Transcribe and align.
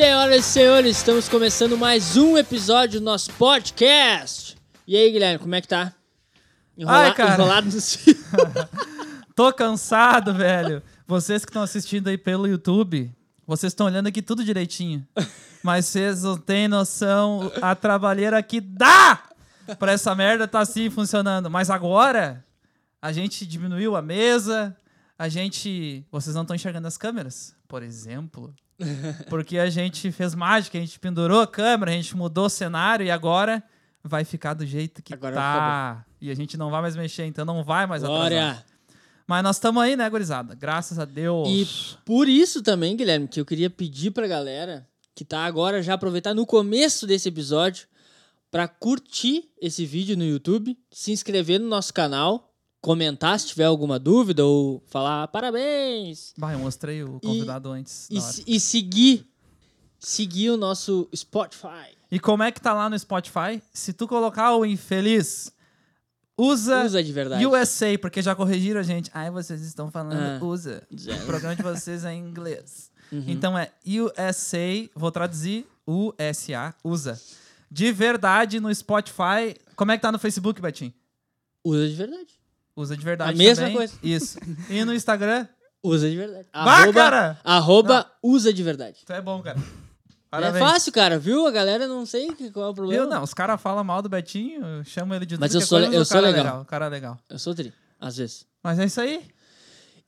Senhoras 0.00 0.46
e 0.46 0.48
senhores, 0.48 0.96
estamos 0.96 1.28
começando 1.28 1.76
mais 1.76 2.16
um 2.16 2.38
episódio 2.38 3.00
do 3.00 3.04
nosso 3.04 3.30
podcast. 3.34 4.56
E 4.86 4.96
aí, 4.96 5.12
Guilherme, 5.12 5.38
como 5.38 5.54
é 5.54 5.60
que 5.60 5.68
tá? 5.68 5.92
Ai, 6.86 7.12
cara. 7.12 7.34
Enrolado 7.34 7.70
fios. 7.70 7.98
Tô 9.36 9.52
cansado, 9.52 10.32
velho. 10.32 10.82
Vocês 11.06 11.44
que 11.44 11.50
estão 11.50 11.60
assistindo 11.62 12.08
aí 12.08 12.16
pelo 12.16 12.48
YouTube, 12.48 13.14
vocês 13.46 13.72
estão 13.72 13.88
olhando 13.88 14.06
aqui 14.06 14.22
tudo 14.22 14.42
direitinho. 14.42 15.06
Mas 15.62 15.84
vocês 15.84 16.22
não 16.22 16.38
têm 16.38 16.66
noção 16.66 17.52
a 17.60 17.74
trabalheira 17.74 18.42
que 18.42 18.58
dá 18.58 19.22
pra 19.78 19.92
essa 19.92 20.14
merda 20.14 20.48
tá 20.48 20.60
assim 20.60 20.88
funcionando. 20.88 21.50
Mas 21.50 21.68
agora, 21.68 22.42
a 23.02 23.12
gente 23.12 23.44
diminuiu 23.44 23.94
a 23.94 24.00
mesa, 24.00 24.74
a 25.18 25.28
gente... 25.28 26.06
Vocês 26.10 26.34
não 26.34 26.40
estão 26.40 26.56
enxergando 26.56 26.88
as 26.88 26.96
câmeras, 26.96 27.54
por 27.68 27.82
exemplo. 27.82 28.54
Porque 29.28 29.58
a 29.58 29.68
gente 29.68 30.10
fez 30.12 30.34
mágica, 30.34 30.78
a 30.78 30.80
gente 30.80 30.98
pendurou 30.98 31.40
a 31.40 31.46
câmera, 31.46 31.90
a 31.90 31.94
gente 31.94 32.16
mudou 32.16 32.46
o 32.46 32.50
cenário 32.50 33.04
e 33.04 33.10
agora 33.10 33.62
vai 34.02 34.24
ficar 34.24 34.54
do 34.54 34.66
jeito 34.66 35.02
que 35.02 35.14
Agora 35.14 35.34
tá. 35.34 36.04
E 36.20 36.30
a 36.30 36.34
gente 36.34 36.56
não 36.56 36.70
vai 36.70 36.80
mais 36.82 36.96
mexer, 36.96 37.24
então 37.24 37.44
não 37.44 37.62
vai 37.62 37.86
mais 37.86 38.02
atrasar. 38.02 38.28
Glória! 38.28 38.64
Mas 39.26 39.44
nós 39.44 39.56
estamos 39.56 39.80
aí, 39.82 39.94
né, 39.94 40.10
gurizada? 40.10 40.54
Graças 40.54 40.98
a 40.98 41.04
Deus. 41.04 41.48
E 41.48 41.96
por 42.04 42.28
isso 42.28 42.62
também, 42.62 42.96
Guilherme, 42.96 43.28
que 43.28 43.40
eu 43.40 43.44
queria 43.44 43.70
pedir 43.70 44.10
pra 44.10 44.26
galera 44.26 44.88
que 45.14 45.24
tá 45.24 45.44
agora 45.44 45.82
já 45.82 45.94
aproveitar 45.94 46.34
no 46.34 46.46
começo 46.46 47.06
desse 47.06 47.28
episódio 47.28 47.86
pra 48.50 48.66
curtir 48.66 49.44
esse 49.60 49.86
vídeo 49.86 50.16
no 50.16 50.24
YouTube, 50.24 50.76
se 50.90 51.12
inscrever 51.12 51.60
no 51.60 51.68
nosso 51.68 51.94
canal, 51.94 52.49
comentar 52.80 53.38
se 53.38 53.48
tiver 53.48 53.64
alguma 53.64 53.98
dúvida 53.98 54.44
ou 54.44 54.82
falar 54.86 55.28
parabéns 55.28 56.32
Bah, 56.38 56.52
eu 56.52 56.58
mostrei 56.58 57.02
o 57.04 57.20
convidado 57.20 57.70
antes. 57.70 58.08
e, 58.10 58.18
hora. 58.18 58.32
se- 58.32 58.44
e 58.46 58.58
seguir 58.60 59.26
seguir 59.98 60.48
o 60.50 60.56
nosso 60.56 61.06
Spotify. 61.14 61.94
E 62.10 62.18
como 62.18 62.42
é 62.42 62.50
que 62.50 62.58
tá 62.60 62.72
lá 62.72 62.88
no 62.88 62.98
Spotify? 62.98 63.62
Se 63.72 63.92
tu 63.92 64.08
colocar 64.08 64.56
o 64.56 64.64
infeliz, 64.64 65.52
usa, 66.38 66.84
Usa 66.86 67.04
de 67.04 67.12
verdade. 67.12 67.46
USA, 67.46 67.98
porque 68.00 68.22
já 68.22 68.34
corrigiram 68.34 68.80
a 68.80 68.82
gente. 68.82 69.10
Ai, 69.12 69.30
vocês 69.30 69.60
estão 69.60 69.90
falando 69.90 70.14
Ah. 70.18 70.42
usa. 70.44 70.82
Já. 70.90 71.14
O 71.16 71.26
programa 71.26 71.54
de 71.54 71.62
vocês 71.62 72.02
é 72.04 72.14
em 72.14 72.18
inglês. 72.26 72.90
Uhum. 73.12 73.24
Então 73.28 73.58
é 73.58 73.70
USA, 73.86 74.88
vou 74.94 75.10
traduzir, 75.12 75.66
USA, 75.86 76.74
usa. 76.82 77.20
De 77.70 77.92
verdade 77.92 78.58
no 78.58 78.74
Spotify. 78.74 79.54
Como 79.76 79.92
é 79.92 79.96
que 79.98 80.02
tá 80.02 80.10
no 80.10 80.18
Facebook, 80.18 80.60
Betinho? 80.62 80.94
Usa 81.62 81.86
de 81.88 81.94
verdade. 81.94 82.39
Usa 82.76 82.96
de 82.96 83.04
verdade 83.04 83.32
A 83.32 83.36
mesma 83.36 83.64
também. 83.64 83.76
coisa. 83.76 83.94
Isso. 84.02 84.38
E 84.68 84.84
no 84.84 84.94
Instagram? 84.94 85.46
Usa 85.82 86.08
de 86.10 86.16
verdade. 86.16 86.46
Vá, 86.52 86.92
cara! 86.92 87.40
Arroba 87.44 88.10
usa 88.22 88.52
de 88.52 88.62
verdade. 88.62 88.98
Tu 89.04 89.12
é 89.12 89.20
bom, 89.20 89.40
cara. 89.42 89.58
É 89.58 90.12
Parabéns. 90.30 90.64
fácil, 90.64 90.92
cara, 90.92 91.18
viu? 91.18 91.46
A 91.46 91.50
galera 91.50 91.88
não 91.88 92.06
sei 92.06 92.32
que- 92.34 92.50
qual 92.52 92.66
é 92.66 92.68
o 92.70 92.74
problema. 92.74 93.02
Eu 93.02 93.08
não, 93.10 93.22
os 93.22 93.34
caras 93.34 93.60
falam 93.60 93.82
mal 93.82 94.00
do 94.00 94.08
Betinho, 94.08 94.62
chamo 94.84 95.12
ele 95.14 95.26
de 95.26 95.36
Mas 95.38 95.52
eu 95.54 95.58
que 95.60 95.64
é 95.64 95.66
sou- 95.66 95.80
coisa, 95.80 95.94
eu 95.94 96.02
o 96.02 96.04
sou 96.04 96.14
cara 96.16 96.28
é 96.28 96.30
legal. 96.36 96.60
O 96.60 96.64
cara 96.64 96.86
é 96.86 96.88
legal. 96.88 97.18
Eu 97.28 97.38
sou 97.38 97.54
tri, 97.54 97.72
às 97.98 98.16
vezes. 98.16 98.46
Mas 98.62 98.78
é 98.78 98.84
isso 98.84 99.00
aí. 99.00 99.22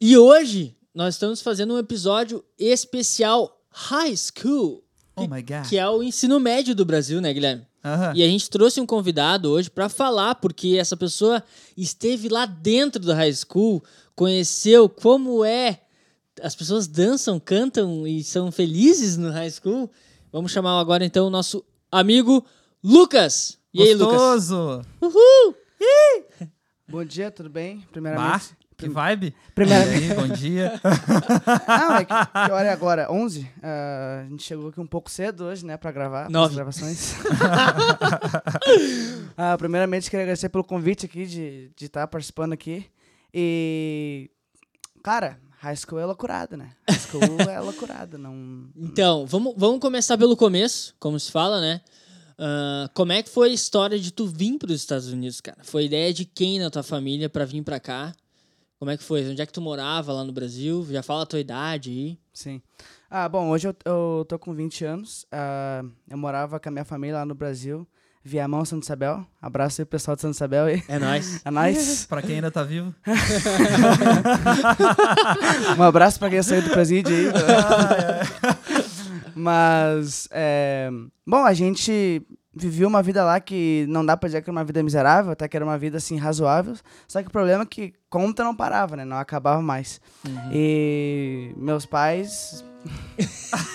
E 0.00 0.16
hoje 0.16 0.76
nós 0.94 1.14
estamos 1.14 1.40
fazendo 1.42 1.74
um 1.74 1.78
episódio 1.78 2.44
especial 2.58 3.58
High 3.70 4.14
School, 4.16 4.84
Oh 5.16 5.22
my 5.26 5.42
God. 5.42 5.68
que 5.68 5.76
é 5.78 5.88
o 5.88 6.02
ensino 6.02 6.38
médio 6.38 6.74
do 6.74 6.84
Brasil, 6.84 7.20
né, 7.20 7.32
Guilherme? 7.32 7.66
Aham. 7.84 8.12
E 8.14 8.22
a 8.22 8.26
gente 8.26 8.48
trouxe 8.48 8.80
um 8.80 8.86
convidado 8.86 9.50
hoje 9.50 9.68
pra 9.70 9.88
falar, 9.88 10.36
porque 10.36 10.76
essa 10.78 10.96
pessoa 10.96 11.42
esteve 11.76 12.28
lá 12.28 12.46
dentro 12.46 13.00
do 13.02 13.12
high 13.12 13.32
school, 13.32 13.82
conheceu 14.14 14.88
como 14.88 15.44
é. 15.44 15.80
As 16.40 16.54
pessoas 16.54 16.86
dançam, 16.86 17.38
cantam 17.40 18.06
e 18.06 18.22
são 18.22 18.50
felizes 18.52 19.16
no 19.16 19.30
high 19.30 19.50
school. 19.50 19.90
Vamos 20.30 20.52
chamar 20.52 20.80
agora 20.80 21.04
então 21.04 21.26
o 21.26 21.30
nosso 21.30 21.64
amigo 21.90 22.44
Lucas. 22.82 23.58
E 23.74 23.82
aí, 23.82 23.94
Lucas? 23.94 24.16
Gostoso. 24.16 24.82
Uhul! 25.00 25.54
Bom 26.88 27.04
dia, 27.04 27.30
tudo 27.30 27.48
bem? 27.48 27.78
Bah, 27.78 27.86
Primeiramente. 27.90 28.56
Que 28.86 28.88
vibe. 28.88 29.34
Primeiramente. 29.54 30.04
E 30.04 30.10
aí, 30.10 30.16
bom 30.16 30.28
dia. 30.28 30.80
Não, 31.68 31.96
é 31.96 32.04
que, 32.04 32.14
que 32.14 32.52
hora 32.52 32.68
é 32.68 32.72
agora? 32.72 33.12
11? 33.12 33.50
Ah, 33.62 34.22
a 34.26 34.28
gente 34.28 34.42
chegou 34.42 34.68
aqui 34.68 34.80
um 34.80 34.86
pouco 34.86 35.10
cedo 35.10 35.44
hoje, 35.44 35.64
né, 35.64 35.76
pra 35.76 35.92
gravar 35.92 36.26
as 36.26 36.32
Nove. 36.32 36.54
gravações. 36.54 37.14
Ah, 39.36 39.56
primeiramente, 39.56 40.10
queria 40.10 40.24
agradecer 40.24 40.50
pelo 40.50 40.62
convite 40.62 41.06
aqui 41.06 41.24
de 41.24 41.70
estar 41.70 41.74
de 41.76 41.88
tá 41.88 42.06
participando 42.06 42.52
aqui. 42.52 42.84
E, 43.32 44.30
cara, 45.02 45.38
high 45.58 45.74
school 45.74 45.98
é 45.98 46.04
loucurada, 46.04 46.56
né? 46.56 46.72
High 46.88 46.98
school 46.98 47.40
é 47.50 47.60
loucurada, 47.60 48.18
não... 48.18 48.68
Então, 48.76 49.26
vamos, 49.26 49.54
vamos 49.56 49.80
começar 49.80 50.18
pelo 50.18 50.36
começo, 50.36 50.94
como 51.00 51.18
se 51.18 51.32
fala, 51.32 51.60
né? 51.60 51.80
Ah, 52.38 52.90
como 52.92 53.12
é 53.12 53.22
que 53.22 53.30
foi 53.30 53.50
a 53.50 53.54
história 53.54 53.98
de 53.98 54.12
tu 54.12 54.26
vir 54.26 54.58
para 54.58 54.70
os 54.70 54.80
Estados 54.80 55.06
Unidos, 55.08 55.40
cara? 55.40 55.58
Foi 55.62 55.84
ideia 55.84 56.12
de 56.12 56.24
quem 56.24 56.58
na 56.58 56.70
tua 56.70 56.82
família 56.82 57.30
para 57.30 57.44
vir 57.44 57.62
para 57.62 57.78
cá? 57.78 58.12
Como 58.82 58.90
é 58.90 58.96
que 58.96 59.04
foi? 59.04 59.30
Onde 59.30 59.40
é 59.40 59.46
que 59.46 59.52
tu 59.52 59.60
morava 59.60 60.12
lá 60.12 60.24
no 60.24 60.32
Brasil? 60.32 60.84
Já 60.90 61.04
fala 61.04 61.22
a 61.22 61.26
tua 61.26 61.38
idade 61.38 61.88
aí. 61.88 62.18
Sim. 62.34 62.60
Ah, 63.08 63.28
bom, 63.28 63.50
hoje 63.50 63.68
eu, 63.68 63.76
eu 63.84 64.26
tô 64.28 64.36
com 64.40 64.52
20 64.52 64.84
anos. 64.84 65.24
Ah, 65.30 65.84
eu 66.10 66.18
morava 66.18 66.58
com 66.58 66.68
a 66.68 66.72
minha 66.72 66.84
família 66.84 67.18
lá 67.18 67.24
no 67.24 67.32
Brasil, 67.32 67.86
Viamão, 68.24 68.64
Santa 68.64 68.84
Isabel. 68.84 69.24
Abraço 69.40 69.80
aí 69.80 69.84
pro 69.84 69.92
pessoal 69.92 70.16
de 70.16 70.22
Santa 70.22 70.34
Isabel 70.34 70.64
aí. 70.64 70.82
É 70.88 70.98
nóis. 70.98 71.40
É 71.46 71.50
nóis. 71.52 72.06
pra 72.10 72.22
quem 72.22 72.34
ainda 72.34 72.50
tá 72.50 72.64
vivo. 72.64 72.92
Um 75.78 75.82
abraço 75.84 76.18
pra 76.18 76.28
quem 76.28 76.42
saiu 76.42 76.62
do 76.62 76.70
presídio 76.70 77.14
aí. 77.14 77.26
Mas, 79.32 80.26
é, 80.32 80.90
bom, 81.24 81.44
a 81.44 81.54
gente 81.54 82.20
vivia 82.54 82.86
uma 82.86 83.02
vida 83.02 83.24
lá 83.24 83.40
que 83.40 83.86
não 83.88 84.04
dá 84.04 84.16
pra 84.16 84.28
dizer 84.28 84.42
que 84.42 84.50
era 84.50 84.56
uma 84.56 84.64
vida 84.64 84.82
miserável, 84.82 85.32
até 85.32 85.48
que 85.48 85.56
era 85.56 85.64
uma 85.64 85.78
vida, 85.78 85.96
assim, 85.98 86.16
razoável. 86.16 86.74
Só 87.08 87.22
que 87.22 87.28
o 87.28 87.32
problema 87.32 87.62
é 87.62 87.66
que 87.66 87.92
conta 88.10 88.44
não 88.44 88.54
parava, 88.54 88.96
né? 88.96 89.04
Não 89.04 89.16
acabava 89.16 89.60
mais. 89.62 90.00
E 90.52 91.52
meus 91.56 91.86
pais... 91.86 92.64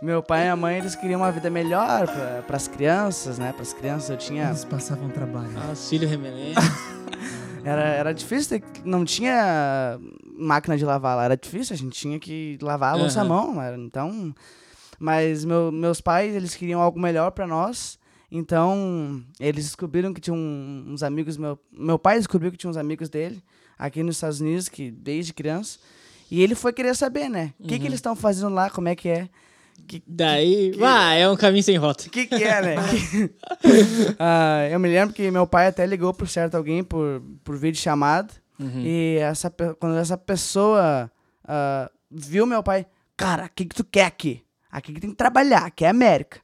Meu 0.00 0.22
pai 0.22 0.40
e 0.40 0.42
minha 0.44 0.56
mãe, 0.56 0.78
eles 0.78 0.94
queriam 0.94 1.20
uma 1.20 1.30
vida 1.32 1.50
melhor 1.50 2.06
para 2.06 2.42
pras 2.46 2.66
crianças, 2.68 3.38
né? 3.38 3.52
Pras 3.52 3.72
crianças 3.74 4.08
eu 4.08 4.16
tinha... 4.16 4.46
Eles 4.48 4.64
passavam 4.64 5.10
trabalho. 5.10 5.50
Ah, 5.56 5.72
os 5.72 5.88
filhos 5.88 6.08
remelém. 6.10 6.54
Era, 7.62 7.82
era 7.82 8.14
difícil, 8.14 8.58
ter- 8.58 8.64
não 8.86 9.04
tinha 9.04 9.98
máquina 10.38 10.78
de 10.78 10.84
lavar 10.86 11.14
lá, 11.14 11.24
era 11.26 11.36
difícil, 11.36 11.74
a 11.74 11.76
gente 11.76 11.92
tinha 11.92 12.18
que 12.18 12.56
lavar 12.62 12.94
a 12.94 12.96
louça 12.96 13.20
à 13.20 13.22
Aham. 13.22 13.28
mão, 13.28 13.60
era, 13.62 13.76
então... 13.76 14.34
Mas 15.02 15.44
meu- 15.46 15.72
meus 15.72 16.00
pais, 16.00 16.34
eles 16.36 16.54
queriam 16.54 16.80
algo 16.80 17.00
melhor 17.00 17.30
pra 17.30 17.46
nós, 17.46 17.98
então 18.30 19.24
eles 19.40 19.64
descobriram 19.64 20.12
que 20.12 20.20
tinha 20.20 20.34
um- 20.34 20.84
uns 20.88 21.02
amigos, 21.02 21.36
meu, 21.38 21.58
meu 21.72 21.98
pai 21.98 22.18
descobriu 22.18 22.52
que 22.52 22.58
tinha 22.58 22.70
uns 22.70 22.76
amigos 22.76 23.08
dele 23.08 23.42
aqui 23.78 24.02
nos 24.02 24.16
Estados 24.16 24.40
Unidos, 24.42 24.68
que 24.68 24.90
desde 24.90 25.32
criança, 25.32 25.78
e 26.30 26.42
ele 26.42 26.54
foi 26.54 26.70
querer 26.74 26.94
saber, 26.94 27.30
né, 27.30 27.54
o 27.58 27.62
que, 27.62 27.70
que 27.76 27.80
Uhum. 27.80 27.86
eles 27.86 27.94
estão 27.94 28.14
fazendo 28.14 28.52
lá, 28.54 28.68
como 28.68 28.88
é 28.88 28.94
que 28.94 29.08
é, 29.08 29.26
que, 29.88 30.02
Daí, 30.06 30.72
ah, 30.82 31.14
é 31.14 31.26
um 31.26 31.34
caminho 31.36 31.62
sem 31.64 31.78
volta. 31.78 32.06
o 32.06 32.10
que, 32.10 32.26
que 32.26 32.44
é, 32.44 32.60
né? 32.60 32.74
Ah, 34.18 34.68
eu 34.70 34.78
me 34.78 34.88
lembro 34.88 35.14
que 35.14 35.30
meu 35.30 35.46
pai 35.46 35.66
até 35.68 35.86
ligou 35.86 36.12
por 36.12 36.28
certo 36.28 36.56
alguém 36.56 36.84
por, 36.84 37.22
por 37.42 37.56
vídeo 37.56 37.80
chamada. 37.80 38.32
Uhum. 38.58 38.82
E 38.84 39.16
essa, 39.16 39.50
quando 39.78 39.96
essa 39.96 40.18
pessoa 40.18 41.10
ah, 41.44 41.90
viu 42.10 42.44
meu 42.46 42.62
pai, 42.62 42.86
cara, 43.16 43.46
o 43.46 43.50
que, 43.54 43.64
que 43.64 43.74
tu 43.74 43.82
quer 43.84 44.04
aqui? 44.04 44.42
Aqui 44.70 44.92
que 44.92 45.00
tem 45.00 45.10
que 45.10 45.16
trabalhar, 45.16 45.66
aqui 45.66 45.84
é 45.84 45.88
América. 45.88 46.38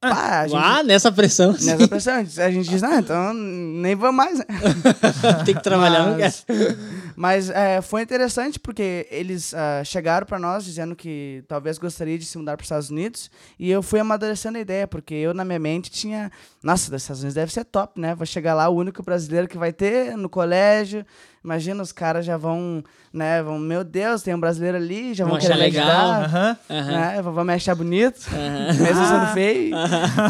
Pá, 0.00 0.40
a 0.40 0.48
gente, 0.48 0.58
Ah, 0.60 0.82
nessa 0.82 1.12
pressão. 1.12 1.52
nessa 1.52 1.86
pressão, 1.86 2.14
a 2.16 2.50
gente 2.50 2.68
diz, 2.68 2.82
não, 2.82 2.98
então 2.98 3.32
nem 3.32 3.94
vou 3.94 4.10
mais, 4.12 4.36
né? 4.36 4.44
Tem 5.46 5.54
que 5.54 5.62
trabalhar, 5.62 6.06
não 6.10 6.16
quer. 6.16 6.24
Mas- 6.24 6.44
Mas 7.14 7.50
é, 7.50 7.80
foi 7.80 8.02
interessante 8.02 8.58
porque 8.58 9.06
eles 9.12 9.54
ah, 9.54 9.82
chegaram 9.84 10.26
pra 10.26 10.40
nós 10.40 10.64
dizendo 10.64 10.96
que 10.96 11.44
talvez 11.46 11.78
gostaria 11.78 12.18
de 12.18 12.24
se 12.26 12.36
mudar 12.36 12.56
para 12.56 12.62
os 12.62 12.66
Estados 12.66 12.90
Unidos 12.90 13.30
e 13.58 13.70
eu 13.70 13.80
fui 13.80 14.00
amadurecendo 14.00 14.58
a 14.58 14.60
ideia, 14.60 14.88
porque 14.88 15.14
eu 15.14 15.32
na 15.32 15.44
minha 15.44 15.58
mente 15.60 15.88
tinha, 15.88 16.32
nossa, 16.64 16.90
dos 16.90 17.02
Estados 17.02 17.22
Unidos 17.22 17.34
deve 17.36 17.52
ser 17.52 17.64
top, 17.64 18.00
né? 18.00 18.12
Vou 18.14 18.26
chegar 18.26 18.54
lá, 18.54 18.68
o 18.68 18.74
único 18.76 19.04
brasileiro 19.04 19.46
que 19.46 19.56
vai 19.58 19.72
ter 19.72 20.16
no 20.16 20.28
colégio. 20.28 21.06
Imagina, 21.44 21.82
os 21.82 21.90
caras 21.92 22.24
já 22.24 22.36
vão, 22.36 22.84
né? 23.12 23.42
Vão, 23.42 23.58
meu 23.58 23.82
Deus, 23.82 24.22
tem 24.22 24.34
um 24.34 24.40
brasileiro 24.40 24.76
ali, 24.76 25.12
já 25.12 25.24
Vão 25.24 25.32
vão, 25.32 25.40
querer 25.40 25.56
legal. 25.56 26.22
Aham. 26.22 26.56
Aham. 26.70 26.90
né? 26.92 27.22
Vão 27.22 27.44
me 27.44 27.52
achar 27.54 27.74
bonito, 27.74 28.20
Aham. 28.32 28.72
mesmo 28.82 29.04
sendo 29.06 29.26
feio. 29.28 29.74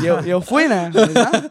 E 0.02 0.06
eu, 0.06 0.20
eu 0.20 0.40
fui, 0.40 0.66
né? 0.68 0.90
Eu 0.94 1.06
disse, 1.06 1.18
"Não." 1.18 1.50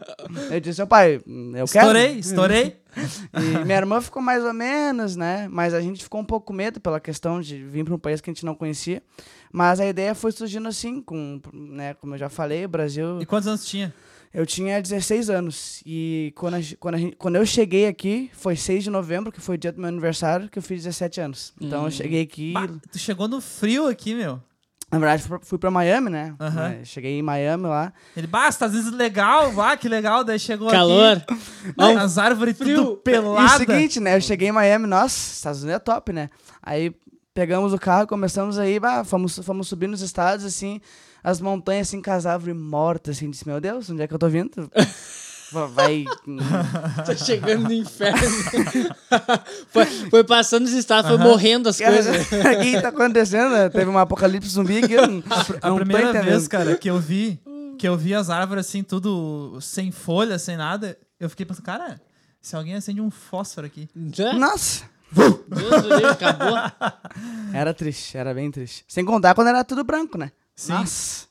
Eu 0.50 0.60
disse, 0.60 0.76
seu 0.76 0.86
pai, 0.86 1.14
eu 1.16 1.22
quero. 1.22 1.64
Estourei, 1.64 2.18
estourei. 2.18 2.76
E 3.34 3.64
minha 3.64 3.78
irmã 3.78 4.02
ficou 4.02 4.20
mais 4.20 4.44
ou 4.44 4.52
menos, 4.52 5.16
né? 5.16 5.48
Mas 5.50 5.72
a 5.72 5.80
gente 5.80 6.02
ficou 6.04 6.20
um 6.20 6.24
pouco 6.24 6.48
com 6.48 6.52
medo 6.52 6.78
pela 6.78 7.00
questão 7.00 7.40
de 7.40 7.56
vir 7.64 7.84
para 7.86 7.94
um 7.94 7.98
país 7.98 8.20
que 8.20 8.28
a 8.28 8.32
gente 8.34 8.44
não 8.44 8.54
conhecia. 8.54 9.02
Mas 9.50 9.80
a 9.80 9.86
ideia 9.86 10.14
foi 10.14 10.30
surgindo 10.30 10.68
assim, 10.68 11.00
com, 11.00 11.40
né, 11.54 11.94
como 11.94 12.14
eu 12.14 12.18
já 12.18 12.28
falei, 12.28 12.66
o 12.66 12.68
Brasil. 12.68 13.18
E 13.22 13.24
quantos 13.24 13.48
anos 13.48 13.64
tinha? 13.64 13.94
Eu 14.34 14.46
tinha 14.46 14.80
16 14.80 15.28
anos. 15.28 15.82
E 15.84 16.32
quando, 16.36 16.54
a 16.54 16.60
quando, 16.80 16.94
a 16.94 16.98
quando 17.18 17.36
eu 17.36 17.44
cheguei 17.44 17.86
aqui, 17.86 18.30
foi 18.32 18.56
6 18.56 18.84
de 18.84 18.90
novembro, 18.90 19.30
que 19.30 19.40
foi 19.40 19.56
o 19.56 19.58
dia 19.58 19.70
do 19.72 19.80
meu 19.80 19.88
aniversário, 19.88 20.48
que 20.48 20.58
eu 20.58 20.62
fiz 20.62 20.82
17 20.84 21.20
anos. 21.20 21.52
Então 21.60 21.82
Hum. 21.82 21.86
eu 21.86 21.90
cheguei 21.90 22.22
aqui. 22.22 22.52
Bah, 22.52 22.68
tu 22.90 22.98
chegou 22.98 23.28
no 23.28 23.40
frio 23.40 23.86
aqui, 23.88 24.14
meu. 24.14 24.40
Na 24.90 24.98
verdade, 24.98 25.22
fui 25.42 25.58
pra- 25.58 25.70
Miami, 25.70 26.10
né? 26.10 26.34
É, 26.80 26.84
Cheguei 26.84 27.18
em 27.18 27.22
Miami 27.22 27.64
lá. 27.64 27.94
Ele, 28.14 28.26
basta, 28.26 28.66
às 28.66 28.72
vezes 28.72 28.92
legal, 28.92 29.50
vá, 29.50 29.74
que 29.74 29.88
legal. 29.88 30.22
Daí 30.22 30.38
chegou 30.38 30.68
Calor. 30.70 31.16
aqui. 31.78 31.96
As 31.98 32.18
árvores 32.18 32.58
Frio. 32.58 32.76
tudo 32.76 33.10
E 33.10 33.18
o 33.18 33.48
seguinte, 33.58 34.00
né? 34.00 34.16
Eu 34.16 34.20
cheguei 34.20 34.48
em 34.48 34.52
Miami, 34.52 34.86
nossa, 34.86 35.32
Estados 35.34 35.62
Unidos 35.62 35.76
é 35.76 35.78
top, 35.78 36.12
né? 36.12 36.28
Aí 36.62 36.94
pegamos 37.32 37.72
o 37.72 37.78
carro, 37.78 38.06
começamos 38.06 38.58
aí, 38.58 38.78
bah, 38.78 39.02
fomos, 39.02 39.38
fomos 39.38 39.66
subir 39.66 39.86
nos 39.86 40.02
estados, 40.02 40.44
assim, 40.44 40.78
as 41.22 41.40
montanhas, 41.40 41.88
assim, 41.88 42.00
com 42.02 42.10
as 42.10 42.26
árvores 42.26 42.56
mortas, 42.56 43.16
assim, 43.16 43.30
disse, 43.30 43.46
meu 43.46 43.60
Deus, 43.60 43.88
onde 43.90 44.02
é 44.02 44.08
que 44.08 44.14
eu 44.14 44.18
tô 44.18 44.28
vindo? 44.28 44.70
Va- 45.52 45.66
Vai. 45.68 46.04
Tá 47.04 47.14
chegando 47.14 47.64
no 47.64 47.72
inferno. 47.72 48.18
foi, 49.68 49.86
foi 50.10 50.24
passando 50.24 50.64
os 50.64 50.72
estados, 50.72 51.10
foi 51.10 51.18
morrendo 51.18 51.68
as 51.68 51.76
coisas. 51.80 52.26
O 52.26 52.60
que 52.62 52.80
tá 52.80 52.88
acontecendo? 52.88 53.70
Teve 53.70 53.90
um 53.90 53.98
apocalipse 53.98 54.48
zumbi 54.48 54.78
aqui. 54.78 54.96
Não, 54.96 55.22
A 55.60 55.68
não 55.68 55.76
primeira 55.76 56.08
entendendo. 56.10 56.24
vez, 56.30 56.48
cara, 56.48 56.76
que 56.76 56.88
eu 56.88 56.98
vi, 56.98 57.38
que 57.78 57.86
eu 57.86 57.96
vi 57.96 58.14
as 58.14 58.30
árvores 58.30 58.66
assim, 58.66 58.82
tudo 58.82 59.58
sem 59.60 59.90
folha, 59.90 60.38
sem 60.38 60.56
nada, 60.56 60.96
eu 61.20 61.28
fiquei 61.28 61.44
pensando, 61.44 61.64
cara, 61.64 62.00
se 62.40 62.56
alguém 62.56 62.74
acende 62.74 63.00
um 63.00 63.10
fósforo 63.10 63.66
aqui. 63.66 63.88
Já? 64.12 64.32
Nossa! 64.32 64.84
Deus 65.14 65.82
do 65.82 65.88
livro, 65.94 66.10
acabou. 66.12 66.56
Era 67.52 67.74
triste, 67.74 68.16
era 68.16 68.32
bem 68.32 68.50
triste. 68.50 68.82
Sem 68.88 69.04
contar 69.04 69.34
quando 69.34 69.48
era 69.48 69.62
tudo 69.62 69.84
branco, 69.84 70.16
né? 70.16 70.32
Sim. 70.54 70.72
Nossa. 70.72 71.26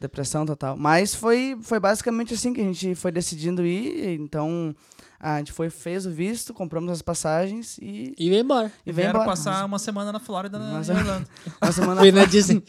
Depressão 0.00 0.44
total. 0.44 0.76
Mas 0.76 1.14
foi, 1.14 1.56
foi 1.62 1.78
basicamente 1.78 2.34
assim 2.34 2.52
que 2.52 2.60
a 2.60 2.64
gente 2.64 2.94
foi 2.94 3.12
decidindo 3.12 3.64
ir. 3.64 4.18
Então, 4.20 4.74
a 5.20 5.38
gente 5.38 5.52
foi, 5.52 5.70
fez 5.70 6.06
o 6.06 6.10
visto, 6.10 6.52
compramos 6.52 6.90
as 6.90 7.02
passagens 7.02 7.78
e, 7.78 8.12
E 8.18 8.28
veio 8.30 8.42
embora. 8.42 8.72
e 8.84 8.90
veio 8.90 9.10
embora. 9.10 9.24
passar 9.26 9.64
uma 9.64 9.78
semana 9.78 10.10
na 10.10 10.18
Flórida, 10.18 10.58
na, 10.58 10.72
Mas- 10.72 10.88
em 10.88 10.92
Orlando. 10.96 11.28
Uma 11.62 11.72
semana 11.72 12.00
Foi 12.02 12.10
na 12.10 12.24
Disney. 12.24 12.64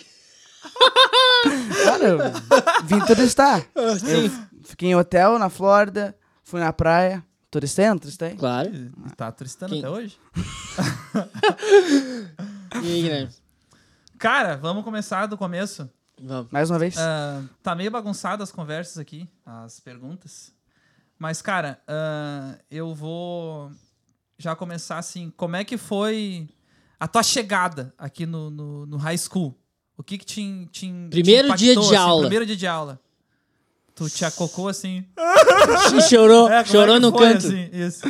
Cara, 1.84 2.04
eu 2.08 2.18
vim 2.86 3.00
turistar. 3.06 3.62
Sim. 4.00 4.26
Eu 4.26 4.32
fiquei 4.64 4.90
em 4.90 4.96
hotel 4.96 5.40
na 5.40 5.50
Flórida, 5.50 6.16
fui 6.44 6.60
na 6.60 6.72
praia. 6.72 7.24
Turistei, 7.50 7.88
não 7.88 7.98
turistei? 8.00 8.36
Claro. 8.36 8.70
E 8.74 9.16
tá 9.16 9.32
turistando 9.32 9.72
Quem- 9.74 9.80
até 9.84 9.90
hoje. 9.90 10.18
E 12.84 12.88
aí, 12.88 13.02
Guilherme? 13.04 13.30
Cara, 14.24 14.56
vamos 14.56 14.86
começar 14.86 15.26
do 15.26 15.38
começo. 15.38 15.90
Vamos. 16.18 16.50
Mais 16.50 16.70
uma 16.70 16.80
vez. 16.80 16.96
Ah, 16.98 17.42
tá 17.62 17.76
meio 17.76 17.92
bagunçado 17.92 18.42
as 18.42 18.54
conversas 18.54 18.98
aqui, 18.98 19.28
as 19.46 19.82
perguntas. 19.82 20.54
Mas, 21.20 21.42
cara, 21.42 21.82
ah, 21.86 22.56
eu 22.72 22.96
vou 22.96 23.70
já 24.38 24.56
começar 24.56 24.98
assim. 24.98 25.30
Como 25.36 25.58
é 25.58 25.66
que 25.66 25.78
foi 25.78 26.48
a 26.98 27.06
tua 27.06 27.22
chegada 27.22 27.94
aqui 27.98 28.26
no, 28.26 28.50
no, 28.50 28.86
no 28.86 28.96
high 28.96 29.18
school? 29.18 29.54
O 29.98 30.02
que 30.04 30.18
que 30.18 30.24
te, 30.26 30.68
te, 30.72 30.86
in- 30.86 31.10
te 31.10 31.22
Primeiro 31.22 31.54
dia 31.58 31.74
impactou, 31.74 31.90
de 31.92 31.96
assim, 31.98 32.06
aula. 32.08 32.22
Primeiro 32.22 32.46
dia 32.46 32.56
de 32.56 32.66
aula. 32.66 33.02
Tu 33.94 34.10
te 34.10 34.24
acocou 34.24 34.70
assim. 34.70 35.06
Chorou, 36.10 36.48
É, 36.50 36.64
como 36.64 36.72
chorou 36.72 36.96
é 36.96 37.00
no 37.00 37.12
foi, 37.12 37.28
canto. 37.34 37.46
assim? 37.48 37.70
Isso. 37.74 38.04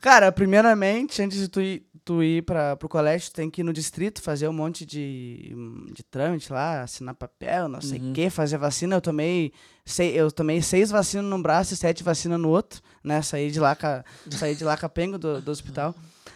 Cara, 0.00 0.32
primeiramente, 0.32 1.20
antes 1.20 1.38
de 1.38 1.48
tu 1.48 1.60
ir, 1.60 1.86
tu 2.10 2.22
ir 2.24 2.42
pra, 2.42 2.74
pro 2.76 2.88
colégio, 2.88 3.30
tu 3.30 3.34
tem 3.34 3.48
que 3.48 3.60
ir 3.60 3.64
no 3.64 3.72
distrito 3.72 4.20
fazer 4.20 4.48
um 4.48 4.52
monte 4.52 4.84
de, 4.84 5.52
de 5.94 6.02
trâmite 6.02 6.52
lá, 6.52 6.82
assinar 6.82 7.14
papel, 7.14 7.68
não 7.68 7.80
sei 7.80 7.98
o 8.00 8.12
que, 8.12 8.28
fazer 8.30 8.58
vacina. 8.58 8.96
Eu 8.96 9.00
tomei, 9.00 9.52
sei, 9.84 10.12
eu 10.18 10.30
tomei 10.32 10.60
seis 10.60 10.90
vacinas 10.90 11.26
num 11.30 11.40
braço 11.40 11.72
e 11.72 11.76
sete 11.76 12.02
vacinas 12.02 12.40
no 12.40 12.48
outro, 12.48 12.82
né? 13.04 13.22
Saí 13.22 13.50
de 13.52 13.60
lá, 13.60 13.76
ca- 13.76 14.04
saí 14.30 14.56
de 14.56 14.64
lá 14.64 14.76
capengo 14.76 15.16
do, 15.18 15.40
do 15.40 15.50
hospital. 15.52 15.94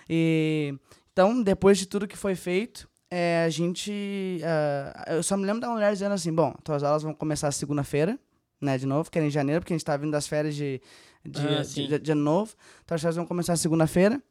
E, 0.09 0.79
então, 1.13 1.43
depois 1.43 1.77
de 1.77 1.87
tudo 1.87 2.07
que 2.07 2.17
foi 2.17 2.37
feito, 2.37 2.89
é, 3.11 3.43
a 3.45 3.49
gente... 3.51 4.41
ah, 4.45 5.05
eu 5.15 5.23
só 5.25 5.37
me 5.37 5.45
lembro 5.45 5.61
da 5.61 5.69
mulher 5.71 5.93
dizendo 5.93 6.13
assim, 6.15 6.33
bom, 6.33 6.55
tuas 6.63 6.85
aulas 6.85 7.03
vão 7.03 7.13
começar 7.15 7.51
segunda-feira, 7.51 8.17
né, 8.61 8.79
de 8.79 8.87
novo, 8.87 9.11
que 9.11 9.19
era 9.19 9.27
em 9.27 9.31
janeiro, 9.31 9.61
porque 9.61 9.73
a 9.73 9.77
gente 9.77 9.85
tá 9.85 9.97
vindo 9.97 10.13
das 10.13 10.27
férias 10.29 10.55
de, 10.55 10.81
de, 11.25 11.41
Ah, 11.41 11.63
de, 11.63 11.87
de, 11.89 11.99
de 11.99 12.13
ano 12.13 12.23
novo. 12.23 12.55
Então 12.85 12.95
as 12.95 13.01
férias 13.01 13.17
vão 13.17 13.27
começar 13.27 13.57
segunda-feira. 13.57 14.23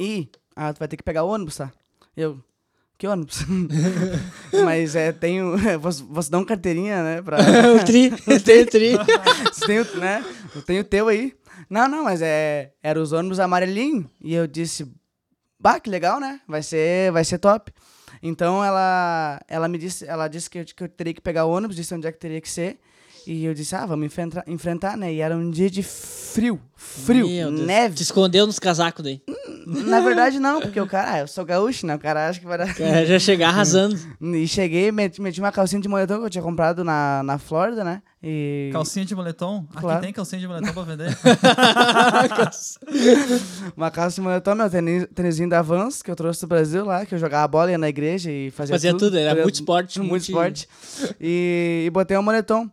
E 0.00 0.30
ah, 0.56 0.72
tu 0.72 0.78
vai 0.78 0.88
ter 0.88 0.96
que 0.96 1.02
pegar 1.02 1.24
o 1.24 1.28
ônibus, 1.28 1.56
tá? 1.56 1.70
Eu, 2.16 2.42
que 2.96 3.06
ônibus? 3.06 3.44
Mas 4.64 4.96
é, 4.96 5.12
tenho. 5.12 5.56
Vocês 5.78 6.00
vocês 6.00 6.28
dão 6.30 6.44
carteirinha, 6.44 7.02
né? 7.02 7.22
Pra, 7.22 7.38
o 7.80 7.84
tri, 7.84 8.10
eu 8.26 8.42
tenho 8.42 8.66
tri. 8.66 8.92
Você 9.52 9.66
tem, 9.66 9.80
o- 9.80 9.96
né? 9.98 10.24
Eu 10.54 10.62
tenho 10.62 10.80
o 10.80 10.84
teu 10.84 11.08
aí. 11.08 11.34
Não, 11.68 11.86
não, 11.86 12.04
mas 12.04 12.20
é. 12.22 12.72
Era 12.82 13.00
os 13.00 13.12
ônibus 13.12 13.38
amarelinho. 13.38 14.10
E 14.20 14.34
eu 14.34 14.46
disse, 14.46 14.90
bah, 15.60 15.78
que 15.78 15.90
legal, 15.90 16.18
né? 16.18 16.40
Vai 16.48 16.62
ser, 16.62 17.12
vai 17.12 17.22
ser 17.24 17.38
top. 17.38 17.70
Então 18.22 18.64
ela, 18.64 19.40
ela 19.46 19.68
me 19.68 19.78
disse, 19.78 20.04
ela 20.06 20.26
disse 20.26 20.48
que 20.50 20.58
eu, 20.58 20.64
que 20.64 20.82
eu 20.82 20.88
teria 20.88 21.14
que 21.14 21.20
pegar 21.20 21.44
o 21.44 21.50
ônibus, 21.50 21.76
disse 21.76 21.94
onde 21.94 22.06
é 22.06 22.12
que 22.12 22.18
teria 22.18 22.40
que 22.40 22.48
ser. 22.50 22.78
E 23.26 23.44
eu 23.44 23.54
disse, 23.54 23.74
ah, 23.76 23.84
vamos 23.86 24.06
enfrentar, 24.06 24.42
enfrentar, 24.46 24.96
né? 24.96 25.12
E 25.12 25.20
era 25.20 25.36
um 25.36 25.50
dia 25.50 25.70
de 25.70 25.82
frio, 25.82 26.58
frio, 26.74 27.28
Meu 27.28 27.50
Deus. 27.52 27.66
neve. 27.66 27.94
Te 27.96 28.02
escondeu 28.02 28.46
nos 28.46 28.58
casacos 28.58 29.04
daí. 29.04 29.20
Na 29.66 30.00
verdade, 30.00 30.40
não, 30.40 30.60
porque 30.60 30.80
o 30.80 30.86
cara, 30.86 31.12
ah, 31.12 31.18
eu 31.20 31.28
sou 31.28 31.44
gaúcho, 31.44 31.86
né? 31.86 31.94
O 31.94 31.98
cara 31.98 32.28
acha 32.28 32.40
que 32.40 32.46
vai 32.46 32.56
dar. 32.58 32.74
É, 32.80 33.04
já 33.04 33.18
chegar 33.18 33.48
arrasando. 33.50 33.96
E 34.20 34.48
cheguei, 34.48 34.90
meti, 34.90 35.20
meti 35.20 35.38
uma 35.38 35.52
calcinha 35.52 35.80
de 35.82 35.88
moletom 35.88 36.18
que 36.18 36.24
eu 36.24 36.30
tinha 36.30 36.42
comprado 36.42 36.82
na, 36.82 37.22
na 37.22 37.38
Flórida, 37.38 37.84
né? 37.84 38.02
E. 38.22 38.70
Calcinha 38.72 39.04
de 39.04 39.14
moletom? 39.14 39.66
Aqui 39.70 39.80
Claro. 39.80 40.00
tem 40.00 40.12
calcinha 40.12 40.40
de 40.40 40.48
moletom 40.48 40.72
pra 40.72 40.82
vender. 40.82 41.16
Uma 43.76 43.90
calça 43.90 44.16
de 44.16 44.20
moletom, 44.20 44.54
meu 44.54 44.70
tênis, 44.70 45.06
tênisinho 45.14 45.48
da 45.48 45.62
Vans, 45.62 46.02
que 46.02 46.10
eu 46.10 46.16
trouxe 46.16 46.40
do 46.40 46.46
Brasil 46.46 46.84
lá, 46.84 47.04
que 47.06 47.14
eu 47.14 47.18
jogava 47.18 47.46
bola, 47.48 47.70
ia 47.70 47.78
na 47.78 47.88
igreja 47.88 48.30
e 48.30 48.50
fazia, 48.50 48.74
Fazia 48.74 48.96
tudo, 48.96 49.16
era 49.16 49.30
Fazia 49.30 49.42
multisporte, 49.42 49.98
Muito 50.00 50.10
multi- 50.10 50.30
esporte. 50.30 50.68
E, 51.20 51.84
e 51.86 51.90
botei 51.90 52.16
um 52.16 52.22
moletom. 52.22 52.68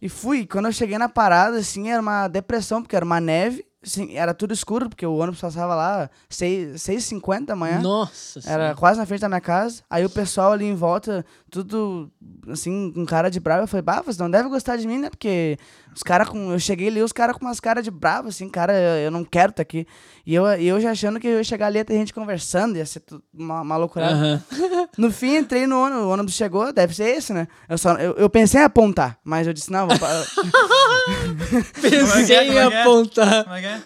E 0.00 0.08
fui. 0.08 0.46
Quando 0.46 0.66
eu 0.66 0.72
cheguei 0.72 0.96
na 0.98 1.08
parada, 1.08 1.58
assim, 1.58 1.90
era 1.90 2.00
uma 2.00 2.26
depressão, 2.28 2.82
porque 2.82 2.96
era 2.96 3.04
uma 3.04 3.20
neve. 3.20 3.64
Assim, 3.82 4.14
era 4.14 4.34
tudo 4.34 4.52
escuro, 4.52 4.90
porque 4.90 5.06
o 5.06 5.14
ônibus 5.16 5.40
passava 5.40 5.74
lá 5.74 6.10
6h50 6.30 7.46
da 7.46 7.56
manhã. 7.56 7.80
Nossa 7.80 8.38
Era 8.40 8.46
senhora. 8.46 8.74
quase 8.74 8.98
na 8.98 9.06
frente 9.06 9.20
da 9.22 9.28
minha 9.28 9.40
casa. 9.40 9.82
Aí 9.88 10.04
o 10.04 10.10
pessoal 10.10 10.52
ali 10.52 10.66
em 10.66 10.74
volta, 10.74 11.24
tudo 11.50 12.10
assim, 12.48 12.92
com 12.92 13.06
cara 13.06 13.30
de 13.30 13.40
bravo. 13.40 13.62
Eu 13.62 13.68
falei, 13.68 13.82
bah, 13.82 14.02
você 14.02 14.22
não 14.22 14.30
deve 14.30 14.48
gostar 14.50 14.76
de 14.76 14.86
mim, 14.86 14.98
né? 14.98 15.08
Porque 15.08 15.56
os 15.94 16.02
caras 16.02 16.28
com. 16.28 16.52
Eu 16.52 16.58
cheguei 16.58 16.88
ali, 16.88 17.02
os 17.02 17.12
caras 17.12 17.36
com 17.36 17.44
umas 17.44 17.60
caras 17.60 17.84
de 17.84 17.90
bravo, 17.90 18.28
assim, 18.28 18.48
cara, 18.48 18.72
eu, 18.72 19.04
eu 19.04 19.10
não 19.10 19.24
quero 19.24 19.50
estar 19.50 19.62
aqui. 19.62 19.86
E 20.26 20.34
eu, 20.34 20.46
e 20.58 20.66
eu 20.66 20.80
já 20.80 20.90
achando 20.90 21.18
que 21.18 21.26
eu 21.26 21.38
ia 21.38 21.44
chegar 21.44 21.66
ali 21.66 21.78
e 21.78 21.84
ter 21.84 21.94
gente 21.94 22.14
conversando, 22.14 22.76
ia 22.76 22.86
ser 22.86 23.00
tudo 23.00 23.22
uma, 23.32 23.60
uma 23.62 23.76
loucura. 23.76 24.06
Aham. 24.06 24.42
No 24.98 25.10
fim, 25.10 25.36
entrei 25.36 25.66
no 25.66 25.80
ônibus, 25.80 26.04
o 26.04 26.08
ônibus 26.08 26.34
chegou, 26.34 26.72
deve 26.72 26.94
ser 26.94 27.04
esse, 27.04 27.32
né? 27.32 27.46
Eu, 27.68 27.78
só, 27.78 27.94
eu, 27.94 28.12
eu 28.14 28.28
pensei 28.28 28.60
em 28.60 28.64
apontar, 28.64 29.18
mas 29.24 29.46
eu 29.46 29.52
disse, 29.52 29.70
não, 29.70 29.86
vou. 29.86 29.96
Pensei 31.80 32.46
Como 32.46 32.58
é 32.58 32.68
em 32.68 32.74
é? 32.74 32.82
apontar. 32.82 33.44
Como 33.44 33.56
é 33.56 33.60
que 33.60 33.66
é? 33.66 33.82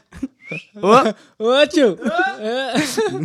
Ô, 1.38 1.44
Ô, 1.44 1.66
tio. 1.66 1.96
É. 2.40 2.74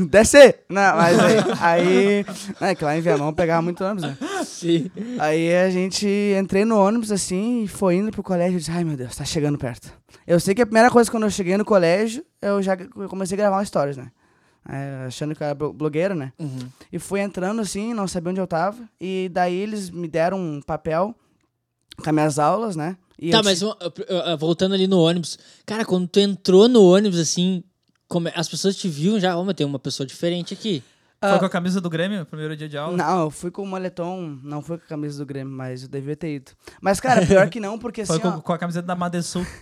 descer! 0.08 0.64
Não, 0.70 0.96
mas 0.96 1.20
aí. 1.20 1.36
aí 1.60 2.26
é 2.62 2.76
que 2.76 2.84
lá 2.84 2.98
em 2.98 3.02
Viamão 3.02 3.34
pegava 3.34 3.62
muito 3.62 3.84
ônibus, 3.84 4.04
né? 4.04 4.18
Sim. 4.46 4.90
Aí 5.20 5.54
a 5.56 5.70
gente 5.70 6.08
entrei 6.40 6.64
no 6.66 6.78
ônibus 6.80 7.12
assim 7.12 7.64
e 7.64 7.68
foi 7.68 7.96
indo 7.96 8.12
pro 8.12 8.24
colégio. 8.24 8.56
Eu 8.56 8.60
disse, 8.60 8.72
ai 8.72 8.84
meu 8.84 8.96
Deus, 8.98 9.16
tá 9.16 9.26
chegando 9.26 9.58
perto. 9.58 9.92
Eu 10.26 10.40
sei 10.40 10.54
que 10.56 10.62
a 10.62 10.66
primeira 10.66 10.90
coisa 10.92 11.10
quando 11.10 11.24
eu 11.24 11.30
cheguei 11.30 11.58
no 11.58 11.66
colégio, 11.66 12.24
eu 12.42 12.62
já 12.62 12.78
comecei 13.10 13.36
a 13.36 13.38
gravar 13.38 13.66
stories, 13.66 13.98
né? 13.98 14.12
É, 14.68 15.06
achando 15.08 15.34
que 15.34 15.42
eu 15.42 15.46
era 15.46 15.56
blo- 15.56 15.74
blogueiro, 15.74 16.14
né? 16.14 16.32
Uhum. 16.38 16.60
E 16.92 17.00
fui 17.00 17.20
entrando 17.22 17.62
assim, 17.62 17.94
não 17.94 18.08
sabia 18.08 18.30
onde 18.32 18.40
eu 18.42 18.46
tava. 18.48 18.78
E 19.00 19.30
daí 19.34 19.56
eles 19.56 19.90
me 19.90 20.08
deram 20.08 20.38
um 20.38 20.62
papel 20.62 21.16
com 22.04 22.10
as 22.10 22.14
minhas 22.14 22.38
aulas, 22.40 22.76
né? 22.76 22.96
E 23.22 23.32
Tá, 23.32 23.40
eu 23.40 23.44
mas 23.44 23.60
disse, 23.60 23.74
voltando 24.38 24.74
ali 24.74 24.88
no 24.88 25.00
ônibus. 25.00 25.38
Cara, 25.66 25.84
quando 25.84 26.08
tu 26.08 26.20
entrou 26.20 26.70
no 26.70 26.82
ônibus, 26.84 27.20
assim, 27.20 27.64
como- 28.08 28.30
as 28.34 28.48
pessoas 28.48 28.78
te 28.78 28.88
viam 28.88 29.20
já, 29.20 29.38
ó, 29.38 29.44
mas 29.44 29.56
tem 29.56 29.66
uma 29.68 29.80
pessoa 29.80 30.08
diferente 30.08 30.54
aqui. 30.54 30.82
Ah. 31.22 31.32
Foi 31.32 31.40
com 31.40 31.46
a 31.46 31.50
camisa 31.50 31.82
do 31.82 31.90
Grêmio, 31.90 32.26
primeiro 32.26 32.56
dia 32.56 32.70
de 32.70 32.78
aula? 32.78 32.96
Não, 32.96 33.24
eu 33.24 33.30
fui 33.30 33.52
com 33.52 33.62
o 33.64 33.68
moletom, 33.68 34.40
não 34.42 34.62
fui 34.62 34.78
com 34.78 34.86
a 34.86 34.88
camisa 34.88 35.18
do 35.18 35.26
Grêmio, 35.26 35.52
mas 35.54 35.84
eu 35.84 35.90
devia 35.90 36.16
ter 36.16 36.36
ido. 36.36 36.52
Mas, 36.82 37.02
cara, 37.02 37.26
pior 37.26 37.50
que 37.50 37.60
não, 37.60 37.78
porque 37.78 38.02
assim. 38.02 38.18
Foi 38.18 38.30
ó, 38.30 38.34
com, 38.36 38.42
com 38.42 38.54
a 38.54 38.58
camiseta 38.58 38.88
da 38.88 38.96
Madesul. 38.96 39.46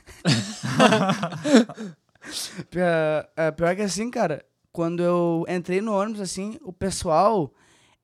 Pior, 2.69 3.27
é, 3.37 3.51
pior 3.51 3.75
que 3.75 3.81
assim, 3.81 4.09
cara, 4.11 4.43
quando 4.71 5.01
eu 5.01 5.45
entrei 5.47 5.81
no 5.81 5.93
ônibus, 5.93 6.21
assim, 6.21 6.57
o 6.61 6.73
pessoal. 6.73 7.51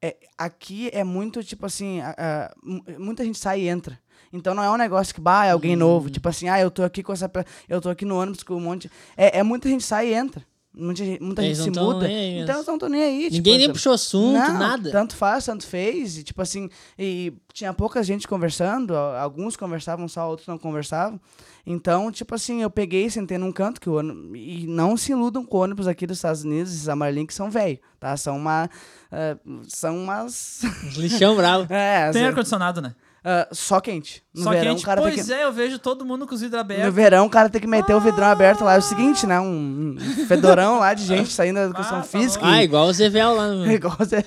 É, 0.02 0.18
aqui 0.38 0.90
é 0.92 1.02
muito, 1.04 1.42
tipo 1.44 1.66
assim, 1.66 2.02
a- 2.02 2.16
a- 2.18 2.54
mu- 2.62 2.84
muita 3.00 3.24
gente 3.24 3.38
sai 3.40 3.62
e 3.62 3.68
entra. 3.70 3.98
Então 4.34 4.56
não 4.56 4.64
é 4.64 4.70
um 4.72 4.78
negócio 4.78 5.14
que, 5.14 5.22
bah, 5.22 5.46
é 5.46 5.52
alguém 5.52 5.76
novo. 5.76 6.10
Tipo 6.10 6.28
assim, 6.28 6.50
ah, 6.50 6.60
eu 6.60 6.72
tô 6.72 6.82
aqui 6.84 7.04
com 7.04 7.14
essa. 7.14 7.32
Eu 7.70 7.80
tô 7.80 7.90
aqui 7.90 8.04
no 8.04 8.20
ônibus 8.20 8.42
com 8.44 8.56
um 8.56 8.60
monte. 8.60 8.90
É, 9.16 9.38
é 9.40 9.44
muita 9.44 9.70
gente 9.70 9.84
sai 9.84 10.10
e 10.10 10.14
entra. 10.16 10.44
muita, 10.76 11.06
gente- 11.06 11.22
muita 11.22 11.46
Eles 11.46 11.60
gente 11.60 11.76
se 11.76 11.80
muda. 11.80 12.08
aí 12.08 12.40
então 12.40 12.56
eles 12.56 12.66
não 12.68 12.74
estão 12.76 12.90
nem 12.90 13.04
aí. 13.04 13.24
tipo, 13.26 13.36
Ninguém 13.36 13.54
nem 13.58 13.64
eles- 13.66 13.74
puxou 13.78 13.94
assunto, 13.94 14.34
não, 14.40 14.58
nada. 14.58 14.90
Tanto 14.92 15.16
faz, 15.16 15.46
tanto 15.46 15.68
fez. 15.68 16.18
E, 16.18 16.24
tipo 16.24 16.42
assim, 16.42 16.68
e 16.98 17.32
tinha 17.54 17.72
pouca 17.74 18.02
gente 18.04 18.28
conversando. 18.28 18.96
Alguns 18.96 19.56
conversavam 19.56 20.08
só, 20.08 20.28
outros 20.28 20.48
não 20.48 20.58
conversavam. 20.58 21.20
Então, 21.66 22.12
tipo 22.12 22.34
assim, 22.36 22.62
eu 22.62 22.70
peguei, 22.70 23.10
sentei 23.10 23.38
num 23.38 23.52
canto 23.52 23.80
que 23.80 23.90
o 23.90 23.94
ônibus. 23.98 24.32
E 24.36 24.66
não 24.68 24.98
se 24.98 25.12
iludam 25.12 25.46
com 25.46 25.58
ônibus 25.60 25.88
aqui 25.88 26.06
dos 26.08 26.18
Estados 26.18 26.44
Unidos, 26.44 26.74
esses 26.74 26.90
amarelinhos 26.90 27.28
que 27.28 27.34
são 27.34 27.50
velho, 27.52 27.80
tá? 28.00 28.18
São 28.18 28.36
uma. 28.38 28.70
ah, 29.12 29.38
são 29.68 29.96
umas. 29.98 30.62
Lixão 30.98 31.36
bravo. 31.36 31.72
é, 31.72 32.12
Tem 32.12 32.24
as- 32.24 32.30
ar-condicionado, 32.30 32.82
né? 32.82 32.94
ah, 33.24 33.48
só 33.54 33.80
quente. 33.80 34.22
No 34.36 34.44
Só 34.44 34.50
verão, 34.50 34.72
quente. 34.74 34.84
o 34.84 34.86
cara 34.86 35.02
tem 35.02 35.14
Pois 35.14 35.26
que. 35.28 35.34
é, 35.34 35.46
eu 35.46 35.54
vejo 35.54 35.80
todo 35.80 36.04
mundo 36.04 36.28
com 36.28 36.34
os 36.36 36.42
vidros 36.42 36.58
No 36.58 36.62
abertos. 36.62 36.94
verão, 36.94 37.26
o 37.26 37.30
cara 37.30 37.48
tem 37.50 37.62
que 37.62 37.68
meter 37.68 37.96
o 37.96 38.02
vidrão 38.02 38.28
aberto 38.28 38.66
lá. 38.66 38.74
É 38.74 38.80
o 38.80 38.82
seguinte, 38.82 39.26
né? 39.26 39.40
Um, 39.40 39.96
um 39.98 40.26
fedorão 40.28 40.80
lá 40.80 40.94
de 40.94 41.06
gente 41.06 41.30
saindo 41.32 41.56
da 41.56 41.64
educação 41.66 42.00
Ah, 42.00 42.02
tá 42.02 42.08
física. 42.08 42.46
Ah, 42.46 42.62
e- 42.62 42.66
igual 42.66 42.88
o 42.88 42.92
Zevel 42.94 43.34
lá 43.36 43.48
no. 43.48 43.64
Igual 43.72 43.96
você. 43.98 44.26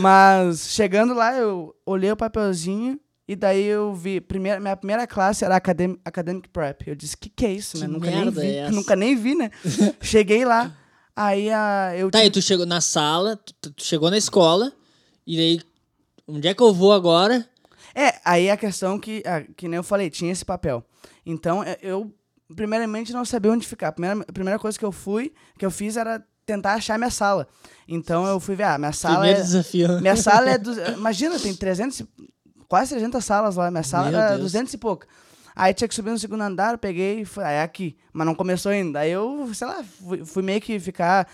Mas 0.00 0.68
chegando 0.70 1.14
lá, 1.14 1.36
eu 1.38 1.74
olhei 1.86 2.10
o 2.10 2.16
papelzinho 2.16 2.98
e 3.26 3.34
daí 3.36 3.64
eu 3.64 3.94
vi. 3.94 4.20
Primeira, 4.20 4.58
minha 4.60 4.76
primeira 4.76 5.06
classe 5.06 5.44
era 5.44 5.56
academic, 5.56 6.00
academic 6.04 6.48
Prep. 6.48 6.82
Eu 6.86 6.94
disse, 6.94 7.16
que 7.16 7.28
que 7.28 7.46
é 7.46 7.52
isso, 7.52 7.76
Que 7.78 7.82
né? 7.82 7.88
Nunca 7.88 8.10
nem 8.10 8.30
vi. 8.30 8.40
é 8.46 8.56
essa? 8.56 8.72
Nunca 8.72 8.96
nem 8.96 9.16
vi, 9.16 9.34
né? 9.34 9.50
Cheguei 10.00 10.44
lá, 10.44 10.76
aí 11.14 11.50
a, 11.50 11.92
eu 11.96 12.10
Tá, 12.10 12.18
tinha- 12.18 12.28
e 12.28 12.30
tu 12.30 12.40
chegou 12.42 12.66
na 12.66 12.80
sala, 12.80 13.36
tu, 13.36 13.72
tu 13.72 13.84
chegou 13.84 14.10
na 14.10 14.18
escola, 14.18 14.72
e 15.26 15.36
daí. 15.36 15.60
Onde 16.30 16.46
é 16.46 16.52
que 16.54 16.62
eu 16.62 16.74
vou 16.74 16.92
agora? 16.92 17.48
É, 17.94 18.14
aí 18.24 18.50
a 18.50 18.56
questão 18.56 18.98
que, 18.98 19.22
ah, 19.24 19.42
que 19.56 19.66
nem 19.66 19.78
eu 19.78 19.82
falei, 19.82 20.10
tinha 20.10 20.30
esse 20.30 20.44
papel. 20.44 20.84
Então, 21.24 21.64
é, 21.64 21.78
eu, 21.82 22.12
primeiramente, 22.54 23.12
não 23.14 23.24
sabia 23.24 23.50
onde 23.50 23.66
ficar. 23.66 23.88
A 23.88 23.92
primeira, 23.92 24.20
a 24.28 24.32
primeira 24.32 24.58
coisa 24.58 24.78
que 24.78 24.84
eu 24.84 24.92
fui, 24.92 25.32
que 25.58 25.64
eu 25.64 25.70
fiz 25.70 25.96
era 25.96 26.22
tentar 26.48 26.74
achar 26.74 26.98
minha 26.98 27.10
sala. 27.10 27.46
Então, 27.86 28.26
eu 28.26 28.40
fui 28.40 28.56
ver, 28.56 28.64
ah, 28.64 28.78
minha 28.78 28.92
sala 28.92 29.16
Primeiro 29.16 29.40
é... 29.40 29.42
desafio. 29.42 30.00
Minha 30.00 30.16
sala 30.16 30.50
é... 30.50 30.58
Imagina, 30.96 31.38
tem 31.38 31.54
300, 31.54 32.00
e- 32.00 32.08
quase 32.66 32.90
300 32.90 33.24
salas 33.24 33.56
lá. 33.56 33.70
Minha 33.70 33.82
sala 33.82 34.10
Meu 34.10 34.18
era 34.18 34.30
Deus. 34.30 34.52
200 34.52 34.74
e 34.74 34.78
pouco. 34.78 35.06
Aí 35.54 35.74
tinha 35.74 35.88
que 35.88 35.94
subir 35.94 36.10
no 36.10 36.18
segundo 36.18 36.42
andar, 36.42 36.72
eu 36.72 36.78
peguei 36.78 37.20
e 37.20 37.24
fui, 37.24 37.44
ah, 37.44 37.50
é 37.50 37.62
aqui. 37.62 37.96
Mas 38.12 38.26
não 38.26 38.34
começou 38.34 38.72
ainda. 38.72 39.00
Aí 39.00 39.10
eu, 39.10 39.50
sei 39.52 39.66
lá, 39.66 39.82
fui, 39.82 40.24
fui 40.24 40.42
meio 40.42 40.60
que 40.60 40.78
ficar 40.80 41.28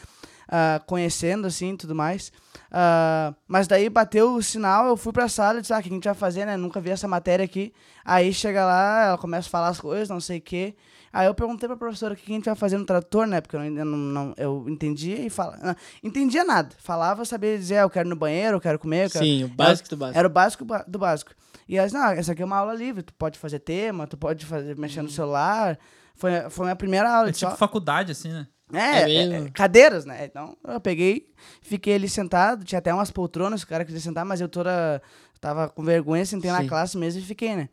ah, 0.49 0.80
conhecendo, 0.87 1.47
assim, 1.47 1.76
tudo 1.76 1.94
mais. 1.94 2.33
Ah, 2.73 3.35
mas 3.47 3.68
daí 3.68 3.88
bateu 3.88 4.35
o 4.35 4.42
sinal, 4.42 4.88
eu 4.88 4.97
fui 4.97 5.12
pra 5.12 5.28
sala 5.28 5.59
e 5.59 5.61
disse, 5.61 5.73
ah, 5.73 5.78
o 5.78 5.83
que 5.83 5.88
a 5.88 5.92
gente 5.92 6.04
vai 6.04 6.14
fazer, 6.14 6.44
né? 6.44 6.56
Nunca 6.56 6.80
vi 6.80 6.90
essa 6.90 7.06
matéria 7.06 7.44
aqui. 7.44 7.73
Aí 8.04 8.33
chega 8.33 8.64
lá, 8.64 9.04
ela 9.09 9.18
começa 9.18 9.47
a 9.49 9.50
falar 9.50 9.68
as 9.68 9.80
coisas, 9.80 10.09
não 10.09 10.21
sei 10.21 10.38
o 10.38 10.42
quê. 10.42 10.75
Aí 11.14 11.26
eu 11.28 11.35
perguntei 11.35 11.68
pra 11.68 11.76
professora 11.76 12.12
o 12.14 12.16
que 12.16 12.30
a 12.30 12.35
gente 12.35 12.44
vai 12.47 12.54
fazer 12.56 12.76
no 12.76 12.85
trator, 12.85 13.25
né? 13.26 13.40
Porque 13.40 13.54
eu, 13.54 13.61
não, 13.61 13.68
eu 13.78 13.85
não, 13.85 13.97
não- 13.99 14.35
eu 14.37 14.66
entendia 14.68 15.25
e 15.25 15.30
falava. 15.30 15.76
Entendia 16.02 16.42
nada. 16.44 16.75
Falava, 16.78 17.25
sabia 17.25 17.56
dizer, 17.56 17.78
ah, 17.78 17.83
eu 17.83 17.90
quero 17.90 18.09
ir 18.09 18.11
no 18.11 18.16
banheiro, 18.16 18.56
eu 18.56 18.61
quero 18.61 18.78
comer, 18.80 19.06
eu 19.06 19.11
quero. 19.11 19.25
Sim, 19.25 19.44
o 19.44 19.49
básico 19.49 19.88
do 19.88 19.97
básico. 19.97 20.18
Era 20.18 20.26
o 20.26 20.30
básico 20.30 20.66
do 20.88 20.99
básico. 20.99 21.30
E 21.68 21.78
elas, 21.78 21.92
não, 21.92 22.06
essa 22.09 22.33
aqui 22.33 22.42
é 22.42 22.44
uma 22.44 22.56
aula 22.56 22.75
livre, 22.75 23.02
tu 23.04 23.14
pode 23.14 23.38
fazer 23.38 23.61
tema, 23.61 24.06
tu 24.09 24.16
pode 24.16 24.44
fazer, 24.44 24.76
mexer 24.76 25.02
no 25.02 25.09
celular. 25.09 25.78
Foi, 26.16 26.30
foi 26.50 26.64
a 26.64 26.66
minha 26.66 26.76
primeira 26.76 27.09
aula. 27.11 27.28
É 27.28 27.33
tipo 27.33 27.50
só- 27.50 27.56
faculdade, 27.56 28.11
assim, 28.12 28.30
né? 28.33 28.47
é, 28.73 28.78
É 28.78 29.14
é, 29.14 29.33
é, 29.44 29.50
cadeiras, 29.50 30.04
né? 30.04 30.25
Então 30.25 30.56
eu 30.66 30.80
peguei, 30.80 31.28
fiquei 31.62 31.94
ali 31.94 32.09
sentado, 32.09 32.64
tinha 32.64 32.80
até 32.80 32.92
umas 32.92 33.11
poltronas, 33.12 33.62
o 33.62 33.66
cara 33.68 33.85
queria 33.85 34.00
sentar, 34.00 34.25
mas 34.25 34.40
eu 34.40 34.49
toda 34.49 35.00
tava 35.40 35.68
com 35.68 35.85
vergonha, 35.85 36.25
sentei 36.26 36.50
na 36.50 36.62
Sim. 36.62 36.66
classe 36.66 36.99
mesmo 36.99 37.21
e 37.21 37.25
fiquei, 37.25 37.54
né? 37.54 37.68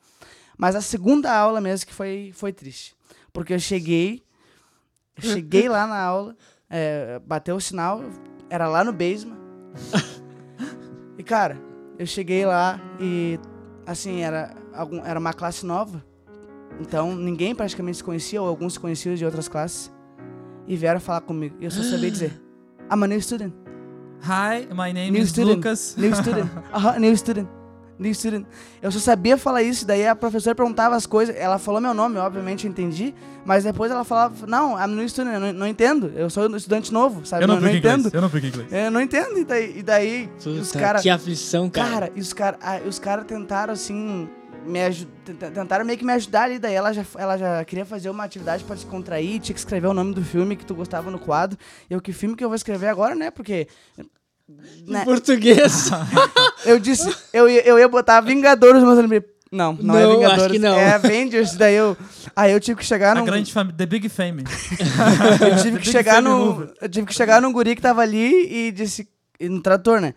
Mas 0.58 0.76
a 0.76 0.82
segunda 0.82 1.32
aula 1.36 1.60
mesmo 1.60 1.88
que 1.88 1.94
foi, 1.94 2.32
foi 2.36 2.54
triste. 2.54 2.96
Porque 3.34 3.54
eu 3.54 3.60
cheguei, 3.60 4.24
cheguei 5.20 5.70
lá 5.70 5.88
na 5.88 6.00
aula, 6.00 6.36
é, 6.70 7.20
bateu 7.26 7.56
o 7.56 7.62
sinal, 7.62 8.04
era 8.50 8.68
lá 8.68 8.84
no 8.84 8.92
basement. 8.92 9.38
e 11.18 11.24
cara, 11.24 11.58
eu 11.98 12.06
cheguei 12.06 12.46
lá 12.46 12.80
e 13.00 13.40
assim, 13.86 14.22
era, 14.22 14.54
algum, 14.74 15.04
era 15.06 15.20
uma 15.20 15.34
classe 15.34 15.66
nova. 15.66 16.04
Então 16.80 17.16
ninguém 17.16 17.54
praticamente 17.54 17.98
se 17.98 18.04
conhecia, 18.04 18.42
ou 18.42 18.48
alguns 18.48 18.74
se 18.74 18.80
conheciam 18.80 19.16
de 19.16 19.26
outras 19.26 19.48
classes. 19.48 19.92
E 20.68 20.76
vieram 20.76 21.00
falar 21.00 21.22
comigo. 21.22 21.56
E 21.60 21.66
eu 21.66 21.72
só 21.72 21.82
sabia 21.84 22.10
dizer: 22.10 22.42
I'm 22.92 23.04
a 23.04 23.08
new 23.08 23.22
student. 23.22 23.54
Hi, 24.24 24.68
my 24.74 24.94
name 24.94 25.12
New 25.12 25.24
is 25.24 25.30
student. 25.30 25.56
Lucas. 25.56 25.96
New 25.98 26.16
student. 26.16 26.50
New 26.52 26.72
student. 26.72 27.00
New 27.00 27.18
student. 27.18 27.61
Eu 28.82 28.92
só 28.92 29.00
sabia 29.00 29.38
falar 29.38 29.62
isso, 29.62 29.86
daí 29.86 30.08
a 30.08 30.16
professora 30.16 30.56
perguntava 30.56 30.96
as 30.96 31.06
coisas. 31.06 31.36
Ela 31.36 31.60
falou 31.60 31.80
meu 31.80 31.94
nome, 31.94 32.18
obviamente 32.18 32.66
eu 32.66 32.72
entendi. 32.72 33.14
Mas 33.46 33.64
depois 33.64 33.92
ela 33.92 34.04
falava: 34.04 34.48
Não, 34.48 34.78
I'm 34.78 34.96
new 34.96 35.08
student, 35.08 35.34
eu 35.34 35.40
não, 35.40 35.54
não 35.54 35.68
entendo. 35.68 36.12
Eu 36.16 36.30
sou 36.30 36.50
um 36.50 36.56
estudante 36.56 36.92
novo, 36.92 37.26
sabe? 37.26 37.44
Eu 37.44 37.48
não 37.48 37.56
não, 37.56 37.62
aplico 37.68 37.78
entendo. 37.78 38.00
inglês. 38.00 38.14
Eu 38.14 38.22
não 38.22 38.28
aplico 38.28 38.48
inglês. 38.48 38.68
Eu 38.72 38.92
não 38.92 39.02
entendo. 39.02 39.38
E 39.38 39.46
daí, 39.46 39.78
e 39.78 39.84
daí 39.84 40.30
os 40.38 40.68
Puta, 40.68 40.80
caras. 40.80 41.02
que 41.02 41.10
aflição, 41.10 41.70
cara. 41.70 41.90
Cara, 41.90 42.12
e 42.16 42.20
os 42.20 42.34
caras 42.34 42.60
os 42.88 43.00
cara 43.00 43.24
tentaram 43.24 43.74
assim. 43.74 44.28
Me 44.66 44.80
tentaram 45.54 45.84
meio 45.84 45.98
que 45.98 46.06
me 46.06 46.14
ajudar 46.14 46.44
ali. 46.44 46.60
Daí 46.60 46.74
ela 46.76 46.94
já, 46.94 47.04
ela 47.18 47.38
já 47.38 47.66
queria 47.66 47.86
fazer 47.86 48.10
uma 48.10 48.24
atividade 48.24 48.64
pra 48.64 48.76
descontrair. 48.76 49.40
Tinha 49.40 49.54
que 49.54 49.60
escrever 49.60 49.88
o 49.88 49.94
nome 49.94 50.14
do 50.14 50.24
filme 50.24 50.56
que 50.56 50.66
tu 50.66 50.76
gostava 50.76 51.10
no 51.10 51.18
quadro. 51.18 51.58
Eu, 51.90 52.00
que 52.00 52.14
filme 52.14 52.36
que 52.36 52.44
eu 52.44 52.50
vou 52.50 52.56
escrever 52.56 52.88
agora, 52.88 53.16
né? 53.16 53.32
Porque. 53.32 53.68
Né, 54.88 55.04
português. 55.06 55.90
eu 56.66 56.80
disse, 56.80 57.14
eu, 57.34 57.50
ia- 57.50 57.66
eu 57.68 57.78
ia 57.80 57.88
botar 57.88 58.22
Vingadores, 58.22 58.82
mas 58.84 58.96
eu 58.96 59.02
lembrei. 59.04 59.24
Não, 59.52 59.74
não, 59.74 59.98
é 59.98 60.04
Não, 60.04 60.12
Vingadores. 60.16 60.42
acho 60.44 60.54
que 60.54 60.60
não. 60.60 60.74
É 60.76 60.94
Avengers. 60.94 61.56
Daí 61.58 61.76
eu. 61.76 61.98
Aí 62.34 62.54
eu 62.54 62.60
tive 62.60 62.80
que 62.80 62.86
chegar 62.86 63.12
A 63.18 63.20
num. 63.20 63.26
grande 63.26 63.52
família. 63.52 63.76
The 63.78 63.86
Big 63.86 64.08
Fame. 64.08 64.44
Eu 65.42 65.58
tive 65.62 65.78
que 65.80 65.84
Big 65.86 65.92
chegar 65.92 66.22
no. 66.22 66.70
Eu 66.82 66.88
tive 66.88 67.06
que 67.08 67.14
chegar 67.14 67.42
num 67.42 67.52
guri 67.52 67.76
que 67.76 67.82
tava 67.82 68.02
ali 68.02 68.48
e 68.68 68.72
disse. 68.72 69.10
No 69.42 69.60
trator, 69.62 70.00
né? 70.00 70.14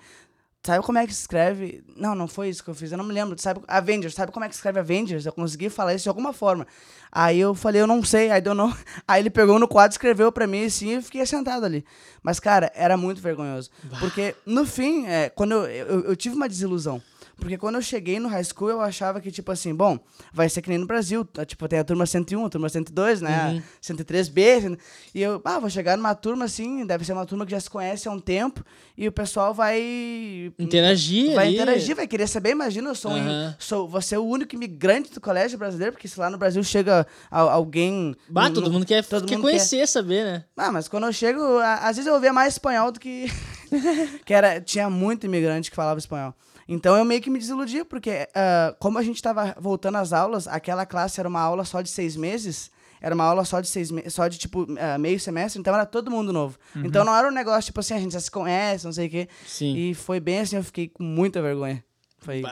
Sabe 0.65 0.83
como 0.83 0.97
é 0.97 1.07
que 1.07 1.13
se 1.13 1.21
escreve? 1.21 1.85
Não, 1.95 2.15
não 2.15 2.27
foi 2.27 2.49
isso 2.49 2.65
que 2.65 2.71
eu 2.71 2.75
fiz, 2.75 2.91
eu 2.91 2.97
não 2.97 3.05
me 3.05 3.13
lembro. 3.13 3.39
Sabe, 3.39 3.61
Avengers, 3.69 4.15
sabe 4.15 4.33
como 4.33 4.47
é 4.47 4.49
que 4.49 4.55
se 4.55 4.61
escreve 4.61 4.81
Avengers? 4.81 5.27
Eu 5.27 5.33
consegui 5.33 5.69
falar 5.69 5.93
isso 5.93 6.05
de 6.05 6.09
alguma 6.09 6.33
forma. 6.33 6.67
Aí 7.13 7.39
eu 7.39 7.55
falei, 7.55 7.83
eu 7.83 7.87
não 7.87 8.03
sei, 8.03 8.33
I 8.33 8.41
don't 8.41 8.57
know. 8.57 8.75
Aí 9.07 9.21
ele 9.21 9.29
pegou 9.29 9.59
no 9.59 9.69
quadro, 9.69 9.93
escreveu 9.93 10.33
pra 10.33 10.47
mim 10.47 10.65
assim 10.65 10.89
e 10.89 10.93
eu 10.95 11.03
fiquei 11.03 11.25
sentado 11.27 11.67
ali. 11.67 11.85
Mas, 12.23 12.41
cara, 12.41 12.73
era 12.75 12.97
muito 12.97 13.21
vergonhoso. 13.21 13.71
Porque, 14.01 14.35
no 14.47 14.65
fim, 14.65 15.07
é, 15.07 15.29
quando 15.29 15.53
eu, 15.53 15.67
eu, 15.67 16.01
eu 16.07 16.17
tive 16.17 16.35
uma 16.35 16.49
desilusão. 16.49 17.03
Porque 17.37 17.59
quando 17.59 17.75
eu 17.75 17.83
cheguei 17.83 18.19
no 18.21 18.29
high 18.29 18.45
school, 18.45 18.71
eu 18.71 18.81
achava 18.81 19.21
que, 19.21 19.31
tipo 19.31 19.51
assim, 19.53 19.75
bom, 19.75 19.99
vai 20.33 20.49
ser 20.49 20.63
que 20.63 20.69
nem 20.69 20.79
no 20.79 20.87
Brasil. 20.87 21.25
tá? 21.25 21.45
Tipo, 21.45 21.67
tem 21.69 21.79
a 21.79 21.85
turma 21.85 22.07
101, 22.07 22.47
a 22.47 22.49
turma 22.49 22.69
102, 22.69 23.21
né? 23.21 23.63
103B. 23.83 24.61
cento- 24.61 24.79
E 25.15 25.21
eu, 25.21 25.41
ah, 25.45 25.59
vou 25.59 25.69
chegar 25.69 25.97
numa 25.97 26.15
turma 26.15 26.45
assim, 26.45 26.87
deve 26.87 27.05
ser 27.05 27.13
uma 27.13 27.27
turma 27.27 27.45
que 27.45 27.51
já 27.53 27.61
se 27.61 27.69
conhece 27.69 28.09
há 28.09 28.13
um 28.13 28.21
tempo, 28.21 28.65
e 28.97 29.07
o 29.09 29.13
pessoal 29.13 29.53
vai. 29.53 30.53
Interagir 30.59 31.35
Vai 31.35 31.47
ali. 31.47 31.55
interagir, 31.57 31.97
vai 31.97 32.07
querer 32.07 32.27
saber. 32.27 32.51
Imagina, 32.51 32.89
eu 32.91 32.95
sou, 32.95 33.11
um, 33.11 33.17
Aham. 33.17 33.57
sou 33.59 33.89
vou 33.89 34.01
ser 34.01 34.17
o 34.19 34.25
único 34.25 34.55
imigrante 34.55 35.13
do 35.13 35.21
colégio 35.21 35.59
brasileiro, 35.59 35.93
porque 35.93 36.09
se 36.09 36.19
lá 36.19 36.31
no 36.31 36.39
Brasil 36.39 36.63
chega 36.63 37.07
al- 37.31 37.49
alguém. 37.51 38.15
Bah, 38.29 38.49
no- 38.49 38.55
todo 38.55 38.71
mundo 38.71 38.87
quer, 38.87 39.05
todo 39.05 39.27
quer 39.27 39.35
mundo 39.37 39.45
conhecer, 39.45 39.87
saber, 39.89 40.25
né? 40.25 40.45
ah, 40.57 40.71
mas 40.73 40.89
quando 40.89 41.05
eu 41.07 41.13
chego, 41.13 41.41
a- 41.59 41.89
às 41.89 41.97
vezes 41.97 42.07
eu 42.07 42.15
ouvia 42.15 42.33
mais 42.33 42.55
espanhol 42.55 42.91
do 42.93 43.01
que. 43.01 43.27
que 44.25 44.33
era, 44.33 44.61
tinha 44.61 44.89
muito 44.89 45.27
imigrante 45.27 45.71
que 45.71 45.77
falava 45.77 45.99
espanhol. 45.99 46.35
Então 46.69 46.97
eu 46.97 47.05
meio 47.05 47.21
que 47.21 47.31
me 47.31 47.39
desiludia, 47.39 47.85
porque 47.85 48.29
ah, 48.35 48.75
como 48.79 48.99
a 48.99 49.03
gente 49.03 49.23
tava 49.23 49.55
voltando 49.61 49.97
às 49.97 50.13
aulas, 50.13 50.49
aquela 50.49 50.87
classe 50.87 51.21
era 51.21 51.29
uma 51.29 51.41
aula 51.41 51.65
só 51.65 51.81
de 51.81 51.91
seis 51.91 52.17
meses. 52.17 52.71
Era 53.01 53.15
uma 53.15 53.25
aula 53.25 53.45
só 53.45 53.61
de 53.61 53.69
seis 53.69 53.91
meses, 53.91 54.15
só 54.15 54.27
de 54.29 54.39
tipo 54.39 54.67
ah, 54.79 54.97
meio 54.97 55.21
semestre, 55.21 55.61
então 55.61 55.75
era 55.75 55.85
todo 55.85 56.11
mundo 56.11 56.33
novo. 56.33 56.59
Então 56.77 57.05
não 57.05 57.15
era 57.15 57.29
um 57.29 57.31
negócio, 57.31 57.65
tipo 57.67 57.81
assim, 57.81 57.93
a 57.93 57.99
gente 57.99 58.13
já 58.13 58.21
se 58.21 58.31
conhece, 58.31 58.87
não 58.87 58.93
sei 58.93 59.09
o 59.09 59.11
quê. 59.11 59.29
Sim. 59.47 59.77
E 59.77 59.95
foi 59.95 60.21
bem 60.21 60.41
assim, 60.41 60.57
eu 60.57 60.65
fiquei 60.65 60.89
com 60.89 61.03
muita 61.03 61.43
vergonha. 61.43 61.85
Foi. 62.19 62.43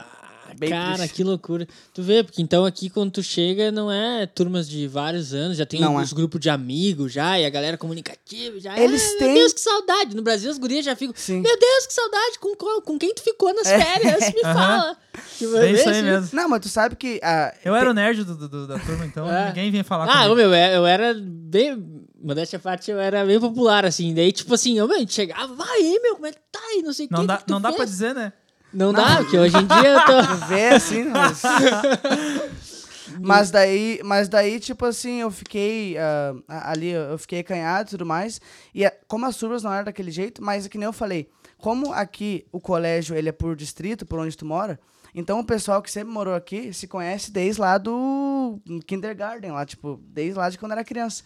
Bem 0.58 0.70
Cara, 0.70 0.98
triste. 0.98 1.14
que 1.14 1.24
loucura. 1.24 1.66
Tu 1.94 2.02
vê, 2.02 2.22
porque 2.22 2.40
então 2.42 2.64
aqui 2.64 2.88
quando 2.90 3.10
tu 3.10 3.22
chega 3.22 3.70
não 3.72 3.90
é 3.90 4.26
turmas 4.26 4.68
de 4.68 4.86
vários 4.86 5.32
anos, 5.34 5.56
já 5.56 5.66
tem 5.66 5.80
Não 5.80 5.96
os 5.96 6.12
é. 6.12 6.14
grupos 6.14 6.40
de 6.40 6.48
amigos 6.50 7.12
já, 7.12 7.38
e 7.38 7.44
a 7.46 7.50
galera 7.50 7.76
comunicativa 7.78 8.58
já. 8.60 8.78
Eles 8.78 9.02
ah, 9.02 9.18
têm- 9.18 9.26
Meu 9.28 9.34
Deus, 9.36 9.52
que 9.52 9.60
saudade. 9.60 10.16
No 10.16 10.22
Brasil 10.22 10.50
as 10.50 10.58
gurias 10.58 10.84
já 10.84 10.94
ficam, 10.96 11.14
Sim. 11.16 11.40
meu 11.40 11.58
Deus, 11.58 11.86
que 11.86 11.92
saudade, 11.92 12.38
com, 12.38 12.54
qual- 12.56 12.82
com 12.82 12.98
quem 12.98 13.14
tu 13.14 13.22
ficou 13.22 13.54
nas 13.54 13.68
férias? 13.68 14.20
Me 14.34 14.40
fala. 14.42 14.96
Tipo, 15.38 15.56
É 15.56 15.72
isso 15.72 15.88
aí 15.88 16.02
mesmo. 16.02 16.28
Não, 16.32 16.48
mas 16.48 16.60
tu 16.60 16.68
sabe 16.68 16.96
que. 16.96 17.20
ah, 17.22 17.54
Eu 17.64 17.74
era 17.74 17.90
o 17.90 17.94
nerd 17.94 18.24
do, 18.24 18.48
do- 18.48 18.66
da 18.66 18.78
turma, 18.78 19.04
então 19.06 19.30
É. 19.30 19.48
ninguém 19.48 19.70
vinha 19.70 19.84
falar 19.84 20.04
Ah, 20.04 20.22
comigo. 20.28 20.32
ô, 20.32 20.34
meu, 20.36 20.54
eu 20.54 20.86
era 20.86 21.14
bem. 21.14 22.00
Modéstia 22.24 22.56
à 22.56 22.60
parte, 22.60 22.88
eu 22.88 23.00
era 23.00 23.24
bem 23.26 23.40
popular, 23.40 23.84
assim. 23.84 24.14
Daí, 24.14 24.30
tipo 24.30 24.54
assim, 24.54 24.78
eu, 24.78 24.86
meu, 24.86 24.96
a 24.96 25.00
gente 25.00 25.12
chegava, 25.12 25.52
vai 25.54 25.68
aí, 25.78 25.98
meu, 26.00 26.14
como 26.14 26.26
é 26.26 26.30
que 26.30 26.38
tá 26.52 26.60
aí? 26.70 26.80
Não 26.80 26.92
sei 26.92 27.06
o 27.06 27.08
Não 27.10 27.20
que. 27.22 27.26
dá, 27.26 27.36
que 27.38 27.46
tu 27.46 27.50
não 27.52 27.60
dá 27.60 27.70
fez?" 27.70 27.76
pra 27.78 27.84
dizer, 27.84 28.14
né? 28.14 28.32
Não, 28.72 28.92
dá, 28.92 29.16
porque 29.18 29.38
hoje 29.38 29.56
em 29.56 29.66
dia 29.66 29.88
eu 29.88 30.04
tô. 30.06 30.34
Vê 30.48 30.68
assim, 30.70 31.04
mas... 31.04 31.42
mas 33.20 33.50
daí, 33.50 34.00
mas 34.04 34.28
daí, 34.28 34.58
tipo 34.58 34.84
assim, 34.86 35.20
eu 35.20 35.30
fiquei 35.30 35.96
a- 35.98 36.70
ali, 36.70 36.88
eu 36.90 37.18
fiquei 37.18 37.42
canhado 37.42 37.88
e 37.88 37.90
tudo 37.90 38.06
mais. 38.06 38.40
E 38.74 38.88
como 39.06 39.26
as 39.26 39.36
turmas 39.36 39.62
não 39.62 39.72
eram 39.72 39.84
daquele 39.84 40.10
jeito, 40.10 40.42
mas 40.42 40.66
é 40.66 40.68
que 40.68 40.78
nem 40.78 40.86
eu 40.86 40.92
falei, 40.92 41.28
como 41.58 41.92
aqui 41.92 42.46
o 42.50 42.60
colégio 42.60 43.14
ele 43.16 43.28
é 43.28 43.32
por 43.32 43.54
distrito, 43.54 44.06
por 44.06 44.18
onde 44.18 44.36
tu 44.36 44.44
mora, 44.46 44.78
Então 45.14 45.38
o 45.40 45.44
pessoal 45.44 45.82
que 45.82 45.90
sempre 45.90 46.12
morou 46.12 46.34
aqui 46.34 46.72
se 46.72 46.86
conhece 46.88 47.30
desde 47.30 47.60
lá 47.60 47.76
do 47.78 48.58
kindergarten, 48.86 49.50
lá, 49.52 49.64
tipo, 49.66 50.00
desde 50.08 50.38
lá 50.38 50.48
de 50.48 50.58
quando 50.58 50.72
era 50.72 50.82
criança. 50.84 51.22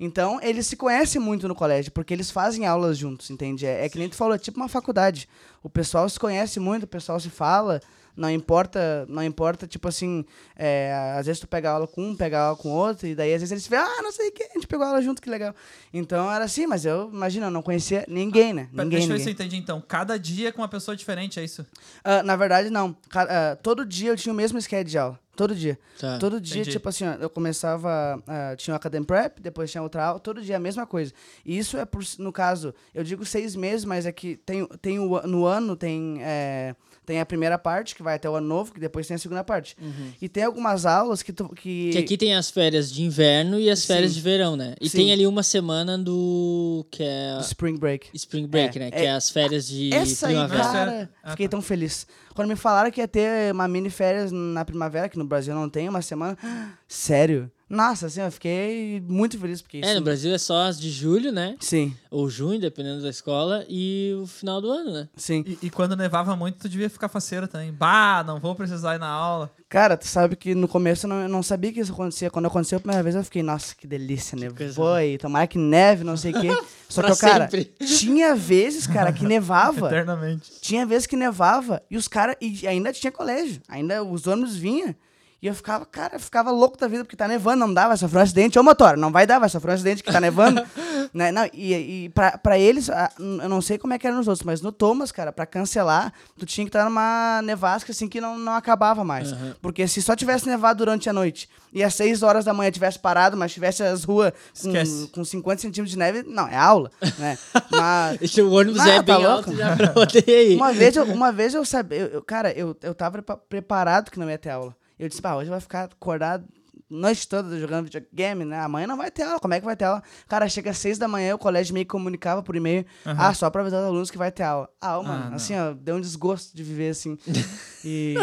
Então, 0.00 0.38
eles 0.42 0.66
se 0.68 0.76
conhecem 0.76 1.20
muito 1.20 1.48
no 1.48 1.56
colégio, 1.56 1.90
porque 1.90 2.14
eles 2.14 2.30
fazem 2.30 2.64
aulas 2.66 2.96
juntos, 2.96 3.30
entende? 3.30 3.66
É, 3.66 3.84
é 3.84 3.88
que 3.88 3.98
nem 3.98 4.08
tu 4.08 4.14
falou, 4.14 4.34
é 4.34 4.38
tipo 4.38 4.56
uma 4.58 4.68
faculdade. 4.68 5.28
O 5.62 5.68
pessoal 5.68 6.08
se 6.08 6.18
conhece 6.18 6.60
muito, 6.60 6.84
o 6.84 6.86
pessoal 6.86 7.18
se 7.18 7.30
fala, 7.30 7.80
não 8.16 8.28
importa, 8.30 9.06
não 9.08 9.22
importa, 9.22 9.66
tipo 9.66 9.86
assim, 9.86 10.24
é, 10.56 10.92
às 11.16 11.26
vezes 11.26 11.40
tu 11.40 11.46
pega 11.46 11.70
aula 11.70 11.86
com 11.86 12.10
um, 12.10 12.16
pega 12.16 12.40
aula 12.40 12.56
com 12.56 12.70
outro, 12.70 13.06
e 13.06 13.14
daí 13.14 13.32
às 13.32 13.40
vezes 13.40 13.52
eles 13.52 13.66
falam, 13.66 13.86
ah, 13.86 14.02
não 14.02 14.10
sei 14.10 14.28
o 14.28 14.32
que, 14.32 14.42
a 14.42 14.54
gente 14.54 14.66
pegou 14.66 14.84
aula 14.84 15.00
junto, 15.00 15.22
que 15.22 15.30
legal. 15.30 15.54
Então 15.94 16.30
era 16.30 16.44
assim, 16.44 16.66
mas 16.66 16.84
eu, 16.84 17.10
imagina, 17.12 17.46
eu 17.46 17.50
não 17.50 17.62
conhecia 17.62 18.04
ninguém, 18.08 18.52
né? 18.52 18.68
Ninguém, 18.72 18.88
Deixa 18.98 19.12
eu 19.12 19.16
ver 19.16 19.22
se 19.22 19.28
eu 19.28 19.32
entendi 19.32 19.56
então. 19.56 19.80
Cada 19.86 20.18
dia 20.18 20.52
com 20.52 20.62
uma 20.62 20.68
pessoa 20.68 20.96
diferente, 20.96 21.38
é 21.38 21.44
isso? 21.44 21.64
Ah, 22.02 22.22
na 22.22 22.34
verdade, 22.34 22.70
não. 22.70 22.96
Ah, 23.14 23.56
todo 23.62 23.86
dia 23.86 24.10
eu 24.10 24.16
tinha 24.16 24.32
o 24.32 24.36
mesmo 24.36 24.60
schedule 24.60 24.90
de 24.90 24.98
aula. 24.98 25.18
Todo 25.38 25.54
dia. 25.54 25.78
Tá. 26.00 26.18
Todo 26.18 26.40
dia, 26.40 26.62
Entendi. 26.62 26.72
tipo 26.72 26.88
assim, 26.88 27.04
ó, 27.06 27.12
eu 27.12 27.30
começava. 27.30 28.20
ah, 28.26 28.56
tinha 28.56 28.74
o 28.74 28.76
Academy 28.76 29.06
Prep, 29.06 29.38
depois 29.40 29.70
tinha 29.70 29.80
outra 29.80 30.04
aula, 30.04 30.18
todo 30.18 30.42
dia 30.42 30.56
a 30.56 30.58
mesma 30.58 30.84
coisa. 30.84 31.12
E 31.46 31.56
isso 31.56 31.76
é, 31.76 31.84
por, 31.84 32.02
no 32.18 32.32
caso, 32.32 32.74
eu 32.92 33.04
digo 33.04 33.24
seis 33.24 33.54
meses, 33.54 33.84
mas 33.84 34.04
é 34.04 34.10
que 34.10 34.36
tem, 34.38 34.66
tem 34.82 34.98
o, 34.98 35.22
no 35.28 35.46
ano 35.46 35.76
tem, 35.76 36.18
é, 36.22 36.74
tem 37.06 37.20
a 37.20 37.24
primeira 37.26 37.56
parte, 37.56 37.94
que 37.94 38.02
vai 38.02 38.16
até 38.16 38.28
o 38.28 38.34
ano 38.34 38.48
novo, 38.48 38.72
que 38.74 38.80
depois 38.80 39.06
tem 39.06 39.14
a 39.14 39.18
segunda 39.18 39.44
parte. 39.44 39.76
E 40.20 40.28
tem 40.28 40.42
algumas 40.42 40.84
aulas 40.84 41.22
que. 41.22 41.32
Tu, 41.32 41.48
que, 41.50 41.90
Que 41.92 41.98
aqui 41.98 42.16
tem 42.18 42.34
as 42.34 42.50
férias 42.50 42.90
de 42.92 43.04
inverno 43.04 43.60
e 43.60 43.70
as 43.70 43.84
férias 43.84 44.10
Sim. 44.10 44.16
de 44.16 44.22
verão, 44.22 44.56
né? 44.56 44.74
E 44.80 44.88
Sim. 44.88 44.98
tem 44.98 45.12
ali 45.12 45.24
uma 45.24 45.44
semana 45.44 45.96
do. 45.96 46.84
que 46.90 47.04
é 47.04 47.38
Spring 47.42 47.76
Break. 47.78 48.08
Spring 48.12 48.46
Break, 48.48 48.76
É, 48.76 48.80
né? 48.80 48.88
é- 48.88 48.90
Que 48.90 49.06
é 49.06 49.12
as 49.12 49.30
férias 49.30 49.68
de 49.68 49.94
Essa 49.94 50.26
aí, 50.26 50.34
primavera. 50.34 50.62
cara, 50.64 51.10
Ah, 51.22 51.30
fiquei 51.30 51.46
tá. 51.46 51.52
tão 51.52 51.62
feliz. 51.62 52.06
Quando 52.38 52.50
me 52.50 52.54
falaram 52.54 52.88
que 52.88 53.00
ia 53.00 53.08
ter 53.08 53.52
uma 53.52 53.66
mini 53.66 53.90
férias 53.90 54.30
na 54.30 54.64
primavera, 54.64 55.08
que 55.08 55.18
no 55.18 55.24
Brasil 55.24 55.52
não 55.56 55.68
tem, 55.68 55.88
uma 55.88 56.00
semana. 56.00 56.38
Sério? 56.86 57.50
Nossa, 57.68 58.06
assim, 58.06 58.20
eu 58.22 58.30
fiquei 58.32 59.02
muito 59.06 59.38
feliz 59.38 59.60
porque 59.60 59.78
É, 59.78 59.80
isso. 59.80 59.94
no 59.96 60.00
Brasil 60.00 60.34
é 60.34 60.38
só 60.38 60.62
as 60.68 60.80
de 60.80 60.90
julho, 60.90 61.30
né? 61.30 61.54
Sim, 61.60 61.94
Ou 62.10 62.28
junho, 62.30 62.58
dependendo 62.58 63.02
da 63.02 63.10
escola, 63.10 63.64
e 63.68 64.16
o 64.22 64.26
final 64.26 64.60
do 64.60 64.70
ano, 64.70 64.90
né? 64.92 65.08
sim. 65.16 65.44
E, 65.46 65.66
e 65.66 65.70
quando 65.70 65.94
nevava 65.94 66.34
muito, 66.34 66.58
tu 66.58 66.68
devia 66.68 66.88
ficar 66.88 67.08
faceiro 67.08 67.46
também. 67.46 67.70
Bah, 67.72 68.24
não 68.26 68.40
vou 68.40 68.54
precisar 68.54 68.94
ir 68.94 68.98
na 68.98 69.08
aula. 69.08 69.50
Cara, 69.68 69.98
tu 69.98 70.06
sabe 70.06 70.34
que 70.34 70.54
no 70.54 70.66
começo 70.66 71.04
eu 71.04 71.10
não, 71.10 71.22
eu 71.22 71.28
não 71.28 71.42
sabia 71.42 71.70
que 71.70 71.80
isso 71.80 71.92
acontecia. 71.92 72.30
Quando 72.30 72.46
aconteceu 72.46 72.78
a 72.78 72.80
primeira 72.80 73.02
vez, 73.02 73.14
eu 73.14 73.22
fiquei, 73.22 73.42
nossa, 73.42 73.74
que 73.74 73.86
delícia, 73.86 74.34
nevou 74.38 74.94
aí, 74.94 75.18
tomara 75.18 75.46
que 75.46 75.58
neve, 75.58 76.04
não 76.04 76.16
sei 76.16 76.32
o 76.32 76.40
quê. 76.40 76.48
Só 76.88 77.02
que, 77.02 77.14
cara, 77.20 77.50
sempre. 77.50 77.64
tinha 77.86 78.34
vezes, 78.34 78.86
cara, 78.86 79.12
que 79.12 79.26
nevava. 79.26 79.88
Eternamente. 79.88 80.52
Tinha 80.62 80.86
vezes 80.86 81.06
que 81.06 81.16
nevava 81.16 81.82
e 81.90 81.98
os 81.98 82.08
caras. 82.08 82.34
E 82.40 82.66
ainda 82.66 82.90
tinha 82.94 83.12
colégio. 83.12 83.60
Ainda 83.68 84.02
os 84.02 84.26
ônibus 84.26 84.56
vinham. 84.56 84.94
E 85.40 85.46
eu 85.46 85.54
ficava, 85.54 85.86
cara, 85.86 86.16
eu 86.16 86.20
ficava 86.20 86.50
louco 86.50 86.76
da 86.76 86.88
vida, 86.88 87.04
porque 87.04 87.14
tá 87.16 87.28
nevando, 87.28 87.58
não 87.60 87.72
dá, 87.72 87.86
vai 87.86 87.96
sofrer 87.96 88.18
um 88.18 88.22
acidente. 88.22 88.58
Ô, 88.58 88.62
motor, 88.64 88.96
não 88.96 89.12
vai 89.12 89.24
dar, 89.24 89.38
vai 89.38 89.48
sofrer 89.48 89.70
um 89.70 89.74
acidente 89.74 90.02
que 90.02 90.10
tá 90.10 90.20
nevando. 90.20 90.60
né? 91.14 91.30
não, 91.30 91.48
e 91.52 91.74
e 92.04 92.08
pra, 92.08 92.36
pra 92.36 92.58
eles, 92.58 92.88
eu 92.88 93.48
não 93.48 93.60
sei 93.62 93.78
como 93.78 93.94
é 93.94 93.98
que 93.98 94.06
era 94.06 94.16
nos 94.16 94.26
outros, 94.26 94.44
mas 94.44 94.60
no 94.60 94.72
Thomas, 94.72 95.12
cara, 95.12 95.30
pra 95.32 95.46
cancelar, 95.46 96.12
tu 96.36 96.44
tinha 96.44 96.64
que 96.64 96.70
estar 96.70 96.84
numa 96.84 97.40
nevasca 97.44 97.92
assim 97.92 98.08
que 98.08 98.20
não, 98.20 98.36
não 98.36 98.52
acabava 98.54 99.04
mais. 99.04 99.32
Porque 99.62 99.86
se 99.86 100.02
só 100.02 100.16
tivesse 100.16 100.44
nevado 100.44 100.78
durante 100.78 101.08
a 101.08 101.12
noite 101.12 101.48
e 101.72 101.84
às 101.84 101.94
6 101.94 102.24
horas 102.24 102.44
da 102.44 102.52
manhã 102.52 102.72
tivesse 102.72 102.98
parado, 102.98 103.36
mas 103.36 103.52
tivesse 103.52 103.84
as 103.84 104.02
ruas 104.02 104.32
com, 104.60 104.72
com 105.12 105.24
50 105.24 105.62
centímetros 105.62 105.90
de 105.92 105.98
neve, 105.98 106.24
não, 106.26 106.48
é 106.48 106.56
aula, 106.56 106.90
né? 107.16 107.38
Mas. 107.70 108.18
Esse 108.22 108.42
o 108.42 108.50
ônibus 108.50 108.84
é 108.84 108.96
tá 108.96 109.02
bem 109.02 109.16
louco? 109.18 109.50
alto 109.50 109.56
já 109.56 109.76
pra 109.76 109.88
poder 109.88 110.50
ir. 110.50 110.56
Uma 110.56 110.72
vez 110.72 110.96
eu, 110.96 111.04
uma 111.04 111.30
vez 111.30 111.54
eu 111.54 111.64
sabia, 111.64 111.98
eu, 111.98 112.22
cara, 112.22 112.50
eu, 112.52 112.76
eu 112.82 112.92
tava 112.92 113.12
prepa- 113.12 113.36
preparado 113.36 114.10
que 114.10 114.18
não 114.18 114.28
ia 114.28 114.36
ter 114.36 114.50
aula. 114.50 114.74
Eu 114.98 115.08
disse, 115.08 115.22
pá, 115.22 115.36
hoje 115.36 115.48
vai 115.50 115.60
ficar 115.60 115.84
acordado 115.84 116.44
a 116.90 116.94
noite 116.94 117.28
toda 117.28 117.58
jogando 117.60 117.84
videogame, 117.84 118.44
né? 118.44 118.58
Amanhã 118.60 118.86
não 118.86 118.96
vai 118.96 119.10
ter 119.10 119.22
aula, 119.22 119.38
como 119.38 119.52
é 119.54 119.60
que 119.60 119.66
vai 119.66 119.76
ter 119.76 119.84
aula? 119.84 120.02
Cara, 120.26 120.48
chega 120.48 120.70
às 120.70 120.78
seis 120.78 120.96
da 120.98 121.06
manhã, 121.06 121.34
o 121.34 121.38
colégio 121.38 121.74
meio 121.74 121.84
que 121.86 121.90
comunicava 121.90 122.42
por 122.42 122.56
e-mail, 122.56 122.84
ah, 123.04 123.32
só 123.34 123.48
pra 123.50 123.60
avisar 123.60 123.80
os 123.82 123.86
alunos 123.86 124.10
que 124.10 124.16
vai 124.18 124.32
ter 124.32 124.42
aula. 124.44 124.68
Ah, 124.80 125.00
mano, 125.02 125.32
Ah, 125.32 125.36
assim, 125.36 125.54
ó, 125.54 125.74
deu 125.74 125.96
um 125.96 126.00
desgosto 126.00 126.56
de 126.56 126.62
viver 126.62 126.88
assim. 126.90 127.18
e 127.84 128.16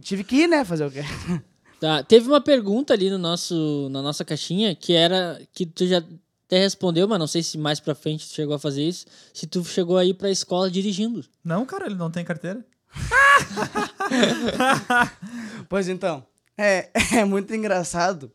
tive 0.00 0.24
que 0.24 0.36
ir, 0.36 0.48
né, 0.48 0.64
fazer 0.64 0.86
o 0.86 0.90
quê? 0.90 1.02
Tá, 1.78 2.02
teve 2.02 2.26
uma 2.26 2.40
pergunta 2.40 2.94
ali 2.94 3.10
no 3.10 3.18
nosso, 3.18 3.88
na 3.90 4.00
nossa 4.00 4.24
caixinha 4.24 4.74
que 4.74 4.94
era 4.94 5.38
que 5.52 5.66
tu 5.66 5.86
já 5.86 5.98
até 6.46 6.58
respondeu, 6.58 7.06
mas 7.06 7.18
não 7.18 7.26
sei 7.26 7.42
se 7.42 7.58
mais 7.58 7.78
pra 7.78 7.94
frente 7.94 8.26
tu 8.26 8.32
chegou 8.34 8.54
a 8.54 8.58
fazer 8.58 8.82
isso. 8.82 9.04
Se 9.34 9.46
tu 9.46 9.62
chegou 9.62 9.98
aí 9.98 10.14
pra 10.14 10.30
escola 10.30 10.70
dirigindo. 10.70 11.22
Não, 11.44 11.66
cara, 11.66 11.84
ele 11.84 11.94
não 11.94 12.10
tem 12.10 12.24
carteira. 12.24 12.64
Pois 15.68 15.88
então, 15.88 16.24
é, 16.56 16.90
é 17.14 17.24
muito 17.24 17.54
engraçado, 17.54 18.32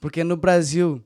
porque 0.00 0.22
no 0.22 0.36
Brasil, 0.36 1.04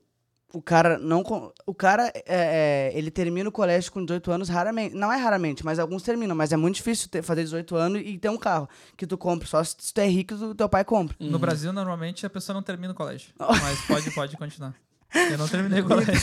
o 0.53 0.61
cara 0.61 0.97
não. 0.97 1.23
O 1.65 1.73
cara, 1.73 2.11
é, 2.15 2.23
é, 2.27 2.91
ele 2.93 3.11
termina 3.11 3.49
o 3.49 3.51
colégio 3.51 3.91
com 3.91 4.03
18 4.03 4.31
anos 4.31 4.49
raramente. 4.49 4.95
Não 4.95 5.11
é 5.11 5.17
raramente, 5.17 5.63
mas 5.63 5.79
alguns 5.79 6.03
terminam. 6.03 6.35
Mas 6.35 6.51
é 6.51 6.57
muito 6.57 6.75
difícil 6.75 7.09
ter, 7.09 7.21
fazer 7.21 7.43
18 7.43 7.75
anos 7.75 8.01
e 8.03 8.17
ter 8.17 8.29
um 8.29 8.37
carro 8.37 8.67
que 8.97 9.05
tu 9.05 9.17
compra. 9.17 9.47
Só 9.47 9.63
se 9.63 9.93
tu 9.93 9.99
é 9.99 10.07
rico, 10.07 10.35
tu, 10.35 10.55
teu 10.55 10.69
pai 10.69 10.83
compra. 10.83 11.15
No 11.19 11.39
Brasil, 11.39 11.71
normalmente, 11.71 12.25
a 12.25 12.29
pessoa 12.29 12.53
não 12.53 12.63
termina 12.63 12.93
o 12.93 12.95
colégio. 12.95 13.31
Mas 13.39 13.81
pode, 13.81 14.11
pode 14.11 14.37
continuar. 14.37 14.73
Eu 15.13 15.37
não 15.37 15.47
terminei 15.47 15.81
o 15.81 15.85
colégio. 15.87 16.13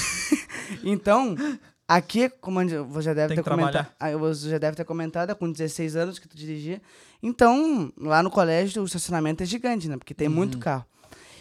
Então, 0.83 1.37
aqui, 1.89 2.29
como 2.41 2.61
você 2.89 3.03
já 3.07 3.15
deve 3.15 3.35
ter 3.35 3.43
comentado, 3.43 3.87
ah, 3.99 4.17
você 4.17 4.51
já 4.51 4.59
deve 4.59 4.77
ter 4.77 4.85
comentado, 4.85 5.31
é 5.31 5.35
com 5.35 5.51
16 5.51 5.97
anos 5.97 6.19
que 6.19 6.29
tu 6.29 6.37
dirigia. 6.37 6.81
Então, 7.23 7.93
lá 7.99 8.23
no 8.23 8.31
colégio 8.31 8.83
o 8.83 8.87
estacionamento 8.87 9.43
é 9.43 9.47
gigante, 9.47 9.89
né? 9.89 9.97
Porque 9.97 10.15
tem 10.15 10.29
Uhum. 10.29 10.35
muito 10.35 10.59
carro. 10.59 10.85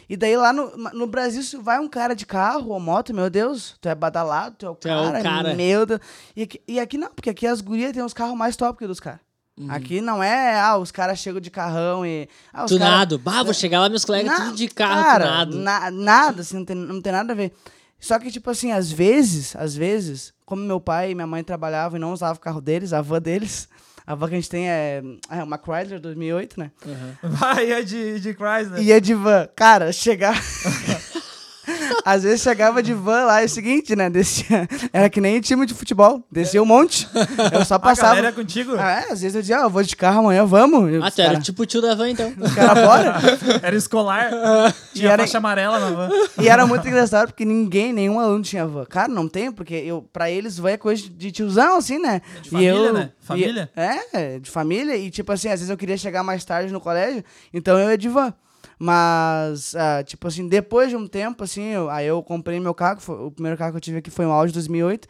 E 0.07 0.15
daí 0.15 0.37
lá 0.37 0.53
no, 0.53 0.69
no 0.93 1.07
Brasil, 1.07 1.41
se 1.41 1.57
vai 1.57 1.79
um 1.79 1.87
cara 1.87 2.13
de 2.15 2.27
carro 2.27 2.69
ou 2.69 2.79
moto, 2.79 3.11
meu 3.13 3.27
Deus, 3.29 3.75
tu 3.81 3.89
é 3.89 3.95
badalado, 3.95 4.55
tu 4.57 4.65
é 4.65 4.69
o 4.69 4.75
Tu 4.75 4.87
é 4.87 4.95
o 4.95 5.03
cara, 5.11 5.21
cara. 5.23 5.53
meu 5.55 5.83
Deus. 5.85 5.99
E 6.35 6.43
aqui, 6.43 6.61
e 6.67 6.79
aqui 6.79 6.97
não, 6.97 7.09
porque 7.11 7.29
aqui 7.31 7.47
as 7.47 7.59
gurias 7.59 7.91
têm 7.91 8.03
os 8.03 8.13
carros 8.13 8.37
mais 8.37 8.55
top 8.55 8.77
que 8.77 8.85
os 8.85 8.99
caras. 8.99 9.19
Uhum. 9.57 9.71
Aqui 9.71 10.01
não 10.01 10.21
é, 10.21 10.59
ah, 10.59 10.77
os 10.77 10.91
caras 10.91 11.17
chegam 11.17 11.39
de 11.41 11.49
carrão 11.49 12.05
e... 12.05 12.27
Ah, 12.53 12.65
os 12.65 12.71
cara- 12.71 12.83
Tunado. 12.91 13.17
Bah, 13.17 13.41
vou 13.41 13.53
chegar 13.53 13.79
lá, 13.79 13.89
meus 13.89 14.05
colegas 14.05 14.31
Na- 14.37 14.45
tudo 14.45 14.57
de 14.57 14.67
carro 14.67 15.01
cara, 15.03 15.25
tunado. 15.45 15.57
na- 15.57 15.89
nada, 15.91 16.41
assim, 16.41 16.57
não 16.57 16.65
tem, 16.65 16.75
não 16.75 17.01
tem 17.01 17.11
nada 17.11 17.31
a 17.33 17.35
ver. 17.35 17.51
Só 17.99 18.19
que, 18.19 18.31
tipo 18.31 18.49
assim, 18.49 18.71
às 18.71 18.91
vezes, 18.91 19.55
às 19.55 19.75
vezes, 19.75 20.33
como 20.45 20.61
meu 20.61 20.79
pai 20.79 21.11
e 21.11 21.15
minha 21.15 21.27
mãe 21.27 21.43
trabalhavam 21.43 21.97
e 21.97 21.99
não 21.99 22.13
usavam 22.13 22.35
o 22.35 22.39
carro 22.39 22.61
deles, 22.61 22.93
a 22.93 23.01
van 23.01 23.21
deles, 23.21 23.67
a 24.05 24.13
van 24.13 24.27
que 24.27 24.35
a 24.35 24.37
gente 24.37 24.49
tem 24.49 24.69
é, 24.69 25.01
é 25.29 25.43
uma 25.43 25.57
Chrysler 25.57 25.99
2008, 25.99 26.59
né? 26.59 26.71
Vai, 27.23 27.71
é 27.71 27.81
de, 27.81 28.19
de 28.19 28.33
Chrysler. 28.33 28.81
Ia 28.81 29.01
de 29.01 29.13
van. 29.15 29.47
Cara, 29.55 29.91
chegar... 29.91 30.35
Às 32.03 32.23
vezes 32.23 32.41
chegava 32.41 32.81
de 32.83 32.93
van 32.93 33.25
lá, 33.25 33.41
é 33.41 33.45
o 33.45 33.49
seguinte, 33.49 33.95
né? 33.95 34.09
Descia, 34.09 34.67
era 34.93 35.09
que 35.09 35.19
nem 35.19 35.39
time 35.41 35.65
de 35.65 35.73
futebol, 35.73 36.23
descia 36.31 36.61
um 36.61 36.65
monte. 36.65 37.07
Eu 37.51 37.65
só 37.65 37.75
A 37.75 37.79
passava. 37.79 38.09
galera 38.15 38.27
é 38.29 38.31
contigo? 38.31 38.75
Ah, 38.77 39.03
é, 39.07 39.11
às 39.11 39.21
vezes 39.21 39.35
eu 39.35 39.41
dizia, 39.41 39.59
ah, 39.59 39.63
eu 39.63 39.69
vou 39.69 39.83
de 39.83 39.95
carro 39.95 40.19
amanhã, 40.19 40.45
vamos. 40.45 40.91
E 40.91 40.97
Ah, 41.01 41.11
tu 41.11 41.21
era 41.21 41.39
tipo 41.39 41.63
o 41.63 41.65
tio 41.65 41.81
da 41.81 41.95
van, 41.95 42.09
então. 42.09 42.31
os 42.39 42.53
caras 42.53 42.83
bora. 42.85 43.15
Era 43.63 43.75
escolar. 43.75 44.29
Tinha 44.93 45.05
E 45.09 45.11
era- 45.11 45.23
faixa 45.23 45.37
amarela 45.37 45.79
na 45.79 45.89
van. 45.91 46.09
E 46.41 46.47
era 46.47 46.65
muito 46.65 46.87
engraçado 46.87 47.27
porque 47.27 47.43
ninguém, 47.45 47.91
nenhum 47.91 48.19
aluno 48.19 48.43
tinha 48.43 48.65
van. 48.65 48.85
Cara, 48.85 49.07
não 49.07 49.27
tem, 49.27 49.51
porque 49.51 49.73
eu, 49.73 50.07
pra 50.13 50.29
eles 50.29 50.57
van 50.57 50.69
é 50.71 50.77
coisa 50.77 51.03
de 51.09 51.31
tiozão, 51.31 51.77
assim, 51.77 51.99
né? 51.99 52.21
De 52.41 52.49
família, 52.49 52.71
e 52.73 52.85
eu, 52.85 52.93
né? 52.93 53.09
e- 53.21 53.25
Família. 53.25 53.69
é, 53.75 54.39
de 54.39 54.49
família. 54.49 54.95
E 54.95 55.09
tipo 55.09 55.31
assim, 55.31 55.47
às 55.49 55.59
vezes 55.59 55.69
eu 55.69 55.77
queria 55.77 55.97
chegar 55.97 56.23
mais 56.23 56.45
tarde 56.45 56.71
no 56.71 56.79
colégio, 56.79 57.23
então 57.53 57.77
eu 57.77 57.89
ia 57.89 57.97
de 57.97 58.07
van. 58.09 58.33
Mas, 58.79 59.75
ah, 59.75 60.03
tipo 60.03 60.27
assim, 60.27 60.47
depois 60.47 60.89
de 60.89 60.95
um 60.95 61.07
tempo, 61.07 61.43
assim, 61.43 61.63
eu- 61.69 61.89
aí 61.89 62.05
eu 62.07 62.21
comprei 62.21 62.59
meu 62.59 62.73
carro, 62.73 62.99
foi- 62.99 63.15
o 63.25 63.31
primeiro 63.31 63.57
carro 63.57 63.71
que 63.71 63.77
eu 63.77 63.81
tive 63.81 63.97
aqui 63.97 64.09
foi 64.11 64.25
um 64.25 64.31
Audi 64.31 64.53
2008. 64.53 65.07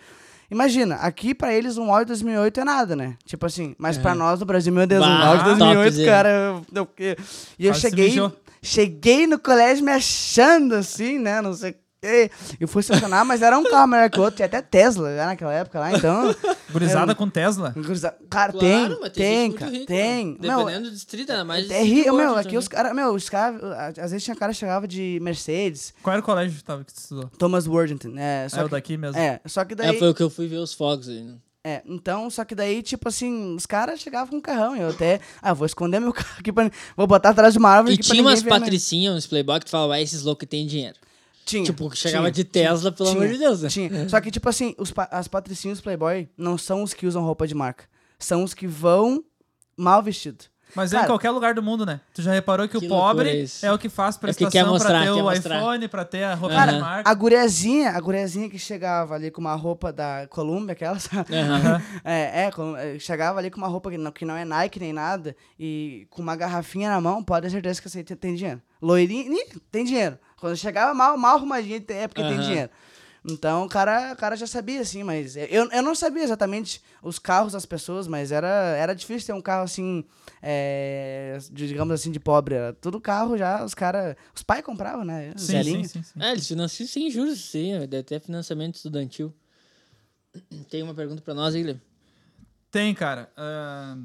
Imagina, 0.52 0.96
aqui 0.98 1.34
pra 1.34 1.52
eles 1.54 1.76
um 1.78 1.92
Audi 1.92 2.06
2008 2.06 2.60
é 2.60 2.64
nada, 2.64 2.96
né? 2.96 3.16
Tipo 3.26 3.46
assim, 3.48 3.76
mas 3.80 3.98
pra 3.98 4.14
nós 4.14 4.40
no 4.40 4.46
Brasil, 4.46 4.72
meu 4.72 4.86
Deus, 4.86 5.04
um 5.04 5.08
Bah, 5.10 5.28
Audi 5.30 5.44
2008, 5.46 5.84
topzera. 5.96 6.12
cara, 6.12 6.30
eu, 6.30 6.66
eu, 6.76 6.88
eu- 7.00 7.16
e 7.58 7.66
eu 7.66 7.72
Quase 7.74 7.82
se 7.82 7.90
cheguei, 7.90 8.10
cheguei 8.62 9.28
no 9.28 9.40
colégio 9.40 9.84
me 9.84 9.92
achando 9.92 10.76
assim, 10.76 11.18
né? 11.18 11.42
Não 11.42 11.54
sei. 11.54 11.76
Eu 12.60 12.68
fui 12.68 12.82
estacionar, 12.82 13.26
mas 13.26 13.42
era 13.42 13.58
um 13.58 13.64
carro 13.64 13.88
melhor 13.88 14.10
que 14.10 14.20
o 14.20 14.24
outro. 14.24 14.36
Tinha 14.38 14.46
até 14.46 14.62
Tesla 14.62 15.16
já 15.16 15.26
naquela 15.26 15.54
época 15.54 15.80
lá, 15.80 15.92
então. 15.94 16.36
Gurizada 16.72 17.14
com 17.16 17.30
Tesla. 17.30 17.74
Cara, 18.30 18.52
Claro, 18.52 18.58
tem, 18.60 18.98
mas 19.00 19.12
tem, 19.14 19.26
gente 19.26 19.50
muito 19.50 19.60
cara, 19.60 19.72
rica, 19.72 19.86
tem. 19.86 20.26
né? 20.40 20.48
Não, 20.48 20.60
Dependendo 20.66 20.90
do 20.90 20.94
distrito, 20.96 21.32
era 21.32 21.44
mais. 21.46 21.70
é 21.70 21.82
ri- 21.84 22.04
meu, 22.06 22.14
hoje 22.14 22.26
aqui 22.34 22.44
também. 22.44 22.58
os 22.58 22.68
caras, 22.68 22.96
meu, 22.96 23.14
os 23.14 23.30
caras, 23.30 23.62
às 23.98 24.12
vezes 24.12 24.24
tinha 24.24 24.36
cara 24.36 24.52
que 24.52 24.60
chegava 24.60 24.88
de 24.88 25.20
Mercedes, 25.22 25.94
Qual 26.04 26.14
era 26.14 26.22
o 26.22 26.26
colégio 26.26 26.58
que, 26.58 26.64
tava, 26.64 26.84
que 26.84 26.94
tu 26.94 26.98
estudou? 26.98 27.30
Thomas 27.38 27.68
Worthington, 27.68 28.14
é, 28.18 28.48
só 28.50 28.58
É 28.58 28.62
o 28.62 28.66
que, 28.66 28.72
daqui 28.72 28.98
mesmo. 28.98 29.18
é, 29.20 29.40
só 29.46 29.64
que 29.66 29.74
É, 29.74 29.78
daí, 29.78 30.00
foi 30.00 30.10
o 30.10 30.14
que 30.14 30.24
eu 30.24 30.30
fui 30.30 30.48
ver 30.48 30.58
os 30.58 30.74
fogos 30.74 31.08
aí. 31.10 31.22
né? 31.22 31.36
é, 31.64 31.82
então, 31.86 32.30
só 32.30 32.46
que 32.46 32.54
daí, 32.54 32.84
tipo 32.84 33.08
assim, 33.10 33.56
os 33.56 33.66
caras 33.66 34.00
chegavam 34.00 34.30
com 34.30 34.36
um 34.38 34.42
carrão, 34.42 34.76
eu 34.76 34.90
até, 34.90 35.20
ah, 35.42 35.54
vou 35.54 35.66
esconder 35.66 36.00
meu 36.00 36.14
carro 36.14 36.36
aqui, 36.40 36.52
pra, 36.52 36.70
vou 36.96 37.08
botar 37.08 37.30
atrás 37.30 37.54
de 37.54 37.60
uma 37.60 37.70
árvore 37.70 37.96
E 37.96 37.98
tinha 37.98 38.22
umas 38.22 38.44
né? 38.44 38.50
patricinhas, 38.50 39.16
uns 39.16 39.26
playboy 39.28 39.60
que 39.60 39.66
tu 39.66 39.72
falava, 39.72 39.96
ah, 39.96 40.02
esses 40.02 40.22
loucos 40.24 40.48
têm 40.48 40.68
dinheiro. 40.68 40.96
Tinha. 41.46 41.64
Tipo, 41.64 41.90
que 41.92 41.98
chegava 41.98 42.24
tinha, 42.32 42.32
de 42.32 42.44
Tesla, 42.44 42.92
pelo 42.92 43.10
tinha, 43.10 43.22
amor 43.22 43.32
de 43.34 43.40
Deus, 43.40 43.62
né? 43.62 43.70
Tinha. 43.70 44.10
Só 44.10 44.20
que, 44.20 44.32
tipo 44.32 44.50
assim, 44.50 44.74
os 44.80 44.92
pa- 44.92 45.08
as 45.12 45.28
patricinhas 45.28 45.80
Playboy 45.80 46.28
não 46.36 46.58
são 46.58 46.82
os 46.82 46.94
que 46.94 47.06
usam 47.06 47.24
roupa 47.24 47.48
de 47.48 47.54
marca. 47.54 47.86
São 48.18 48.44
os 48.44 48.54
que 48.54 48.66
vão 48.66 49.24
mal 49.78 50.02
vestido. 50.02 50.46
Mas 50.74 50.92
é 50.92 50.96
em 50.96 51.00
Cara- 51.00 51.12
qualquer 51.12 51.30
lugar 51.30 51.54
do 51.54 51.62
mundo, 51.64 51.86
né? 51.86 52.02
Tu 52.14 52.22
já 52.22 52.34
reparou 52.34 52.68
que, 52.68 52.78
Que 52.80 52.86
o 52.86 52.90
pobre 52.90 53.32
isso. 53.44 53.66
é 53.66 53.72
o 53.72 53.78
que 53.78 53.88
faz 53.88 54.16
que 54.16 54.22
prestação 54.22 54.50
quer 54.52 54.66
mostrar, 54.66 54.90
pra 54.90 55.04
ter 55.04 55.12
o 55.12 55.24
mostrar. 55.24 55.58
iPhone, 55.60 55.88
pra 55.88 56.04
ter 56.04 56.24
a 56.24 56.34
roupa 56.34 56.56
Aham. 56.56 56.74
de 56.74 56.80
marca. 56.80 57.10
A 57.10 57.14
guriazinha, 57.14 57.92
a 57.92 58.00
guriazinha 58.02 58.50
que 58.50 58.58
chegava 58.60 59.14
ali 59.16 59.32
com 59.32 59.40
uma 59.40 59.56
roupa 59.56 59.94
da 59.94 60.28
Columbia, 60.30 60.74
aquela, 60.74 61.00
sabe? 61.00 61.34
Aham. 61.34 61.82
É, 62.04 62.46
é, 62.46 62.96
é, 62.96 63.00
chegava 63.00 63.40
ali 63.40 63.50
com 63.52 63.58
uma 63.58 63.68
roupa 63.68 63.90
que 63.92 63.98
não, 63.98 64.12
que 64.12 64.26
não 64.26 64.36
é 64.36 64.44
Nike 64.44 64.80
nem 64.80 64.92
nada 64.92 65.34
e 65.58 66.08
com 66.10 66.22
uma 66.22 66.36
garrafinha 66.36 66.90
na 66.90 67.00
mão, 67.00 67.24
pode 67.24 67.46
ter 67.46 67.52
certeza 67.52 67.82
que 67.82 67.90
você 67.90 68.04
tem, 68.04 68.36
dinheiro. 68.36 68.62
Loirinha, 68.82 69.46
tem 69.72 69.86
dinheiro. 69.86 70.18
Quando 70.46 70.58
chegava 70.58 70.94
mal, 70.94 71.18
mal 71.18 71.38
arrumadinho, 71.38 71.84
é 71.90 72.08
porque 72.08 72.22
tem 72.22 72.34
Aham. 72.34 72.42
dinheiro. 72.44 72.70
Então 73.28 73.64
o 73.66 73.68
cara, 73.68 74.14
o 74.14 74.16
cara 74.16 74.36
já 74.36 74.46
sabia, 74.46 74.80
assim, 74.82 75.02
mas 75.02 75.36
eu, 75.36 75.68
eu 75.72 75.82
não 75.82 75.96
sabia 75.96 76.22
exatamente 76.22 76.84
os 77.02 77.18
carros 77.18 77.54
das 77.54 77.66
pessoas, 77.66 78.08
mas 78.08 78.32
era, 78.32 78.48
era 78.78 78.94
difícil 78.94 79.26
ter 79.26 79.34
um 79.34 79.42
carro 79.42 79.64
assim, 79.64 80.06
é, 80.44 81.36
de- 81.52 81.68
digamos 81.68 81.92
assim, 81.96 82.12
de 82.12 82.20
pobre. 82.20 82.54
Era 82.54 82.74
tudo 82.74 83.02
carro 83.02 83.36
já, 83.36 83.66
os 83.66 83.74
caras. 83.74 84.16
Os 84.36 84.44
pais 84.44 84.64
compravam, 84.64 85.04
né? 85.04 85.34
Sim, 85.36 85.64
sim, 85.64 85.84
sim, 85.86 86.04
sim. 86.04 86.20
É, 86.20 86.32
eles 86.34 86.48
financiam 86.48 86.88
sem 86.88 87.10
juros, 87.10 87.44
sim. 87.44 87.80
Deve 87.88 88.04
ter 88.04 88.20
financiamento 88.22 88.76
estudantil. 88.76 89.34
Tem 90.70 90.84
uma 90.84 90.94
pergunta 90.94 91.24
pra 91.24 91.34
nós 91.34 91.56
Lê? 91.56 91.76
Tem, 92.70 92.94
cara. 92.94 93.32
Ah, 93.36 93.98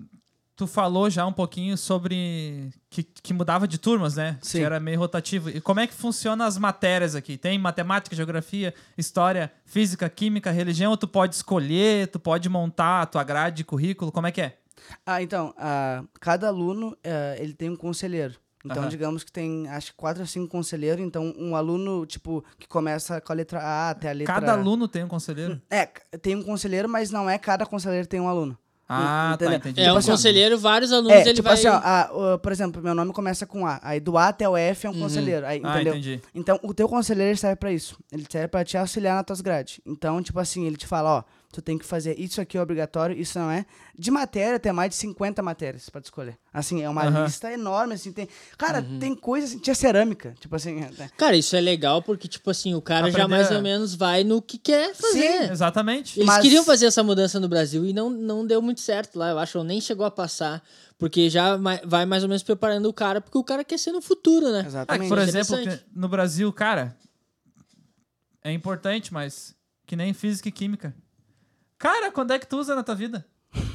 tu 0.61 0.67
falou 0.67 1.09
já 1.09 1.25
um 1.27 1.33
pouquinho 1.33 1.75
sobre 1.75 2.69
que, 2.91 3.03
que 3.03 3.33
mudava 3.33 3.67
de 3.67 3.79
turmas, 3.79 4.17
né? 4.17 4.37
Sim. 4.43 4.59
Que 4.59 4.65
era 4.65 4.79
meio 4.79 4.99
rotativo. 4.99 5.49
E 5.49 5.59
como 5.59 5.81
é 5.81 5.87
que 5.87 5.95
funciona 5.95 6.45
as 6.45 6.59
matérias 6.59 7.15
aqui? 7.15 7.39
Tem 7.39 7.59
matemática, 7.59 8.15
geografia, 8.15 8.75
história, 8.99 9.51
física, 9.65 10.07
química, 10.11 10.51
religião? 10.51 10.91
Ou 10.91 10.99
tu 10.99 11.09
pode 11.09 11.35
escolher, 11.35 12.09
tu 12.09 12.21
pode 12.21 12.47
montar 12.51 13.01
a 13.01 13.07
tua 13.07 13.25
grade 13.25 13.57
de 13.57 13.65
currículo? 13.65 14.13
Como 14.13 14.27
é 14.27 14.31
que 14.33 14.43
é? 14.43 14.59
Ah, 15.07 15.23
então, 15.23 15.55
ah, 15.57 16.05
cada 16.21 16.49
aluno, 16.49 16.95
eh, 17.03 17.39
ele 17.41 17.55
tem 17.55 17.71
um 17.71 17.77
conselheiro. 17.77 18.35
Então, 18.63 18.83
Aham. 18.83 18.89
digamos 18.91 19.25
que 19.25 19.33
tem, 19.33 19.67
acho 19.69 19.93
que 19.93 19.97
quatro 19.97 20.21
ou 20.21 20.27
cinco 20.27 20.49
conselheiros. 20.49 21.03
Então, 21.03 21.35
um 21.39 21.57
aluno, 21.57 22.05
tipo, 22.05 22.45
que 22.59 22.69
começa 22.69 23.19
com 23.19 23.33
a 23.33 23.35
letra 23.35 23.61
A 23.61 23.91
até 23.91 24.11
a 24.11 24.13
letra... 24.13 24.35
Cada 24.35 24.53
aluno 24.53 24.87
tem 24.87 25.03
um 25.05 25.09
conselheiro? 25.09 25.59
É, 25.71 25.85
c- 25.87 26.19
tem 26.19 26.37
um 26.37 26.43
conselheiro, 26.43 26.87
mas 26.87 27.11
não 27.11 27.31
é 27.31 27.39
cada 27.39 27.65
conselheiro 27.65 28.07
tem 28.07 28.21
um 28.21 28.29
aluno. 28.29 28.59
Ah, 28.93 29.37
tá, 29.39 29.45
Entendeu? 29.45 29.59
entendi. 29.59 29.81
É 29.81 29.85
Tipo 29.85 29.95
um 29.95 29.99
assim, 29.99 30.11
conselheiro, 30.11 30.59
vários 30.59 30.93
alunos, 30.93 31.13
É, 31.13 31.21
ele 31.23 31.35
tipo 31.35 31.45
vai... 31.49 31.55
assim, 31.55 31.69
ó, 31.69 31.81
ah, 31.83 32.11
o- 32.13 32.39
por 32.39 32.51
exemplo, 32.51 32.83
meu 32.83 32.95
nome 32.95 33.13
começa 33.13 33.47
com 33.47 33.67
A. 33.67 33.79
Aí 33.83 34.01
do 34.01 34.19
A 34.19 34.29
até 34.29 34.49
o 34.49 34.57
F 34.57 34.87
é 34.87 34.91
um 34.91 34.99
conselheiro. 34.99 35.47
Aí, 35.47 35.61
Ah, 35.63 35.75
entendeu? 35.77 35.93
entendi. 35.95 36.21
Então, 36.35 36.59
o 36.63 36.75
teu 36.75 36.89
conselheiro 36.89 37.37
serve 37.37 37.57
pra 37.57 37.73
isso. 37.73 37.97
Ele 38.11 38.27
serve 38.29 38.49
pra 38.49 38.65
te 38.65 38.77
auxiliar 38.77 39.15
nas 39.17 39.25
tuas 39.27 39.41
grades. 39.41 39.81
Então, 39.87 40.21
tipo 40.23 40.41
assim, 40.41 40.67
ele 40.67 40.77
te 40.77 40.87
fala, 40.87 41.19
ó, 41.19 41.23
tu 41.53 41.61
tem 41.61 41.77
que 41.77 41.85
fazer 41.85 42.19
isso 42.19 42.41
aqui 42.41 42.57
é 42.57 42.63
obrigatório, 42.63 43.17
isso 43.19 43.39
não 43.39 43.51
é. 43.51 43.67
De 43.99 44.11
matéria, 44.11 44.59
tem 44.59 44.73
mais 44.73 44.91
de 44.91 44.97
50 44.97 45.43
matérias 45.43 45.89
pra 45.91 46.01
te 46.01 46.05
escolher. 46.05 46.39
Assim, 46.53 46.81
é 46.83 46.89
uma 46.89 47.05
Aham. 47.05 47.25
lista 47.25 47.53
enorme, 47.53 47.95
assim, 47.95 48.13
tem... 48.13 48.29
Cara, 48.57 48.81
Uhum. 48.81 48.99
tem 48.99 49.15
coisa 49.17 49.47
assim, 49.47 49.59
tinha 49.59 49.75
cerâmica, 49.75 50.35
tipo 50.41 50.55
assim... 50.55 50.77
né? 50.77 51.11
Cara, 51.17 51.37
isso 51.37 51.55
é 51.57 51.61
legal 51.61 52.03
porque, 52.03 52.29
tipo 52.29 52.49
assim, 52.51 52.75
o 52.75 52.81
cara 52.81 53.11
já 53.11 53.25
Aprender 53.25 53.29
mais 53.29 53.51
a- 53.53 53.57
ou 53.57 53.63
menos 53.63 53.95
vai 53.95 54.23
no 54.25 54.41
que 54.41 54.59
quer 54.59 54.95
fazer. 54.95 55.51
Exatamente. 55.51 56.19
Eles 56.21 56.27
Mas- 56.27 56.43
queriam 56.43 56.65
fazer 56.65 56.87
essa 56.87 57.03
mudança 57.03 57.41
no 57.41 57.49
Brasil 57.49 57.85
e 57.85 57.93
não, 57.93 58.09
não 58.09 58.47
deu 58.47 58.63
muito 58.63 58.81
certo 58.81 59.19
lá, 59.19 59.31
eu 59.31 59.39
acho, 59.39 59.59
ou 59.59 59.65
nem 59.65 59.81
chegou 59.81 60.07
a 60.07 60.11
passar, 60.11 60.63
porque 60.99 61.29
já 61.29 61.57
vai 61.85 62.07
mais 62.07 62.23
ou 62.23 62.29
menos 62.29 62.43
preparando 62.43 62.87
o 62.89 62.93
cara, 62.93 63.21
porque 63.21 63.37
o 63.39 63.45
cara 63.45 63.65
quer 63.65 63.79
ser 63.79 63.91
no 63.93 64.01
futuro, 64.01 64.53
né? 64.53 64.61
Ah, 64.65 64.67
Exatamente. 64.67 65.09
por 65.09 65.19
Isso 65.19 65.37
é 65.37 65.41
exemplo, 65.41 65.79
no 65.95 66.09
Brasil, 66.09 66.53
cara, 66.53 66.97
é 68.43 68.53
importante, 68.53 69.13
mas 69.13 69.55
que 69.87 69.97
nem 69.97 70.13
física 70.15 70.49
e 70.49 70.53
química. 70.53 70.95
Cara, 71.81 72.13
quando 72.13 72.33
é 72.33 72.39
que 72.39 72.47
tu 72.47 72.59
usa 72.59 72.75
na 72.77 72.83
tua 72.83 72.95
vida? 72.95 73.27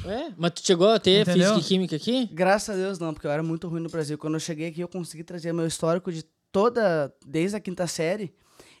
É, 0.06 0.32
mas 0.36 0.52
tu 0.52 0.64
chegou 0.64 0.88
a 0.88 0.98
ter 1.00 1.22
Entendeu? 1.22 1.54
física 1.54 1.60
e 1.60 1.68
química 1.68 1.96
aqui? 1.96 2.30
Graças 2.32 2.76
a 2.76 2.78
Deus 2.78 3.00
não, 3.00 3.12
porque 3.12 3.26
eu 3.26 3.30
era 3.32 3.42
muito 3.42 3.66
ruim 3.66 3.80
no 3.82 3.90
Brasil. 3.90 4.16
Quando 4.16 4.34
eu 4.34 4.40
cheguei 4.40 4.68
aqui, 4.68 4.80
eu 4.80 4.86
consegui 4.86 5.24
trazer 5.24 5.52
meu 5.52 5.66
histórico 5.66 6.12
de 6.12 6.24
toda, 6.52 7.12
desde 7.26 7.56
a 7.56 7.60
quinta 7.60 7.84
série. 7.88 8.32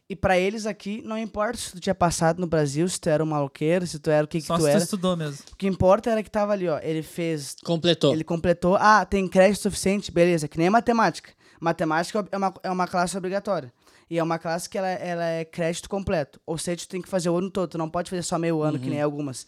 E 0.08 0.14
pra 0.14 0.38
eles 0.38 0.64
aqui, 0.64 1.02
não 1.04 1.18
importa 1.18 1.58
se 1.58 1.72
tu 1.72 1.80
tinha 1.80 1.94
passado 1.94 2.38
no 2.38 2.46
Brasil, 2.46 2.88
se 2.88 3.00
tu 3.00 3.08
era 3.08 3.24
um 3.24 3.26
maloqueiro, 3.26 3.84
se 3.84 3.98
tu 3.98 4.08
era 4.08 4.24
o 4.24 4.28
que, 4.28 4.40
que 4.40 4.46
Só 4.46 4.54
tu 4.54 4.60
se 4.60 4.66
tu 4.66 4.70
era. 4.70 4.78
estudou 4.78 5.16
mesmo. 5.16 5.38
O 5.52 5.56
que 5.56 5.66
importa 5.66 6.08
era 6.08 6.22
que 6.22 6.30
tava 6.30 6.52
ali, 6.52 6.68
ó. 6.68 6.78
Ele 6.80 7.02
fez 7.02 7.56
Completou. 7.64 8.12
Ele 8.12 8.22
completou. 8.22 8.76
Ah, 8.76 9.04
tem 9.04 9.26
crédito 9.26 9.62
suficiente, 9.62 10.12
beleza. 10.12 10.46
Que 10.46 10.56
nem 10.56 10.70
matemática. 10.70 11.32
Matemática 11.60 12.24
é 12.30 12.36
uma, 12.36 12.54
é 12.62 12.70
uma 12.70 12.86
classe 12.86 13.18
obrigatória. 13.18 13.72
E 14.08 14.18
é 14.18 14.22
uma 14.22 14.38
classe 14.38 14.68
que 14.68 14.78
ela, 14.78 14.88
ela 14.88 15.24
é 15.24 15.44
crédito 15.44 15.88
completo. 15.88 16.40
Ou 16.46 16.56
seja, 16.56 16.78
tu 16.78 16.88
tem 16.88 17.02
que 17.02 17.08
fazer 17.08 17.28
o 17.28 17.36
ano 17.36 17.50
todo. 17.50 17.70
Tu 17.70 17.78
não 17.78 17.88
pode 17.90 18.08
fazer 18.08 18.22
só 18.22 18.38
meio 18.38 18.62
ano, 18.62 18.78
que 18.78 18.88
nem 18.88 19.02
algumas. 19.02 19.46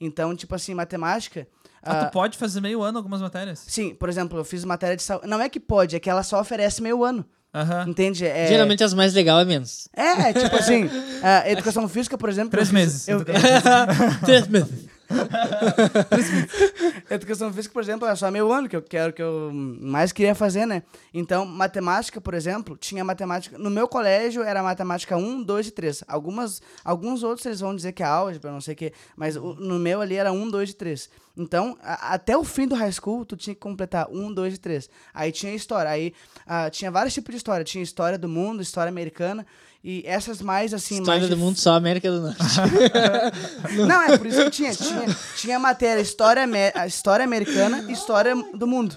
Então, 0.00 0.34
tipo 0.34 0.54
assim, 0.54 0.74
matemática. 0.74 1.46
Ah, 1.82 2.00
ah, 2.00 2.04
tu 2.06 2.12
pode 2.12 2.36
fazer 2.36 2.60
meio 2.60 2.82
ano 2.82 2.98
algumas 2.98 3.20
matérias? 3.22 3.64
sim, 3.66 3.94
por 3.94 4.08
exemplo, 4.08 4.36
eu 4.38 4.44
fiz 4.44 4.64
matéria 4.64 4.96
de 4.96 5.02
saúde. 5.02 5.26
Não 5.26 5.40
é 5.40 5.48
que 5.48 5.58
pode, 5.60 5.96
é 5.96 6.00
que 6.00 6.10
ela 6.10 6.22
só 6.22 6.40
oferece 6.40 6.82
meio 6.82 7.04
ano. 7.04 7.24
Aham. 7.54 7.86
Entende? 7.88 8.24
É, 8.26 8.46
Geralmente 8.48 8.84
as 8.84 8.92
mais 8.94 9.12
legais 9.14 9.42
é 9.42 9.44
menos. 9.44 9.88
É, 9.94 10.32
tipo 10.32 10.54
assim, 10.56 10.88
a 11.22 11.48
educação 11.50 11.88
física, 11.88 12.16
por 12.18 12.28
exemplo. 12.28 12.50
Três 12.50 12.68
eu 12.68 12.74
fiz- 12.74 12.84
meses. 12.84 13.08
eu- 13.08 13.24
Três 14.24 14.46
meses. 14.48 14.86
Educação 17.10 17.52
física, 17.52 17.72
por 17.72 17.82
exemplo, 17.82 18.06
é 18.06 18.14
só 18.14 18.30
meio 18.30 18.50
ano 18.52 18.68
que 18.68 18.76
eu 18.76 18.82
quero 18.82 19.12
que 19.12 19.22
eu 19.22 19.50
mais 19.52 20.12
queria 20.12 20.34
fazer, 20.34 20.66
né? 20.66 20.82
Então, 21.12 21.44
matemática, 21.44 22.20
por 22.20 22.34
exemplo, 22.34 22.76
tinha 22.76 23.04
matemática. 23.04 23.58
No 23.58 23.70
meu 23.70 23.88
colégio 23.88 24.42
era 24.42 24.62
matemática 24.62 25.16
1, 25.16 25.42
2 25.42 25.68
e 25.68 25.70
3. 25.70 26.04
Algumas, 26.06 26.62
alguns 26.84 27.22
outros 27.22 27.46
eles 27.46 27.60
vão 27.60 27.74
dizer 27.74 27.92
que 27.92 28.02
é 28.02 28.06
álgebra, 28.06 28.52
não 28.52 28.60
sei 28.60 28.74
o 28.74 28.76
quê. 28.76 28.92
Mas 29.16 29.36
o- 29.36 29.54
no 29.54 29.78
meu 29.78 30.00
ali 30.00 30.16
era 30.16 30.32
1, 30.32 30.50
2 30.50 30.70
e 30.70 30.74
3. 30.74 31.10
Então, 31.36 31.76
a- 31.82 32.14
até 32.14 32.36
o 32.36 32.44
fim 32.44 32.66
do 32.66 32.74
high 32.74 32.92
school, 32.92 33.24
tu 33.24 33.36
tinha 33.36 33.54
que 33.54 33.60
completar 33.60 34.08
1, 34.10 34.32
2 34.32 34.54
e 34.54 34.58
3. 34.58 34.88
Aí 35.12 35.32
tinha 35.32 35.54
história. 35.54 35.90
Aí 35.90 36.12
ah, 36.46 36.70
tinha 36.70 36.90
vários 36.90 37.14
tipos 37.14 37.32
de 37.32 37.36
história. 37.38 37.64
Tinha 37.64 37.82
história 37.82 38.18
do 38.18 38.28
mundo, 38.28 38.62
história 38.62 38.88
americana. 38.88 39.46
E 39.82 40.02
essas 40.06 40.42
mais 40.42 40.74
assim. 40.74 40.96
História 40.98 41.20
mais 41.20 41.30
do 41.30 41.36
de- 41.36 41.40
mundo 41.42 41.56
só 41.58 41.72
América 41.74 42.10
do 42.10 42.20
Norte. 42.20 42.38
Não, 43.88 44.02
é 44.02 44.18
por 44.18 44.26
isso 44.26 44.44
que 44.44 44.50
tinha. 44.50 44.74
Tinha, 44.74 45.16
tinha 45.36 45.58
matéria 45.58 46.00
história, 46.00 46.46
história 46.86 47.24
americana 47.24 47.84
e 47.88 47.92
história 47.92 48.34
do 48.54 48.66
mundo. 48.66 48.96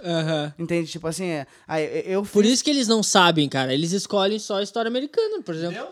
Entende? 0.60 0.92
Tipo 0.92 1.08
assim, 1.08 1.26
é, 1.26 1.48
aí 1.68 2.04
eu 2.06 2.24
Por 2.24 2.44
fiz- 2.44 2.54
isso 2.56 2.64
que 2.64 2.70
eles 2.70 2.88
não 2.88 3.02
sabem, 3.02 3.48
cara. 3.48 3.74
Eles 3.74 3.92
escolhem 3.94 4.40
só 4.40 4.58
a 4.58 4.64
história 4.64 4.90
americana, 4.90 5.42
por 5.42 5.56
exemplo. 5.56 5.88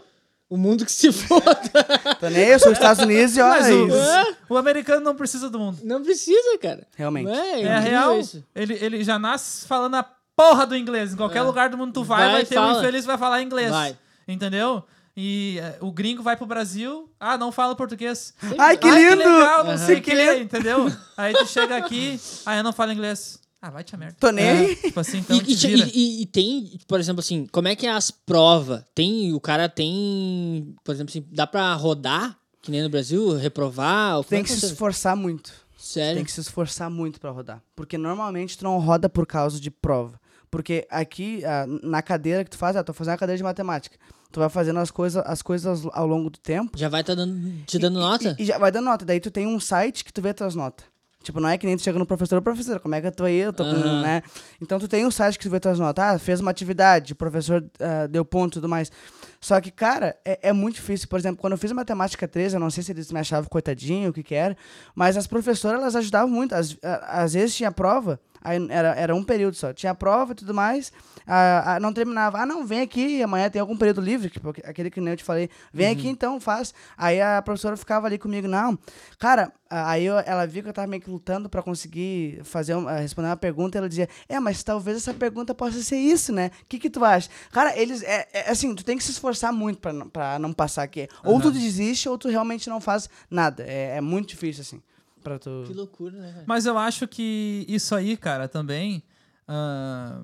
O 0.50 0.58
mundo 0.58 0.86
que 0.86 0.92
se 0.92 1.10
foda. 1.14 1.56
Tô 2.20 2.28
nem 2.28 2.44
aí, 2.44 2.52
eu 2.52 2.60
sou 2.60 2.68
dos 2.72 2.78
Estados 2.78 3.02
Unidos 3.02 3.38
e 3.38 3.42
olha 3.42 3.62
Mas 3.62 3.70
o, 3.74 3.88
isso. 3.88 4.36
o 4.50 4.58
americano 4.58 5.00
não 5.02 5.16
precisa 5.16 5.50
do 5.50 5.58
mundo. 5.58 5.80
Não 5.84 6.04
precisa, 6.04 6.58
cara. 6.62 6.86
Realmente. 6.98 7.30
É, 7.32 7.34
É, 7.34 7.60
incrível 7.78 7.82
real. 7.82 8.20
isso. 8.20 8.44
Ele, 8.54 8.74
ele 8.82 9.02
já 9.06 9.18
nasce 9.18 9.66
falando 9.66 9.96
a 9.96 10.06
porra 10.36 10.66
do 10.68 10.76
inglês. 10.76 11.14
Em 11.14 11.16
qualquer 11.16 11.42
lugar 11.44 11.70
do 11.70 11.78
mundo 11.78 11.94
tu 11.94 12.04
vai, 12.04 12.24
Vai 12.26 12.32
vai, 12.34 12.46
ter 12.46 12.56
fala. 12.56 12.74
um 12.76 12.80
infeliz 12.80 13.02
que 13.02 13.08
vai 13.08 13.18
falar 13.18 13.42
inglês. 13.42 13.70
Vai. 13.72 13.98
Entendeu? 14.28 14.84
E 15.16 15.60
eh, 15.62 15.78
o 15.82 15.92
gringo 15.92 16.24
vai 16.24 16.38
pro 16.38 16.46
Brasil, 16.46 17.12
ah, 17.20 17.38
não 17.38 17.52
fala 17.52 17.76
português. 17.76 18.34
Ai, 18.58 18.78
que 18.78 18.88
Ai, 18.88 19.04
lindo! 19.10 19.18
legal, 19.18 19.66
não 19.66 19.78
sei 19.78 19.98
o 19.98 20.02
Que 20.02 20.12
que, 20.12 20.16
lindo. 20.16 20.44
entendeu? 20.44 20.92
Aí 21.18 21.34
tu 21.34 21.46
chega 21.48 21.76
aqui, 21.76 22.20
ah, 22.46 22.56
eu 22.56 22.64
não 22.64 22.72
falo 22.72 22.94
inglês. 22.94 23.40
Ah, 23.62 23.70
vai 23.70 23.84
te 23.84 23.94
a 23.94 23.98
merda. 23.98 24.16
Tô 24.20 24.32
nem 24.32 24.50
aí. 24.50 24.76
Tipo 24.76 25.00
assim, 25.02 25.18
então 25.20 25.36
E, 25.38 25.42
te 25.56 25.68
e- 25.68 25.92
e- 25.94 26.22
e 26.22 26.26
tem, 26.26 26.80
por 26.88 27.00
exemplo, 27.00 27.20
assim, 27.20 27.46
como 27.52 27.68
é 27.68 27.76
que 27.76 27.86
é 27.86 27.92
as 27.92 28.10
provas? 28.10 28.84
Tem, 28.96 29.34
o 29.34 29.40
cara 29.40 29.68
tem, 29.70 30.74
por 30.84 30.96
exemplo, 30.96 31.12
assim, 31.12 31.24
dá 31.32 31.46
pra 31.46 31.74
rodar, 31.76 32.38
que 32.62 32.72
nem 32.72 32.82
no 32.82 32.90
Brasil, 32.90 33.36
reprovar? 33.38 34.24
Tem 34.24 34.40
é 34.40 34.44
que 34.44 34.48
se 34.50 34.56
funciona? 34.56 34.74
esforçar 34.74 35.16
muito. 35.16 35.52
Sério? 35.78 36.16
Tem 36.16 36.26
que 36.26 36.32
se 36.32 36.40
esforçar 36.40 36.90
muito 36.90 37.20
pra 37.20 37.32
rodar. 37.32 37.62
Porque 37.76 37.98
normalmente 37.98 38.58
tu 38.58 38.64
não 38.64 38.80
roda 38.80 39.10
por 39.10 39.26
causa 39.28 39.60
de 39.60 39.70
prova. 39.70 40.21
Porque 40.52 40.86
aqui, 40.92 41.44
ah, 41.46 41.66
na 41.82 42.02
cadeira 42.02 42.44
que 42.44 42.50
tu 42.50 42.58
faz, 42.58 42.76
ah, 42.76 42.84
tô 42.84 42.92
fazendo 42.94 43.14
a 43.14 43.18
cadeira 43.18 43.38
de 43.38 43.44
matemática. 43.44 43.98
Tu 44.32 44.40
vai 44.40 44.50
fazendo 44.50 44.80
as 44.80 44.92
coisas, 44.92 45.24
as 45.26 45.42
coisas 45.42 45.84
ao 45.94 46.06
longo 46.06 46.30
do 46.30 46.38
tempo. 46.40 46.78
Já 46.78 46.90
vai 46.90 47.04
tá 47.04 47.16
dando, 47.16 47.64
te 47.66 47.80
dando 47.80 48.00
E- 48.00 48.02
nota? 48.02 48.36
E, 48.38 48.44
e 48.44 48.46
já 48.46 48.58
vai 48.58 48.72
dando 48.72 48.86
nota. 48.86 49.06
Daí 49.06 49.20
tu 49.20 49.32
tem 49.32 49.48
um 49.48 49.60
site 49.60 50.04
que 50.06 50.12
tu 50.14 50.22
vê 50.22 50.34
tuas 50.34 50.54
notas. 50.56 50.86
Tipo, 51.24 51.40
não 51.40 51.50
é 51.50 51.58
que 51.58 51.68
nem 51.68 51.78
tu 51.78 51.84
chega 51.84 52.00
no 52.00 52.06
professor, 52.06 52.38
"Ô, 52.40 52.42
professor, 52.42 52.80
como 52.80 52.96
é 52.96 53.02
que 53.02 53.06
eu 53.08 53.12
tô 53.12 53.26
aí? 53.26 53.38
Eu 53.38 53.54
tô 53.54 53.64
com, 53.64 53.70
Aham. 53.70 54.02
né? 54.02 54.24
Então 54.60 54.80
tu 54.80 54.88
tem 54.88 55.06
um 55.06 55.12
site 55.12 55.38
que 55.38 55.44
tu 55.46 55.52
vê 55.52 55.60
tuas 55.60 55.78
notas. 55.78 56.04
Ah, 56.04 56.18
fez 56.20 56.40
uma 56.40 56.50
atividade, 56.50 57.14
o 57.14 57.16
professor 57.16 57.64
ah, 57.80 58.08
deu 58.08 58.26
ponto 58.26 58.54
e 58.54 58.56
tudo 58.56 58.68
mais. 58.68 58.92
Só 59.40 59.60
que, 59.62 59.70
cara, 59.70 60.18
é, 60.26 60.50
é 60.50 60.54
muito 60.54 60.76
difícil. 60.76 61.08
Por 61.08 61.20
exemplo, 61.20 61.40
quando 61.40 61.54
eu 61.54 61.58
fiz 61.60 61.72
matemática 61.72 62.28
13, 62.28 62.56
eu 62.56 62.60
não 62.60 62.70
sei 62.72 62.84
se 62.84 62.92
eles 62.92 63.12
me 63.12 63.20
achavam 63.20 63.48
coitadinho, 63.50 64.10
o 64.10 64.14
que 64.14 64.24
que 64.24 64.34
era, 64.34 64.58
mas 64.96 65.16
as 65.16 65.28
professoras, 65.28 65.80
elas 65.80 65.96
ajudavam 65.96 66.30
muito. 66.30 66.54
Às, 66.56 66.76
às 67.04 67.34
vezes 67.34 67.56
tinha 67.56 67.72
prova, 67.72 68.20
aí 68.44 68.68
era, 68.70 68.90
era 68.96 69.16
um 69.16 69.24
período 69.24 69.56
só. 69.56 69.72
Tinha 69.74 69.94
prova 69.96 70.32
e 70.34 70.36
tudo 70.36 70.54
mais, 70.54 70.92
ah, 71.28 71.76
ah, 71.76 71.80
não 71.80 71.94
terminava. 71.94 72.40
Ah, 72.40 72.46
não, 72.46 72.66
vem 72.66 72.82
aqui, 72.82 73.22
amanhã 73.24 73.50
tem 73.50 73.60
algum 73.62 73.78
período 73.78 74.02
livre, 74.02 74.30
tipo, 74.30 74.50
aquele 74.50 74.90
que 74.90 75.00
nem 75.00 75.12
eu 75.14 75.18
te 75.18 75.24
falei. 75.24 75.50
Vem 75.74 75.88
aqui 75.90 76.08
então, 76.08 76.40
faz. 76.40 76.74
Aí 76.98 77.22
a 77.22 77.42
professora 77.42 77.78
ficava 77.78 78.08
ali 78.08 78.18
comigo, 78.18 78.48
não. 78.48 78.78
Cara, 79.20 79.52
aí 79.70 80.06
eu- 80.06 80.20
ela 80.26 80.46
viu 80.46 80.64
que 80.64 80.70
eu 80.70 80.74
tava 80.74 80.88
meio 80.88 81.02
que 81.02 81.10
lutando 81.10 81.48
pra 81.50 81.62
conseguir 81.62 82.42
fazer 82.44 82.76
um- 82.76 82.86
responder 82.86 83.30
uma 83.30 83.38
pergunta, 83.38 83.78
e 83.78 83.80
ela 83.80 83.88
dizia: 83.90 84.10
"É, 84.28 84.40
mas 84.40 84.64
talvez 84.64 84.98
essa 84.98 85.14
pergunta 85.14 85.54
possa 85.56 85.82
ser 85.82 85.98
isso, 85.98 86.34
né? 86.34 86.52
O 86.64 86.66
que 86.68 86.80
que 86.80 86.90
tu 86.90 87.04
acha?" 87.06 87.30
Cara, 87.52 87.78
eles 87.80 88.02
é, 88.04 88.28
é 88.34 88.50
assim, 88.52 88.74
tu 88.76 88.84
tem 88.84 88.98
que 88.98 89.04
se 89.04 89.12
esforçar 89.12 89.54
muito 89.54 89.80
pra 89.80 89.94
não, 89.94 90.10
não 90.40 90.54
passar 90.54 90.84
aqui. 90.84 91.08
Ou 91.24 91.40
tu 91.40 91.52
desiste 91.52 92.10
ou 92.10 92.18
tu 92.18 92.28
realmente 92.30 92.70
não 92.70 92.82
faz 92.82 93.10
nada. 93.30 93.64
É, 93.68 93.98
é 93.98 94.02
muito 94.02 94.30
difícil 94.30 94.62
assim 94.62 94.82
para 95.22 95.40
tu. 95.40 95.64
Que 95.68 95.74
loucura, 95.74 96.18
né, 96.18 96.32
cara? 96.34 96.44
Mas 96.48 96.66
eu 96.66 96.78
acho 96.78 97.08
que 97.08 97.66
isso 97.70 97.96
aí, 97.96 98.18
cara, 98.18 98.48
também 98.48 99.04
ah, 99.48 100.22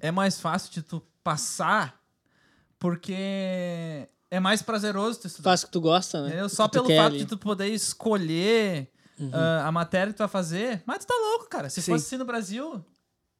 é 0.00 0.10
mais 0.10 0.40
fácil 0.40 0.70
de 0.72 0.82
tu 0.82 1.02
passar 1.24 2.00
porque 2.78 4.08
é 4.30 4.40
mais 4.40 4.62
prazeroso 4.62 5.20
tu 5.20 5.26
estudar. 5.26 5.50
Faz 5.50 5.62
o 5.62 5.66
que 5.66 5.72
tu 5.72 5.80
gosta, 5.80 6.20
né? 6.22 6.28
Entendeu? 6.28 6.46
O 6.46 6.48
Só 6.48 6.68
pelo 6.68 6.86
fato 6.86 6.98
ali. 7.00 7.12
Uhum. 7.18 7.18
de 7.24 7.26
tu 7.26 7.38
poder 7.38 7.68
escolher 7.68 8.90
ah, 9.32 9.66
a 9.68 9.72
matéria 9.72 10.12
que 10.12 10.16
tu 10.16 10.20
vai 10.20 10.28
fazer. 10.28 10.82
Mas 10.86 11.04
tu 11.04 11.08
tá 11.08 11.14
louco, 11.14 11.48
cara. 11.48 11.68
Se 11.68 11.82
Sim. 11.82 11.92
fosse 11.92 12.06
assim 12.06 12.16
no 12.16 12.24
Brasil, 12.24 12.84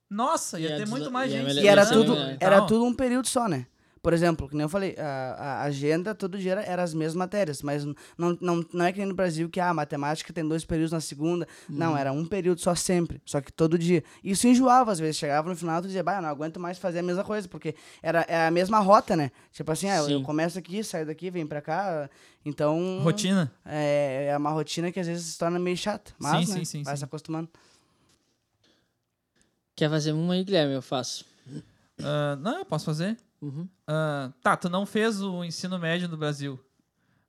nossa, 0.09 0.59
ia 0.61 0.69
Ia 0.71 0.77
ter 0.77 0.83
des- 0.83 0.91
muito 0.91 1.11
mais 1.11 1.33
ia 1.33 1.43
gente. 1.49 1.65
E 1.65 1.69
era 1.69 1.87
tudo, 1.87 2.15
era 2.39 2.57
Então, 2.57 2.67
tudo 2.67 2.85
um 2.85 2.95
período 2.95 3.27
só, 3.29 3.49
né? 3.49 3.67
Por 4.03 4.15
exemplo, 4.15 4.49
que 4.49 4.57
nem 4.57 4.63
eu 4.63 4.69
falei, 4.69 4.97
a, 4.99 5.35
a 5.35 5.63
agenda 5.65 6.15
todo 6.15 6.39
dia 6.39 6.53
era, 6.53 6.63
era 6.63 6.83
as 6.83 6.95
mesmas 6.95 7.17
matérias, 7.17 7.61
mas 7.61 7.85
não, 7.85 8.39
não, 8.41 8.65
não 8.73 8.85
é 8.85 8.93
que 8.93 8.99
nem 8.99 9.07
no 9.07 9.15
Brasil 9.15 9.49
que 9.51 9.61
ah, 9.61 9.69
a 9.69 9.75
matemática 9.75 10.33
tem 10.33 10.47
dois 10.47 10.65
períodos 10.65 10.93
na 10.93 11.01
segunda. 11.01 11.47
Não, 11.69 11.95
era 11.97 12.11
um 12.11 12.25
período 12.25 12.61
só 12.61 12.75
sempre, 12.75 13.21
só 13.27 13.43
que 13.43 13.53
todo 13.53 13.79
dia. 13.79 14.03
Isso 14.25 14.49
enjoava 14.49 14.91
às 14.91 14.99
vezes, 14.99 15.17
chegava 15.17 15.51
no 15.51 15.55
final 15.55 15.81
e 15.81 15.87
dizia, 15.87 16.03
bah, 16.03 16.17
eu 16.17 16.23
não 16.23 16.31
aguento 16.31 16.59
mais 16.59 16.79
fazer 16.79 17.01
a 17.01 17.03
mesma 17.03 17.23
coisa, 17.25 17.47
porque 17.47 17.75
era, 18.03 18.23
é 18.23 18.47
a 18.47 18.51
mesma 18.51 18.79
rota, 18.79 19.15
né? 19.15 19.31
Tipo 19.53 19.71
assim, 19.71 19.91
ah, 19.91 19.97
eu, 19.97 20.09
eu 20.09 20.23
começo 20.23 20.59
aqui, 20.59 20.83
saio 20.83 21.05
daqui, 21.05 21.31
venho 21.31 21.47
pra 21.47 21.61
cá, 21.61 22.09
então... 22.43 23.01
Rotina. 23.03 23.53
É, 23.67 24.29
é 24.31 24.37
uma 24.39 24.51
rotina 24.51 24.91
que 24.91 24.99
às 24.99 25.07
vezes 25.07 25.27
se 25.27 25.39
torna 25.39 25.59
meio 25.59 25.77
chata, 25.77 26.13
mas 26.19 26.47
Sim, 26.47 26.53
né, 26.53 26.59
sim, 26.61 26.65
sim, 26.65 26.83
vai 26.85 26.95
sim. 26.95 27.01
se 27.01 27.05
acostumando. 27.05 27.51
Quer 29.77 29.91
fazer 29.91 30.13
uma 30.13 30.35
aí, 30.35 30.45
Guilherme? 30.45 30.75
Eu 30.75 30.83
faço. 30.83 31.30
Ah, 32.05 32.37
não, 32.37 32.59
eu 32.59 32.65
posso 32.65 32.85
fazer. 32.85 33.17
Uhum. 33.41 33.69
Ah, 33.87 34.33
tá, 34.43 34.57
tu 34.57 34.69
não 34.69 34.85
fez 34.85 35.23
o 35.23 35.45
ensino 35.45 35.79
médio 35.79 36.09
no 36.09 36.17
Brasil. 36.17 36.59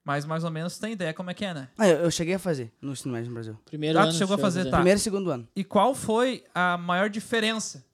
Mas 0.04 0.26
mais 0.26 0.44
ou 0.44 0.50
menos 0.50 0.78
tu 0.78 0.82
tem 0.82 0.94
ideia 0.94 1.14
como 1.14 1.30
é 1.30 1.34
que 1.34 1.46
é, 1.46 1.54
né? 1.54 1.70
Ah, 1.78 1.88
eu, 1.88 1.98
eu 1.98 2.12
cheguei 2.12 2.34
a 2.34 2.40
fazer 2.40 2.72
no 2.82 2.92
ensino 2.92 3.14
médio 3.14 3.30
no 3.30 3.36
Brasil. 3.36 3.60
Primeiro 3.66 4.00
tu 4.00 4.04
ano. 4.04 4.14
chegou 4.14 4.36
a 4.36 4.38
fazer, 4.40 4.66
tá. 4.66 4.78
Primeiro 4.78 5.00
e 5.00 5.02
segundo 5.02 5.30
ano. 5.30 5.48
E 5.56 5.64
qual 5.64 5.94
foi 5.94 6.44
a 6.56 6.76
maior 6.78 7.10
diferença 7.10 7.86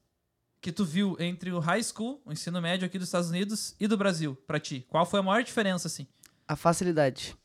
que 0.61 0.71
tu 0.71 0.85
viu 0.85 1.17
entre 1.19 1.51
o 1.51 1.59
high 1.59 1.83
school, 1.83 2.21
o 2.25 2.31
ensino 2.31 2.61
médio 2.61 2.85
aqui 2.85 2.97
dos 2.97 3.09
Estados 3.09 3.29
Unidos 3.29 3.75
e 3.79 3.87
do 3.87 3.97
Brasil, 3.97 4.37
pra 4.47 4.59
ti? 4.59 4.85
Qual 4.89 5.05
foi 5.05 5.19
a 5.19 5.23
maior 5.23 5.43
diferença, 5.43 5.87
assim? 5.87 6.07
A 6.47 6.55
facilidade. 6.55 7.35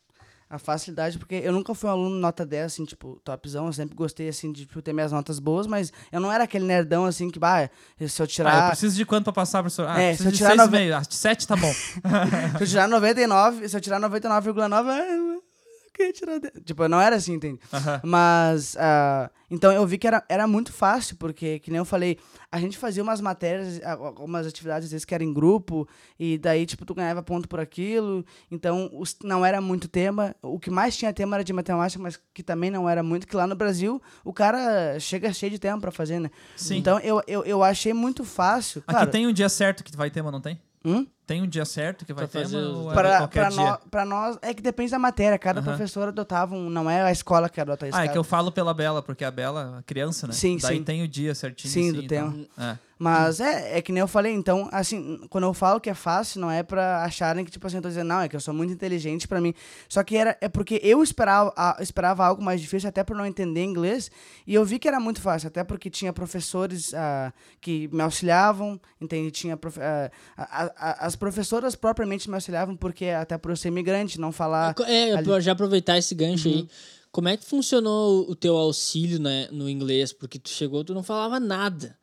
A 0.55 0.59
facilidade, 0.59 1.19
porque 1.19 1.37
eu 1.37 1.51
nunca 1.51 1.75
fui 1.75 1.89
um 1.89 1.93
aluno 1.95 2.17
nota 2.17 2.45
10, 2.45 2.67
assim, 2.67 2.85
tipo, 2.85 3.19
topzão. 3.25 3.67
Eu 3.69 3.73
sempre 3.73 3.95
gostei, 3.95 4.29
assim, 4.29 4.53
de 4.53 4.67
tipo, 4.67 4.83
ter 4.83 4.93
minhas 4.93 5.11
notas 5.11 5.39
boas, 5.39 5.67
mas 5.67 5.91
eu 6.13 6.21
não 6.21 6.31
era 6.31 6.45
aquele 6.45 6.67
nerdão, 6.67 7.07
assim, 7.07 7.31
que, 7.31 7.39
bah, 7.39 7.71
se 7.99 8.05
eu 8.21 8.25
Ah, 8.25 8.25
eu 8.25 8.27
tirar, 8.27 8.69
preciso 8.71 8.95
de 8.97 9.07
quanto 9.07 9.25
pra 9.25 9.33
passar, 9.33 9.63
professor? 9.63 9.89
Ah, 9.89 9.99
É, 9.99 10.09
preciso 10.09 10.23
se 10.25 10.29
eu 10.29 10.33
de 10.33 10.37
tirar 10.37 10.49
seis 10.51 10.59
nove- 10.61 10.77
meio. 10.77 10.95
Ah, 10.95 11.01
de 11.01 11.15
sete 11.15 11.47
tá 11.49 11.57
bom. 11.57 11.73
se 12.59 12.65
eu 12.65 12.67
tirar 12.69 12.87
99, 12.87 13.67
se 13.67 13.75
eu 13.75 13.81
tirar 13.81 13.99
99,9, 13.99 14.91
ah, 14.91 14.99
eu 15.09 15.43
queria 15.93 16.13
tirar 16.13 16.39
10. 16.41 16.53
Tipo, 16.65 16.89
não 16.89 17.01
era 17.01 17.17
assim, 17.17 17.35
entende? 17.35 17.61
Mas, 18.03 18.77
ah, 18.79 19.31
então 19.51 19.71
eu 19.73 19.87
vi 19.87 19.99
que 19.99 20.07
era, 20.07 20.25
era 20.29 20.47
muito 20.47 20.73
fácil, 20.73 21.17
porque, 21.17 21.59
que 21.59 21.71
nem 21.71 21.79
eu 21.79 21.85
falei, 21.85 22.19
a 22.51 22.59
gente 22.59 22.77
fazia 22.79 23.03
umas 23.03 23.21
matérias, 23.21 23.81
algumas 23.85 24.47
atividades, 24.47 24.87
às 24.87 24.93
vezes, 24.93 25.05
que 25.05 25.15
era 25.15 25.23
em 25.23 25.33
grupo, 25.33 25.89
e 26.19 26.39
daí, 26.39 26.67
tipo, 26.67 26.85
tu 26.85 26.95
ganhava 26.95 27.23
ponto 27.23 27.49
por 27.49 27.61
aquilo, 27.61 28.25
então 28.51 28.91
os- 28.95 29.17
não 29.23 29.45
era 29.45 29.61
muito 29.61 29.89
tema. 29.89 30.35
O 30.43 30.59
que 30.59 30.71
mais 30.71 30.97
tinha 30.97 31.13
tema 31.13 31.37
era 31.37 31.45
de 31.45 31.53
matemática, 31.53 32.03
mas 32.03 32.19
que 32.35 32.43
também 32.43 32.71
não 32.71 32.89
era 32.89 33.03
muito, 33.03 33.27
que 33.27 33.37
lá 33.37 33.47
no 33.47 33.55
Brasil 33.55 34.01
o 34.25 34.33
cara 34.33 34.99
chega 34.99 35.33
cheio 35.33 35.51
de 35.53 35.59
tema 35.59 35.81
pra 35.81 35.91
fazer, 35.91 36.19
né? 36.19 36.31
Sim. 36.57 36.77
Então 36.79 36.99
eu, 37.01 37.23
eu, 37.27 37.45
eu 37.45 37.63
achei 37.63 37.93
muito 37.93 38.25
fácil. 38.25 38.81
Aqui 38.87 38.95
Claro, 38.95 39.11
tem 39.11 39.27
um 39.27 39.33
dia 39.33 39.49
certo 39.49 39.85
que 39.85 39.97
vai 39.97 40.11
ter, 40.11 40.23
mas 40.23 40.33
não 40.33 40.41
tem? 40.41 40.61
Hum? 40.85 41.07
Tem 41.27 41.41
um 41.41 41.47
dia 41.47 41.65
certo 41.65 42.05
que 42.05 42.13
vai 42.13 42.27
Pra 42.27 42.41
ter, 42.41 42.47
os- 42.47 42.53
é 42.91 42.93
Pra, 42.93 43.19
qualquer 43.19 43.41
pra, 43.41 43.49
dia? 43.49 43.57
nós, 43.65 43.79
pra 43.91 44.05
nós, 44.05 44.39
é 44.43 44.53
que 44.53 44.61
depende 44.61 44.91
da 44.91 44.99
matéria. 44.99 45.39
Cada 45.39 45.61
Aham. 45.61 45.69
professor 45.69 46.09
adotava 46.09 46.55
um. 46.55 46.69
Não 46.69 46.91
é 46.91 47.01
a 47.03 47.13
escola 47.13 47.49
que 47.49 47.61
adota 47.61 47.89
isso. 47.89 47.97
Ah, 47.97 48.05
é 48.05 48.09
que 48.09 48.19
eu 48.19 48.25
falo 48.25 48.51
pela 48.53 48.75
Bela, 48.75 49.01
porque 49.03 49.25
a 49.25 49.31
Bela, 49.31 49.79
a 49.79 49.83
criança, 49.85 50.27
né? 50.27 50.33
Sim, 50.33 50.59
Daí 50.61 50.79
sim. 50.79 50.85
tem 50.85 51.03
o 51.03 51.09
dia 51.09 51.35
certinho. 51.35 51.73
Sim, 51.73 51.89
assim, 51.91 51.93
do 51.99 52.05
então. 52.05 52.33
tema. 52.33 52.47
É. 52.59 52.79
Mas 53.03 53.41
é, 53.41 53.79
é 53.79 53.83
que 53.83 53.91
nem 53.91 54.01
eu 54.01 54.07
falei, 54.07 54.33
então, 54.33 54.69
assim, 54.71 55.19
quando 55.29 55.43
eu 55.45 55.53
falo 55.53 55.81
que 55.81 55.91
é 55.91 55.95
fácil, 55.95 56.41
não 56.41 56.49
é 56.49 56.63
pra 56.63 57.03
acharem 57.03 57.45
que, 57.45 57.51
tipo 57.51 57.67
assim, 57.67 57.77
eu 57.77 57.83
tô 57.83 57.89
dizendo, 57.89 58.07
não, 58.07 58.21
é 58.21 58.29
que 58.29 58.37
eu 58.37 58.41
sou 58.41 58.55
muito 58.55 58.73
inteligente 58.73 59.27
pra 59.27 59.41
mim. 59.41 59.53
Só 59.89 60.05
que 60.05 60.17
era, 60.17 60.39
é 60.41 60.49
porque 60.49 60.79
eu 60.85 61.03
esperava, 61.03 61.53
a- 61.57 61.79
esperava 61.81 62.25
algo 62.25 62.41
mais 62.45 62.61
difícil, 62.61 62.89
até 62.89 63.03
por 63.03 63.17
não 63.17 63.27
entender 63.27 63.65
inglês, 63.65 64.09
e 64.47 64.55
eu 64.55 64.65
vi 64.65 64.79
que 64.79 64.87
era 64.87 65.01
muito 65.01 65.21
fácil, 65.21 65.49
até 65.49 65.65
porque 65.65 65.91
tinha 65.91 66.13
professores 66.13 66.95
ah, 66.95 67.33
que 67.61 67.89
me 67.93 68.03
auxiliavam, 68.03 68.81
entende? 69.01 69.33
Tinha 69.33 69.57
profe- 69.57 69.81
ah, 69.83 70.09
a- 70.37 70.73
a- 70.77 71.07
as 71.07 71.17
professoras 71.17 71.75
propriamente 71.75 72.29
me 72.29 72.37
auxiliavam, 72.37 72.77
porque 72.77 73.07
até 73.07 73.37
por 73.37 73.51
eu 73.51 73.57
ser 73.57 73.67
imigrante, 73.69 74.21
não 74.21 74.31
falar. 74.31 74.75
É, 74.87 75.13
ali- 75.15 75.29
Uhum. 75.29 75.41
já 75.41 75.51
aproveitar 75.53 75.99
esse 75.99 76.15
gancho 76.15 76.47
aí. 76.47 76.69
Como 77.11 77.29
é 77.29 77.37
que 77.37 77.45
funcionou 77.45 78.31
o 78.31 78.35
teu 78.37 78.57
auxílio 78.57 79.19
né, 79.21 79.49
no 79.51 79.69
inglês? 79.69 80.13
Porque 80.13 80.39
tu 80.39 80.49
chegou, 80.49 80.83
tu 80.85 80.95
não 80.95 81.03
falava 81.03 81.39
nada. 81.41 81.95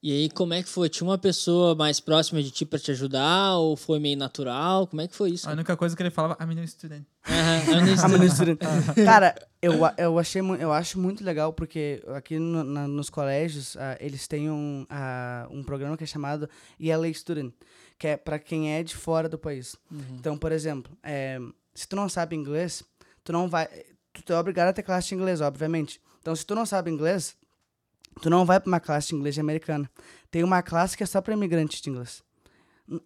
E 0.00 0.12
aí, 0.12 0.30
como 0.30 0.54
é 0.54 0.62
que 0.62 0.68
foi? 0.68 0.88
Tinha 0.88 1.08
uma 1.08 1.18
pessoa 1.18 1.74
mais 1.74 1.98
próxima 1.98 2.40
de 2.40 2.52
ti 2.52 2.64
pra 2.64 2.78
te 2.78 2.92
ajudar? 2.92 3.56
Ou 3.56 3.76
foi 3.76 3.98
meio 3.98 4.16
natural? 4.16 4.86
Como 4.86 5.02
é 5.02 5.08
que 5.08 5.14
foi 5.16 5.30
isso? 5.30 5.48
A 5.48 5.52
única 5.52 5.76
coisa 5.76 5.96
que 5.96 6.02
ele 6.02 6.10
falava, 6.10 6.36
I'm 6.40 6.50
a 6.52 6.54
new 6.54 6.68
student. 6.68 7.04
Ah, 7.24 8.08
mas 8.08 8.18
no 8.20 8.24
estudante. 8.24 8.60
Cara, 9.04 9.34
eu, 9.60 9.84
a- 9.84 9.94
eu, 9.98 10.16
achei, 10.16 10.40
eu 10.40 10.72
acho 10.72 11.00
muito 11.00 11.24
legal 11.24 11.52
porque 11.52 12.00
aqui 12.14 12.38
no- 12.38 12.62
na- 12.62 12.86
nos 12.86 13.10
colégios 13.10 13.76
ah, 13.76 13.96
eles 14.00 14.28
têm 14.28 14.48
um, 14.48 14.86
ah, 14.88 15.48
um 15.50 15.64
programa 15.64 15.96
que 15.96 16.04
é 16.04 16.06
chamado 16.06 16.48
ELA 16.78 17.12
Student, 17.12 17.52
que 17.98 18.06
é 18.06 18.16
para 18.16 18.38
quem 18.38 18.72
é 18.74 18.84
de 18.84 18.94
fora 18.96 19.28
do 19.28 19.36
país. 19.38 19.74
Então, 20.14 20.38
por 20.38 20.52
exemplo, 20.52 20.96
eh, 21.02 21.40
se 21.74 21.88
tu 21.88 21.96
não 21.96 22.08
sabe 22.08 22.36
inglês, 22.36 22.84
tu 23.24 23.32
não 23.32 23.48
vai. 23.48 23.68
Tu 24.24 24.32
é 24.32 24.38
obrigado 24.38 24.68
a 24.68 24.72
ter 24.72 24.84
classe 24.84 25.08
de 25.08 25.14
inglês, 25.16 25.40
obviamente. 25.40 26.00
Então, 26.20 26.34
se 26.36 26.46
tu 26.46 26.54
não 26.54 26.64
sabe 26.64 26.88
inglês, 26.88 27.36
tu 28.18 28.28
não 28.30 28.44
vai 28.44 28.60
para 28.60 28.68
uma 28.68 28.80
classe 28.80 29.08
de 29.08 29.14
inglês 29.14 29.38
americana. 29.38 29.90
Tem 30.30 30.42
uma 30.42 30.62
classe 30.62 30.96
que 30.96 31.02
é 31.02 31.06
só 31.06 31.20
para 31.20 31.34
imigrantes 31.34 31.80
de 31.80 31.90
inglês. 31.90 32.22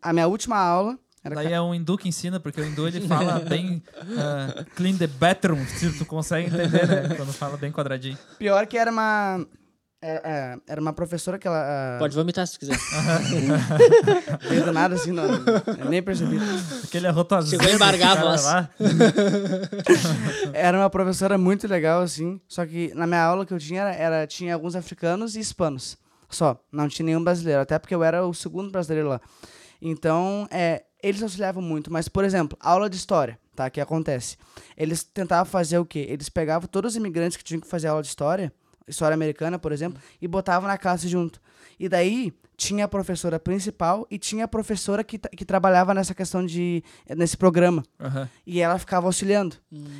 A 0.00 0.12
minha 0.12 0.26
última 0.26 0.56
aula 0.56 0.98
era 1.24 1.36
Daí 1.36 1.52
é 1.52 1.60
um 1.60 1.72
hindu 1.72 1.96
que 1.96 2.08
ensina, 2.08 2.40
porque 2.40 2.60
o 2.60 2.64
hindu 2.64 2.86
ele 2.88 3.06
fala 3.06 3.38
bem 3.38 3.80
ah, 4.18 4.64
clean 4.74 4.96
the 4.96 5.06
bathroom, 5.06 5.64
se 5.66 5.96
tu 5.96 6.04
consegue 6.04 6.48
entender, 6.48 6.88
né? 6.88 7.14
Quando 7.16 7.32
fala 7.32 7.56
bem 7.56 7.70
quadradinho. 7.70 8.18
Pior 8.38 8.66
que 8.66 8.76
era 8.76 8.90
uma. 8.90 9.46
Era, 10.04 10.20
é, 10.24 10.58
era 10.72 10.80
uma 10.80 10.92
professora 10.92 11.38
que 11.38 11.46
ela. 11.46 11.96
Pode 12.00 12.16
vomitar 12.16 12.44
se 12.44 12.58
quiser. 12.58 12.76
Veio 14.48 14.64
do 14.64 14.72
nada 14.72 14.96
assim, 14.96 15.12
não, 15.12 15.22
eu 15.24 15.84
nem 15.88 16.02
percebi. 16.02 16.38
Aquele 16.82 17.06
arroto 17.06 17.40
Chegou 17.46 17.68
a 17.68 17.72
embargar 17.72 18.18
a 18.18 18.20
voz. 18.20 18.42
Era 20.52 20.78
uma 20.78 20.90
professora 20.90 21.38
muito 21.38 21.68
legal, 21.68 22.02
assim. 22.02 22.40
Só 22.48 22.66
que 22.66 22.92
na 22.94 23.06
minha 23.06 23.22
aula 23.22 23.46
que 23.46 23.54
eu 23.54 23.58
tinha, 23.58 23.82
era, 23.82 23.94
era- 23.94 24.26
tinha 24.26 24.54
alguns 24.54 24.74
africanos 24.74 25.36
e 25.36 25.40
hispanos. 25.40 25.96
Só. 26.28 26.58
Não 26.72 26.88
tinha 26.88 27.06
nenhum 27.06 27.22
brasileiro. 27.22 27.60
Até 27.60 27.78
porque 27.78 27.94
eu 27.94 28.02
era 28.02 28.26
o 28.26 28.34
segundo 28.34 28.70
brasileiro 28.70 29.08
lá. 29.08 29.20
Então, 29.80 30.48
é, 30.50 30.82
eles 31.02 31.22
auxiliavam 31.22 31.62
muito. 31.62 31.92
Mas, 31.92 32.08
por 32.08 32.24
exemplo, 32.24 32.56
aula 32.60 32.88
de 32.90 32.96
história, 32.96 33.38
tá? 33.54 33.70
Que 33.70 33.80
acontece. 33.80 34.36
Eles 34.76 35.04
tentavam 35.04 35.44
fazer 35.44 35.78
o 35.78 35.84
quê? 35.84 36.06
Eles 36.08 36.28
pegavam 36.28 36.66
todos 36.68 36.92
os 36.92 36.96
imigrantes 36.96 37.36
que 37.36 37.44
tinham 37.44 37.60
que 37.60 37.68
fazer 37.68 37.88
aula 37.88 38.02
de 38.02 38.08
história, 38.08 38.52
história 38.88 39.14
americana, 39.14 39.58
por 39.58 39.72
exemplo, 39.72 40.00
e 40.20 40.28
botavam 40.28 40.68
na 40.68 40.78
classe 40.78 41.08
junto. 41.08 41.40
E 41.80 41.88
daí 41.88 42.32
tinha 42.56 42.84
a 42.84 42.88
professora 42.88 43.40
principal 43.40 44.06
e 44.08 44.18
tinha 44.18 44.44
a 44.44 44.48
professora 44.48 45.02
que, 45.02 45.18
que 45.18 45.44
trabalhava 45.44 45.92
nessa 45.94 46.14
questão 46.14 46.44
de. 46.46 46.84
nesse 47.16 47.36
programa. 47.36 47.82
Aham. 47.98 48.28
E 48.46 48.60
ela 48.60 48.78
ficava 48.78 49.06
auxiliando. 49.06 49.56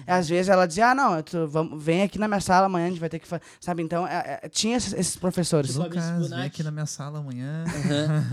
Às 0.06 0.28
vezes 0.28 0.48
ela 0.48 0.64
dizia, 0.66 0.90
ah, 0.90 0.94
não, 0.94 1.20
tu, 1.22 1.46
vamos, 1.48 1.82
vem 1.82 2.02
aqui 2.02 2.18
na 2.18 2.28
minha 2.28 2.40
sala 2.40 2.66
amanhã, 2.66 2.86
a 2.86 2.90
gente 2.90 3.00
vai 3.00 3.08
ter 3.08 3.18
que 3.18 3.26
fazer. 3.26 3.42
Sabe, 3.60 3.82
então, 3.82 4.06
é- 4.06 4.40
é- 4.44 4.48
tinha 4.48 4.76
esses, 4.76 4.92
esses 4.92 5.16
professores. 5.16 5.70
Tipo 5.72 5.82
Lucas, 5.82 6.04
vem 6.30 6.46
aqui 6.46 6.62
na 6.62 6.70
minha 6.70 6.86
sala 6.86 7.18
amanhã. 7.18 7.64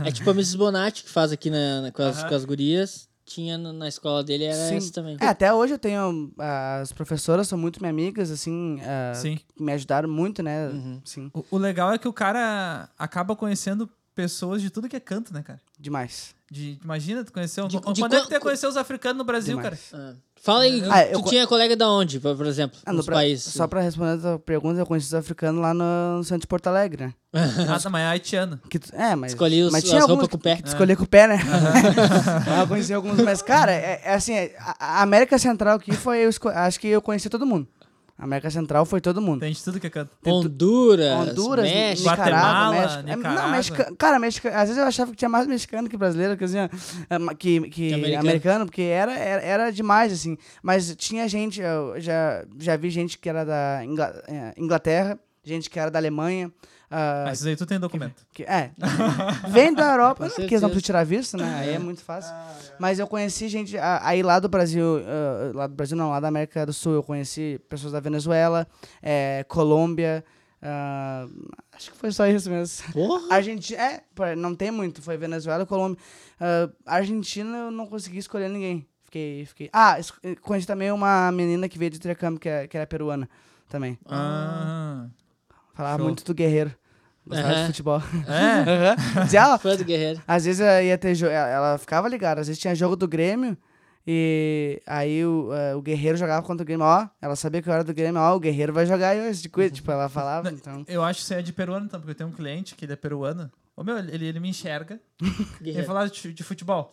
É 0.05 0.11
tipo 0.11 0.29
a 0.29 0.33
Mrs. 0.33 0.57
Bonatti 0.57 1.03
que 1.05 1.09
faz 1.09 1.31
aqui 1.31 1.49
na, 1.49 1.81
na- 1.83 1.91
com, 1.91 2.03
as, 2.03 2.23
com 2.23 2.35
as 2.35 2.45
gurias. 2.45 3.08
Tinha 3.29 3.57
na, 3.59 3.87
escola 3.87 4.23
dele, 4.23 4.45
era 4.45 4.67
Sim. 4.69 4.77
essa 4.77 4.91
também. 4.91 5.15
É, 5.21 5.27
até 5.27 5.53
hoje 5.53 5.73
eu 5.73 5.77
tenho. 5.79 6.31
ah, 6.39 6.79
As 6.81 6.91
professoras 6.91 7.47
são 7.47 7.57
muito 7.59 7.79
minhas 7.79 7.93
amigas, 7.93 8.31
assim, 8.31 8.79
ah, 8.81 9.13
Sim. 9.13 9.35
que 9.55 9.61
me 9.63 9.71
ajudaram 9.71 10.09
muito, 10.09 10.41
né? 10.41 10.67
Uhum. 10.69 10.99
Sim, 11.05 11.29
O, 11.33 11.45
o 11.51 11.57
legal 11.59 11.93
é 11.93 11.99
que 11.99 12.07
o 12.07 12.13
cara 12.13 12.89
acaba 12.97 13.35
conhecendo 13.35 13.87
pessoas 14.15 14.61
de 14.63 14.69
tudo 14.71 14.89
que 14.89 14.95
é 14.95 14.99
canto, 14.99 15.31
né, 15.33 15.43
cara? 15.43 15.61
demais. 15.79 16.33
De, 16.51 16.79
imagina, 16.83 17.23
tu 17.23 17.31
conheceu. 17.31 17.67
De- 17.67 17.79
quando 17.79 17.95
de 17.95 18.03
é 18.03 18.21
que 18.21 18.27
tu 18.27 18.33
ia 18.33 18.39
conhecer 18.39 18.65
os 18.65 18.75
africanos 18.75 19.19
no 19.19 19.23
Brasil, 19.23 19.55
Demais. 19.55 19.91
cara? 19.91 20.03
Ah. 20.03 20.15
Fala 20.41 20.61
aí, 20.63 20.81
Ah, 20.89 21.03
tu 21.05 21.11
eu 21.19 21.23
tinha 21.23 21.45
colega 21.45 21.75
da 21.75 21.89
onde, 21.89 22.19
por 22.19 22.45
exemplo, 22.45 22.79
Ah, 22.85 22.91
no 22.91 22.97
nos 22.97 23.05
Bra- 23.05 23.15
países? 23.17 23.53
Só 23.53 23.67
pra 23.67 23.81
responder 23.81 24.13
a 24.13 24.17
tua 24.17 24.39
pergunta, 24.39 24.79
eu 24.79 24.85
conheci 24.85 25.07
os 25.07 25.13
africanos 25.13 25.61
lá 25.61 25.73
no, 25.73 26.17
no 26.17 26.23
centro 26.23 26.41
de 26.41 26.47
Porto 26.47 26.67
Alegre, 26.67 27.05
né? 27.07 27.13
Ah, 27.69 27.79
tá, 27.79 27.89
mas 27.89 28.01
é 28.01 28.05
haitiano. 28.07 28.59
Que 28.69 28.79
tu- 28.79 28.95
é, 28.95 29.15
mas. 29.15 29.33
Escolhi 29.33 29.61
os- 29.63 29.71
mas 29.71 29.83
as 29.83 29.89
tinha 29.89 30.01
roupas 30.01 30.15
alguns 30.17 30.27
com 30.29 30.37
o 30.37 30.39
pé. 30.39 30.59
escolher 30.65 30.95
com 30.95 31.03
o 31.03 31.07
pé, 31.07 31.27
né? 31.27 31.39
eu 32.61 32.67
conheci 32.67 32.93
alguns, 32.93 33.17
mas, 33.21 33.41
cara, 33.41 33.71
é, 33.71 34.01
é 34.05 34.13
assim, 34.13 34.33
a, 34.57 34.75
a 34.79 35.01
América 35.01 35.37
Central 35.37 35.75
aqui 35.75 35.91
foi. 35.91 36.19
Eu 36.25 36.29
esco- 36.29 36.49
acho 36.49 36.79
que 36.79 36.87
eu 36.87 37.01
conheci 37.01 37.29
todo 37.29 37.45
mundo. 37.45 37.67
América 38.19 38.51
Central 38.51 38.85
foi 38.85 38.99
todo 38.99 39.21
mundo. 39.21 39.39
Tem 39.39 39.53
de 39.53 39.63
tudo 39.63 39.79
que 39.79 39.87
é 39.87 39.89
canto. 39.89 40.11
Honduras, 40.25 41.29
Honduras, 41.29 41.63
México. 41.63 42.09
Nicarágua, 42.09 42.39
Guatemala, 42.41 42.71
México. 42.81 42.99
É, 42.99 43.15
Nicarágua. 43.15 43.43
Não, 43.43 43.51
México. 43.51 43.95
Cara, 43.95 44.19
México, 44.19 44.47
às 44.49 44.53
vezes 44.67 44.77
eu 44.77 44.83
achava 44.83 45.11
que 45.11 45.17
tinha 45.17 45.29
mais 45.29 45.47
mexicano 45.47 45.87
que 45.87 45.95
brasileiro, 45.95 46.35
que, 46.35 46.43
assim, 46.43 46.57
é, 46.57 46.69
que, 47.37 47.61
que 47.61 47.69
Que 47.69 47.93
americano. 47.93 48.19
americano. 48.19 48.65
porque 48.65 48.81
era, 48.81 49.17
era, 49.17 49.41
era 49.41 49.71
demais, 49.71 50.11
assim. 50.11 50.37
Mas 50.61 50.93
tinha 50.97 51.27
gente, 51.29 51.61
eu 51.61 51.95
já, 52.01 52.43
já 52.57 52.75
vi 52.75 52.89
gente 52.89 53.17
que 53.17 53.29
era 53.29 53.45
da 53.45 53.81
é, 54.27 54.53
Inglaterra, 54.57 55.17
gente 55.41 55.69
que 55.69 55.79
era 55.79 55.89
da 55.89 55.97
Alemanha, 55.97 56.51
ah, 56.91 57.23
Mas 57.27 57.39
isso 57.39 57.47
aí 57.47 57.55
tu 57.55 57.65
tem 57.65 57.79
documento. 57.79 58.25
que- 58.33 58.43
é. 58.43 58.71
Vem 59.49 59.73
da 59.73 59.91
Europa, 59.91 60.23
não, 60.25 60.29
porque 60.31 60.41
eles 60.53 60.61
não 60.61 60.69
precisam 60.69 60.81
tirar 60.85 61.03
visto, 61.05 61.37
né? 61.37 61.55
Aí 61.59 61.69
é 61.75 61.79
muito 61.79 62.01
fácil. 62.03 62.33
Mas 62.79 62.97
eu 62.99 63.07
conheci 63.07 63.47
gente 63.47 63.77
ah, 63.77 63.99
aí 64.03 64.23
lá 64.23 64.39
do 64.39 64.49
Brasil, 64.49 65.01
ah, 65.05 65.51
lá 65.53 65.67
do 65.67 65.75
Brasil 65.75 65.95
não, 65.97 66.09
lá 66.09 66.19
da 66.19 66.27
América 66.27 66.65
do 66.65 66.73
Sul, 66.73 66.93
eu 66.93 67.03
conheci 67.03 67.59
pessoas 67.69 67.93
da 67.93 67.99
Venezuela, 67.99 68.67
eh, 69.01 69.45
Colômbia, 69.47 70.23
ah, 70.61 71.27
acho 71.73 71.91
que 71.91 71.97
foi 71.97 72.11
só 72.11 72.25
isso 72.27 72.49
mesmo. 72.49 72.91
Porra! 72.91 73.33
Argentina, 73.35 73.81
é, 73.81 74.35
não 74.35 74.53
tem 74.55 74.71
muito, 74.71 75.01
foi 75.01 75.15
Venezuela 75.17 75.63
e 75.63 75.65
Colômbia. 75.65 75.97
Ah, 76.39 76.69
Argentina 76.85 77.57
eu 77.57 77.71
não 77.71 77.85
consegui 77.87 78.17
escolher 78.17 78.49
ninguém. 78.49 78.85
Fiquei, 79.05 79.45
fiquei. 79.45 79.69
Ah, 79.73 79.97
conheci 80.41 80.67
também 80.67 80.91
uma 80.91 81.31
menina 81.31 81.67
que 81.67 81.79
veio 81.79 81.89
de 81.89 81.97
intercâmbio, 81.97 82.39
que, 82.39 82.47
é- 82.47 82.67
que 82.67 82.77
era 82.77 82.85
peruana 82.85 83.27
também. 83.67 83.97
Ah. 84.05 85.07
Falava 85.73 85.97
Show. 85.97 86.05
muito 86.05 86.23
do 86.25 86.33
guerreiro. 86.33 86.71
Gostava 87.29 87.49
Aham. 87.53 87.61
de 87.61 87.67
futebol. 87.67 88.01
É? 88.27 88.95
Dizia, 89.23 89.53
ó, 89.53 89.57
Fã 89.59 89.75
do 89.75 89.85
Guerreiro. 89.85 90.19
às 90.27 90.45
vezes 90.45 90.59
ela 90.61 90.81
ia 90.81 90.97
ter 90.97 91.13
jogo. 91.13 91.31
Ela 91.31 91.77
ficava 91.77 92.09
ligada, 92.09 92.41
às 92.41 92.47
vezes 92.47 92.59
tinha 92.59 92.73
jogo 92.73 92.95
do 92.95 93.07
Grêmio. 93.07 93.55
E 94.07 94.81
aí 94.87 95.23
o, 95.23 95.53
eh, 95.53 95.75
o 95.75 95.81
Guerreiro 95.83 96.17
jogava 96.17 96.41
contra 96.41 96.63
o 96.63 96.65
Grêmio, 96.65 96.83
ó. 96.83 97.07
Ela 97.21 97.35
sabia 97.35 97.61
que 97.61 97.69
eu 97.69 97.73
era 97.73 97.83
do 97.83 97.93
Grêmio, 97.93 98.19
ó, 98.19 98.35
o 98.35 98.39
Guerreiro 98.39 98.73
vai 98.73 98.87
jogar 98.87 99.15
e 99.15 99.31
de 99.31 99.47
coisa. 99.47 99.69
Tipo, 99.69 99.91
ela 99.91 100.09
falava, 100.09 100.49
então. 100.49 100.83
Eu 100.87 101.03
acho 101.03 101.19
que 101.21 101.27
você 101.27 101.35
é 101.35 101.41
de 101.43 101.53
peruano, 101.53 101.85
então, 101.85 101.99
porque 101.99 102.11
eu 102.11 102.15
tenho 102.15 102.29
um 102.29 102.33
cliente 102.33 102.73
que 102.73 102.85
ele 102.85 102.93
é 102.93 102.95
peruano. 102.95 103.51
Ô, 103.77 103.83
meu, 103.83 103.99
ele, 103.99 104.25
ele 104.25 104.39
me 104.39 104.49
enxerga. 104.49 104.99
Ele 105.21 105.45
Guerreiro. 105.61 105.87
falava 105.87 106.09
de, 106.09 106.33
de 106.33 106.43
futebol. 106.43 106.91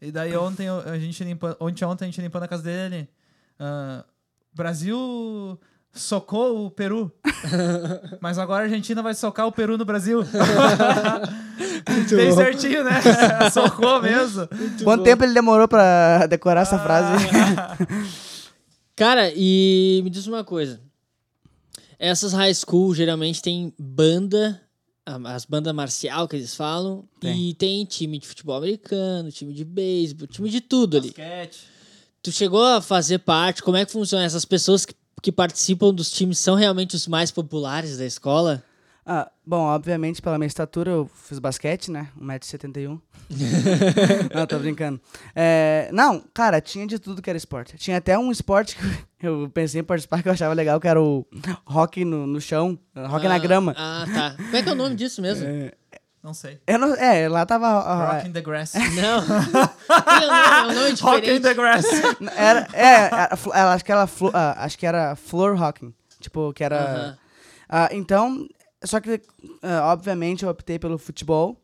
E 0.00 0.12
daí 0.12 0.36
ontem 0.36 0.68
a 0.68 0.98
gente 0.98 1.24
limpando, 1.24 1.56
ontem, 1.58 1.84
ontem 1.84 2.04
a 2.04 2.06
gente 2.08 2.20
limpando 2.20 2.42
a 2.44 2.48
casa 2.48 2.62
dele. 2.62 2.94
ele, 2.96 3.08
ah, 3.58 4.04
Brasil 4.54 5.58
socou 5.92 6.66
o 6.66 6.70
Peru. 6.70 7.12
Mas 8.20 8.38
agora 8.38 8.62
a 8.62 8.64
Argentina 8.64 9.02
vai 9.02 9.14
socar 9.14 9.46
o 9.46 9.52
Peru 9.52 9.76
no 9.76 9.84
Brasil. 9.84 10.22
Bem 12.16 12.32
certinho, 12.32 12.84
né? 12.84 13.00
Socou 13.52 14.00
mesmo. 14.02 14.48
Quanto 14.84 15.04
tempo 15.04 15.24
ele 15.24 15.34
demorou 15.34 15.66
pra 15.66 16.26
decorar 16.26 16.62
essa 16.62 16.78
frase? 16.78 17.24
Cara, 18.94 19.32
e 19.34 20.00
me 20.04 20.10
diz 20.10 20.26
uma 20.26 20.44
coisa. 20.44 20.80
Essas 21.98 22.32
high 22.32 22.54
school 22.54 22.94
geralmente 22.94 23.42
tem 23.42 23.74
banda, 23.78 24.60
as 25.06 25.44
bandas 25.44 25.74
marcial 25.74 26.26
que 26.28 26.36
eles 26.36 26.54
falam, 26.54 27.04
Tem. 27.20 27.50
e 27.50 27.54
tem 27.54 27.84
time 27.84 28.18
de 28.18 28.26
futebol 28.26 28.56
americano, 28.56 29.30
time 29.30 29.52
de 29.52 29.64
beisebol, 29.64 30.26
time 30.26 30.48
de 30.48 30.60
tudo 30.60 30.96
ali. 30.96 31.08
Basquete. 31.08 31.58
Tu 32.22 32.30
chegou 32.32 32.62
a 32.62 32.82
fazer 32.82 33.18
parte, 33.18 33.62
como 33.62 33.76
é 33.76 33.84
que 33.84 33.92
funciona? 33.92 34.24
Essas 34.24 34.44
pessoas 34.44 34.84
que, 34.84 34.94
que 35.22 35.30
participam 35.32 35.92
dos 35.92 36.10
times 36.10 36.38
são 36.38 36.54
realmente 36.54 36.96
os 36.96 37.06
mais 37.06 37.30
populares 37.30 37.98
da 37.98 38.06
escola? 38.06 38.62
Ah, 39.04 39.30
bom, 39.44 39.62
obviamente, 39.62 40.20
pela 40.22 40.38
minha 40.38 40.46
estatura, 40.46 40.90
eu 40.90 41.10
fiz 41.26 41.38
basquete, 41.38 41.90
né? 41.90 42.08
1,71m. 42.20 43.00
não, 44.34 44.46
tô 44.46 44.58
brincando. 44.58 45.00
É, 45.34 45.88
não, 45.92 46.22
cara, 46.32 46.60
tinha 46.60 46.86
de 46.86 46.98
tudo 46.98 47.20
que 47.22 47.28
era 47.28 47.36
esporte. 47.36 47.76
Tinha 47.76 47.96
até 47.96 48.18
um 48.18 48.30
esporte 48.30 48.76
que 49.18 49.26
eu 49.26 49.50
pensei 49.52 49.80
em 49.80 49.84
participar 49.84 50.22
que 50.22 50.28
eu 50.28 50.32
achava 50.32 50.54
legal, 50.54 50.78
que 50.78 50.86
era 50.86 51.02
o 51.02 51.26
hockey 51.66 52.04
no, 52.04 52.26
no 52.26 52.40
chão, 52.40 52.78
na 52.94 53.08
Ah, 53.12 53.38
grama. 53.38 53.74
Ah, 53.76 54.04
tá. 54.12 54.34
Como 54.36 54.56
é 54.56 54.62
que 54.62 54.68
é 54.68 54.72
o 54.72 54.76
nome 54.76 54.94
disso 54.94 55.20
mesmo? 55.20 55.46
Não 56.22 56.34
sei. 56.34 56.60
Eu 56.66 56.78
não, 56.78 56.94
é, 56.94 57.28
lá 57.28 57.46
tava. 57.46 57.66
ah, 57.66 58.12
Rock 58.14 58.28
in 58.28 58.32
the 58.32 58.42
grass. 58.42 58.74
Não. 58.94 59.20
é 59.24 60.26
um 60.26 60.66
nome, 60.66 60.78
é 60.78 60.88
nome 60.90 61.00
Rock 61.00 61.30
in 61.30 61.40
the 61.40 61.54
grass. 61.54 61.86
Era, 62.36 62.68
é, 62.74 62.84
era 63.06 63.38
ela, 63.54 63.72
acho 63.74 63.84
que 63.84 63.92
era, 63.92 64.06
flo- 64.06 64.30
ah, 64.34 64.54
acho 64.64 64.76
que 64.78 64.86
era 64.86 65.16
floor 65.16 65.60
hockey. 65.60 65.94
Tipo, 66.20 66.52
que 66.52 66.62
era. 66.62 66.78
Aham. 66.82 67.18
Ah, 67.68 67.88
então, 67.92 68.46
só 68.84 69.00
que, 69.00 69.20
ah, 69.62 69.92
obviamente, 69.92 70.42
eu 70.44 70.50
optei 70.50 70.78
pelo 70.78 70.98
futebol. 70.98 71.56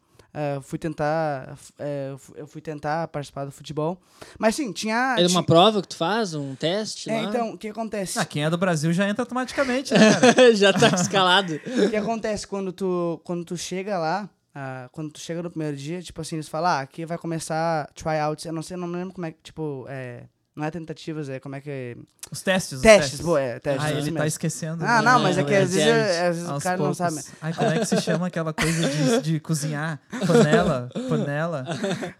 Fui 0.65 0.79
tentar. 0.79 1.57
eh, 1.79 2.09
eu 2.13 2.19
fu- 2.19 2.35
eu 2.37 2.47
fui 2.47 2.61
tentar 2.61 3.09
participar 3.09 3.47
do 3.47 3.51
futebol. 3.51 3.99
Mas 4.39 4.55
sim, 4.55 4.71
tinha. 4.71 5.17
É 5.19 5.27
uma 5.29 5.41
ti- 5.41 5.47
prova 5.47 5.81
que 5.81 5.89
tu 5.89 5.97
faz? 5.97 6.35
Um 6.35 6.55
teste? 6.55 7.09
É, 7.11 7.23
lá? 7.23 7.29
então, 7.31 7.51
o 7.53 7.59
que 7.59 7.69
acontece? 7.69 8.19
Ah, 8.19 8.25
quem 8.27 8.45
é 8.45 8.51
do 8.51 8.59
Brasil 8.59 8.93
já 8.93 9.09
entra 9.09 9.23
automaticamente, 9.23 9.95
né, 9.95 9.99
cara? 10.21 10.55
Já 10.55 10.75
tá 10.75 10.89
escalado. 10.89 11.55
O 11.55 11.89
que 11.89 11.97
acontece 11.97 12.47
quando 12.47 12.71
tu, 12.71 13.19
quando 13.25 13.47
tu 13.47 13.57
chega 13.57 13.97
lá, 13.99 14.29
ah, 14.59 14.89
quando 14.91 15.11
tu 15.13 15.21
chega 15.21 15.43
no 15.43 15.51
primeiro 15.51 15.77
dia, 15.77 16.01
tipo 16.01 16.19
assim, 16.19 16.37
eles 16.37 16.49
falam, 16.49 16.71
ah, 16.71 16.81
aqui 16.81 17.05
vai 17.05 17.19
começar 17.19 17.91
tryouts, 17.95 18.47
eu 18.47 18.53
não 18.55 18.63
sei, 18.63 18.75
não 18.75 18.89
lembro 18.91 19.13
como 19.13 19.27
é 19.27 19.31
que, 19.33 19.39
tipo, 19.43 19.85
é, 19.87 20.23
não 20.57 20.65
é 20.65 20.71
tentativas, 20.71 21.29
é 21.29 21.39
como 21.39 21.57
é 21.57 21.61
que... 21.61 21.95
Os 22.33 22.41
testes. 22.41 22.79
os 22.79 22.81
Testes, 22.83 23.21
boa, 23.21 23.39
é, 23.39 23.61
testes. 23.61 23.85
Ah, 23.85 23.91
ele 23.91 24.01
mesmo. 24.05 24.17
tá 24.17 24.27
esquecendo. 24.27 24.83
Ah, 24.83 25.03
né? 25.03 25.11
não, 25.11 25.21
mas 25.23 25.37
é 25.37 25.45
que 25.45 25.53
É, 25.53 25.59
às 25.61 25.75
vezes, 25.75 25.85
teste. 25.85 26.23
às 26.23 26.37
vezes 26.39 26.51
o 26.51 26.59
cara 26.61 26.77
não 26.79 26.85
poucos. 26.95 26.97
sabe. 26.97 27.23
Ai, 27.43 27.53
como 27.53 27.69
é 27.71 27.79
que 27.81 27.85
se 27.85 28.01
chama 28.01 28.27
aquela 28.29 28.55
coisa 28.55 28.89
de, 28.89 29.21
de 29.33 29.41
cozinhar? 29.41 30.01
Panela? 30.27 30.89
Panela? 31.07 31.67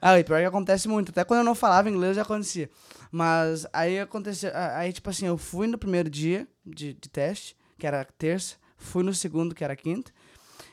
Ah, 0.03 0.19
e 0.19 0.23
pior 0.23 0.39
que 0.39 0.45
acontece 0.45 0.87
muito, 0.89 1.13
até 1.13 1.25
quando 1.25 1.39
eu 1.39 1.45
não 1.45 1.55
falava 1.55 1.89
inglês 1.89 2.17
já 2.17 2.21
acontecia. 2.23 2.69
Mas 3.11 3.67
aí 3.73 3.99
aconteceu, 3.99 4.51
aí 4.75 4.93
tipo 4.93 5.09
assim, 5.09 5.27
eu 5.27 5.39
fui 5.39 5.67
no 5.67 5.79
primeiro 5.79 6.11
dia 6.11 6.47
de, 6.67 6.93
de 6.93 7.09
teste, 7.09 7.57
que 7.79 7.87
era 7.87 8.05
terça, 8.19 8.57
fui 8.77 9.03
no 9.03 9.15
segundo, 9.15 9.55
que 9.55 9.65
era 9.65 9.75
quinta, 9.75 10.13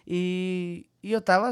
e, 0.07 0.85
e 1.01 1.11
eu 1.11 1.21
tava 1.21 1.49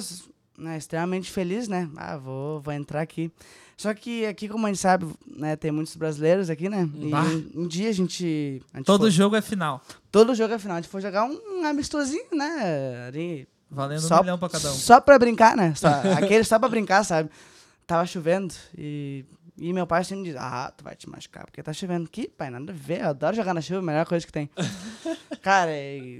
né, 0.57 0.77
extremamente 0.77 1.31
feliz, 1.31 1.67
né? 1.67 1.89
Ah, 1.97 2.17
vou, 2.17 2.61
vou 2.61 2.73
entrar 2.73 3.01
aqui. 3.01 3.31
Só 3.77 3.93
que 3.95 4.25
aqui, 4.27 4.47
como 4.47 4.67
a 4.67 4.69
gente 4.69 4.79
sabe, 4.79 5.07
né, 5.25 5.55
tem 5.55 5.71
muitos 5.71 5.95
brasileiros 5.95 6.49
aqui, 6.51 6.69
né? 6.69 6.87
E 6.95 7.13
um, 7.13 7.63
um 7.63 7.67
dia 7.67 7.89
a 7.89 7.91
gente. 7.91 8.61
A 8.73 8.77
gente 8.77 8.85
Todo 8.85 9.01
foi- 9.01 9.11
jogo 9.11 9.35
é 9.35 9.41
final. 9.41 9.81
todo 10.11 10.35
jogo 10.35 10.53
é 10.53 10.59
final. 10.59 10.77
A 10.77 10.81
gente 10.81 10.89
foi 10.91 11.01
jogar 11.01 11.25
um 11.25 11.65
amistosinho, 11.65 12.27
né? 12.31 13.05
Ali, 13.07 13.47
Valendo 13.69 14.01
só, 14.01 14.17
um 14.17 14.21
milhão 14.21 14.37
pra 14.37 14.49
cada 14.49 14.69
um. 14.71 14.75
Só 14.75 15.01
pra 15.01 15.17
brincar, 15.17 15.57
né? 15.57 15.73
Só, 15.75 15.87
aquele 16.17 16.43
só 16.43 16.59
pra 16.59 16.69
brincar, 16.69 17.03
sabe? 17.03 17.29
Tava 17.87 18.05
chovendo 18.05 18.53
e, 18.77 19.25
e 19.57 19.73
meu 19.73 19.85
pai 19.85 20.03
sempre 20.03 20.25
diz: 20.25 20.35
Ah, 20.37 20.71
tu 20.75 20.83
vai 20.83 20.95
te 20.95 21.09
machucar 21.09 21.45
porque 21.45 21.61
tá 21.61 21.73
chovendo. 21.73 22.09
Que, 22.09 22.27
pai, 22.27 22.49
nada 22.49 22.71
a 22.71 22.75
ver. 22.75 23.01
Eu 23.01 23.09
adoro 23.09 23.35
jogar 23.35 23.53
na 23.53 23.61
chuva, 23.61 23.79
a 23.79 23.83
melhor 23.83 24.05
coisa 24.05 24.25
que 24.25 24.31
tem. 24.31 24.49
Cara, 25.41 25.71
e, 25.71 26.17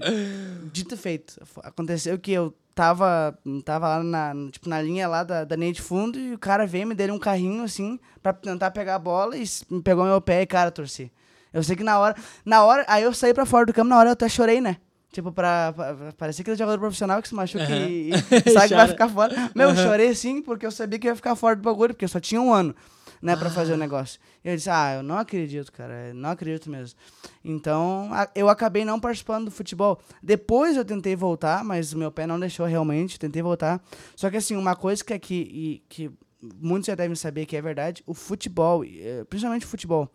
dito 0.72 0.94
e 0.94 0.98
feito. 0.98 1.40
Aconteceu 1.62 2.18
que 2.18 2.32
eu 2.32 2.54
tava, 2.74 3.38
tava 3.64 3.88
lá 3.88 4.02
na, 4.02 4.32
tipo, 4.50 4.68
na 4.68 4.80
linha 4.80 5.06
lá 5.08 5.22
da, 5.22 5.44
da 5.44 5.56
linha 5.56 5.72
de 5.72 5.82
fundo 5.82 6.18
e 6.18 6.34
o 6.34 6.38
cara 6.38 6.66
veio 6.66 6.86
me 6.86 6.94
deu 6.94 7.12
um 7.14 7.18
carrinho 7.18 7.62
assim 7.62 7.98
pra 8.22 8.32
tentar 8.32 8.70
pegar 8.70 8.94
a 8.94 8.98
bola 8.98 9.36
e 9.36 9.44
me 9.70 9.82
pegou 9.82 10.04
meu 10.04 10.20
pé 10.20 10.42
e, 10.42 10.46
cara, 10.46 10.70
torci. 10.70 11.12
Eu 11.52 11.62
sei 11.62 11.76
que 11.76 11.84
na 11.84 11.98
hora. 11.98 12.16
Na 12.44 12.64
hora. 12.64 12.84
Aí 12.88 13.02
eu 13.02 13.12
saí 13.12 13.34
pra 13.34 13.44
fora 13.44 13.66
do 13.66 13.72
campo, 13.74 13.88
na 13.88 13.98
hora 13.98 14.08
eu 14.08 14.14
até 14.14 14.28
chorei, 14.28 14.60
né? 14.60 14.78
Tipo, 15.12 15.30
pra, 15.30 15.74
pra, 15.74 15.94
pra 15.94 16.12
parecer 16.14 16.42
que 16.42 16.50
é 16.50 16.56
jogador 16.56 16.78
profissional 16.78 17.20
que 17.20 17.28
se 17.28 17.34
machuca 17.34 17.64
Aham. 17.64 17.86
e, 17.86 18.10
e 18.12 18.14
sabe 18.50 18.68
que 18.68 18.74
vai 18.74 18.88
ficar 18.88 19.08
fora. 19.10 19.50
Meu, 19.54 19.68
eu 19.68 19.76
chorei 19.76 20.14
sim, 20.14 20.40
porque 20.40 20.64
eu 20.64 20.70
sabia 20.70 20.98
que 20.98 21.06
ia 21.06 21.14
ficar 21.14 21.36
fora 21.36 21.54
do 21.54 21.60
bagulho, 21.62 21.92
porque 21.92 22.06
eu 22.06 22.08
só 22.08 22.18
tinha 22.18 22.40
um 22.40 22.50
ano, 22.50 22.74
né, 23.22 23.36
pra 23.36 23.48
fazer 23.48 23.72
o 23.74 23.76
negócio. 23.76 24.18
E 24.44 24.48
eu 24.50 24.56
disse, 24.56 24.68
ah, 24.68 24.94
eu 24.96 25.02
não 25.02 25.16
acredito, 25.16 25.70
cara, 25.72 26.08
eu 26.08 26.14
não 26.14 26.30
acredito 26.30 26.68
mesmo. 26.68 26.98
Então, 27.44 28.08
a- 28.12 28.28
eu 28.34 28.48
acabei 28.48 28.84
não 28.84 28.98
participando 29.00 29.44
do 29.46 29.50
futebol. 29.50 30.00
Depois 30.22 30.76
eu 30.76 30.84
tentei 30.84 31.14
voltar, 31.14 31.64
mas 31.64 31.92
o 31.92 31.98
meu 31.98 32.10
pé 32.10 32.26
não 32.26 32.38
deixou 32.40 32.66
realmente, 32.66 33.18
tentei 33.18 33.40
voltar. 33.40 33.80
Só 34.16 34.28
que 34.28 34.36
assim, 34.36 34.56
uma 34.56 34.74
coisa 34.74 35.04
que 35.04 35.12
aqui, 35.14 35.34
e 35.52 35.82
que 35.88 36.10
muitos 36.60 36.88
já 36.88 36.94
devem 36.96 37.14
saber 37.14 37.46
que 37.46 37.56
é 37.56 37.62
verdade, 37.62 38.02
o 38.06 38.12
futebol, 38.12 38.84
eh, 38.84 39.24
principalmente 39.30 39.64
o 39.64 39.68
futebol, 39.68 40.10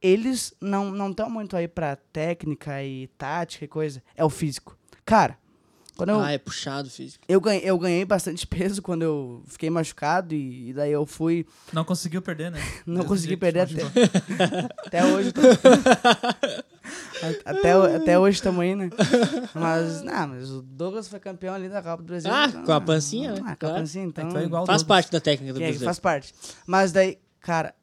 eles 0.00 0.54
não 0.60 0.90
não 0.90 1.10
estão 1.10 1.28
muito 1.30 1.56
aí 1.56 1.66
pra 1.66 1.96
técnica 1.96 2.82
e 2.84 3.08
tática 3.18 3.64
e 3.64 3.68
coisa, 3.68 4.02
é 4.14 4.24
o 4.24 4.30
físico. 4.30 4.78
Cara, 5.04 5.36
quando 5.96 6.10
eu, 6.10 6.20
Ah, 6.20 6.32
é 6.32 6.38
puxado 6.38 6.90
físico. 6.90 7.24
eu, 7.28 7.40
ganhei, 7.40 7.62
eu 7.64 7.78
ganhei 7.78 8.04
bastante 8.04 8.46
peso 8.46 8.82
quando 8.82 9.02
eu 9.02 9.42
fiquei 9.46 9.70
machucado 9.70 10.34
e, 10.34 10.70
e 10.70 10.72
daí 10.72 10.90
eu 10.92 11.06
fui. 11.06 11.46
Não 11.72 11.84
conseguiu 11.84 12.20
perder, 12.22 12.50
né? 12.50 12.58
Não 12.86 12.94
Desde 12.96 13.08
consegui 13.08 13.36
perder 13.36 13.68
machucou. 13.70 13.90
Até 14.86 15.04
hoje. 15.04 15.28
eu 15.28 15.32
tô- 15.32 15.40
até, 17.44 17.72
até 17.96 18.18
hoje 18.18 18.36
estamos 18.36 18.60
aí, 18.60 18.74
né? 18.74 18.90
Mas, 19.54 20.02
não, 20.02 20.28
mas 20.28 20.50
o 20.50 20.62
Douglas 20.62 21.08
foi 21.08 21.18
campeão 21.18 21.54
ali 21.54 21.68
da 21.68 21.82
Copa 21.82 21.98
do 22.02 22.04
Brasil. 22.04 22.30
Ah, 22.32 22.46
então, 22.48 22.64
com 22.64 22.72
a 22.72 22.80
pancinha, 22.80 23.32
né? 23.32 23.38
Ah, 23.40 23.44
com 23.44 23.50
a 23.52 23.56
Claro. 23.56 23.74
pancinha, 23.76 24.04
então. 24.04 24.28
É 24.28 24.48
tu 24.48 24.56
é 24.62 24.66
Faz 24.66 24.82
parte 24.82 25.10
da 25.10 25.20
técnica 25.20 25.52
do 25.54 25.58
é, 25.58 25.60
brasileiro. 25.62 25.84
faz 25.84 25.98
parte. 25.98 26.34
Mas 26.66 26.92
daí, 26.92 27.18
cara, 27.40 27.74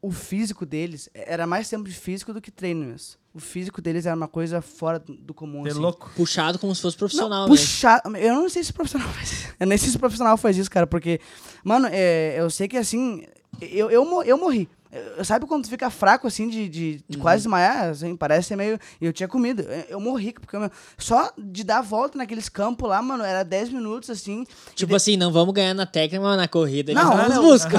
o 0.00 0.10
físico 0.10 0.64
deles 0.64 1.10
era 1.12 1.46
mais 1.46 1.68
tempo 1.68 1.88
de 1.88 1.94
físico 1.94 2.32
do 2.32 2.40
que 2.40 2.50
treino 2.50 2.86
mesmo. 2.86 3.19
O 3.32 3.38
físico 3.38 3.80
deles 3.80 4.06
era 4.06 4.16
uma 4.16 4.26
coisa 4.26 4.60
fora 4.60 4.98
do 4.98 5.32
comum. 5.32 5.62
De 5.62 5.70
assim. 5.70 5.78
louco. 5.78 6.10
Puxado 6.16 6.58
como 6.58 6.74
se 6.74 6.82
fosse 6.82 6.96
profissional 6.96 7.28
Não, 7.30 7.48
mesmo. 7.48 7.56
puxado. 7.64 8.16
Eu 8.16 8.34
não 8.34 8.48
sei 8.48 8.64
se 8.64 8.72
o 8.72 8.74
profissional 8.74 9.08
faz 9.14 9.30
isso. 9.32 9.54
Eu 9.60 9.66
nem 9.66 9.78
sei 9.78 9.88
se 9.90 9.96
o 9.96 10.00
profissional 10.00 10.36
faz 10.36 10.56
isso, 10.56 10.70
cara, 10.70 10.86
porque, 10.86 11.20
mano, 11.62 11.86
é, 11.90 12.34
eu 12.40 12.50
sei 12.50 12.66
que 12.66 12.76
assim, 12.76 13.24
Eu, 13.60 13.90
eu, 13.90 14.22
eu 14.24 14.38
morri. 14.38 14.68
Eu- 14.92 15.24
sabe 15.24 15.46
quando 15.46 15.64
tu 15.64 15.70
fica 15.70 15.88
fraco, 15.90 16.26
assim, 16.26 16.48
de, 16.48 16.68
de, 16.68 17.04
de 17.08 17.16
quase 17.18 17.44
desmaiar? 17.44 17.90
Assim, 17.90 18.16
parece 18.16 18.48
ser 18.48 18.56
meio... 18.56 18.78
E 19.00 19.06
eu 19.06 19.12
tinha 19.12 19.28
comido. 19.28 19.62
Eu, 19.62 19.84
eu 19.90 20.00
morri, 20.00 20.32
porque 20.32 20.56
eu- 20.56 20.70
só 20.98 21.32
de 21.38 21.62
dar 21.62 21.78
a 21.78 21.82
volta 21.82 22.18
naqueles 22.18 22.48
campos 22.48 22.88
lá, 22.88 23.00
mano, 23.00 23.22
era 23.22 23.42
10 23.44 23.70
minutos, 23.70 24.10
assim. 24.10 24.44
Tipo 24.74 24.90
de- 24.90 24.96
assim, 24.96 25.16
não 25.16 25.30
vamos 25.32 25.54
ganhar 25.54 25.74
na 25.74 25.86
técnica, 25.86 26.20
mas 26.22 26.36
na 26.36 26.48
corrida 26.48 26.90
eles 26.92 27.02
não, 27.02 27.16
nos 27.16 27.28
meu, 27.28 27.42
buscam. 27.42 27.78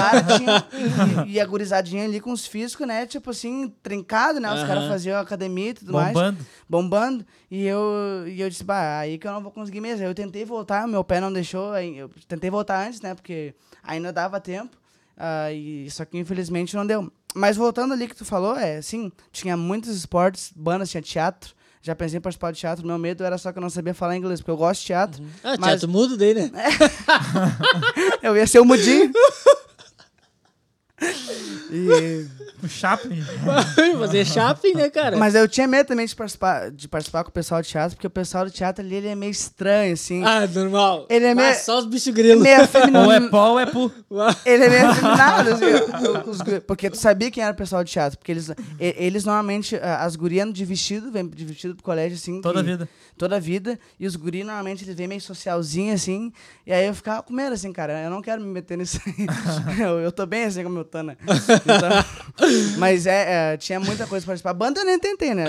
E, 1.26 1.32
e 1.32 1.40
a 1.40 1.46
gurizadinha 1.46 2.04
ali 2.04 2.20
com 2.20 2.32
os 2.32 2.46
físicos, 2.46 2.86
né? 2.86 3.06
Tipo 3.06 3.30
assim, 3.30 3.72
trincado, 3.82 4.40
né? 4.40 4.48
Os 4.52 4.60
Aham. 4.60 4.66
caras 4.66 4.88
faziam 4.88 5.20
academia 5.20 5.70
e 5.70 5.74
tudo 5.74 5.92
mais. 5.92 6.12
Bombando. 6.14 6.46
Bombando. 6.68 7.26
E 7.50 7.66
eu, 7.66 8.26
e 8.26 8.40
eu 8.40 8.48
disse, 8.48 8.64
bah, 8.64 8.98
aí 9.00 9.18
que 9.18 9.26
eu 9.26 9.32
não 9.32 9.42
vou 9.42 9.52
conseguir 9.52 9.80
mesmo. 9.80 10.04
Eu 10.04 10.14
tentei 10.14 10.44
voltar, 10.44 10.88
meu 10.88 11.04
pé 11.04 11.20
não 11.20 11.32
deixou. 11.32 11.76
Eu 11.78 12.10
tentei 12.26 12.48
voltar 12.50 12.86
antes, 12.86 13.00
né? 13.00 13.14
Porque 13.14 13.54
ainda 13.82 14.12
dava 14.12 14.40
tempo. 14.40 14.76
Ah, 15.16 15.52
e, 15.52 15.90
só 15.90 16.04
que 16.04 16.18
infelizmente 16.18 16.74
não 16.76 16.86
deu. 16.86 17.12
Mas 17.34 17.56
voltando 17.56 17.94
ali 17.94 18.06
que 18.06 18.14
tu 18.16 18.24
falou, 18.24 18.56
é, 18.56 18.82
sim, 18.82 19.10
tinha 19.30 19.56
muitos 19.56 19.96
esportes, 19.96 20.52
bandas, 20.54 20.90
tinha 20.90 21.02
teatro. 21.02 21.54
Já 21.84 21.96
pensei 21.96 22.18
em 22.18 22.20
participar 22.20 22.52
de 22.52 22.60
teatro. 22.60 22.86
Meu 22.86 22.96
medo 22.96 23.24
era 23.24 23.36
só 23.36 23.50
que 23.50 23.58
eu 23.58 23.62
não 23.62 23.68
sabia 23.70 23.92
falar 23.92 24.16
inglês, 24.16 24.40
porque 24.40 24.52
eu 24.52 24.56
gosto 24.56 24.80
de 24.82 24.86
teatro. 24.86 25.24
Ah, 25.42 25.56
mas- 25.58 25.70
teatro 25.70 25.88
mudo 25.88 26.16
daí, 26.16 26.32
né? 26.32 26.50
Eu 28.22 28.36
ia 28.36 28.46
ser 28.46 28.60
o 28.60 28.64
mudinho. 28.64 29.10
e... 31.70 32.26
O 32.62 32.68
Chaplin. 32.68 33.20
Fazer 33.98 34.24
shopping, 34.24 34.74
né, 34.74 34.88
cara? 34.88 35.16
Mas 35.16 35.34
eu 35.34 35.48
tinha 35.48 35.66
medo 35.66 35.88
também 35.88 36.06
de 36.06 36.14
participar, 36.14 36.70
de 36.70 36.86
participar 36.86 37.24
com 37.24 37.30
o 37.30 37.32
pessoal 37.32 37.60
de 37.60 37.68
teatro, 37.68 37.96
porque 37.96 38.06
o 38.06 38.10
pessoal 38.10 38.44
do 38.44 38.52
teatro 38.52 38.84
ali, 38.84 38.94
ele 38.94 39.08
é 39.08 39.16
meio 39.16 39.32
estranho, 39.32 39.94
assim. 39.94 40.22
Ah, 40.24 40.46
normal. 40.46 41.04
Ele 41.08 41.24
é 41.26 41.34
Mas 41.34 41.44
meio- 41.44 41.58
só 41.64 41.80
os 41.80 41.86
bichos 41.86 42.14
grilos. 42.14 42.40
meio 42.40 42.62
afeminado. 42.62 43.06
ou 43.06 43.12
é 43.12 43.20
pó 43.28 43.50
ou 43.50 43.58
é 43.58 43.66
pu. 43.66 43.90
Ele 44.46 44.64
é 44.64 44.68
meio 44.68 44.86
afeminado, 44.90 45.50
assim. 45.50 46.60
porque 46.64 46.88
tu 46.88 46.96
sabia 46.96 47.32
quem 47.32 47.42
era 47.42 47.52
o 47.52 47.56
pessoal 47.56 47.82
de 47.82 47.90
teatro. 47.90 48.16
Porque 48.16 48.30
eles, 48.30 48.48
eles 48.78 49.24
normalmente, 49.24 49.74
as 49.76 50.14
gurias 50.14 50.52
de 50.52 50.64
vestido, 50.64 51.10
vêm 51.10 51.26
de 51.28 51.44
vestido 51.44 51.74
pro 51.74 51.82
colégio, 51.82 52.16
assim. 52.16 52.40
Toda 52.40 52.60
a 52.60 52.62
que- 52.62 52.70
vida. 52.70 52.88
Toda 53.16 53.36
a 53.36 53.38
vida. 53.38 53.78
E 53.98 54.06
os 54.06 54.16
guris, 54.16 54.44
normalmente, 54.44 54.84
eles 54.84 54.94
vêm 54.94 55.06
meio 55.06 55.20
socialzinho, 55.20 55.94
assim. 55.94 56.32
E 56.66 56.72
aí 56.72 56.86
eu 56.86 56.94
ficava 56.94 57.22
com 57.22 57.32
medo, 57.32 57.52
assim, 57.52 57.72
cara. 57.72 58.02
Eu 58.02 58.10
não 58.10 58.22
quero 58.22 58.40
me 58.40 58.48
meter 58.48 58.76
nisso 58.78 58.98
aí. 59.06 59.26
eu, 59.80 60.00
eu 60.00 60.12
tô 60.12 60.26
bem 60.26 60.44
assim 60.44 60.62
como 60.62 60.78
eu 60.78 60.84
tô, 60.84 61.02
né? 61.02 61.16
Então, 61.62 62.78
mas 62.78 63.06
é, 63.06 63.52
é, 63.52 63.56
tinha 63.56 63.78
muita 63.80 64.06
coisa 64.06 64.24
pra 64.24 64.32
participar. 64.32 64.54
Banda 64.54 64.80
eu 64.80 64.84
nem 64.84 64.98
tentei, 64.98 65.34
né? 65.34 65.44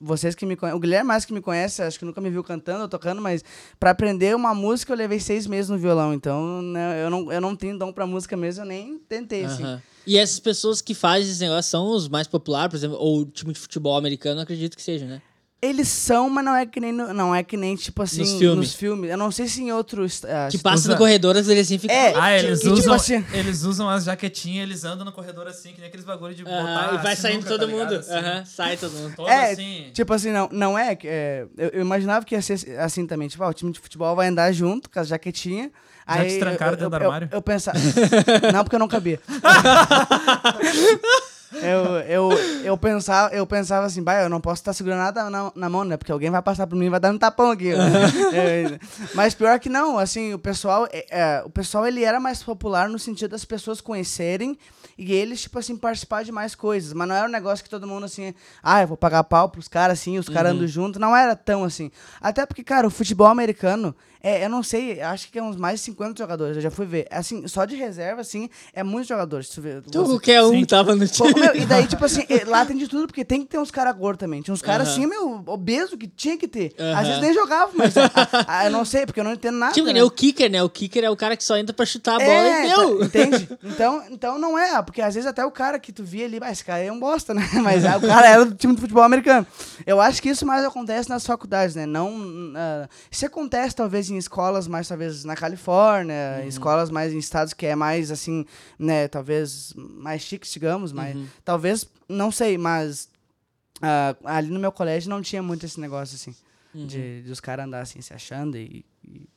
Vocês 0.00 0.34
que 0.34 0.46
me 0.46 0.56
conhecem. 0.56 0.76
O 0.76 0.80
Guilherme 0.80 1.08
mais 1.08 1.24
que 1.24 1.32
me 1.32 1.40
conhece, 1.40 1.82
acho 1.82 1.98
que 1.98 2.04
nunca 2.04 2.20
me 2.20 2.30
viu 2.30 2.42
cantando 2.42 2.82
ou 2.82 2.88
tocando, 2.88 3.20
mas 3.20 3.44
pra 3.78 3.90
aprender 3.90 4.34
uma 4.34 4.54
música 4.54 4.92
eu 4.92 4.96
levei 4.96 5.20
seis 5.20 5.46
meses 5.46 5.70
no 5.70 5.78
violão. 5.78 6.14
Então, 6.14 6.62
né, 6.62 7.04
eu, 7.04 7.10
não, 7.10 7.32
eu 7.32 7.40
não 7.40 7.56
tenho 7.56 7.78
dom 7.78 7.92
pra 7.92 8.06
música 8.06 8.36
mesmo, 8.36 8.62
eu 8.62 8.66
nem 8.66 8.98
tentei, 8.98 9.44
assim. 9.44 9.80
E 10.06 10.16
essas 10.16 10.40
pessoas 10.40 10.80
que 10.80 10.94
fazem 10.94 11.30
esse 11.30 11.40
negócio 11.40 11.70
são 11.70 11.90
os 11.90 12.08
mais 12.08 12.26
populares, 12.26 12.70
por 12.70 12.76
exemplo, 12.76 12.96
ou 12.98 13.20
o 13.20 13.24
time 13.26 13.52
de 13.52 13.58
futebol 13.58 13.96
americano, 13.96 14.40
acredito 14.40 14.76
que 14.76 14.82
seja, 14.82 15.06
né? 15.06 15.22
Eles 15.62 15.88
são, 15.88 16.30
mas 16.30 16.42
não 16.42 16.56
é 16.56 16.64
que 16.64 16.80
nem, 16.80 16.90
no- 16.90 17.12
não 17.12 17.34
é 17.34 17.42
que 17.42 17.54
nem 17.54 17.76
tipo 17.76 18.02
assim, 18.02 18.20
Nos 18.20 18.32
filmes. 18.38 18.56
nos 18.56 18.74
filmes. 18.74 19.10
Eu 19.10 19.18
não 19.18 19.30
sei 19.30 19.46
se 19.46 19.60
em 19.60 19.70
outros. 19.70 20.22
ah, 20.24 20.48
Que 20.50 20.56
passa 20.56 20.76
usa- 20.84 20.92
no 20.92 20.96
corredor, 20.96 21.36
às 21.36 21.46
vezes 21.46 21.66
assim 21.66 21.78
fica. 21.78 21.92
É, 21.92 22.14
Ah, 22.16 22.34
e 22.34 22.46
eles 22.46 22.60
tipo 22.60 22.72
usam, 22.72 22.94
assim- 22.94 23.22
eles 23.30 23.62
usam 23.64 23.86
as 23.90 24.04
jaquetinhas, 24.04 24.62
eles 24.66 24.84
andam 24.84 25.04
no 25.04 25.12
corredor 25.12 25.46
assim, 25.46 25.72
que 25.74 25.80
nem 25.80 25.88
aqueles 25.88 26.06
bagulho 26.06 26.34
de 26.34 26.44
Aham, 26.44 26.56
botar 26.66 26.94
e 26.94 26.98
vai 27.02 27.14
saindo 27.14 27.42
sinuca, 27.42 27.58
todo 27.58 27.70
tá 27.70 27.76
mundo. 27.76 27.94
Assim, 27.94 28.12
Aham, 28.14 28.44
sai 28.46 28.76
todo 28.78 28.92
mundo. 28.92 29.14
Todo 29.14 29.28
É, 29.28 29.52
assim. 29.52 29.90
Tipo 29.92 30.14
assim, 30.14 30.30
não, 30.32 30.48
não 30.50 30.78
é 30.78 30.96
que. 30.96 31.06
é, 31.06 31.46
eu, 31.58 31.68
eu 31.74 31.80
imaginava 31.82 32.24
que 32.24 32.34
ia 32.34 32.40
ser 32.40 32.58
assim 32.78 33.06
também. 33.06 33.28
Tipo, 33.28 33.44
ah, 33.44 33.48
o 33.48 33.52
time 33.54 33.70
de 33.70 33.78
futebol 33.80 34.16
vai 34.16 34.28
andar 34.28 34.50
junto 34.52 34.88
com 34.88 34.98
as 34.98 35.08
jaquetinhas. 35.08 35.70
Já 36.08 36.14
te 36.16 36.20
aí 36.32 36.38
trancaram 36.38 36.72
eu, 36.72 36.76
dentro 36.78 36.90
do 36.90 36.96
eu, 36.96 37.02
armário? 37.06 37.28
Eu, 37.30 37.36
eu 37.36 37.42
pensava. 37.42 37.78
não, 38.52 38.64
porque 38.64 38.76
eu 38.76 38.80
não 38.80 38.88
cabia. 38.88 39.20
eu, 41.52 41.98
eu, 42.06 42.30
eu, 42.64 42.78
pensava, 42.78 43.34
eu 43.34 43.46
pensava 43.46 43.86
assim, 43.86 44.02
bah, 44.02 44.22
eu 44.22 44.28
não 44.28 44.40
posso 44.40 44.60
estar 44.62 44.72
segurando 44.72 45.00
nada 45.00 45.28
na, 45.28 45.52
na 45.54 45.68
mão, 45.68 45.84
né? 45.84 45.96
Porque 45.96 46.12
alguém 46.12 46.30
vai 46.30 46.40
passar 46.40 46.66
por 46.66 46.76
mim 46.76 46.86
e 46.86 46.90
vai 46.90 47.00
dar 47.00 47.12
um 47.12 47.18
tapão 47.18 47.50
aqui. 47.50 47.70
É, 48.32 48.78
mas 49.14 49.34
pior 49.34 49.58
que 49.58 49.68
não, 49.68 49.98
assim, 49.98 50.32
o 50.32 50.38
pessoal, 50.38 50.86
é, 50.92 51.06
é, 51.10 51.42
o 51.44 51.50
pessoal 51.50 51.86
ele 51.86 52.04
era 52.04 52.20
mais 52.20 52.42
popular 52.42 52.88
no 52.88 52.98
sentido 52.98 53.30
das 53.30 53.44
pessoas 53.44 53.80
conhecerem 53.80 54.56
e 54.96 55.12
eles, 55.12 55.42
tipo 55.42 55.58
assim, 55.58 55.76
participar 55.76 56.22
de 56.22 56.30
mais 56.30 56.54
coisas. 56.54 56.92
Mas 56.92 57.08
não 57.08 57.14
era 57.14 57.26
um 57.26 57.30
negócio 57.30 57.64
que 57.64 57.70
todo 57.70 57.86
mundo, 57.86 58.04
assim, 58.04 58.34
ah, 58.62 58.82
eu 58.82 58.88
vou 58.88 58.96
pagar 58.96 59.24
pau 59.24 59.48
pros 59.48 59.66
caras, 59.66 59.98
assim, 59.98 60.18
os 60.18 60.28
caras 60.28 60.52
andam 60.52 60.66
junto. 60.66 61.00
Não 61.00 61.16
era 61.16 61.34
tão 61.34 61.64
assim. 61.64 61.90
Até 62.20 62.46
porque, 62.46 62.62
cara, 62.62 62.86
o 62.86 62.90
futebol 62.90 63.26
americano, 63.26 63.94
é, 64.22 64.44
eu 64.44 64.48
não 64.50 64.62
sei, 64.62 65.00
acho 65.00 65.30
que 65.30 65.38
é 65.38 65.42
uns 65.42 65.56
mais 65.56 65.80
de 65.80 65.86
50 65.86 66.18
jogadores, 66.22 66.56
eu 66.56 66.62
já 66.62 66.70
fui 66.70 66.86
ver. 66.86 67.06
Assim, 67.10 67.46
só 67.48 67.64
de 67.64 67.74
reserva, 67.76 68.20
assim, 68.20 68.48
é 68.72 68.82
muitos 68.82 69.08
jogadores. 69.08 69.48
Tu 69.48 69.60
vê, 69.60 69.78
Então, 69.86 70.04
você- 70.04 70.12
qualquer 70.12 70.42
um 70.42 70.50
Sim. 70.50 70.64
tava 70.64 70.94
no 70.94 71.08
Pô, 71.08 71.26
time. 71.26 71.40
meu, 71.40 71.56
e 71.56 71.64
daí, 71.66 71.86
tipo 71.86 72.04
assim, 72.04 72.24
lá 72.46 72.64
tem 72.66 72.76
de 72.76 72.86
tudo, 72.88 73.06
porque 73.06 73.24
tem 73.24 73.40
que 73.42 73.48
ter 73.48 73.58
uns 73.58 73.70
caras 73.70 73.96
gordos 73.96 74.20
também. 74.20 74.42
Tinha 74.42 74.52
uns 74.54 74.62
caras 74.62 74.88
Aham. 74.88 74.96
assim, 74.96 75.06
meu, 75.06 75.42
obeso, 75.46 75.96
que 75.96 76.06
tinha 76.08 76.36
que 76.36 76.46
ter. 76.48 76.72
Aham. 76.78 76.98
Às 77.00 77.06
vezes 77.06 77.22
nem 77.22 77.32
jogavam, 77.34 77.72
mas 77.74 77.96
ah, 77.96 78.10
ah, 78.46 78.64
eu 78.66 78.70
não 78.70 78.84
sei, 78.84 79.06
porque 79.06 79.20
eu 79.20 79.24
não 79.24 79.32
entendo 79.32 79.56
nada. 79.58 79.72
Tipo, 79.72 79.86
né? 79.88 79.94
nem 79.94 80.02
o 80.02 80.10
kicker, 80.10 80.50
né? 80.50 80.62
O 80.62 80.68
kicker 80.68 81.02
é 81.04 81.10
o 81.10 81.16
cara 81.16 81.36
que 81.36 81.44
só 81.44 81.56
entra 81.56 81.72
pra 81.74 81.86
chutar 81.86 82.16
a 82.16 82.18
bola 82.18 82.30
É, 82.30 82.66
e 82.66 82.68
deu. 82.68 82.98
tá- 82.98 83.04
entende? 83.06 83.48
Então, 83.64 84.02
então 84.10 84.38
não 84.38 84.58
é, 84.58 84.82
porque 84.82 85.00
às 85.00 85.14
vezes 85.14 85.28
até 85.28 85.44
o 85.44 85.50
cara 85.50 85.78
que 85.78 85.92
tu 85.92 86.02
via 86.04 86.26
ali, 86.26 86.38
ah, 86.42 86.50
esse 86.50 86.64
cara 86.64 86.80
é 86.82 86.90
um 86.92 86.98
bosta, 87.00 87.32
né? 87.32 87.42
Mas 87.62 87.84
ah, 87.84 87.96
o 87.96 88.00
cara 88.00 88.28
era 88.28 88.44
do 88.44 88.54
time 88.54 88.74
de 88.74 88.80
futebol 88.80 89.02
americano. 89.02 89.46
Eu 89.86 90.00
acho 90.00 90.20
que 90.20 90.28
isso 90.28 90.44
mais 90.44 90.64
acontece 90.64 91.08
nas 91.08 91.24
faculdades, 91.26 91.74
né? 91.74 91.86
Não, 91.86 92.12
ah, 92.56 92.88
isso 93.10 93.24
acontece 93.24 93.74
talvez 93.74 94.09
em 94.10 94.18
escolas 94.18 94.66
mais, 94.66 94.88
talvez 94.88 95.24
na 95.24 95.36
Califórnia, 95.36 96.42
em 96.44 96.48
escolas 96.48 96.90
mais 96.90 97.12
em 97.12 97.18
estados 97.18 97.54
que 97.54 97.66
é 97.66 97.74
mais 97.74 98.10
assim, 98.10 98.44
né? 98.78 99.08
Talvez 99.08 99.72
mais 99.76 100.22
chiques, 100.22 100.52
digamos, 100.52 100.92
mas 100.92 101.16
talvez, 101.44 101.86
não 102.08 102.30
sei, 102.30 102.58
mas 102.58 103.08
ah, 103.80 104.14
ali 104.24 104.48
no 104.50 104.60
meu 104.60 104.72
colégio 104.72 105.08
não 105.08 105.22
tinha 105.22 105.42
muito 105.42 105.64
esse 105.64 105.80
negócio 105.80 106.14
assim. 106.14 106.34
De, 106.72 107.22
de 107.22 107.30
os 107.30 107.40
caras 107.40 107.66
andar 107.66 107.80
assim, 107.80 108.00
se 108.00 108.14
achando 108.14 108.56
e, 108.56 108.84
e 109.04 109.28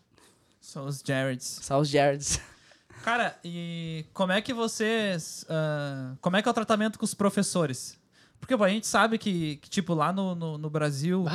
São 0.61 0.85
os 0.85 1.01
Jareds. 1.05 1.59
só 1.63 1.79
os 1.79 1.89
Jareds. 1.89 2.39
Cara, 3.03 3.37
e 3.43 4.05
como 4.13 4.31
é 4.31 4.41
que 4.41 4.53
vocês. 4.53 5.43
ah, 5.49 6.15
como 6.21 6.37
é 6.37 6.41
que 6.41 6.47
é 6.47 6.51
o 6.51 6.53
tratamento 6.53 6.99
com 6.99 7.05
os 7.05 7.13
professores? 7.13 7.97
Porque 8.39 8.55
pô, 8.57 8.63
a 8.63 8.69
gente 8.69 8.85
sabe 8.85 9.17
que, 9.17 9.55
que, 9.57 9.69
tipo, 9.69 9.93
lá 9.93 10.11
no, 10.11 10.35
no, 10.35 10.57
no 10.57 10.69
Brasil, 10.69 11.25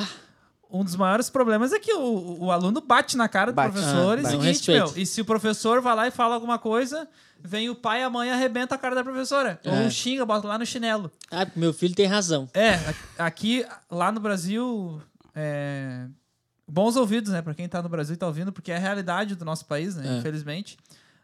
um 0.70 0.84
dos 0.84 0.96
maiores 0.96 1.30
problemas 1.30 1.72
é 1.72 1.78
que 1.78 1.92
o, 1.92 2.44
o 2.44 2.50
aluno 2.50 2.80
bate 2.80 3.16
na 3.16 3.28
cara 3.28 3.50
do 3.52 3.54
Bate. 3.54 3.72
professor 3.72 4.18
Ah, 4.18 4.22
e 4.22 4.26
seguinte, 4.26 4.70
meu. 4.70 4.92
E 4.96 5.06
se 5.06 5.20
o 5.20 5.24
professor 5.24 5.80
vai 5.80 5.94
lá 5.94 6.06
e 6.08 6.10
fala 6.10 6.34
alguma 6.34 6.58
coisa, 6.58 7.08
vem 7.40 7.70
o 7.70 7.74
pai 7.74 8.00
e 8.00 8.04
a 8.04 8.10
mãe 8.10 8.28
e 8.28 8.32
arrebenta 8.32 8.74
a 8.74 8.78
cara 8.78 8.94
da 8.94 9.02
professora. 9.02 9.58
É. 9.64 9.84
Ou 9.84 9.90
xinga, 9.90 10.26
bota 10.26 10.46
lá 10.46 10.58
no 10.58 10.66
chinelo. 10.66 11.10
Ah, 11.30 11.46
meu 11.56 11.72
filho 11.72 11.94
tem 11.94 12.06
razão. 12.06 12.48
É, 12.52 12.78
aqui, 13.18 13.64
lá 13.90 14.12
no 14.12 14.20
Brasil, 14.20 15.00
é, 15.34 16.06
bons 16.66 16.96
ouvidos, 16.96 17.32
né? 17.32 17.40
Pra 17.40 17.54
quem 17.54 17.68
tá 17.68 17.80
no 17.82 17.88
Brasil 17.88 18.14
e 18.14 18.18
tá 18.18 18.26
ouvindo, 18.26 18.52
porque 18.52 18.70
é 18.70 18.76
a 18.76 18.80
realidade 18.80 19.34
do 19.34 19.44
nosso 19.44 19.64
país, 19.66 19.96
né? 19.96 20.16
É. 20.16 20.18
Infelizmente. 20.18 20.76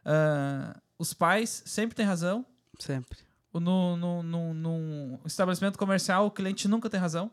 Ah, 0.05 0.77
os 0.99 1.13
pais 1.13 1.63
sempre 1.67 1.95
têm 1.95 2.07
razão. 2.07 2.45
Sempre. 2.79 3.19
No, 3.53 3.97
no, 3.97 4.23
no, 4.23 4.53
num 4.55 5.19
estabelecimento 5.25 5.79
comercial, 5.79 6.27
o 6.27 6.31
cliente 6.31 6.67
nunca 6.67 6.91
tem 6.91 6.99
razão. 6.99 7.31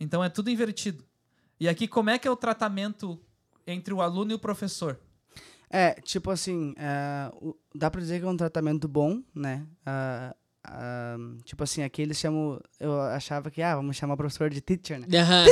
Então 0.00 0.22
é 0.22 0.28
tudo 0.28 0.50
invertido. 0.50 1.04
E 1.60 1.68
aqui, 1.68 1.88
como 1.88 2.10
é 2.10 2.18
que 2.18 2.26
é 2.28 2.30
o 2.30 2.36
tratamento 2.36 3.20
entre 3.66 3.92
o 3.92 4.00
aluno 4.00 4.30
e 4.30 4.34
o 4.34 4.38
professor? 4.38 4.98
É, 5.70 5.94
tipo 6.00 6.30
assim, 6.30 6.74
é, 6.78 7.30
o- 7.34 7.56
dá 7.74 7.90
pra 7.90 8.00
dizer 8.00 8.20
que 8.20 8.24
é 8.26 8.28
um 8.28 8.36
tratamento 8.36 8.88
bom, 8.88 9.22
né? 9.34 9.66
Ah, 9.84 10.34
ah, 10.64 11.16
tipo 11.44 11.62
assim, 11.64 11.82
aqui 11.82 12.00
eles 12.02 12.16
chamam. 12.18 12.60
Eu 12.80 12.98
achava 13.00 13.50
que, 13.50 13.60
ah, 13.60 13.76
vamos 13.76 13.96
chamar 13.96 14.14
o 14.14 14.16
professor 14.16 14.48
de 14.48 14.60
teacher, 14.60 15.00
né? 15.00 15.06
Aham. 15.18 15.44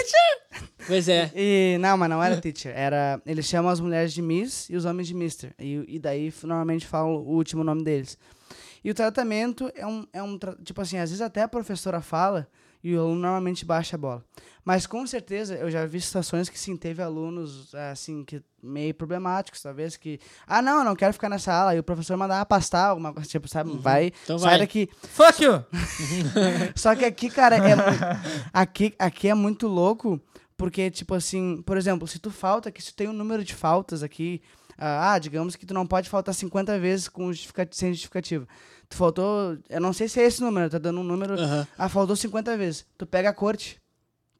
Pois 0.87 1.09
é. 1.09 1.31
E, 1.35 1.77
não, 1.81 1.99
mas 1.99 2.09
não 2.09 2.23
era 2.23 2.41
teacher. 2.41 2.73
Era, 2.75 3.21
eles 3.27 3.45
chamam 3.47 3.71
as 3.71 3.81
mulheres 3.81 4.13
de 4.15 4.23
Miss 4.23 4.71
e 4.71 4.77
os 4.77 4.85
homens 4.85 5.07
de 5.09 5.15
Mister. 5.15 5.53
E, 5.59 5.85
e 5.97 5.99
daí 5.99 6.33
normalmente 6.45 6.87
falam 6.87 7.17
o 7.17 7.35
último 7.35 7.63
nome 7.65 7.83
deles. 7.85 8.17
E 8.83 8.91
o 8.91 8.95
tratamento 8.95 9.71
é 9.75 9.87
um, 9.87 10.07
é 10.13 10.23
um. 10.23 10.39
Tipo 10.65 10.81
assim, 10.81 10.97
às 10.97 11.11
vezes 11.11 11.21
até 11.21 11.43
a 11.43 11.49
professora 11.49 12.01
fala 12.01 12.49
e 12.83 12.95
o 12.95 13.01
aluno 13.01 13.21
normalmente 13.21 13.65
baixa 13.65 13.97
a 13.97 13.99
bola. 13.99 14.25
Mas 14.65 14.85
com 14.85 15.07
certeza 15.07 15.55
eu 15.55 15.71
já 15.71 15.87
vi 15.87 16.01
situações 16.01 16.49
que 16.49 16.59
sim, 16.59 16.77
teve 16.77 17.01
alunos 17.01 17.73
assim, 17.75 18.25
que 18.25 18.43
meio 18.61 18.93
problemáticos, 18.93 19.63
talvez, 19.63 19.97
que. 19.97 20.19
Ah, 20.47 20.61
não, 20.61 20.79
eu 20.79 20.85
não 20.85 20.97
quero 20.97 21.13
ficar 21.13 21.29
nessa 21.29 21.53
aula. 21.55 21.77
E 21.77 21.79
o 21.79 21.85
professor 21.85 22.17
mandava 22.17 22.45
pastar 22.45 22.87
alguma 22.89 23.13
coisa, 23.13 23.29
tipo, 23.29 23.47
sabe? 23.49 23.71
Vai, 23.79 24.13
Então 24.25 24.39
sai 24.39 24.51
vai. 24.51 24.59
daqui. 24.59 24.89
Fuck 25.13 25.45
you! 25.45 25.65
Só 26.75 26.95
que 26.97 27.05
aqui, 27.05 27.31
cara, 27.31 27.57
é 27.57 27.61
aqui, 28.53 28.93
aqui 28.99 29.29
é 29.29 29.35
muito 29.35 29.69
louco, 29.69 30.21
porque, 30.57 30.91
tipo 30.91 31.15
assim, 31.15 31.63
por 31.65 31.77
exemplo, 31.77 32.07
se 32.09 32.19
tu 32.19 32.31
falta, 32.31 32.71
que 32.73 32.83
se 32.83 32.93
tu 32.93 32.97
tem 32.97 33.09
um 33.09 33.13
número 33.13 33.45
de 33.45 33.55
faltas 33.55 34.03
aqui, 34.03 34.43
ah, 34.79 35.13
ah, 35.13 35.19
digamos 35.19 35.55
que 35.57 35.65
tu 35.65 35.73
não 35.75 35.87
pode 35.87 36.09
faltar 36.09 36.35
50 36.35 36.79
vezes 36.79 37.09
com 37.09 37.33
justifica- 37.33 37.69
sem 37.71 37.93
justificativa. 37.93 38.47
Tu 38.89 38.97
faltou, 38.97 39.57
eu 39.69 39.81
não 39.81 39.93
sei 39.93 40.09
se 40.09 40.21
é 40.21 40.25
esse 40.25 40.41
número, 40.41 40.71
tá 40.71 40.79
dando 40.79 41.01
um 41.01 41.05
número. 41.05 41.35
Ah, 41.77 41.89
faltou 41.89 42.15
50 42.15 42.57
vezes. 42.57 42.87
Tu 42.97 43.05
pega 43.07 43.31
a 43.31 43.35
corte. 43.35 43.81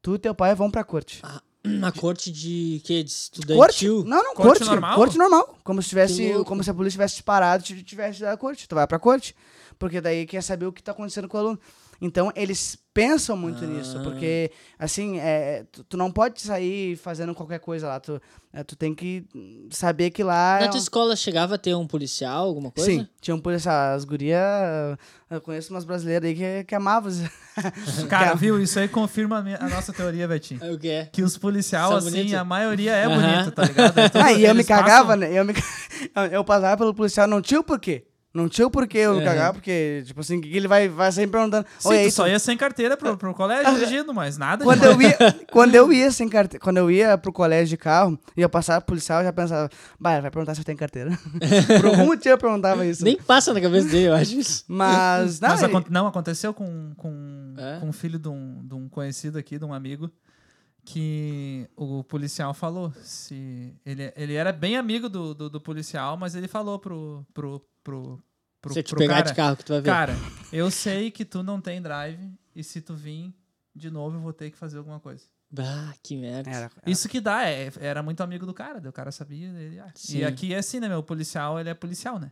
Tu 0.01 0.15
e 0.15 0.19
teu 0.19 0.33
pai 0.33 0.55
vão 0.55 0.71
pra 0.71 0.83
corte. 0.83 1.21
Uma 1.65 1.91
corte 1.91 2.31
de 2.31 2.81
que? 2.85 3.03
De 3.03 3.11
Corte? 3.55 3.85
estudantil? 3.85 4.03
Não, 4.05 4.23
não, 4.23 4.33
Corte 4.35 4.59
corte. 4.59 4.65
normal? 4.65 4.95
Corte 4.95 5.17
normal. 5.17 5.57
Como 5.65 5.81
se 5.81 5.89
tivesse. 5.89 6.33
Como 6.45 6.63
se 6.63 6.69
a 6.69 6.73
polícia 6.73 6.95
tivesse 6.95 7.15
disparado 7.15 7.63
e 7.69 7.83
tivesse 7.83 8.21
da 8.21 8.37
corte. 8.37 8.69
Tu 8.69 8.73
vai 8.75 8.87
pra 8.87 8.97
corte. 8.97 9.35
Porque 9.77 9.99
daí 9.99 10.25
quer 10.25 10.41
saber 10.41 10.65
o 10.65 10.71
que 10.71 10.81
tá 10.81 10.93
acontecendo 10.93 11.27
com 11.27 11.35
o 11.35 11.39
aluno. 11.41 11.59
Então, 12.01 12.31
eles 12.35 12.77
pensam 12.93 13.35
muito 13.37 13.65
nisso, 13.65 13.97
Ah. 13.99 14.03
porque, 14.03 14.51
assim, 14.77 15.19
é, 15.19 15.65
tu, 15.71 15.83
tu 15.83 15.97
não 15.97 16.11
pode 16.11 16.41
sair 16.41 16.95
fazendo 16.95 17.33
qualquer 17.35 17.59
coisa 17.59 17.87
lá. 17.87 17.99
Tu, 17.99 18.19
é, 18.53 18.63
tu 18.63 18.75
tem 18.75 18.93
que 18.95 19.23
saber 19.71 20.09
que 20.11 20.23
lá. 20.23 20.57
Na 20.59 20.65
é 20.65 20.67
tua 20.67 20.77
um- 20.79 20.81
escola 20.81 21.15
chegava 21.15 21.55
a 21.55 21.57
ter 21.57 21.75
um 21.75 21.85
policial, 21.87 22.45
alguma 22.47 22.71
coisa? 22.71 22.89
Sim, 22.89 23.07
tinha 23.21 23.35
um 23.35 23.39
policial. 23.39 23.95
As 23.95 24.03
gurias. 24.03 24.39
Eu 25.29 25.41
conheço 25.41 25.73
umas 25.73 25.83
brasileiras 25.85 26.27
aí 26.27 26.35
que, 26.35 26.63
que 26.65 26.75
amavam. 26.75 27.09
os- 27.09 27.21
Cara, 28.09 28.33
viu? 28.35 28.59
Isso 28.61 28.79
aí 28.79 28.87
confirma 28.87 29.39
a, 29.39 29.41
minha- 29.43 29.57
a 29.59 29.67
nossa 29.69 29.91
teoria, 29.93 30.27
Betinho. 30.27 30.63
É 30.63 30.71
O 30.71 30.77
que 30.79 30.87
é? 30.89 31.05
Que 31.05 31.21
os 31.23 31.37
policiais, 31.37 31.91
assim, 31.91 32.09
bonitos? 32.11 32.33
a 32.33 32.43
maioria 32.43 32.93
é 32.95 33.05
Aham. 33.05 33.15
bonita, 33.21 33.51
tá 33.51 33.63
ligado? 33.63 33.93
Tudo- 34.11 34.21
Ah, 34.23 34.33
e 34.33 34.43
eu 34.45 34.55
me 34.55 34.63
cagava, 34.63 35.05
passam- 35.15 35.17
né? 35.17 35.31
Eu, 35.33 35.45
me... 35.45 35.53
eu 36.31 36.43
passava 36.43 36.77
pelo 36.77 36.93
policial, 36.93 37.27
não 37.27 37.41
tinha 37.41 37.59
o 37.59 37.63
porquê. 37.63 38.05
Não 38.37 38.47
tinha 38.49 38.67
o 38.67 38.71
porquê 38.71 38.99
eu 38.99 39.13
me 39.13 39.19
Uhum. 39.19 39.25
cagar, 39.25 39.51
porque, 39.53 40.03
tipo 40.05 40.19
assim, 40.21 40.39
que 40.39 40.55
ele 40.55 40.67
vai, 40.67 40.87
vai 40.87 41.11
sempre 41.11 41.31
perguntando. 41.31 41.65
Sim, 41.79 41.89
Oi, 41.89 41.95
tu 41.95 41.99
aí, 42.01 42.11
só 42.11 42.23
tu- 42.23 42.29
ia 42.29 42.39
sem 42.39 42.55
carteira 42.55 42.95
pro, 42.95 43.17
pro 43.17 43.33
colégio 43.33 43.73
dirigindo, 43.75 44.13
mas 44.13 44.37
nada 44.37 44.63
Quando 44.63 44.83
eu, 44.83 45.01
ia, 45.01 45.17
quando 45.51 45.75
eu 45.75 45.91
ia 45.91 46.11
sem 46.11 46.29
carteira, 46.29 46.63
quando 46.63 46.77
eu 46.77 46.91
ia 46.91 47.17
pro 47.17 47.33
colégio 47.33 47.67
de 47.69 47.77
carro, 47.77 48.19
ia 48.37 48.47
passar 48.47 48.79
pro 48.81 48.87
policial, 48.87 49.19
eu 49.21 49.25
já 49.25 49.33
pensava, 49.33 49.69
bah, 49.99 50.19
vai 50.21 50.29
perguntar 50.31 50.53
se 50.55 50.61
eu 50.61 50.65
tenho 50.65 50.77
carteira. 50.77 51.09
Por 51.81 51.85
algum 51.87 52.05
motivo 52.05 52.29
eu 52.29 52.37
perguntava 52.37 52.85
isso. 52.85 53.03
Nem 53.03 53.17
passa 53.17 53.53
na 53.53 53.59
cabeça 53.61 53.87
dele, 53.89 54.07
eu 54.09 54.13
acho 54.15 54.39
isso. 54.39 54.63
Mas, 54.67 55.39
não, 55.39 55.49
Mas 55.49 55.63
ele- 55.63 55.75
acon- 55.75 55.87
não, 55.89 56.07
aconteceu 56.07 56.53
com, 56.53 56.93
com, 56.95 57.53
É? 57.57 57.79
com 57.79 57.87
um 57.89 57.93
filho 57.93 58.19
de 58.19 58.27
um, 58.29 58.61
de 58.65 58.73
um 58.75 58.87
conhecido 58.87 59.37
aqui, 59.37 59.57
de 59.57 59.65
um 59.65 59.73
amigo, 59.73 60.11
que 60.85 61.67
o 61.75 62.03
policial 62.03 62.53
falou. 62.53 62.93
se 63.03 63.73
Ele, 63.85 64.11
ele 64.15 64.33
era 64.35 64.51
bem 64.51 64.77
amigo 64.77 65.09
do, 65.09 65.33
do, 65.33 65.49
do 65.49 65.59
policial, 65.61 66.15
mas 66.17 66.35
ele 66.35 66.47
falou 66.47 66.79
pro, 66.79 67.25
pro, 67.33 67.61
pro, 67.83 68.19
pro, 68.61 68.73
Se 68.73 68.79
eu 68.79 68.83
te 68.83 68.89
pro 68.89 68.97
pegar 68.99 69.15
cara, 69.17 69.25
de 69.29 69.33
carro 69.35 69.57
que 69.57 69.65
tu 69.65 69.73
vai 69.73 69.81
ver. 69.81 69.89
cara, 69.89 70.15
eu 70.51 70.69
sei 70.71 71.11
que 71.11 71.23
tu 71.25 71.43
não 71.43 71.59
tem 71.61 71.81
drive 71.81 72.31
e 72.55 72.63
se 72.63 72.81
tu 72.81 72.95
vir 72.95 73.33
de 73.75 73.89
novo 73.91 74.17
eu 74.17 74.21
vou 74.21 74.33
ter 74.33 74.49
que 74.51 74.57
fazer 74.57 74.77
alguma 74.77 74.99
coisa. 74.99 75.23
Bah, 75.49 75.93
que 76.03 76.17
merda. 76.17 76.49
Era, 76.49 76.71
Isso 76.85 77.07
que 77.07 77.21
dá, 77.21 77.47
é, 77.49 77.71
era 77.79 78.03
muito 78.03 78.21
amigo 78.21 78.45
do 78.45 78.53
cara, 78.53 78.79
o 78.89 78.91
cara 78.91 79.11
sabia. 79.11 79.47
Ele, 79.47 79.79
ah. 79.79 79.93
E 80.09 80.25
aqui 80.25 80.53
é 80.53 80.57
assim, 80.57 80.79
né, 80.79 80.89
meu? 80.89 80.99
O 80.99 81.03
policial, 81.03 81.57
ele 81.59 81.69
é 81.69 81.73
policial, 81.73 82.19
né? 82.19 82.31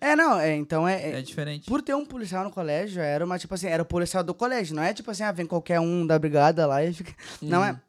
é, 0.00 0.14
não, 0.14 0.38
é, 0.38 0.54
então 0.54 0.86
é, 0.86 1.00
É, 1.12 1.18
é- 1.18 1.22
diferente. 1.22 1.66
Por 1.66 1.80
ter 1.82 1.94
um 1.94 2.04
policial 2.04 2.44
no 2.44 2.50
colégio, 2.50 3.00
era 3.02 3.24
uma, 3.24 3.38
tipo 3.38 3.52
assim, 3.54 3.66
era 3.66 3.82
o 3.82 3.86
policial 3.86 4.22
do 4.22 4.34
colégio, 4.34 4.76
não 4.76 4.82
é 4.82 4.92
tipo 4.94 5.10
assim, 5.10 5.22
ah, 5.24 5.32
vem 5.32 5.46
qualquer 5.46 5.80
um 5.80 6.06
da 6.06 6.18
brigada 6.18 6.66
lá 6.66 6.84
e 6.84 6.92
fica. 6.92 7.12
Não 7.42 7.64
é. 7.64 7.80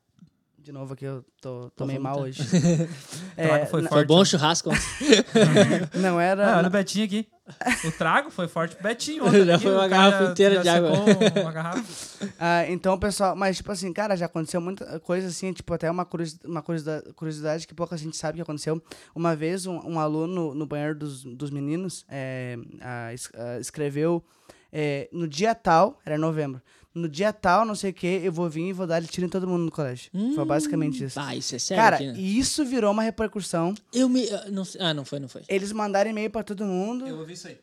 De 0.58 0.72
novo 0.72 0.93
aqui, 0.93 1.05
eu 1.05 1.24
tô, 1.41 1.70
tô 1.72 1.86
meio 1.86 2.01
mal 2.01 2.20
hoje. 2.20 2.41
É, 3.38 3.66
foi 3.68 3.82
não- 3.82 3.89
Foi 3.89 3.97
forte, 3.99 4.08
bom 4.08 4.16
o 4.16 4.20
né? 4.20 4.26
churrasco. 4.26 4.70
não 6.01 6.18
Ah, 6.18 6.24
era. 6.24 6.58
olha 6.58 6.68
o 6.68 6.72
Betinho 6.72 7.05
aqui. 7.05 7.28
O 7.85 7.91
trago 7.91 8.29
foi 8.29 8.47
forte 8.47 8.75
pro 8.75 8.83
Betinho. 8.83 9.25
ontem 9.25 9.45
Já 9.47 9.57
foi 9.59 9.73
uma 9.73 9.87
garrafa 9.87 10.31
inteira 10.31 10.55
já 10.55 10.61
de 10.63 10.69
água. 10.69 10.91
Uma 11.41 11.51
garrafa. 11.51 12.27
Ah, 12.39 12.65
então, 12.69 12.97
pessoal, 12.99 13.35
mas 13.35 13.57
tipo 13.57 13.71
assim, 13.71 13.91
cara, 13.93 14.15
já 14.15 14.25
aconteceu 14.25 14.59
muita 14.59 14.99
coisa 14.99 15.27
assim, 15.27 15.53
tipo, 15.53 15.73
até 15.73 15.89
uma, 15.89 16.05
curiosi- 16.05 16.39
uma 16.45 16.61
curiosidade, 16.61 17.13
curiosidade 17.13 17.67
que 17.67 17.73
pouca 17.73 17.95
gente 17.97 18.17
sabe 18.17 18.35
que 18.37 18.41
aconteceu. 18.41 18.81
Uma 19.15 19.35
vez, 19.35 19.65
um, 19.65 19.77
um 19.85 19.99
aluno 19.99 20.53
no 20.53 20.65
banheiro 20.65 20.95
dos, 20.95 21.23
dos 21.23 21.49
meninos 21.49 22.05
é, 22.09 22.57
es- 23.13 23.31
escreveu 23.61 24.23
é, 24.71 25.07
no 25.13 25.27
dia 25.27 25.55
tal, 25.55 25.99
era 26.05 26.17
novembro, 26.17 26.61
no 26.97 27.07
dia 27.07 27.31
tal, 27.31 27.65
não 27.65 27.75
sei 27.75 27.91
o 27.91 27.93
que, 27.93 28.07
eu 28.07 28.31
vou 28.31 28.49
vir 28.49 28.69
e 28.69 28.73
vou 28.73 28.85
dar 28.87 29.03
tiro 29.03 29.25
em 29.27 29.29
todo 29.29 29.47
mundo 29.47 29.63
no 29.65 29.71
colégio. 29.71 30.09
Foi 30.35 30.43
basicamente 30.45 31.03
isso. 31.03 31.19
Ah, 31.19 31.35
isso 31.35 31.55
é 31.55 31.59
sério 31.59 31.83
Cara, 31.83 31.95
aqui, 31.97 32.07
né? 32.07 32.13
e 32.17 32.37
isso 32.39 32.65
virou 32.65 32.91
uma 32.91 33.03
repercussão. 33.03 33.73
Eu 33.93 34.09
me... 34.09 34.25
eu 34.27 34.51
não 34.51 34.65
sei- 34.65 34.81
Ah, 34.81 34.93
não 34.93 35.05
foi, 35.05 35.19
não 35.19 35.29
foi. 35.29 35.43
Eles 35.47 35.71
mandaram 35.71 36.09
e-mail 36.09 36.29
pra 36.29 36.43
todo 36.43 36.65
mundo. 36.65 37.05
ouvi 37.17 37.33
isso 37.33 37.47
aí. 37.47 37.57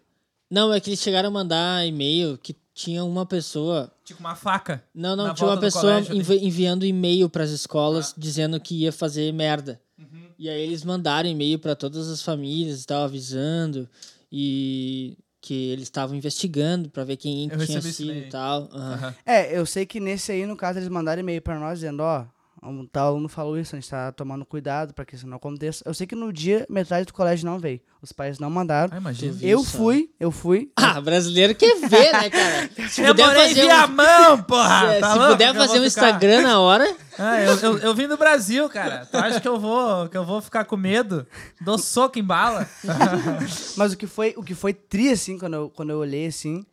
Não, 0.50 0.72
é 0.72 0.78
que 0.80 0.90
eles 0.90 1.00
chegaram 1.00 1.28
a 1.28 1.32
mandar 1.32 1.86
e-mail 1.86 2.38
que 2.38 2.54
tinha 2.72 3.02
uma 3.04 3.24
pessoa... 3.26 3.90
Tipo 4.04 4.20
uma 4.20 4.34
faca. 4.36 4.84
Não, 4.94 5.16
não, 5.16 5.32
tinha 5.34 5.48
uma 5.48 5.58
pessoa 5.58 6.00
envi- 6.00 6.44
enviando 6.44 6.84
e-mail 6.84 7.28
pras 7.28 7.50
escolas 7.50 8.10
Ah. 8.10 8.14
dizendo 8.18 8.60
que 8.60 8.74
ia 8.82 8.92
fazer 8.92 9.32
merda. 9.32 9.80
Uhum. 9.98 10.26
E 10.38 10.48
aí 10.48 10.60
eles 10.60 10.84
mandaram 10.84 11.28
e-mail 11.28 11.58
pra 11.58 11.74
todas 11.74 12.08
as 12.08 12.20
famílias 12.22 12.82
e 12.82 12.86
tal, 12.86 13.02
avisando 13.04 13.88
e 14.30 15.16
que 15.44 15.70
eles 15.70 15.84
estavam 15.84 16.16
investigando 16.16 16.88
pra 16.88 17.04
ver 17.04 17.18
quem 17.18 17.50
Eu 17.50 17.58
tinha 17.66 17.82
sido 17.82 18.18
e 18.18 18.30
tal. 18.30 18.62
Aham. 18.72 18.94
Aham. 18.94 19.14
É, 19.26 19.56
eu 19.56 19.66
sei 19.66 19.84
que 19.84 20.00
nesse 20.00 20.32
aí, 20.32 20.46
no 20.46 20.56
caso, 20.56 20.78
eles 20.78 20.88
mandaram 20.88 21.20
e-mail 21.20 21.42
pra 21.42 21.58
nós 21.60 21.80
dizendo, 21.80 22.00
ó, 22.02 22.24
um 22.66 22.86
tal 22.86 23.08
aluno 23.08 23.28
falou 23.28 23.58
isso, 23.58 23.74
a 23.76 23.80
gente 23.80 23.88
tá 23.90 24.10
tomando 24.12 24.44
cuidado 24.44 24.94
pra 24.94 25.04
que 25.04 25.14
isso 25.14 25.26
não 25.26 25.36
aconteça. 25.36 25.82
Eu 25.86 25.92
sei 25.94 26.06
que 26.06 26.14
no 26.14 26.32
dia, 26.32 26.66
metade 26.68 27.06
do 27.06 27.12
colégio 27.12 27.44
não 27.46 27.58
veio. 27.58 27.80
Os 28.00 28.12
pais 28.12 28.38
não 28.38 28.50
mandaram. 28.50 28.92
Ah, 28.94 28.98
imagina. 28.98 29.36
Eu 29.42 29.64
só. 29.64 29.78
fui, 29.78 30.10
eu 30.20 30.30
fui. 30.30 30.70
Ah, 30.76 31.00
brasileiro 31.00 31.54
quer 31.54 31.78
ver, 31.88 32.12
né, 32.12 32.30
cara? 32.30 32.70
Se 32.88 33.00
Eu 33.02 33.08
puder 33.08 33.26
morei 33.26 33.42
fazer 33.48 33.54
via 33.62 33.84
um, 33.84 33.88
mão, 33.88 34.42
porra! 34.42 34.94
se, 34.94 35.00
tá 35.00 35.12
se 35.12 35.18
louco 35.18 35.32
puder 35.32 35.54
fazer 35.54 35.72
um 35.72 35.74
ficar- 35.74 35.86
Instagram 35.86 36.42
na 36.42 36.60
hora, 36.60 36.96
Ah, 37.18 37.40
eu, 37.42 37.56
eu, 37.58 37.78
eu 37.78 37.94
vim 37.94 38.06
do 38.08 38.16
Brasil, 38.16 38.68
cara. 38.68 39.06
Tu 39.06 39.16
acha 39.16 39.40
que 39.40 39.48
eu 39.48 39.58
vou, 39.58 40.08
que 40.08 40.16
eu 40.16 40.24
vou 40.24 40.40
ficar 40.42 40.64
com 40.64 40.76
medo? 40.76 41.26
Dou 41.60 41.78
soco 41.78 42.18
em 42.18 42.24
bala? 42.24 42.68
Mas 43.76 43.92
o 43.92 43.96
que 43.96 44.06
foi, 44.06 44.34
o 44.36 44.42
que 44.42 44.54
foi 44.54 44.72
tri, 44.74 45.10
assim, 45.10 45.38
quando 45.38 45.54
eu, 45.54 45.70
quando 45.70 45.90
eu 45.90 45.98
olhei, 45.98 46.26
assim, 46.26 46.64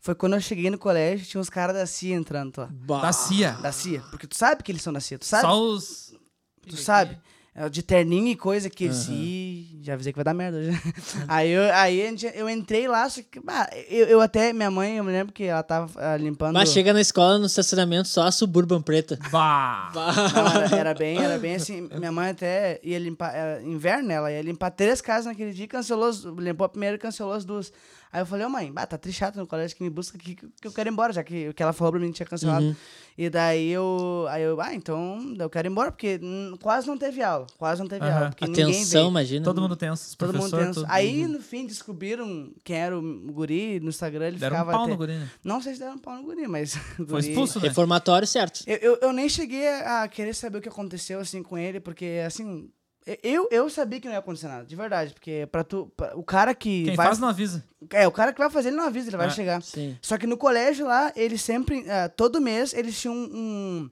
foi 0.00 0.14
quando 0.14 0.34
eu 0.34 0.40
cheguei 0.40 0.70
no 0.70 0.78
colégio, 0.78 1.26
tinha 1.26 1.40
uns 1.40 1.50
caras 1.50 1.74
da 1.76 1.86
CIA 1.86 2.14
entrando 2.16 2.56
lá. 2.58 2.68
bah, 2.70 3.02
Da 3.02 3.12
CIA. 3.12 3.52
Da 3.60 3.72
CIA. 3.72 4.00
Porque 4.10 4.26
tu 4.26 4.36
sabe 4.36 4.62
que 4.62 4.70
eles 4.72 4.82
são 4.82 4.92
da 4.92 5.00
CIA, 5.00 5.18
tu 5.18 5.26
sabe? 5.26 5.42
Só 5.42 5.60
os... 5.60 6.14
Tu 6.68 6.76
sabe? 6.76 7.18
É, 7.54 7.68
De 7.68 7.82
terninho 7.82 8.28
e 8.28 8.36
coisa 8.36 8.70
que 8.70 8.84
eles. 8.84 9.08
Ih, 9.08 9.80
já 9.82 9.94
avisei 9.94 10.12
que 10.12 10.16
vai 10.18 10.24
dar 10.24 10.32
merda 10.34 10.62
já. 10.62 10.78
aí 11.26 11.50
eu, 11.50 11.74
aí 11.74 12.16
eu 12.34 12.48
entrei 12.48 12.86
lá, 12.86 13.08
só 13.10 13.20
que. 13.20 13.40
bah, 13.40 13.68
eu, 13.88 14.06
eu 14.06 14.20
até. 14.20 14.52
Minha 14.52 14.70
mãe, 14.70 14.98
eu 14.98 15.02
me 15.02 15.10
lembro 15.10 15.32
que 15.32 15.42
ela 15.42 15.62
tava 15.64 15.90
ah, 15.96 16.16
limpando. 16.16 16.52
Mas 16.54 16.68
chega 16.68 16.92
na 16.92 17.00
escola, 17.00 17.36
no 17.36 17.46
estacionamento, 17.46 18.06
só 18.06 18.22
a 18.22 18.30
Suburban 18.30 18.80
preta. 18.80 19.18
Bah. 19.32 19.90
Não, 19.92 20.62
era, 20.62 20.76
era 20.76 20.94
bem, 20.94 21.18
era 21.18 21.36
bem 21.36 21.56
assim. 21.56 21.88
Minha 21.98 22.12
mãe 22.12 22.28
até 22.30 22.78
ia 22.84 22.98
limpar. 22.98 23.34
Era 23.34 23.60
inverno, 23.62 24.12
ela 24.12 24.30
ia 24.30 24.42
limpar 24.42 24.70
três 24.70 25.00
casas 25.00 25.26
naquele 25.26 25.52
dia, 25.52 25.66
cancelou, 25.66 26.08
as- 26.10 26.22
limpou 26.22 26.64
a 26.64 26.68
primeira 26.68 26.94
e 26.94 26.98
cancelou 26.98 27.32
as 27.32 27.44
duas. 27.44 27.72
Aí 28.12 28.22
eu 28.22 28.26
falei, 28.26 28.46
ô 28.46 28.48
mãe, 28.50 28.72
bah, 28.72 28.86
tá 28.86 28.96
triste 28.96 29.18
chato 29.18 29.36
no 29.36 29.46
colégio 29.46 29.76
que 29.76 29.82
me 29.82 29.90
busca 29.90 30.16
aqui, 30.16 30.34
que 30.34 30.46
que 30.60 30.66
eu 30.66 30.72
quero 30.72 30.88
ir 30.88 30.92
embora, 30.92 31.12
já 31.12 31.22
que 31.22 31.48
o 31.48 31.54
que 31.54 31.62
ela 31.62 31.72
falou 31.72 31.92
pra 31.92 32.00
mim 32.00 32.10
tinha 32.10 32.24
cancelado. 32.26 32.64
Uhum. 32.64 32.76
E 33.18 33.28
daí 33.28 33.68
eu. 33.70 34.26
Aí 34.30 34.42
eu, 34.44 34.60
ah, 34.60 34.72
então 34.74 35.34
eu 35.38 35.50
quero 35.50 35.66
ir 35.68 35.70
embora, 35.70 35.90
porque 35.90 36.20
quase 36.62 36.86
não 36.86 36.96
teve 36.96 37.20
aula. 37.22 37.46
Quase 37.58 37.80
não 37.82 37.88
teve 37.88 38.04
Aham. 38.06 38.14
aula. 38.16 38.28
Porque 38.30 38.46
ninguém 38.46 38.64
Atenção, 38.66 39.00
veio. 39.02 39.10
imagina. 39.10 39.44
Todo 39.44 39.60
mundo 39.60 39.74
tenso. 39.76 40.16
Todo 40.16 40.32
mundo 40.38 40.56
tenso. 40.56 40.80
todo- 40.82 40.86
Aí, 40.90 41.26
no 41.26 41.40
fim, 41.42 41.66
descobriram 41.66 42.52
quem 42.64 42.76
era 42.76 42.96
o 42.98 43.02
guri 43.32 43.80
no 43.80 43.88
Instagram. 43.88 44.28
Ele 44.28 44.38
Deram 44.38 44.54
um 44.56 44.58
ficava 44.60 44.72
pau 44.72 44.82
até... 44.84 44.90
no 44.92 44.96
guri, 44.96 45.12
né? 45.14 45.28
Não 45.42 45.60
sei 45.60 45.74
se 45.74 45.80
deram 45.80 45.94
um 45.96 45.98
pau 45.98 46.14
no 46.16 46.22
guri, 46.22 46.46
mas. 46.46 46.74
Foi 46.96 47.04
guri- 47.06 47.28
expulso, 47.28 47.58
né? 47.60 47.68
Reformatório, 47.68 48.26
certo. 48.26 48.62
Eu, 48.66 48.76
eu, 48.76 48.98
eu 49.02 49.12
nem 49.12 49.28
cheguei 49.28 49.66
a 49.68 50.06
querer 50.08 50.34
saber 50.34 50.58
o 50.58 50.60
que 50.62 50.68
aconteceu 50.68 51.18
assim 51.20 51.42
com 51.42 51.58
ele, 51.58 51.80
porque 51.80 52.22
assim. 52.24 52.70
Eu, 53.22 53.48
eu 53.50 53.70
sabia 53.70 54.00
que 54.00 54.06
não 54.06 54.12
ia 54.14 54.18
acontecer 54.18 54.48
nada, 54.48 54.64
de 54.64 54.76
verdade. 54.76 55.12
Porque 55.14 55.48
pra 55.50 55.64
tu. 55.64 55.90
pra- 55.96 56.16
o 56.16 56.22
cara 56.22 56.54
que. 56.54 56.84
Quem 56.84 56.96
vai, 56.96 57.06
faz 57.06 57.18
não 57.18 57.28
avisa. 57.28 57.64
É, 57.92 58.06
o 58.06 58.12
cara 58.12 58.32
que 58.32 58.38
vai 58.38 58.50
fazer, 58.50 58.68
ele 58.68 58.76
não 58.76 58.84
avisa, 58.84 59.08
ele 59.08 59.16
vai 59.16 59.28
É. 59.28 59.30
chegar. 59.30 59.62
Sim. 59.62 59.96
Só 60.02 60.18
que 60.18 60.26
no 60.26 60.36
colégio 60.36 60.86
lá, 60.86 61.12
eles 61.16 61.40
sempre. 61.42 61.84
ah, 61.90 62.08
todo 62.08 62.40
mês, 62.40 62.72
eles 62.74 63.00
tinham 63.00 63.14
um. 63.14 63.90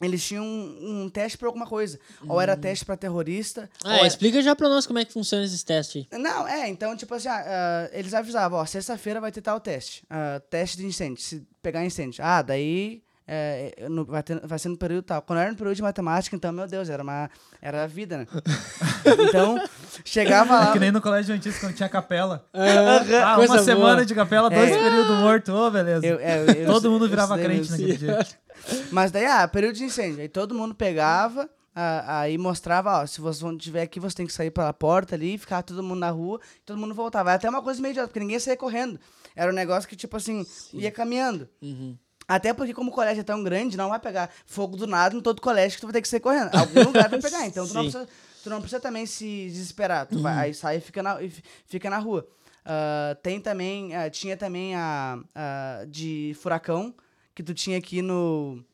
Eles 0.00 0.24
tinham 0.26 0.44
um, 0.44 1.04
um 1.04 1.08
teste 1.08 1.38
pra 1.38 1.46
alguma 1.46 1.64
coisa. 1.66 1.96
Ou 2.26 2.40
era 2.40 2.56
teste 2.56 2.84
pra 2.84 2.96
terrorista. 2.96 3.70
ou 3.84 3.90
Ah, 3.90 3.98
era- 3.98 4.06
explica 4.08 4.42
já 4.42 4.56
pra 4.56 4.68
nós 4.68 4.84
como 4.84 4.98
é 4.98 5.04
que 5.04 5.12
funciona 5.12 5.44
esses 5.44 5.62
testes 5.62 6.04
aí. 6.10 6.18
Não, 6.18 6.46
é, 6.48 6.68
então, 6.68 6.96
tipo 6.96 7.14
assim, 7.14 7.28
ah, 7.28 7.44
ah, 7.46 7.90
eles 7.92 8.12
avisavam, 8.12 8.58
ó, 8.58 8.66
sexta-feira 8.66 9.20
vai 9.20 9.30
ter 9.30 9.42
tal 9.42 9.60
teste. 9.60 10.04
ah, 10.10 10.40
teste 10.50 10.76
de 10.78 10.86
incêndio, 10.86 11.22
se 11.22 11.46
pegar 11.62 11.84
incêndio. 11.84 12.24
Ah, 12.24 12.42
daí 12.42 13.00
é, 13.34 13.74
é, 13.84 13.88
no- 13.88 14.04
vai, 14.04 14.22
ter- 14.22 14.46
vai 14.46 14.58
ser 14.58 14.68
no 14.68 14.76
período 14.76 15.04
tal. 15.04 15.22
Quando 15.22 15.38
era 15.38 15.50
no 15.50 15.56
período 15.56 15.74
de 15.76 15.82
matemática, 15.82 16.36
então, 16.36 16.52
meu 16.52 16.66
Deus, 16.66 16.90
era 16.90 17.02
uma. 17.02 17.30
Era 17.60 17.84
a 17.84 17.86
vida, 17.86 18.18
né? 18.18 18.26
então, 19.28 19.58
chegava 20.04 20.54
lá. 20.58 20.72
Que 20.72 20.78
nem 20.78 20.90
no 20.92 21.00
colégio 21.00 21.34
antigo, 21.34 21.54
quando 21.60 21.74
tinha 21.74 21.88
capela. 21.88 22.44
Aham. 22.54 23.00
Ah, 23.24 23.38
uma 23.38 23.46
boa. 23.46 23.62
semana 23.62 24.04
de 24.04 24.14
capela, 24.14 24.50
dois 24.50 24.70
É. 24.70 24.76
períodos 24.82 25.18
morto. 25.18 25.52
Ô, 25.52 25.70
beleza. 25.70 26.06
Eu- 26.06 26.18
é, 26.20 26.62
eu- 26.62 26.66
Todo 26.66 26.86
eu- 26.86 26.90
mundo 26.90 27.04
eu 27.06 27.08
virava 27.10 27.38
crente 27.38 27.70
naquele 27.70 27.96
dia. 27.96 28.18
Mas 28.92 29.10
daí, 29.10 29.24
ah, 29.26 29.46
período 29.48 29.74
de 29.76 29.84
incêndio. 29.84 30.20
Aí 30.20 30.28
todo 30.28 30.54
mundo 30.54 30.74
pegava, 30.74 31.48
ah, 31.74 32.20
aí 32.20 32.36
mostrava, 32.38 33.00
ó, 33.02 33.06
se 33.06 33.20
você 33.20 33.44
estiver 33.48 33.82
aqui, 33.82 33.98
você 33.98 34.14
tem 34.16 34.26
que 34.26 34.32
sair 34.32 34.50
pela 34.50 34.72
porta 34.72 35.14
ali, 35.14 35.38
ficar 35.38 35.62
todo 35.62 35.82
mundo 35.82 35.98
na 36.00 36.10
rua, 36.10 36.38
e 36.58 36.60
todo 36.64 36.78
mundo 36.78 36.94
voltava. 36.94 37.30
Era 37.30 37.36
até 37.36 37.48
uma 37.48 37.62
coisa 37.62 37.80
meio 37.80 37.92
idiota, 37.92 38.08
porque 38.08 38.20
ninguém 38.20 38.38
saía 38.38 38.56
correndo. 38.56 39.00
Era 39.34 39.50
um 39.50 39.54
negócio 39.54 39.88
que, 39.88 39.96
tipo 39.96 40.16
assim, 40.16 40.44
ia 40.74 40.90
caminhando. 40.92 41.48
Uhum. 41.62 41.96
Até 42.28 42.52
porque, 42.54 42.72
como 42.72 42.90
o 42.90 42.94
colégio 42.94 43.20
é 43.20 43.24
tão 43.24 43.42
grande, 43.42 43.76
não 43.76 43.88
vai 43.88 43.98
pegar 43.98 44.30
fogo 44.46 44.76
do 44.76 44.86
nada 44.86 45.16
em 45.16 45.20
todo 45.20 45.40
colégio 45.42 45.76
que 45.76 45.80
tu 45.80 45.86
vai 45.86 45.92
ter 45.94 46.02
que 46.02 46.08
sair 46.08 46.20
correndo. 46.20 46.50
Algum 46.56 46.82
lugar 46.84 47.08
vai 47.08 47.20
pegar. 47.20 47.46
Então 47.46 47.66
tu 47.66 47.74
não, 47.74 47.82
precisa, 47.82 48.08
tu 48.44 48.50
não 48.50 48.60
precisa 48.60 48.80
também 48.80 49.06
se 49.06 49.46
desesperar. 49.50 50.06
Tu 50.06 50.18
vai, 50.20 50.32
aí 50.46 50.54
sai 50.54 50.76
e 50.76 50.80
fica 50.80 51.02
na, 51.02 51.16
fi- 51.16 51.42
fica 51.66 51.90
na 51.90 51.98
rua. 51.98 52.26
Ah, 52.64 53.16
tem 53.22 53.40
também. 53.40 53.94
ah, 53.96 54.08
tinha 54.08 54.36
também 54.36 54.74
a, 54.76 55.18
a 55.34 55.84
de 55.88 56.34
furacão, 56.40 56.94
que 57.34 57.42
tu 57.42 57.52
tinha 57.52 57.76
aqui 57.78 58.00
no. 58.02 58.64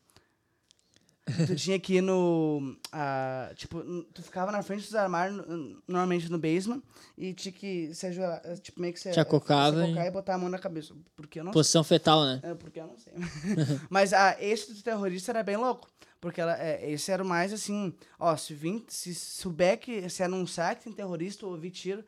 Tu 1.47 1.55
tinha 1.55 1.79
que 1.79 1.95
ir 1.95 2.01
no. 2.01 2.75
ah, 2.91 3.51
tipo, 3.55 3.81
tu 4.13 4.21
ficava 4.23 4.51
na 4.51 4.61
frente 4.63 4.83
dos 4.83 4.95
armários, 4.95 5.43
normalmente 5.87 6.29
no 6.31 6.37
basement, 6.37 6.81
e 7.17 7.33
tinha 7.33 7.51
que 7.51 7.93
se 7.93 8.07
ajoelhar, 8.07 8.41
eh, 8.43 8.55
tipo, 8.57 8.79
meio 8.81 8.93
que 8.93 8.99
se, 8.99 9.11
Te 9.11 9.19
acocava 9.19 9.85
se 9.85 9.91
e- 9.91 9.97
e 9.97 10.11
botar 10.11 10.35
a 10.35 10.37
mão 10.37 10.49
na 10.49 10.59
cabeça. 10.59 10.93
Porque 11.15 11.39
eu 11.39 11.43
não 11.43 11.51
Posição 11.51 11.83
fetal, 11.83 12.23
né? 12.25 12.39
é, 12.43 12.53
porque 12.53 12.79
eu 12.79 12.87
não 12.87 12.97
sei. 12.97 13.13
Mas 13.89 14.13
ah, 14.13 14.35
esse 14.39 14.73
do 14.73 14.81
terrorista 14.81 15.31
era 15.31 15.43
bem 15.43 15.57
louco. 15.57 15.89
Porque 16.21 16.41
ela, 16.41 16.61
é, 16.61 16.91
esse 16.91 17.09
era 17.11 17.23
mais 17.23 17.53
assim, 17.53 17.93
ó, 18.19 18.35
se, 18.35 18.53
vim, 18.53 18.83
se 18.89 19.15
souber 19.15 19.79
que 19.79 20.09
se 20.09 20.21
anunciar 20.21 20.75
que 20.75 20.83
tem 20.83 20.91
terrorista 20.91 21.45
ou 21.45 21.53
ouvir 21.53 21.71
tiro, 21.71 22.03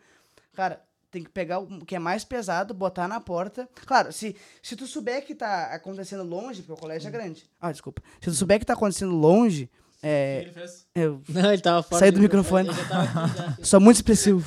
cara, 0.53 0.81
tem 1.11 1.23
que 1.23 1.29
pegar 1.29 1.59
o 1.59 1.85
que 1.85 1.95
é 1.95 1.99
mais 1.99 2.23
pesado, 2.23 2.73
botar 2.73 3.07
na 3.07 3.19
porta. 3.19 3.67
Claro, 3.85 4.11
se, 4.13 4.35
se 4.63 4.75
tu 4.75 4.87
souber 4.87 5.25
que 5.25 5.35
tá 5.35 5.65
acontecendo 5.73 6.23
longe, 6.23 6.61
porque 6.61 6.73
o 6.73 6.77
colégio 6.77 7.07
é 7.09 7.11
grande. 7.11 7.43
Ah, 7.59 7.71
desculpa. 7.71 8.01
Se 8.21 8.29
tu 8.29 8.33
souber 8.33 8.57
que 8.59 8.65
tá 8.65 8.73
acontecendo 8.73 9.13
longe, 9.13 9.69
é, 10.03 10.41
Ele 10.41 10.51
fez. 10.51 10.87
eu 10.95 11.21
Não, 11.29 11.53
ele 11.53 11.61
tava 11.61 11.83
fora 11.83 11.99
Saí 11.99 12.09
do 12.11 12.19
microfone. 12.19 12.69
Tava 12.69 13.03
aqui, 13.25 13.37
já. 13.37 13.57
sou 13.63 13.79
muito 13.79 13.97
expressivo. 13.97 14.43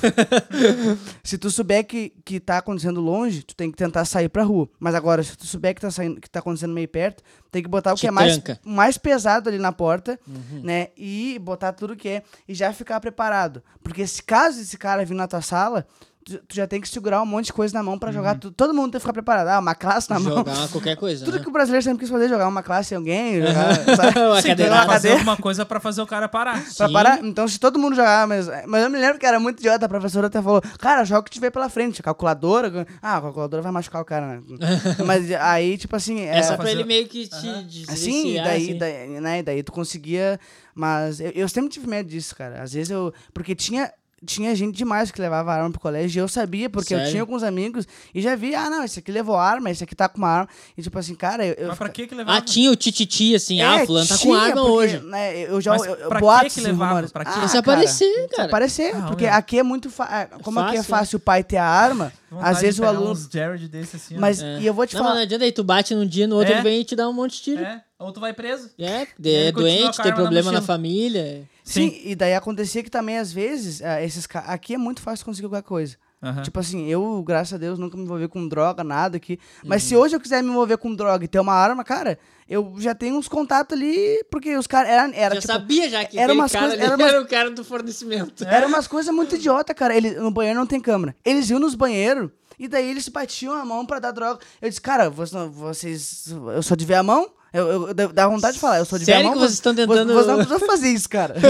se 1.23 1.37
tu 1.37 1.49
souber 1.49 1.85
que, 1.85 2.09
que 2.25 2.39
tá 2.39 2.57
acontecendo 2.57 2.99
longe, 2.99 3.43
tu 3.43 3.55
tem 3.55 3.71
que 3.71 3.77
tentar 3.77 4.05
sair 4.05 4.29
pra 4.29 4.43
rua. 4.43 4.69
Mas 4.79 4.95
agora, 4.95 5.23
se 5.23 5.37
tu 5.37 5.45
souber 5.45 5.73
que 5.73 5.81
tá, 5.81 5.89
saindo, 5.91 6.19
que 6.19 6.29
tá 6.29 6.39
acontecendo 6.39 6.73
meio 6.73 6.87
perto, 6.87 7.23
tem 7.51 7.61
que 7.63 7.69
botar 7.69 7.93
o 7.93 7.95
Te 7.95 8.01
que 8.01 8.07
é 8.07 8.11
mais, 8.11 8.33
tranca. 8.37 8.59
mais 8.65 8.97
pesado 8.97 9.49
ali 9.49 9.57
na 9.57 9.71
porta, 9.71 10.19
Uhum. 10.27 10.61
né? 10.63 10.89
E 10.97 11.39
botar 11.39 11.71
tudo 11.73 11.95
que 11.95 12.09
é. 12.09 12.23
E 12.47 12.53
já 12.53 12.73
ficar 12.73 12.99
preparado. 12.99 13.63
Porque 13.83 14.05
se 14.05 14.21
caso 14.21 14.59
esse 14.59 14.77
cara 14.77 15.05
vir 15.05 15.13
na 15.15 15.27
tua 15.27 15.41
sala, 15.41 15.87
tu, 16.25 16.37
tu 16.39 16.55
já 16.55 16.65
tem 16.67 16.81
que 16.81 16.89
segurar 16.89 17.21
um 17.21 17.25
monte 17.25 17.45
de 17.45 17.53
coisa 17.53 17.73
na 17.77 17.83
mão 17.83 17.97
pra 17.99 18.11
jogar 18.11 18.37
tudo. 18.39 18.53
Todo 18.53 18.73
mundo 18.73 18.91
tem 18.91 18.99
que 18.99 18.99
ficar 18.99 19.13
preparado. 19.13 19.47
Ah, 19.47 19.59
uma 19.59 19.75
classe 19.75 20.09
na 20.09 20.19
mão. 20.19 20.37
Jogar 20.37 20.67
qualquer 20.69 20.95
coisa. 20.97 21.23
Tudo 21.23 21.37
né? 21.37 21.43
que 21.43 21.49
o 21.49 21.51
brasileiro 21.51 21.83
sempre 21.83 21.99
quis 21.99 22.09
fazer, 22.09 22.27
jogar 22.27 22.47
uma 22.47 22.63
classe 22.63 22.93
em 22.93 22.97
alguém, 22.97 23.35
jogar, 23.45 23.75
sabe? 23.95 24.19
Uma 24.19 24.41
Sim, 24.41 24.55
que 24.55 24.63
Uma 24.63 24.77
fazer 24.77 24.87
cadeira. 24.87 25.15
alguma 25.17 25.37
coisa 25.37 25.65
pra 25.65 25.79
fazer 25.79 26.01
o 26.01 26.07
cara 26.07 26.27
parar. 26.27 26.61
Pra 26.75 26.89
parar. 26.89 27.23
Então, 27.23 27.47
se 27.47 27.59
todo 27.59 27.77
mundo 27.79 27.95
jogar, 27.95 28.27
mas, 28.27 28.47
mas 28.67 28.83
eu 28.83 28.89
me 28.89 28.97
lembro 28.97 29.19
que 29.19 29.25
era 29.25 29.39
muito 29.39 29.59
idiota. 29.59 29.85
A 29.85 29.89
professora 29.89 30.27
até 30.27 30.41
falou: 30.41 30.61
Cara, 30.79 31.03
joga 31.05 31.21
o 31.21 31.23
que 31.23 31.31
tiver 31.31 31.51
pela 31.51 31.69
frente. 31.69 32.01
Calculadora. 32.03 32.85
Ah, 33.01 33.17
a 33.17 33.21
calculadora 33.21 33.61
vai 33.61 33.71
machucar 33.71 34.01
o 34.01 34.05
cara, 34.05 34.27
né? 34.27 34.41
mas 35.05 35.31
aí, 35.31 35.77
tipo 35.77 35.95
assim. 35.95 36.21
É 36.21 36.41
só 36.41 36.55
É, 36.55 36.57
pra 36.57 36.71
ele 36.71 36.83
meio 36.83 37.07
que 37.07 37.27
te 37.27 37.47
Aham. 37.47 37.67
assim, 37.89 38.31
e 38.37 38.43
daí, 38.43 38.63
assim. 38.69 38.77
daí, 38.77 39.07
né? 39.21 39.43
Daí 39.43 39.63
tu 39.63 39.71
conseguia. 39.71 40.39
Mas 40.73 41.19
eu, 41.19 41.31
eu 41.31 41.47
sempre 41.47 41.69
tive 41.69 41.87
medo 41.87 42.09
disso, 42.09 42.35
cara. 42.35 42.61
Às 42.63 42.73
vezes 42.73 42.89
eu. 42.89 43.13
Porque 43.33 43.53
tinha. 43.55 43.91
Tinha 44.25 44.55
gente 44.55 44.75
demais 44.75 45.11
que 45.11 45.21
levava 45.21 45.53
arma 45.53 45.69
pro 45.69 45.79
colégio 45.79 46.19
e 46.19 46.21
eu 46.21 46.27
sabia, 46.27 46.69
porque 46.69 46.93
eu 46.93 46.97
Sério? 46.97 47.11
tinha 47.11 47.21
alguns 47.23 47.43
amigos 47.43 47.87
e 48.13 48.21
já 48.21 48.35
vi, 48.35 48.55
ah, 48.55 48.69
não, 48.69 48.83
esse 48.83 48.99
aqui 48.99 49.11
levou 49.11 49.35
arma, 49.35 49.69
esse 49.69 49.83
aqui 49.83 49.95
tá 49.95 50.09
com 50.09 50.17
uma 50.17 50.29
arma. 50.29 50.49
E 50.77 50.81
tipo 50.81 50.97
assim, 50.97 51.13
cara, 51.15 51.45
eu. 51.45 51.53
eu 51.53 51.67
Mas 51.69 51.77
pra 51.77 51.87
fica- 51.87 52.01
que 52.03 52.07
que 52.07 52.15
levava? 52.15 52.37
Ah, 52.37 52.41
tinha 52.41 52.71
o 52.71 52.75
tititi, 52.75 53.35
assim, 53.35 53.61
É, 53.61 53.65
ah, 53.65 53.85
fulano 53.85 54.07
tá 54.07 54.17
com 54.17 54.33
arma 54.33 54.55
porque, 54.55 54.69
hoje. 54.71 54.99
Né, 54.99 55.43
eu 55.43 55.61
já. 55.61 55.71
Mas 55.71 55.85
eu, 55.85 55.95
eu, 55.95 56.09
pra 56.09 56.39
que 56.43 56.49
que 56.49 56.61
levava? 56.61 57.07
Pra 57.09 57.25
quê? 57.25 57.31
Ah, 57.35 57.47
Se 57.47 57.47
cara, 57.47 57.59
aparecer, 57.59 58.27
cara. 58.29 58.47
Aparecer, 58.47 58.95
Ah, 58.95 59.01
porque 59.07 59.25
meu. 59.25 59.33
aqui 59.33 59.59
é 59.59 59.63
muito. 59.63 59.89
Fa... 59.89 60.05
é, 60.11 60.25
Como 60.43 60.59
aqui 60.59 60.77
é 60.77 60.83
Fácil, 60.83 60.91
né? 60.93 60.99
fácil 60.99 61.17
o 61.17 61.19
pai 61.19 61.43
ter 61.43 61.57
a 61.57 61.65
arma, 61.65 62.11
Vontade 62.31 62.49
às 62.55 62.61
vezes 62.61 62.75
de 62.75 62.81
o 62.81 62.85
aluno. 62.85 63.11
uns 63.11 63.29
Jared 63.31 63.67
desse 63.67 63.95
assim. 63.95 64.17
Mas, 64.17 64.41
É. 64.41 64.59
e 64.59 64.65
eu 64.65 64.73
vou 64.73 64.85
te 64.87 64.95
Não, 64.95 65.01
mas 65.01 65.07
não 65.09 65.13
falar. 65.15 65.23
adianta 65.23 65.45
aí, 65.45 65.51
tu 65.51 65.63
bate 65.63 65.93
num 65.93 66.05
dia, 66.05 66.27
no 66.27 66.35
outro 66.37 66.51
É. 66.51 66.55
ele 66.57 66.63
vem 66.63 66.81
e 66.81 66.83
te 66.83 66.95
dá 66.95 67.07
um 67.07 67.13
monte 67.13 67.35
de 67.37 67.41
tiro. 67.43 67.61
É, 67.63 67.81
ou 67.99 68.11
tu 68.11 68.19
vai 68.19 68.33
preso. 68.33 68.69
É, 68.77 69.07
é 69.23 69.51
doente, 69.51 69.97
tem 70.01 70.11
na 70.11 70.15
problema 70.17 70.51
na 70.51 70.61
família. 70.61 71.47
Sim, 71.63 71.99
e 72.03 72.15
daí 72.15 72.33
acontecia 72.33 72.83
que 72.83 72.89
também, 72.89 73.17
às 73.17 73.31
vezes, 73.31 73.81
ah, 73.81 74.01
esses 74.01 74.27
aqui 74.33 74.75
é 74.75 74.77
muito 74.77 75.01
fácil 75.01 75.25
conseguir 75.25 75.47
qualquer 75.47 75.65
coisa. 75.67 75.95
Aham. 76.23 76.41
Tipo 76.41 76.59
assim, 76.59 76.87
eu, 76.87 77.21
graças 77.23 77.53
a 77.53 77.57
Deus, 77.57 77.77
nunca 77.77 77.95
me 77.97 78.03
envolvi 78.03 78.27
com 78.27 78.47
droga, 78.47 78.83
nada 78.83 79.17
aqui. 79.17 79.39
Mas 79.63 79.83
Uhum. 79.83 79.89
se 79.89 79.95
hoje 79.95 80.15
eu 80.15 80.19
quiser 80.19 80.41
me 80.41 80.49
envolver 80.49 80.77
com 80.77 80.93
droga 80.95 81.23
e 81.23 81.27
ter 81.27 81.39
uma 81.39 81.53
arma, 81.53 81.83
cara, 81.83 82.17
eu 82.49 82.73
já 82.79 82.95
tenho 82.95 83.15
uns 83.15 83.27
contatos 83.27 83.77
ali, 83.77 84.23
porque 84.31 84.55
os 84.57 84.65
caras. 84.65 84.89
Era, 84.89 85.15
era 85.15 85.35
já 85.35 85.41
tipo. 85.41 85.53
sabia 85.53 85.89
já 85.89 86.03
que 86.05 86.17
era 86.17 86.33
umas 86.33 86.51
cara 86.51 86.73
ali 86.73 86.81
era 86.81 86.95
umas- 86.97 87.07
era 87.11 87.21
o 87.21 87.27
cara 87.27 87.51
do 87.51 87.63
fornecimento. 87.63 88.43
Era 88.43 88.65
umas 88.65 88.87
coisas 88.87 89.13
muito 89.13 89.35
idiota, 89.35 89.73
cara. 89.73 89.95
Ele, 89.95 90.11
no 90.11 90.31
banheiro 90.31 90.57
não 90.59 90.65
tem 90.65 90.79
câmera. 90.79 91.15
Eles 91.23 91.49
iam 91.49 91.59
nos 91.59 91.75
banheiros 91.75 92.31
e 92.57 92.67
daí 92.67 92.89
eles 92.89 93.07
batiam 93.07 93.53
a 93.53 93.63
mão 93.65 93.85
pra 93.85 93.99
dar 93.99 94.11
droga. 94.11 94.39
Eu 94.61 94.69
disse, 94.69 94.81
cara, 94.81 95.09
vocês, 95.09 95.51
vocês 95.53 96.27
eu 96.55 96.63
só 96.63 96.73
de 96.75 96.85
ver 96.85 96.95
a 96.95 97.03
mão? 97.03 97.29
Eu, 97.55 97.67
eu, 97.71 97.87
eu- 97.97 98.13
dá 98.13 98.27
vontade 98.27 98.55
de 98.55 98.59
falar, 98.59 98.79
eu 98.79 98.85
sou 98.85 98.99
de 98.99 99.05
Sério 99.05 99.31
que 99.31 99.37
vocês 99.37 99.53
estão 99.53 99.73
tentando- 99.73 100.13
Vocês 100.13 100.27
não 100.27 100.35
precisam 100.45 100.59
fazer 100.67 100.89
isso, 100.89 101.09
cara. 101.09 101.35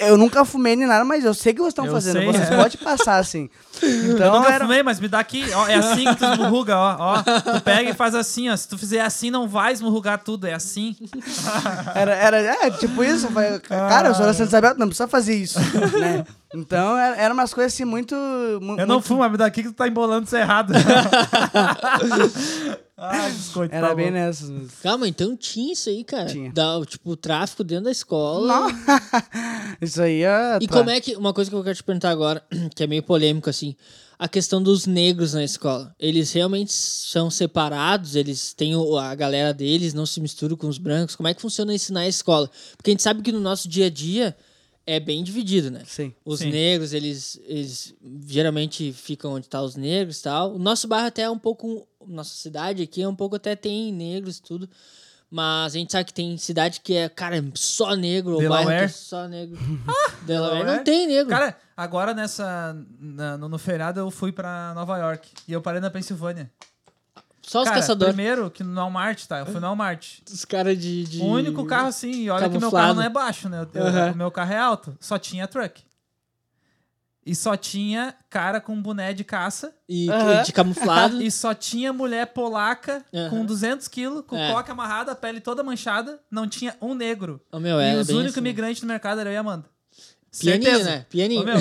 É, 0.00 0.10
eu 0.10 0.16
nunca 0.16 0.44
fumei 0.44 0.74
nem 0.76 0.86
nada, 0.86 1.04
mas 1.04 1.24
eu 1.24 1.32
sei 1.34 1.52
que 1.52 1.60
vocês 1.60 1.72
estão 1.72 1.86
Eu 1.86 1.92
fazendo. 1.92 2.18
sei. 2.18 2.26
Vocês 2.26 2.48
podem 2.48 2.78
passar 2.82 3.16
assim. 3.18 3.48
Eu 3.80 4.14
Então 4.14 4.36
nunca 4.38 4.52
era. 4.52 4.64
fumei, 4.64 4.82
mas 4.82 4.98
me 4.98 5.06
dá 5.08 5.20
aqui. 5.20 5.44
Ó, 5.54 5.66
é 5.68 5.74
assim 5.76 6.04
que 6.06 6.16
tu 6.16 6.24
esmurruga, 6.24 6.76
ó, 6.76 6.96
ó. 6.98 7.22
Tu 7.22 7.60
pega 7.62 7.90
e 7.90 7.94
faz 7.94 8.14
assim, 8.14 8.48
ó. 8.50 8.56
Se 8.56 8.66
tu 8.66 8.76
fizer 8.76 9.00
assim, 9.02 9.30
não 9.30 9.46
vai 9.46 9.72
esmurrugar 9.72 10.18
tudo. 10.18 10.46
É 10.46 10.54
assim. 10.54 10.96
Era, 11.94 12.14
era 12.14 12.36
é, 12.66 12.70
tipo 12.70 13.04
isso. 13.04 13.26
Eu 13.28 13.60
cara, 13.60 14.08
eu 14.08 14.14
sou 14.14 14.26
da 14.26 14.32
Santa 14.32 14.48
Isabel, 14.48 14.74
não 14.76 14.88
precisa 14.88 15.06
fazer 15.08 15.34
isso. 15.36 15.58
né? 16.00 16.24
Então 16.54 16.96
era, 16.96 17.16
era 17.16 17.34
umas 17.34 17.52
coisas 17.52 17.74
assim 17.74 17.84
muito. 17.84 18.14
mu- 18.62 18.78
Eu 18.78 18.86
não 18.86 19.02
fumo, 19.02 19.20
mas 19.20 19.30
me 19.32 19.36
dá 19.36 19.46
aqui 19.46 19.62
que 19.62 19.68
tu 19.68 19.74
tá 19.74 19.86
embolando 19.86 20.24
isso 20.26 20.36
errado. 20.36 20.72
Ai, 22.96 23.30
biscoito. 23.32 23.74
Era 23.74 23.88
tá 23.88 23.94
bem 23.94 24.10
nessas. 24.10 24.48
mesmo. 24.48 24.68
Calma, 24.82 25.06
então 25.08 25.36
tinha 25.36 25.72
isso 25.72 25.88
aí, 25.88 26.02
cara. 26.04 26.26
Tinha. 26.26 26.52
Da, 26.52 26.80
tipo, 26.86 27.10
o 27.10 27.16
tráfico 27.16 27.62
dentro 27.62 27.84
da 27.84 27.90
escola. 27.90 28.46
Não. 28.46 28.68
isso 29.80 30.00
aí 30.02 30.22
é. 30.22 30.58
E 30.60 30.68
como 30.68 30.90
é 30.90 31.00
que. 31.00 31.16
Uma 31.16 31.32
coisa 31.32 31.50
que 31.50 31.56
eu 31.56 31.62
quero 31.62 31.76
te 31.76 31.82
perguntar 31.84 32.10
agora, 32.10 32.42
que 32.74 32.82
é 32.82 32.86
meio 32.86 33.02
polêmico, 33.02 33.48
assim. 33.50 33.74
A 34.18 34.26
questão 34.26 34.60
dos 34.60 34.84
negros 34.84 35.34
na 35.34 35.44
escola. 35.44 35.94
Eles 35.96 36.32
realmente 36.32 36.72
são 36.72 37.30
separados, 37.30 38.16
eles 38.16 38.52
têm 38.52 38.74
o- 38.74 38.96
a 38.98 39.14
galera 39.14 39.54
deles, 39.54 39.94
não 39.94 40.04
se 40.04 40.20
misturam 40.20 40.56
com 40.56 40.66
os 40.66 40.76
brancos. 40.76 41.14
Como 41.14 41.28
é 41.28 41.34
que 41.34 41.40
funciona 41.40 41.72
isso 41.72 41.92
na 41.92 42.08
escola? 42.08 42.50
Porque 42.76 42.90
a 42.90 42.92
gente 42.92 43.02
sabe 43.02 43.22
que 43.22 43.30
no 43.30 43.38
nosso 43.38 43.68
dia 43.68 43.86
a 43.86 43.90
dia 43.90 44.36
é 44.96 44.98
bem 45.00 45.22
dividido, 45.22 45.70
né? 45.70 45.82
Sim. 45.86 46.14
Os 46.24 46.40
Sim. 46.40 46.50
negros, 46.50 46.92
eles, 46.92 47.38
eles 47.44 47.94
geralmente 48.26 48.92
ficam 48.92 49.32
onde 49.34 49.48
tá 49.48 49.60
os 49.62 49.76
negros 49.76 50.20
e 50.20 50.22
tal. 50.22 50.54
O 50.54 50.58
nosso 50.58 50.88
bairro 50.88 51.06
até 51.08 51.22
é 51.22 51.30
um 51.30 51.38
pouco. 51.38 51.86
Nossa 52.06 52.34
cidade 52.34 52.82
aqui 52.82 53.02
é 53.02 53.08
um 53.08 53.14
pouco 53.14 53.36
até 53.36 53.54
tem 53.54 53.92
negros 53.92 54.38
e 54.38 54.42
tudo. 54.42 54.68
Mas 55.30 55.74
a 55.74 55.78
gente 55.78 55.92
sabe 55.92 56.06
que 56.06 56.14
tem 56.14 56.38
cidade 56.38 56.80
que 56.80 56.94
é, 56.94 57.06
cara, 57.06 57.36
só 57.54 57.94
negro, 57.94 58.32
ou 58.32 58.48
bairro 58.48 58.66
que 58.68 58.72
é 58.72 58.76
Delaware. 58.76 58.88
só 58.90 59.28
negro. 59.28 59.58
Delaware 60.24 60.54
não 60.54 60.62
Delaware. 60.64 60.84
tem 60.84 61.06
negro. 61.06 61.28
Cara, 61.28 61.56
agora 61.76 62.14
nessa. 62.14 62.74
na- 62.98 63.36
no, 63.36 63.46
no 63.46 63.58
feriado 63.58 64.00
eu 64.00 64.10
fui 64.10 64.32
pra 64.32 64.72
Nova 64.74 64.96
York. 64.96 65.28
E 65.46 65.52
eu 65.52 65.60
parei 65.60 65.82
na 65.82 65.90
Pensilvânia. 65.90 66.50
Só 67.50 67.62
os 67.62 67.68
caçadores. 67.70 68.14
primeiro 68.14 68.50
que 68.50 68.62
no 68.62 68.74
Walmart, 68.74 69.24
tá? 69.26 69.38
Eu 69.40 69.46
fui 69.46 69.54
no 69.56 69.66
Walmart. 69.66 70.18
Os 70.30 70.44
caras 70.44 70.78
de, 70.78 71.04
de- 71.04 71.20
O 71.22 71.26
único 71.26 71.64
carro 71.64 71.88
assim, 71.88 72.10
e 72.10 72.30
olha 72.30 72.44
que 72.44 72.50
meu 72.50 72.60
camuflado. 72.60 72.86
carro 72.86 72.94
não 72.96 73.02
é 73.02 73.08
baixo, 73.08 73.48
né? 73.48 73.66
Eu- 73.74 73.86
Aham. 73.86 74.12
O 74.12 74.16
meu 74.16 74.30
carro 74.30 74.52
é 74.52 74.58
alto. 74.58 74.96
Só 75.00 75.18
tinha 75.18 75.46
truck. 75.48 75.82
E 77.26 77.34
só 77.34 77.56
tinha 77.58 78.14
cara 78.30 78.58
com 78.58 78.80
boné 78.80 79.12
de 79.12 79.22
caça. 79.22 79.74
E 79.86 80.08
Aham. 80.10 80.42
de 80.42 80.52
camuflado. 80.52 81.20
E 81.22 81.30
só 81.30 81.52
tinha 81.52 81.92
mulher 81.92 82.26
polaca 82.28 83.04
Aham. 83.12 83.28
com 83.30 83.44
200 83.44 83.86
quilos, 83.88 84.24
com 84.26 84.36
É. 84.36 84.50
coca 84.52 84.72
amarrada, 84.72 85.12
a 85.12 85.14
pele 85.14 85.38
toda 85.40 85.62
manchada. 85.62 86.20
Não 86.30 86.48
tinha 86.48 86.74
um 86.80 86.94
negro. 86.94 87.38
Ô, 87.52 87.58
meu, 87.60 87.78
e 87.80 87.84
era 87.84 88.00
os 88.00 88.08
únicos 88.08 88.32
assim. 88.32 88.40
imigrantes 88.40 88.80
no 88.82 88.88
mercado 88.88 89.20
eram 89.20 89.30
eu 89.30 89.34
e 89.34 89.36
a 89.36 89.40
Amanda. 89.40 89.66
Pianinho, 90.38 90.70
Certeza. 90.70 90.90
né? 90.90 91.06
Pianinho. 91.10 91.42
Ô, 91.42 91.44
meu, 91.44 91.56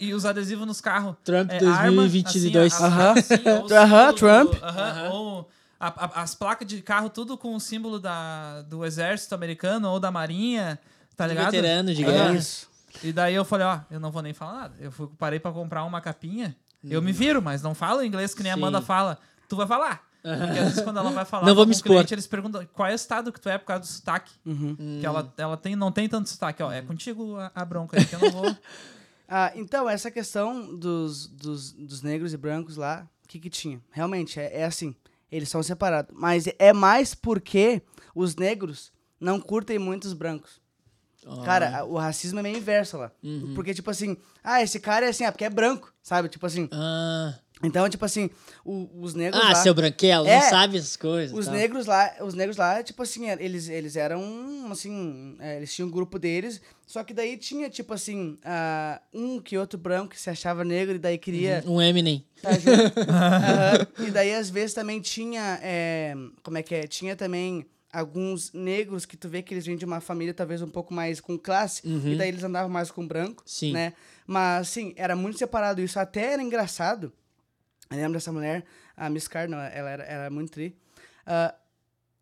e, 0.00 0.06
e- 0.06 0.14
os 0.14 0.24
adesivos 0.24 0.66
nos 0.66 0.80
carros. 0.80 1.14
Trump 1.24 1.50
É, 1.50 1.58
2022. 1.58 2.80
Arma, 2.82 3.12
assim, 3.12 3.34
Aham, 3.74 4.12
símbolo 4.12 4.14
Trump. 4.14 4.54
aham, 4.62 5.10
Ou 5.12 5.48
a- 5.78 6.04
a- 6.06 6.22
as 6.22 6.34
placas 6.34 6.66
de 6.66 6.80
carro, 6.82 7.08
tudo 7.10 7.36
com 7.36 7.54
o 7.54 7.60
símbolo 7.60 7.98
da, 7.98 8.62
do 8.62 8.84
exército 8.84 9.34
americano 9.34 9.88
ou 9.90 9.98
da 10.00 10.10
marinha, 10.10 10.78
tá 11.16 11.26
ligado? 11.26 11.50
Veterano 11.52 11.94
de 11.94 12.04
Aham. 12.04 12.12
guerra. 12.12 12.34
Isso. 12.34 12.68
E 13.02 13.12
daí 13.12 13.34
eu 13.34 13.44
falei, 13.44 13.66
ó, 13.66 13.80
eu 13.90 13.98
não 13.98 14.10
vou 14.10 14.22
nem 14.22 14.32
falar 14.32 14.54
nada. 14.54 14.74
Eu 14.80 14.90
fui, 14.92 15.08
parei 15.18 15.38
pra 15.40 15.50
comprar 15.52 15.84
uma 15.84 16.00
capinha. 16.00 16.54
Eu 16.88 17.00
me 17.00 17.12
viro, 17.12 17.40
mas 17.40 17.62
não 17.62 17.74
falo 17.74 18.04
inglês 18.04 18.34
que 18.34 18.42
nem 18.42 18.52
a. 18.52 18.54
Amanda 18.54 18.80
fala. 18.82 19.18
Tu 19.48 19.56
vai 19.56 19.66
falar. 19.66 20.02
Porque 20.24 20.58
às 20.58 20.68
vezes 20.68 20.80
quando 20.82 20.98
ela 20.98 21.10
vai 21.10 21.24
falar 21.26 21.46
Não 21.46 21.54
vou 21.54 21.66
me 21.66 21.72
expor. 21.72 21.92
cliente, 21.92 22.14
eles 22.14 22.26
perguntam 22.26 22.66
qual 22.72 22.88
é 22.88 22.92
o 22.92 22.94
estado 22.94 23.30
que 23.30 23.38
tu 23.38 23.48
é 23.48 23.58
por 23.58 23.66
causa 23.66 23.80
do 23.82 23.86
sotaque. 23.86 24.32
Uhum. 24.46 24.74
Que 24.98 25.04
ela, 25.06 25.32
ela 25.36 25.56
tem, 25.56 25.76
não 25.76 25.92
tem 25.92 26.08
tanto 26.08 26.30
sotaque. 26.30 26.62
Ó, 26.62 26.72
é 26.72 26.80
contigo 26.80 27.36
a, 27.36 27.52
a 27.54 27.64
bronca 27.64 27.98
aí, 27.98 28.06
que 28.06 28.14
eu 28.14 28.20
não 28.20 28.30
vou... 28.30 28.56
Ah, 29.26 29.50
então, 29.54 29.88
essa 29.88 30.10
questão 30.10 30.76
dos, 30.76 31.26
dos, 31.28 31.72
dos 31.72 32.02
negros 32.02 32.34
e 32.34 32.36
brancos 32.36 32.76
lá, 32.76 33.08
o 33.24 33.28
que 33.28 33.40
que 33.40 33.48
tinha? 33.48 33.80
Realmente, 33.90 34.38
é, 34.38 34.60
é 34.60 34.64
assim, 34.64 34.94
eles 35.32 35.48
são 35.48 35.62
separados. 35.62 36.14
Mas 36.14 36.44
é 36.58 36.74
mais 36.74 37.14
porque 37.14 37.80
os 38.14 38.36
negros 38.36 38.92
não 39.18 39.40
curtem 39.40 39.78
muito 39.78 40.04
os 40.04 40.12
brancos. 40.12 40.60
Ó. 41.26 41.42
Cara, 41.42 41.84
o 41.86 41.96
racismo 41.96 42.38
é 42.38 42.42
meio 42.42 42.58
inverso 42.58 42.98
lá. 42.98 43.10
Porque, 43.54 43.72
tipo 43.72 43.90
assim, 43.90 44.14
ah, 44.42 44.62
esse 44.62 44.78
cara 44.78 45.06
é 45.06 45.08
assim, 45.08 45.24
ah, 45.24 45.32
porque 45.32 45.46
é 45.46 45.50
branco, 45.50 45.92
sabe? 46.02 46.28
Tipo 46.28 46.44
assim, 46.44 46.68
Ah, 46.70 47.34
então, 47.64 47.88
tipo 47.88 48.04
assim, 48.04 48.30
o- 48.64 48.88
os 49.00 49.14
negros 49.14 49.42
ah 49.42 49.48
lá... 49.48 49.54
seu 49.56 49.74
branquelo, 49.74 50.26
É. 50.26 50.40
não 50.40 50.50
sabe 50.50 50.76
essas 50.78 50.96
coisas. 50.96 51.36
Os 51.36 51.46
tá. 51.46 51.52
negros 51.52 51.86
lá, 51.86 52.12
os 52.20 52.34
negros 52.34 52.56
lá, 52.56 52.82
tipo 52.82 53.02
assim, 53.02 53.28
eles, 53.30 53.68
eles 53.68 53.96
eram, 53.96 54.22
assim, 54.70 55.36
é, 55.40 55.56
eles 55.56 55.74
tinham 55.74 55.88
um 55.88 55.90
grupo 55.92 56.18
deles, 56.18 56.60
só 56.86 57.02
que 57.02 57.12
daí 57.14 57.36
tinha, 57.36 57.68
tipo 57.70 57.92
assim, 57.94 58.38
ah, 58.44 59.00
um 59.12 59.40
que 59.40 59.56
outro 59.58 59.78
branco 59.78 60.10
que 60.10 60.20
se 60.20 60.30
achava 60.30 60.64
negro 60.64 60.96
e 60.96 60.98
daí 60.98 61.18
queria 61.18 61.62
Um 61.66 61.80
Eminem. 61.80 62.24
tá. 62.42 62.50
Aham. 63.08 64.06
E 64.06 64.10
daí, 64.10 64.34
às 64.34 64.50
vezes, 64.50 64.74
também 64.74 65.00
tinha, 65.00 65.58
é, 65.62 66.14
como 66.42 66.58
é 66.58 66.62
que 66.62 66.74
é, 66.74 66.86
tinha 66.86 67.16
também 67.16 67.66
alguns 67.92 68.52
negros 68.52 69.06
que 69.06 69.16
tu 69.16 69.28
vê 69.28 69.40
que 69.40 69.54
eles 69.54 69.64
vêm 69.64 69.76
de 69.76 69.84
uma 69.84 70.00
família 70.00 70.34
talvez 70.34 70.60
um 70.60 70.68
pouco 70.68 70.92
mais 70.92 71.20
com 71.20 71.38
classe, 71.38 71.80
e 71.84 72.16
daí 72.16 72.28
eles 72.28 72.42
andavam 72.42 72.68
mais 72.68 72.90
com 72.90 73.06
branco, 73.06 73.42
Sim. 73.46 73.72
né? 73.72 73.92
Mas, 74.26 74.68
sim, 74.68 74.92
era 74.96 75.14
muito 75.14 75.38
separado 75.38 75.80
isso. 75.80 75.98
Até 76.00 76.32
era 76.32 76.42
engraçado. 76.42 77.12
Eu 77.90 77.96
lembro 77.96 78.14
dessa 78.14 78.32
mulher, 78.32 78.64
a 78.96 79.08
Miss 79.10 79.28
Cardinal, 79.28 79.60
ela 79.60 79.90
era, 79.90 80.04
era 80.04 80.30
muito 80.30 80.52
tri. 80.52 80.76
Ah, 81.26 81.54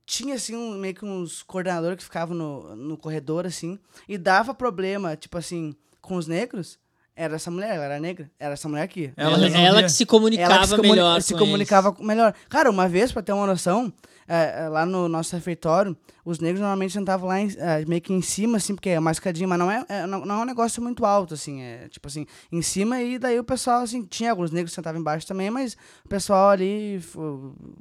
tinha, 0.04 0.34
assim, 0.34 0.56
um, 0.56 0.76
meio 0.78 0.94
que 0.94 1.04
uns 1.04 1.42
coordenadores 1.42 1.98
que 1.98 2.04
ficavam 2.04 2.36
no, 2.36 2.76
no 2.76 2.96
corredor, 2.96 3.46
assim, 3.46 3.78
e 4.08 4.18
dava 4.18 4.54
problema, 4.54 5.16
tipo 5.16 5.38
assim, 5.38 5.74
com 6.00 6.16
os 6.16 6.26
negros. 6.26 6.78
Era 7.22 7.36
essa 7.36 7.50
mulher, 7.50 7.74
ela 7.76 7.84
era 7.84 8.00
negra. 8.00 8.30
Era 8.38 8.54
essa 8.54 8.68
mulher 8.68 8.82
aqui. 8.82 9.12
Ela 9.16 9.36
Ela, 9.46 9.58
ela 9.58 9.82
que 9.82 9.92
se 9.92 10.04
comunicava 10.06 10.52
Ela 10.54 10.60
que 10.62 10.68
se, 10.68 10.76
comuni- 10.76 10.90
melhor. 10.90 11.22
se 11.22 11.32
com 11.34 11.38
comunicava 11.38 11.96
melhor. 12.00 12.34
Cara, 12.48 12.70
uma 12.70 12.88
vez, 12.88 13.12
pra 13.12 13.22
ter 13.22 13.32
uma 13.32 13.46
noção, 13.46 13.92
é, 14.28 14.64
é, 14.64 14.68
lá 14.68 14.84
no 14.86 15.08
nosso 15.08 15.34
refeitório, 15.36 15.96
os 16.24 16.38
negros 16.38 16.60
normalmente 16.60 16.92
sentavam 16.92 17.28
lá 17.28 17.40
em- 17.40 17.54
é, 17.58 17.84
meio 17.84 18.00
que 18.00 18.12
em 18.12 18.22
cima, 18.22 18.56
assim, 18.56 18.74
porque 18.74 18.90
é 18.90 18.98
uma 18.98 19.10
escadinha, 19.10 19.46
mas 19.48 19.58
não 19.58 19.70
é, 19.70 19.84
é- 19.88 20.06
não, 20.06 20.24
não 20.24 20.36
é 20.36 20.42
um 20.42 20.44
negócio 20.44 20.80
muito 20.82 21.04
alto, 21.04 21.34
assim, 21.34 21.60
é 21.60 21.88
tipo 21.88 22.06
assim, 22.08 22.24
em 22.50 22.62
cima, 22.62 23.00
e 23.02 23.18
daí 23.18 23.38
o 23.38 23.44
pessoal, 23.44 23.82
assim, 23.82 24.04
tinha 24.04 24.30
alguns 24.30 24.50
negros 24.52 24.70
que 24.70 24.74
sentavam 24.76 25.00
embaixo 25.00 25.26
também, 25.26 25.50
mas 25.50 25.76
o 26.04 26.08
pessoal 26.08 26.50
ali, 26.50 27.00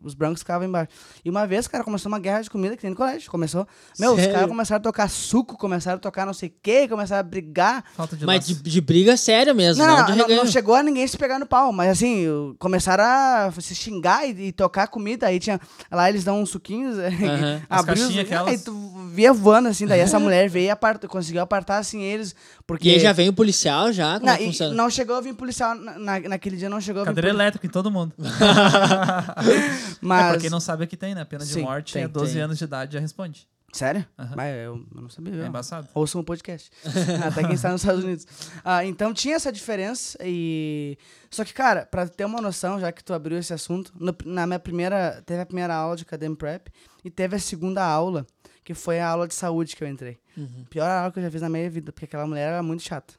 os 0.03 0.13
brancos 0.13 0.39
ficavam 0.41 0.67
embaixo. 0.67 0.89
E 1.23 1.29
uma 1.29 1.45
vez, 1.45 1.67
cara, 1.67 1.83
começou 1.83 2.11
uma 2.11 2.19
guerra 2.19 2.41
de 2.41 2.49
comida 2.49 2.75
que 2.75 2.83
nem 2.83 2.91
no 2.91 2.97
colégio, 2.97 3.29
começou. 3.29 3.67
Meu, 3.99 4.11
os 4.13 4.17
Sério? 4.19 4.33
caras 4.33 4.49
começaram 4.49 4.79
a 4.79 4.83
tocar 4.83 5.09
suco, 5.09 5.57
começaram 5.57 5.97
a 5.97 5.99
tocar 5.99 6.25
não 6.25 6.33
sei 6.33 6.49
o 6.49 6.53
quê, 6.61 6.87
começaram 6.87 7.19
a 7.21 7.23
brigar. 7.23 7.83
Falta 7.95 8.15
de 8.17 8.25
Mas 8.25 8.45
de, 8.47 8.55
de 8.55 8.81
briga 8.81 9.15
séria 9.15 9.30
mesmo, 9.53 9.83
Não, 9.85 9.97
não, 9.97 10.05
de 10.05 10.15
não, 10.17 10.27
não, 10.27 10.47
chegou 10.47 10.75
a 10.75 10.83
ninguém 10.83 11.07
se 11.07 11.17
pegar 11.17 11.39
no 11.39 11.45
pau, 11.45 11.71
mas 11.73 11.89
assim, 11.91 12.55
começaram 12.59 13.03
a 13.03 13.51
se 13.59 13.73
xingar 13.75 14.25
e, 14.27 14.47
e 14.47 14.51
tocar 14.51 14.87
comida. 14.87 15.27
Aí 15.27 15.39
tinha. 15.39 15.59
Lá 15.91 16.09
eles 16.09 16.23
dão 16.23 16.41
uns 16.41 16.49
suquinhos, 16.49 16.97
Aham. 16.99 17.61
As 17.69 17.79
abriu 17.81 18.07
os- 18.07 18.17
aquelas. 18.17 18.47
Aí 18.49 18.57
tu 18.57 18.73
via 19.13 19.33
voando 19.33 19.67
assim, 19.69 19.85
daí 19.87 19.99
essa 19.99 20.17
mulher 20.19 20.49
veio 20.49 20.65
e 20.67 20.69
aparta, 20.69 21.07
conseguiu 21.07 21.41
apartar 21.41 21.77
assim 21.77 22.01
eles. 22.01 22.35
Porque. 22.67 22.87
E 22.89 22.93
aí 22.93 22.99
já 22.99 23.11
vem 23.13 23.29
o 23.29 23.33
policial 23.33 23.91
já? 23.91 24.19
Como 24.19 24.25
não, 24.25 24.33
é 24.37 24.69
não 24.73 24.89
chegou 24.89 25.15
a 25.15 25.21
vir 25.21 25.33
policial 25.33 25.73
na, 25.75 25.97
na- 25.97 26.19
naquele 26.29 26.57
dia, 26.57 26.69
não 26.69 26.79
chegou 26.81 27.01
a 27.01 27.05
vir 27.05 27.09
Cadeira 27.09 27.29
poli- 27.29 27.39
elétrica 27.41 27.65
em 27.67 27.69
todo 27.69 27.89
mundo. 27.91 28.13
Mas. 30.01 30.25
É, 30.25 30.29
pra 30.31 30.37
quem 30.39 30.49
não 30.49 30.59
sabe, 30.59 30.83
aqui 30.83 30.97
tem, 30.97 31.13
né? 31.15 31.23
Pena 31.25 31.43
de 31.45 31.51
Sim, 31.51 31.61
morte, 31.61 31.93
tem, 31.93 32.03
é 32.03 32.07
12 32.07 32.33
tem. 32.33 32.41
anos 32.41 32.57
de 32.57 32.63
idade 32.63 32.93
já 32.93 32.99
responde. 32.99 33.47
Sério? 33.73 34.05
Aham. 34.19 34.33
Mas 34.35 34.55
eu, 34.55 34.85
eu 34.95 35.01
não 35.01 35.09
sabia. 35.09 35.43
É 35.43 35.47
embaçado. 35.47 35.87
Ouçam 35.93 36.19
um 36.21 36.23
podcast. 36.23 36.69
Até 37.25 37.41
quem 37.43 37.53
está 37.53 37.71
nos 37.71 37.81
Estados 37.81 38.03
Unidos. 38.03 38.25
Ah, 38.65 38.83
então 38.85 39.13
tinha 39.13 39.35
essa 39.35 39.51
diferença 39.51 40.17
e... 40.21 40.97
Só 41.29 41.45
que, 41.45 41.53
cara, 41.53 41.85
pra 41.85 42.05
ter 42.07 42.25
uma 42.25 42.41
noção, 42.41 42.79
já 42.79 42.91
que 42.91 43.01
tu 43.03 43.13
abriu 43.13 43.37
esse 43.37 43.53
assunto, 43.53 43.93
no- 43.97 44.15
na 44.25 44.45
minha 44.45 44.59
primeira... 44.59 45.21
Teve 45.25 45.41
a 45.41 45.45
primeira 45.45 45.73
aula 45.73 45.95
de 45.95 46.03
Academy 46.03 46.35
Prep 46.35 46.67
e 47.05 47.09
teve 47.09 47.35
a 47.37 47.39
segunda 47.39 47.81
aula, 47.85 48.27
que 48.63 48.73
foi 48.73 48.99
a 48.99 49.07
aula 49.07 49.25
de 49.27 49.33
saúde 49.33 49.73
que 49.75 49.83
eu 49.83 49.87
entrei. 49.87 50.19
Uhum. 50.35 50.65
Pior 50.69 50.89
aula 50.89 51.11
que 51.11 51.19
eu 51.19 51.23
já 51.23 51.31
fiz 51.31 51.41
na 51.41 51.49
minha 51.49 51.69
vida, 51.69 51.93
porque 51.93 52.05
aquela 52.05 52.27
mulher 52.27 52.49
era 52.51 52.61
muito 52.63 52.83
chata. 52.83 53.13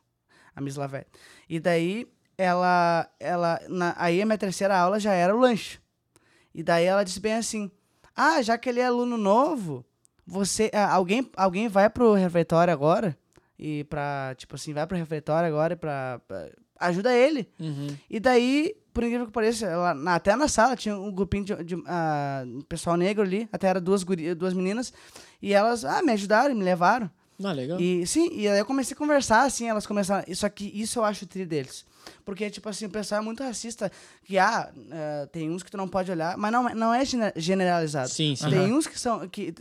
A 0.54 0.60
Miss 0.60 0.76
Lavette. 0.76 1.10
E 1.48 1.58
daí, 1.58 2.06
ela... 2.36 3.08
ela 3.18 3.58
na- 3.70 3.94
aí 3.96 4.20
a 4.20 4.26
minha 4.26 4.36
terceira 4.38 4.76
aula 4.78 5.00
já 5.00 5.14
era 5.14 5.34
o 5.34 5.40
lanche. 5.40 5.78
E 6.54 6.62
daí 6.62 6.84
ela 6.84 7.02
disse 7.04 7.18
bem 7.20 7.32
assim, 7.34 7.70
ah, 8.14 8.42
já 8.42 8.58
que 8.58 8.68
ele 8.68 8.80
é 8.80 8.84
aluno 8.86 9.16
novo, 9.16 9.82
você... 10.32 10.70
ah, 10.72 10.92
alguém, 10.92 11.30
alguém 11.36 11.68
vai 11.68 11.88
pro 11.90 12.14
refeitório 12.14 12.72
agora? 12.72 13.16
E 13.58 13.84
pra, 13.84 14.34
tipo 14.36 14.54
assim, 14.56 14.72
vai 14.72 14.86
pro 14.86 14.96
refeitório 14.96 15.48
agora 15.48 15.74
e 15.74 15.76
pra... 15.76 16.20
pra- 16.26 16.48
ajuda 16.80 17.14
ele. 17.14 17.48
Uhum. 17.60 17.96
E 18.10 18.18
daí, 18.18 18.74
por 18.92 19.04
incrível 19.04 19.26
que 19.26 19.32
pareça, 19.32 19.66
ela- 19.66 19.94
na- 19.94 20.16
até 20.16 20.34
na 20.34 20.48
sala 20.48 20.74
tinha 20.74 20.96
um 20.98 21.12
grupinho 21.12 21.44
de, 21.44 21.64
de, 21.64 21.82
ah, 21.86 22.42
pessoal 22.68 22.96
negro 22.96 23.22
ali, 23.22 23.48
até 23.52 23.68
era 23.68 23.80
duas, 23.80 24.02
guri, 24.02 24.34
duas 24.34 24.52
meninas, 24.52 24.92
e 25.40 25.52
elas, 25.52 25.84
ah, 25.84 26.02
me 26.02 26.10
ajudaram, 26.12 26.50
e 26.52 26.54
me 26.58 26.64
levaram. 26.64 27.08
Ah, 27.44 27.52
legal. 27.52 27.80
E 27.80 28.04
sim, 28.06 28.30
e 28.32 28.48
aí 28.48 28.58
eu 28.58 28.64
comecei 28.66 28.94
a 28.94 28.98
conversar, 28.98 29.42
assim, 29.44 29.68
elas 29.68 29.86
começaram. 29.86 30.24
Só 30.34 30.48
que 30.48 30.64
isso 30.74 30.98
eu 30.98 31.04
acho 31.04 31.26
tri 31.26 31.44
deles. 31.46 31.84
Porque, 32.24 32.50
tipo 32.50 32.68
assim, 32.68 32.86
o 32.86 32.90
pessoal 32.90 33.20
é 33.20 33.24
muito 33.24 33.42
racista. 33.42 33.90
Que, 34.24 34.38
ah, 34.38 34.72
eh, 34.90 35.28
tem 35.32 35.50
uns 35.50 35.62
que 35.62 35.70
tu 35.70 35.76
não 35.76 35.88
pode 35.88 36.10
olhar, 36.10 36.36
mas 36.36 36.52
não, 36.52 36.68
é- 36.68 36.74
não 36.74 36.92
é 36.94 37.04
gene- 37.04 37.32
generalizado. 37.36 38.08
Sim, 38.10 38.34
sim. 38.36 38.48
Tem 38.50 38.58
Aham. 38.58 38.74
uns 38.74 38.86
que 38.88 38.98
são. 38.98 39.28
Que, 39.28 39.52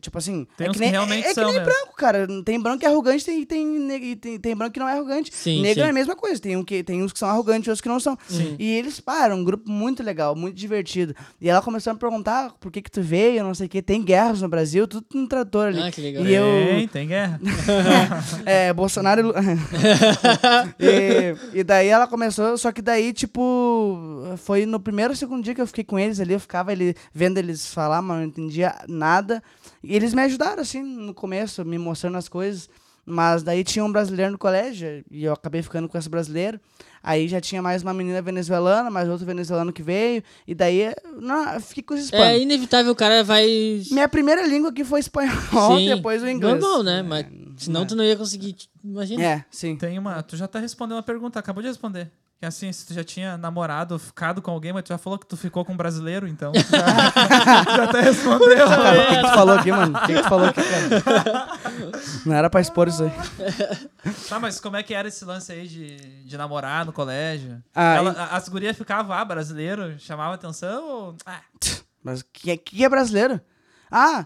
tipo 0.00 0.18
assim. 0.18 0.46
Tem 0.56 0.66
é 0.66 0.70
que, 0.70 0.74
que 0.74 0.80
nem, 0.80 0.90
realmente 0.90 1.26
é, 1.26 1.30
é 1.30 1.34
são 1.34 1.46
que 1.46 1.52
nem 1.52 1.60
mesmo. 1.60 1.74
branco, 1.74 1.96
cara. 1.96 2.26
Tem 2.44 2.60
branco 2.60 2.78
que 2.80 2.86
é 2.86 2.88
arrogante 2.88 3.24
tem, 3.24 3.44
tem, 3.44 3.92
e 3.92 4.16
tem, 4.16 4.38
tem 4.38 4.56
branco 4.56 4.72
que 4.72 4.80
não 4.80 4.88
é 4.88 4.92
arrogante. 4.92 5.34
Sim, 5.34 5.62
Negro 5.62 5.82
sim. 5.82 5.86
é 5.86 5.90
a 5.90 5.94
mesma 5.94 6.16
coisa. 6.16 6.40
Tem, 6.40 6.56
um 6.56 6.64
que, 6.64 6.82
tem 6.82 7.02
uns 7.02 7.12
que 7.12 7.18
são 7.18 7.28
arrogantes 7.28 7.66
e 7.66 7.70
outros 7.70 7.80
que 7.80 7.88
não 7.88 8.00
são. 8.00 8.16
Sim. 8.28 8.56
E 8.58 8.70
eles, 8.70 9.02
era 9.22 9.34
um 9.34 9.42
grupo 9.42 9.70
muito 9.70 10.02
legal, 10.02 10.36
muito 10.36 10.56
divertido. 10.56 11.14
E 11.40 11.48
ela 11.48 11.62
começou 11.62 11.90
a 11.90 11.94
me 11.94 12.00
perguntar 12.00 12.52
por 12.60 12.70
que 12.70 12.82
que 12.82 12.90
tu 12.90 13.02
veio, 13.02 13.42
não 13.42 13.54
sei 13.54 13.66
o 13.66 13.68
que. 13.68 13.82
Tem 13.82 14.02
guerras 14.02 14.42
no 14.42 14.48
Brasil, 14.48 14.86
tudo 14.86 15.06
no 15.14 15.26
trator 15.26 15.68
ali. 15.68 15.80
Ah, 15.80 15.90
que 15.90 16.00
legal. 16.00 16.24
E 16.24 16.34
eu, 16.34 16.44
Tem, 16.44 16.88
tem 16.88 17.08
guerra. 17.08 17.40
é, 18.44 18.72
Bolsonaro. 18.72 19.32
e 20.78 21.30
e, 21.52 21.64
daí 21.64 21.88
ela 21.88 22.06
começou, 22.06 22.56
só 22.56 22.72
que 22.72 22.82
daí, 22.82 23.12
tipo, 23.12 24.24
foi 24.38 24.66
no 24.66 24.80
primeiro 24.80 25.12
ou 25.12 25.16
segundo 25.16 25.42
dia 25.42 25.54
que 25.54 25.60
eu 25.60 25.66
fiquei 25.66 25.84
com 25.84 25.98
eles 25.98 26.20
ali, 26.20 26.32
eu 26.32 26.40
ficava 26.40 26.72
ele, 26.72 26.94
vendo 27.12 27.38
eles 27.38 27.72
falar, 27.72 28.02
mas 28.02 28.18
não 28.18 28.24
entendia 28.24 28.74
nada. 28.88 29.29
E 29.82 29.94
eles 29.94 30.14
me 30.14 30.22
ajudaram, 30.22 30.62
assim, 30.62 30.82
no 30.82 31.14
começo, 31.14 31.64
me 31.64 31.78
mostrando 31.78 32.16
as 32.18 32.28
coisas. 32.28 32.68
Mas 33.04 33.42
daí 33.42 33.64
tinha 33.64 33.84
um 33.84 33.90
brasileiro 33.90 34.30
no 34.32 34.38
colégio, 34.38 35.04
e 35.10 35.24
eu 35.24 35.32
acabei 35.32 35.62
ficando 35.62 35.88
com 35.88 35.98
esse 35.98 36.08
brasileiro. 36.08 36.60
Aí 37.02 37.26
já 37.28 37.40
tinha 37.40 37.62
mais 37.62 37.82
uma 37.82 37.94
menina 37.94 38.20
venezuelana, 38.20 38.90
mais 38.90 39.08
outro 39.08 39.24
venezuelano 39.24 39.72
que 39.72 39.82
veio. 39.82 40.22
E 40.46 40.54
daí, 40.54 40.92
não, 41.18 41.54
eu 41.54 41.60
fiquei 41.60 41.82
com 41.82 41.94
esses 41.94 42.12
É 42.12 42.16
panos. 42.18 42.42
inevitável 42.42 42.92
o 42.92 42.94
cara 42.94 43.24
vai. 43.24 43.46
Minha 43.90 44.06
primeira 44.08 44.46
língua 44.46 44.70
aqui 44.70 44.84
foi 44.84 45.00
espanhol, 45.00 45.78
Sim. 45.78 45.88
depois 45.94 46.22
o 46.22 46.28
inglês. 46.28 46.60
Normal, 46.60 46.82
né? 46.82 47.02
Mas 47.02 47.26
senão 47.56 47.80
né? 47.80 47.86
tu 47.86 47.96
não 47.96 48.04
ia 48.04 48.16
conseguir. 48.16 48.54
Imagina. 48.84 49.22
É, 49.22 49.44
sim. 49.50 49.76
Tem 49.76 49.98
uma. 49.98 50.22
Tu 50.22 50.36
já 50.36 50.46
tá 50.46 50.58
respondendo 50.58 50.96
uma 50.96 51.02
pergunta, 51.02 51.38
acabou 51.38 51.62
de 51.62 51.68
responder. 51.68 52.12
Que 52.40 52.46
assim, 52.46 52.72
se 52.72 52.86
tu 52.86 52.94
já 52.94 53.04
tinha 53.04 53.36
namorado, 53.36 53.98
ficado 53.98 54.40
com 54.40 54.50
alguém, 54.50 54.72
mas 54.72 54.82
tu 54.82 54.88
já 54.88 54.96
falou 54.96 55.18
que 55.18 55.26
tu 55.26 55.36
ficou 55.36 55.62
com 55.62 55.74
um 55.74 55.76
brasileiro, 55.76 56.26
então. 56.26 56.52
Já, 56.56 57.76
já 57.76 57.84
até 57.84 58.00
respondeu. 58.00 58.66
O 58.66 59.06
que, 59.08 59.16
que 59.16 59.20
tu 59.20 59.28
falou 59.34 59.54
aqui, 59.58 59.70
mano? 59.70 59.98
O 59.98 60.00
que, 60.06 60.14
que 60.14 60.22
tu 60.22 60.28
falou 60.28 60.46
aqui, 60.46 60.60
cara? 60.62 61.58
Não 62.24 62.34
era 62.34 62.48
pra 62.48 62.62
expor 62.62 62.88
isso 62.88 63.02
aí. 63.04 63.12
Tá, 64.26 64.40
mas 64.40 64.58
como 64.58 64.76
é 64.76 64.82
que 64.82 64.94
era 64.94 65.06
esse 65.08 65.22
lance 65.22 65.52
aí 65.52 65.68
de, 65.68 65.96
de 66.24 66.38
namorar 66.38 66.86
no 66.86 66.94
colégio? 66.94 67.62
Ah, 67.74 67.94
Ela, 67.96 68.12
e- 68.12 68.16
a- 68.16 68.26
As 68.36 68.48
gurias 68.48 68.74
ficavam, 68.76 69.14
ah, 69.14 69.24
brasileiro, 69.24 69.98
chamava 69.98 70.34
atenção 70.34 70.82
ou. 70.88 71.16
Ah, 71.26 71.40
Mas 72.02 72.22
que, 72.22 72.56
que 72.56 72.82
é 72.82 72.88
brasileiro? 72.88 73.38
Ah, 73.90 74.24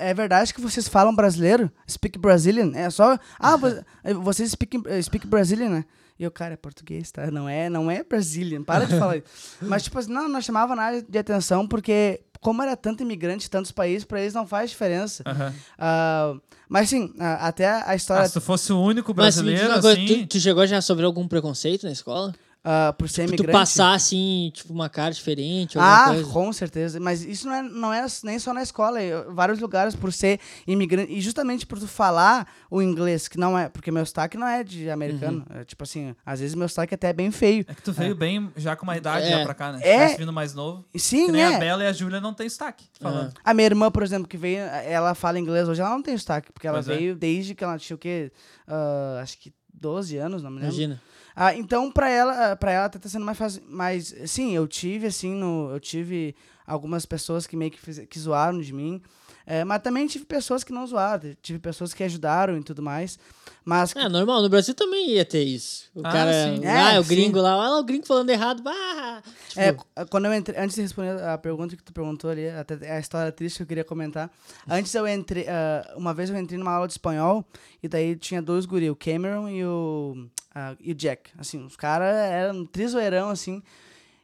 é 0.00 0.12
verdade 0.12 0.52
que 0.52 0.60
vocês 0.60 0.86
falam 0.86 1.14
brasileiro? 1.14 1.70
Speak 1.88 2.18
Brazilian? 2.18 2.72
É 2.74 2.90
só. 2.90 3.16
Ah, 3.38 3.56
vo- 3.56 3.82
vocês 4.22 4.50
speak, 4.50 4.82
speak 5.02 5.26
Brazilian, 5.26 5.70
né? 5.70 5.84
E 6.18 6.22
eu, 6.24 6.30
cara, 6.30 6.54
é 6.54 6.56
português, 6.56 7.10
tá? 7.10 7.30
Não 7.30 7.48
é, 7.48 7.68
não 7.68 7.90
é 7.90 8.04
Brazilian. 8.04 8.62
Para 8.62 8.86
de 8.86 8.96
falar 8.96 9.16
isso. 9.16 9.26
Mas, 9.62 9.82
tipo 9.82 9.98
assim, 9.98 10.12
não, 10.12 10.28
nós 10.28 10.44
chamava 10.44 10.76
nada 10.76 11.02
de 11.02 11.18
atenção 11.18 11.66
porque, 11.66 12.20
como 12.40 12.62
era 12.62 12.76
tanto 12.76 13.02
imigrante, 13.02 13.50
tantos 13.50 13.72
países, 13.72 14.04
pra 14.04 14.20
eles 14.20 14.32
não 14.34 14.46
faz 14.46 14.70
diferença. 14.70 15.22
aham. 15.26 15.52
Ah, 15.78 16.34
mas, 16.68 16.88
sim, 16.88 17.12
ah, 17.20 17.46
até 17.48 17.66
a 17.68 17.94
história, 17.94 18.24
Ah, 18.24 18.28
se 18.28 18.34
tu 18.34 18.40
fosse 18.40 18.72
o 18.72 18.80
único 18.80 19.12
Mas 19.14 19.36
me 19.36 19.42
diz 19.52 19.60
brasileiro, 19.60 19.74
uma 19.74 19.82
coisa, 19.82 20.00
assim. 20.00 20.22
tu, 20.22 20.26
tu 20.28 20.40
chegou 20.40 20.66
já 20.66 20.78
a 20.78 20.82
sofrer 20.82 21.04
algum 21.04 21.28
preconceito 21.28 21.84
na 21.84 21.92
escola? 21.92 22.34
Ah, 22.64 22.94
por 22.96 23.08
ser 23.10 23.28
Tipo, 23.28 23.44
tu 23.44 23.50
passar 23.52 23.92
assim, 23.92 24.50
tipo, 24.54 24.72
uma 24.72 24.88
cara 24.88 25.12
diferente, 25.12 25.78
Ah, 25.78 26.06
coisa? 26.08 26.30
com 26.32 26.52
certeza. 26.52 26.98
Mas 26.98 27.22
isso 27.22 27.46
não 27.46 27.54
é, 27.54 27.62
não 27.62 27.92
é 27.92 28.06
nem 28.24 28.38
só 28.38 28.54
na 28.54 28.62
escola. 28.62 29.00
é 29.02 29.22
vários 29.24 29.58
lugares, 29.60 29.94
por 29.94 30.12
ser 30.12 30.40
imigrante. 30.66 31.12
E 31.12 31.20
justamente 31.20 31.66
por 31.66 31.78
tu 31.78 31.86
falar 31.86 32.46
o 32.70 32.80
inglês, 32.80 33.28
que 33.28 33.38
não 33.38 33.58
é. 33.58 33.68
Porque 33.68 33.90
meu 33.90 34.04
sotaque 34.06 34.38
não 34.38 34.46
é 34.46 34.64
de 34.64 34.88
americano. 34.90 35.44
Uhum. 35.50 35.60
É, 35.60 35.64
tipo 35.64 35.82
assim, 35.84 36.14
às 36.24 36.40
vezes 36.40 36.54
meu 36.54 36.68
sotaque 36.68 36.94
até 36.94 37.08
é 37.10 37.12
bem 37.12 37.30
feio. 37.30 37.64
É 37.68 37.74
que 37.74 37.82
tu 37.82 37.92
veio 37.92 38.14
bem 38.14 38.50
já 38.56 38.74
com 38.74 38.84
uma 38.84 38.96
idade 38.96 39.26
É. 39.26 39.30
já 39.38 39.44
pra 39.44 39.52
cá, 39.54 39.72
né? 39.72 39.78
Se 39.80 39.86
É. 39.86 40.16
vindo 40.16 40.32
mais 40.32 40.54
novo. 40.54 40.84
E 40.88 40.92
Que 40.92 41.00
sim, 41.00 41.30
nem 41.30 41.44
a 41.44 41.52
é. 41.52 41.58
Bela 41.58 41.84
e 41.84 41.86
a 41.86 41.92
Júlia 41.92 42.20
não 42.20 42.32
tem 42.32 42.48
sotaque. 42.48 42.86
Falando. 42.98 43.34
A 43.44 43.52
minha 43.52 43.66
irmã, 43.66 43.90
por 43.90 44.02
exemplo, 44.02 44.26
que 44.26 44.36
veio, 44.38 44.60
ela 44.60 45.14
fala 45.14 45.38
inglês 45.38 45.68
hoje, 45.68 45.80
ela 45.82 45.90
não 45.90 46.02
tem 46.02 46.16
sotaque, 46.16 46.50
porque 46.52 46.66
ela 46.66 46.78
Pois 46.82 46.88
é. 46.88 46.96
veio 46.96 47.14
desde 47.14 47.54
que 47.54 47.62
ela 47.62 47.76
tinha 47.78 47.94
o 47.94 47.98
quê? 47.98 48.32
Ah, 48.66 49.20
acho 49.22 49.38
que 49.38 49.52
12 49.84 50.16
anos, 50.16 50.42
não 50.42 50.50
me 50.50 50.56
lembro. 50.56 50.74
Imagina. 50.74 51.02
Ah, 51.36 51.54
então 51.54 51.90
pra 51.90 52.08
ela, 52.08 52.56
para 52.56 52.72
ela 52.72 52.88
tá 52.88 53.06
sendo 53.06 53.24
mais 53.24 53.36
fácil, 53.36 53.62
mas 53.68 54.14
sim, 54.26 54.54
eu 54.54 54.66
tive 54.66 55.08
assim 55.08 55.34
no, 55.34 55.70
eu 55.72 55.80
tive 55.80 56.34
algumas 56.66 57.04
pessoas 57.04 57.46
que 57.46 57.56
meio 57.56 57.70
que, 57.70 57.80
fiz, 57.80 57.98
que 58.08 58.18
zoaram 58.18 58.60
de 58.60 58.72
mim, 58.72 59.02
é, 59.46 59.64
mas 59.64 59.82
também 59.82 60.06
tive 60.06 60.24
pessoas 60.24 60.64
que 60.64 60.72
não 60.72 60.86
zoaram, 60.86 61.34
tive 61.42 61.58
pessoas 61.58 61.92
que 61.92 62.02
ajudaram 62.02 62.56
e 62.56 62.62
tudo 62.62 62.82
mais, 62.82 63.18
mas 63.64 63.94
É 63.96 64.08
normal, 64.08 64.42
no 64.42 64.48
Brasil 64.48 64.74
também 64.74 65.10
ia 65.10 65.24
ter 65.24 65.42
isso. 65.42 65.90
O 65.94 66.00
Ah, 66.04 66.10
cara, 66.12 66.32
sim. 66.32 66.66
ah, 66.66 66.92
É, 66.94 67.00
o 67.00 67.02
sim. 67.02 67.08
gringo 67.10 67.40
lá, 67.40 67.56
olha 67.58 67.68
lá 67.70 67.78
o 67.78 67.84
gringo 67.84 68.06
falando 68.06 68.30
errado, 68.30 68.62
bah! 68.62 69.22
Tipo, 69.48 69.86
é, 69.96 70.04
quando 70.06 70.26
eu 70.26 70.34
entrei, 70.34 70.58
antes 70.58 70.74
de 70.76 70.82
responder 70.82 71.22
a 71.22 71.36
pergunta 71.38 71.76
que 71.76 71.82
tu 71.82 71.92
perguntou 71.92 72.30
ali, 72.30 72.48
até 72.48 72.90
a 72.90 72.98
história 72.98 73.30
triste 73.32 73.58
que 73.58 73.62
eu 73.62 73.66
queria 73.66 73.84
comentar, 73.84 74.30
antes 74.68 74.94
eu 74.94 75.06
entrei, 75.06 75.46
ah, 75.48 75.94
uma 75.96 76.12
vez 76.14 76.30
eu 76.30 76.36
entrei 76.36 76.58
numa 76.58 76.72
aula 76.72 76.86
de 76.86 76.92
espanhol 76.94 77.44
e 77.82 77.88
daí 77.88 78.16
tinha 78.16 78.40
dois 78.42 78.66
guri, 78.66 78.90
o 78.90 78.96
Cameron 78.96 79.48
e 79.48 79.64
o 79.64 80.26
ah, 80.54 80.76
e 80.80 80.92
o 80.92 80.94
Jack, 80.94 81.30
assim, 81.38 81.64
os 81.64 81.76
caras 81.76 82.14
eram 82.14 82.64
trizoeirão 82.66 83.30
assim. 83.30 83.62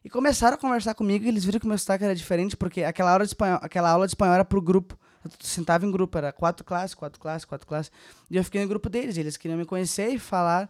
E 0.02 0.08
começaram 0.08 0.54
a 0.54 0.58
conversar 0.58 0.94
comigo 0.94 1.26
e 1.26 1.28
eles 1.28 1.44
viram 1.44 1.60
que 1.60 1.66
o 1.66 1.68
meu 1.68 1.76
sotaque 1.76 2.04
era 2.04 2.14
diferente, 2.14 2.56
porque 2.56 2.82
aquela 2.82 3.10
aula 3.12 3.24
de 3.24 3.30
espanhol, 3.30 3.58
aquela 3.62 3.90
aula 3.90 4.06
de 4.06 4.12
espanhol 4.12 4.34
era 4.34 4.44
pro 4.46 4.62
grupo. 4.62 4.98
Eu 5.24 5.30
sentava 5.40 5.84
em 5.86 5.90
grupo, 5.90 6.16
era 6.16 6.32
quatro 6.32 6.64
classes, 6.64 6.94
quatro 6.94 7.20
classes, 7.20 7.44
quatro 7.44 7.66
classes. 7.66 7.92
E 8.30 8.36
eu 8.36 8.44
fiquei 8.44 8.62
no 8.62 8.68
grupo 8.68 8.88
deles, 8.88 9.16
eles 9.16 9.36
queriam 9.36 9.58
me 9.58 9.64
conhecer 9.64 10.08
e 10.10 10.18
falar. 10.18 10.68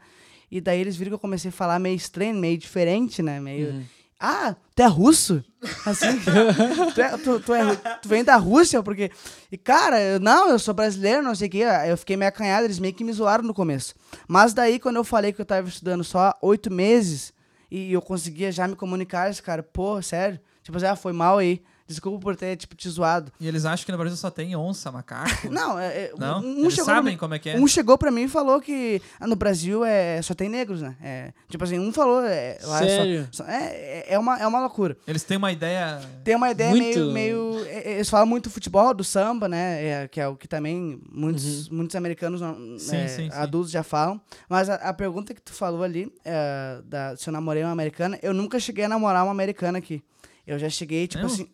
E 0.51 0.61
daí 0.61 0.81
eles 0.81 0.97
viram 0.97 1.11
que 1.11 1.15
eu 1.15 1.19
comecei 1.21 1.49
a 1.51 1.53
falar 1.53 1.79
meio 1.79 1.95
estranho, 1.97 2.35
meio 2.35 2.59
diferente, 2.59 3.23
né? 3.23 3.39
Meio. 3.39 3.69
Ah, 4.19 4.55
tu 4.75 4.83
é 4.83 4.87
russo? 4.87 5.43
Assim, 5.87 6.07
tu, 6.95 7.01
é- 7.01 7.17
tu- 7.17 7.41
tu 7.41 7.55
é- 7.55 7.77
tu 8.03 8.09
vem 8.09 8.23
da 8.25 8.37
Rússia? 8.37 8.83
Porque. 8.83 9.11
E, 9.51 9.57
cara, 9.57 9.99
eu- 10.01 10.21
não, 10.21 10.51
eu 10.51 10.59
sou 10.59 10.75
brasileiro, 10.75 11.23
não 11.23 11.35
sei 11.35 11.49
o 11.49 11.51
quê. 11.51 11.63
Eu 11.89 11.97
fiquei 11.97 12.17
meio 12.17 12.29
acanhado, 12.29 12.67
eles 12.67 12.79
meio 12.79 12.93
que 12.93 13.05
me 13.05 13.13
zoaram 13.13 13.45
no 13.45 13.55
começo. 13.55 13.95
Mas 14.29 14.53
daí, 14.53 14.79
quando 14.79 14.97
eu 14.97 15.05
falei 15.05 15.33
que 15.33 15.41
eu 15.41 15.47
tava 15.47 15.69
estudando 15.69 16.05
só 16.05 16.35
oito 16.43 16.71
meses 16.71 17.33
e 17.71 17.93
eu 17.93 18.03
conseguia 18.03 18.51
já 18.53 18.67
me 18.69 18.75
comunicar, 18.77 19.27
eles, 19.27 19.41
cara, 19.41 19.63
pô, 19.63 20.03
sério? 20.03 20.39
Tipo 20.63 20.77
assim, 20.77 20.87
ah, 20.87 20.97
foi 20.97 21.13
mal 21.13 21.39
aí. 21.39 21.63
Desculpa 21.91 22.21
por 22.21 22.37
ter, 22.37 22.55
tipo, 22.57 22.77
te 22.77 22.89
zoado. 22.89 23.33
E 23.41 23.49
eles 23.49 23.65
acham 23.65 23.85
que 23.85 23.91
no 23.91 23.99
Brasil 23.99 24.17
só 24.17 24.31
tem 24.31 24.55
onça, 24.55 24.93
macaco. 24.93 25.29
Não, 25.51 25.77
é, 25.77 25.87
é, 26.05 26.13
Não? 26.17 26.41
um 26.41 26.61
Eles 26.61 26.77
sabem 26.77 27.15
mim- 27.15 27.19
como 27.19 27.35
é 27.35 27.39
que 27.41 27.51
é. 27.51 27.59
Um 27.59 27.67
chegou 27.67 27.99
pra 27.99 28.13
mim 28.13 28.23
e 28.23 28.29
falou 28.29 28.61
que 28.61 29.03
ah, 29.19 29.27
no 29.27 29.35
Brasil 29.35 29.85
é, 29.85 30.23
só 30.23 30.33
tem 30.33 30.49
negros, 30.49 30.81
né? 30.81 30.95
É, 31.03 31.33
tipo 31.49 31.65
assim, 31.65 31.81
um 31.81 31.93
falou. 31.93 32.23
É, 32.25 32.59
lá 32.63 32.77
é 32.85 32.89
só- 32.89 32.97
Sério? 32.97 33.29
só- 33.33 33.45
é, 33.45 34.05
é, 34.09 34.19
uma, 34.19 34.39
é 34.39 34.47
uma 34.47 34.61
loucura. 34.61 34.97
Eles 35.05 35.25
têm 35.25 35.37
uma 35.37 35.51
ideia. 35.51 36.01
Tem 36.23 36.37
uma 36.37 36.49
ideia 36.51 36.71
Muito- 36.71 36.99
meio. 37.13 37.13
meio 37.13 37.65
é, 37.67 37.79
é, 37.89 37.93
eles 37.95 38.09
falam 38.09 38.27
muito 38.27 38.45
do 38.45 38.51
futebol, 38.53 38.95
do 38.95 39.03
samba, 39.03 39.49
né? 39.49 39.85
é, 39.85 40.09
que 40.09 40.21
é 40.21 40.29
o 40.29 40.37
que 40.37 40.47
também 40.47 41.01
muitos, 41.11 41.69
muitos 41.69 41.97
americanos 41.97 42.41
Uhum. 42.41 42.79
Sim, 42.79 42.97
é, 42.97 43.09
sim, 43.09 43.31
sim. 43.31 43.37
adultos 43.37 43.71
já 43.73 43.83
falam. 43.83 44.21
Mas 44.49 44.71
a, 44.71 44.77
a 44.77 44.93
pergunta 44.95 45.35
que 45.35 45.43
tu 45.43 45.53
falou 45.53 45.83
ali, 45.83 46.13
é, 46.25 46.81
da, 46.85 47.17
se 47.17 47.29
eu 47.29 47.33
namorei 47.33 47.65
uma 47.65 47.73
americana, 47.73 48.17
eu 48.23 48.33
nunca 48.33 48.61
cheguei 48.61 48.85
a 48.85 48.89
namorar 48.89 49.25
uma 49.25 49.33
americana 49.33 49.79
aqui. 49.79 50.03
Eu 50.47 50.59
já 50.59 50.69
cheguei, 50.69 51.07
tipo 51.07 51.23
Não? 51.25 51.33
assim. 51.33 51.49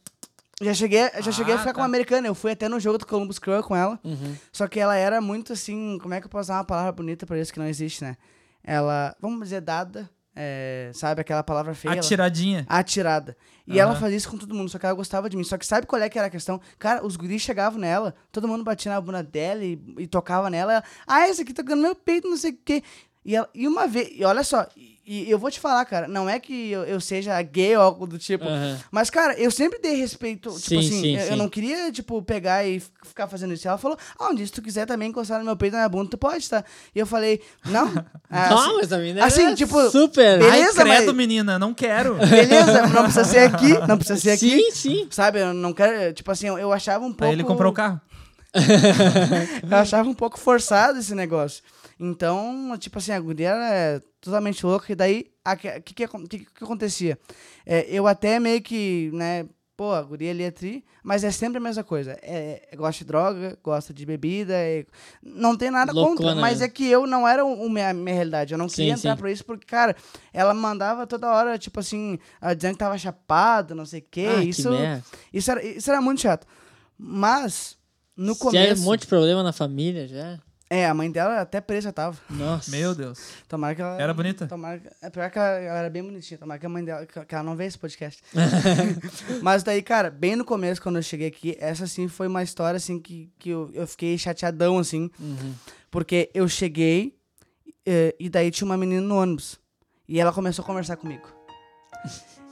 Já 0.63 0.73
cheguei, 0.73 1.01
já 1.21 1.31
cheguei 1.33 1.53
a 1.53 1.57
Ah, 1.57 1.59
ficar 1.61 1.73
com 1.73 1.77
tá. 1.77 1.83
uma 1.83 1.87
americana. 1.87 2.27
Eu 2.27 2.35
fui 2.35 2.53
até 2.53 2.69
no 2.69 2.81
jogo 2.81 2.97
do 2.99 3.07
Columbus 3.07 3.39
Crew 3.39 3.63
com 3.63 3.77
ela. 3.77 4.01
Uhum. 4.03 4.35
Só 4.51 4.67
que 4.67 4.81
ela 4.81 4.97
era 4.97 5.21
muito 5.21 5.53
assim. 5.53 5.99
Como 6.01 6.15
é 6.15 6.21
que 6.21 6.27
eu 6.27 6.31
posso 6.31 6.47
usar 6.47 6.55
uma 6.59 6.65
palavra 6.65 6.93
bonita 6.93 7.27
pra 7.27 7.39
isso 7.39 7.53
que 7.53 7.59
não 7.59 7.67
existe, 7.67 8.03
né? 8.03 8.17
Ela, 8.65 9.15
vamos 9.21 9.41
dizer, 9.43 9.61
dada. 9.61 10.09
é, 10.39 10.91
sabe 10.93 11.23
aquela 11.23 11.43
palavra 11.43 11.75
feia? 11.75 11.93
ela- 11.93 12.01
Atiradinha. 12.01 12.67
atirada. 12.69 13.35
E 13.67 13.81
Aham. 13.81 13.91
ela 13.91 13.99
fazia 14.01 14.17
isso 14.19 14.31
com 14.31 14.37
todo 14.37 14.55
mundo, 14.55 14.69
só 14.69 14.79
que 14.79 14.85
ela 14.85 14.95
gostava 14.95 15.31
de 15.31 15.37
mim. 15.37 15.45
Só 15.45 15.57
que 15.57 15.65
sabe 15.65 15.87
qual 15.87 16.01
é 16.03 16.09
que 16.11 16.19
era 16.19 16.29
a 16.29 16.31
questão? 16.31 16.61
Cara, 16.79 17.05
os 17.07 17.17
guris 17.17 17.41
chegavam 17.41 17.79
nela, 17.81 18.15
todo 18.31 18.47
mundo 18.47 18.63
batia 18.63 18.93
na 18.93 19.01
bunda 19.01 19.23
dela 19.23 19.65
e, 19.65 19.81
e 19.99 20.07
tocava 20.07 20.51
nela. 20.51 20.73
Ela, 20.75 20.85
ah, 21.07 21.27
esse 21.29 21.41
aqui 21.43 21.55
tá 21.55 21.63
ganhando 21.63 21.81
meu 21.83 21.95
peito, 21.95 22.29
não 22.29 22.37
sei 22.37 22.51
o 22.53 22.59
quê. 22.65 22.83
E, 23.25 23.35
ela, 23.35 23.49
e 23.55 23.67
uma 23.67 23.87
vez, 23.87 24.09
e 24.13 24.25
olha 24.25 24.45
só, 24.45 24.67
e, 25.07 25.31
eu 25.31 25.39
vou 25.39 25.51
te 25.51 25.61
falar, 25.61 25.85
cara, 25.85 26.09
não 26.09 26.29
é 26.29 26.39
que 26.41 26.71
eu, 26.71 26.83
eu 26.85 27.01
seja 27.01 27.41
gay 27.43 27.77
ou 27.77 27.83
algo 27.83 28.07
do 28.07 28.19
tipo. 28.19 28.45
Aham. 28.45 28.79
Mas, 28.91 29.09
cara, 29.09 29.35
eu 29.39 29.51
sempre 29.51 29.79
dei 29.79 29.95
respeito. 29.95 30.51
Sim, 30.51 30.61
tipo 30.61 30.81
assim, 30.81 31.01
sim, 31.01 31.15
eu, 31.17 31.21
eu 31.21 31.29
sim. 31.33 31.37
não 31.37 31.49
queria, 31.49 31.93
tipo, 31.93 32.21
pegar 32.23 32.67
e 32.67 32.83
ficar 33.05 33.29
fazendo 33.29 33.55
isso. 33.55 33.69
Ela 33.69 33.79
falou, 33.79 33.97
ah, 34.19 34.29
um 34.31 34.35
dia 34.35 34.45
se 34.47 34.53
tu 34.53 34.61
quiser 34.61 34.87
também 34.87 35.09
encostar 35.09 35.39
no 35.39 35.45
meu 35.45 35.57
peito 35.57 35.73
na 35.73 35.79
minha 35.81 35.89
bunda, 35.89 36.11
tu 36.11 36.19
pode, 36.19 36.49
tá? 36.49 36.65
E 36.95 36.99
eu 36.99 37.07
falei, 37.07 37.41
não. 37.65 37.87
Ah, 38.29 38.51
Não, 38.51 38.59
assim, 38.59 38.77
mas 38.79 38.93
a 38.93 38.99
mina 38.99 39.25
assim, 39.25 39.47
é 39.47 39.55
tipo, 39.55 39.89
super. 39.89 40.41
beleza, 40.41 40.83
Ai, 40.83 40.87
credo, 40.89 41.07
mas- 41.07 41.15
menina, 41.15 41.61
não 41.61 41.73
quero. 41.73 42.17
beleza, 42.27 42.89
não 42.89 43.05
precisa 43.05 43.25
ser 43.25 43.39
aqui, 43.39 43.69
não 43.87 43.97
precisa 43.97 44.19
ser 44.21 44.31
aqui. 44.33 44.51
Sim, 44.51 44.71
sim. 44.73 45.09
Sabe, 45.13 45.41
eu 45.41 45.55
não 45.55 45.73
quero. 45.73 46.13
Tipo 46.13 46.33
assim, 46.33 46.49
eu, 46.49 46.59
eu 46.59 46.73
achava 46.73 47.05
um 47.05 47.13
pouco. 47.13 47.25
Aí 47.25 47.33
ele 47.33 47.45
comprou 47.45 47.71
o 47.71 47.75
carro. 47.75 48.01
Eu 49.71 49.77
achava 49.77 50.09
um 50.09 50.15
pouco 50.15 50.39
forçado 50.39 50.99
esse 50.99 51.15
negócio. 51.15 51.63
Então, 51.99 52.76
tipo 52.78 52.99
assim, 52.99 53.12
a 53.12 53.20
guria 53.20 53.51
era 53.51 53.74
é, 53.74 54.01
totalmente 54.20 54.64
louca. 54.64 54.92
E 54.92 54.94
daí, 54.94 55.30
o 55.47 55.57
que, 55.57 55.80
que, 55.80 55.94
que, 56.28 56.38
que, 56.38 56.64
acontecia? 56.64 57.18
É, 57.64 57.86
eu 57.90 58.07
até 58.07 58.38
meio 58.38 58.61
que, 58.61 59.11
né, 59.14 59.47
pô, 59.76 59.92
a 59.92 60.03
guria 60.03 60.30
ali 60.30 60.42
é 60.42 60.51
tri, 60.51 60.84
mas 61.03 61.24
é 61.24 61.30
sempre 61.30 61.57
a 61.59 61.61
mesma 61.61 61.82
coisa. 61.82 62.18
É, 62.22 62.68
é, 62.70 62.76
gosta 62.76 62.99
de 62.99 63.09
droga, 63.09 63.59
gosta 63.62 63.94
de 63.94 64.05
bebida, 64.05 64.55
é- 64.55 64.84
não 65.22 65.57
tem 65.57 65.70
nada 65.70 65.92
contra. 65.92 66.26
Loucona, 66.26 66.40
Mas 66.40 66.61
né? 66.61 66.66
é 66.66 66.68
que 66.68 66.86
eu 66.86 67.07
não 67.07 67.26
era 67.26 67.44
o, 67.44 67.66
o 67.66 67.70
minha, 67.70 67.94
minha 67.94 68.14
realidade. 68.14 68.53
Eu 68.53 68.59
não 68.59 68.68
Sim, 68.68 68.76
queria 68.76 68.92
entrar 68.92 69.14
sim. 69.14 69.20
pra 69.20 69.30
isso, 69.30 69.44
porque, 69.44 69.64
cara, 69.66 69.97
ela 70.32 70.53
mandava 70.53 71.07
toda 71.07 71.30
hora, 71.30 71.59
tipo 71.59 71.80
assim, 71.80 72.18
ah, 72.40 72.53
dizendo 72.53 72.72
que 72.72 72.78
tava 72.78 72.99
chapado, 72.99 73.74
não 73.74 73.86
sei 73.86 74.01
o 74.01 74.07
quê. 74.11 74.26
Ah, 74.38 74.42
isso, 74.42 74.68
que 74.68 75.38
isso, 75.38 75.51
era, 75.51 75.64
isso 75.64 75.90
era 75.90 76.01
muito 76.01 76.20
chato. 76.20 76.47
Mas, 76.99 77.76
no 78.16 78.34
Já 78.34 78.40
começo. 78.40 78.59
era 78.59 78.74
um 78.80 78.82
monte 78.82 79.01
de 79.03 79.07
problema 79.07 79.42
na 79.42 79.53
família, 79.53 80.07
já. 80.09 80.38
É, 80.69 80.85
a 80.85 80.93
mãe 80.93 81.11
dela 81.11 81.41
até 81.41 81.61
presa 81.61 81.93
tava. 81.93 82.19
Nossa. 82.29 82.71
Meu 82.71 82.93
Deus. 82.95 83.21
Tomara 83.49 83.75
que 83.75 83.83
ela. 83.83 84.01
Era 84.01 84.12
bonita? 84.12 84.47
Tomara 84.49 84.81
que, 84.81 84.89
é 85.01 85.11
pior 85.11 85.31
que 85.31 85.39
ela, 85.39 85.49
ela 85.49 85.79
era 85.79 85.91
bem 85.91 86.03
bonitinha. 86.03 86.39
Tomara 86.39 86.59
que 86.59 86.67
a 86.67 86.69
mãe 86.69 86.85
dela. 86.85 87.07
Que 87.07 87.25
que 87.25 87.35
ela 87.35 87.45
não 87.45 87.55
vê 87.55 87.67
esse 87.67 87.79
podcast. 87.79 88.21
Mas 89.43 89.62
daí, 89.62 89.81
cara, 89.81 90.11
bem 90.11 90.35
no 90.35 90.45
começo, 90.45 90.83
quando 90.83 90.97
eu 90.97 91.03
cheguei 91.03 91.29
aqui, 91.29 91.57
essa 91.61 91.87
sim 91.87 92.09
foi 92.09 92.27
uma 92.27 92.43
história 92.43 92.77
assim 92.77 92.99
que, 92.99 93.31
que 93.39 93.51
eu, 93.51 93.71
eu 93.73 93.87
fiquei 93.87 94.19
chateadão, 94.19 94.79
assim. 94.79 95.09
Uhum. 95.21 95.55
Porque 95.89 96.31
eu 96.35 96.49
cheguei 96.49 97.17
eh, 97.87 98.14
e 98.19 98.29
daí 98.29 98.51
tinha 98.51 98.67
uma 98.67 98.77
menina 98.77 99.01
no 99.01 99.17
ônibus. 99.17 99.61
E 100.09 100.19
ela 100.19 100.33
começou 100.33 100.62
a 100.62 100.67
conversar 100.67 100.97
comigo. 100.97 101.29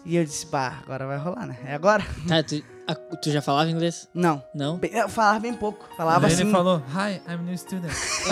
E 0.05 0.17
eu 0.17 0.25
disse, 0.25 0.47
bah, 0.47 0.81
agora 0.83 1.07
vai 1.07 1.17
rolar, 1.19 1.47
né? 1.47 1.57
É 1.67 1.75
agora? 1.75 2.05
Tá, 2.29 2.43
tu, 2.43 2.63
a- 2.87 2.95
tu 2.95 3.31
já 3.31 3.41
falava 3.41 3.71
inglês? 3.71 4.07
Não. 4.13 4.43
Não? 4.55 4.77
Bem- 4.77 4.93
eu 4.93 5.09
falava 5.09 5.41
bem 5.41 5.55
pouco. 5.55 5.89
Falava 5.97 6.27
assim. 6.27 6.43
ele 6.43 6.51
falou, 6.51 6.83
hi, 6.91 7.21
I'm 7.31 7.43
new 7.45 7.57
student. 7.57 7.91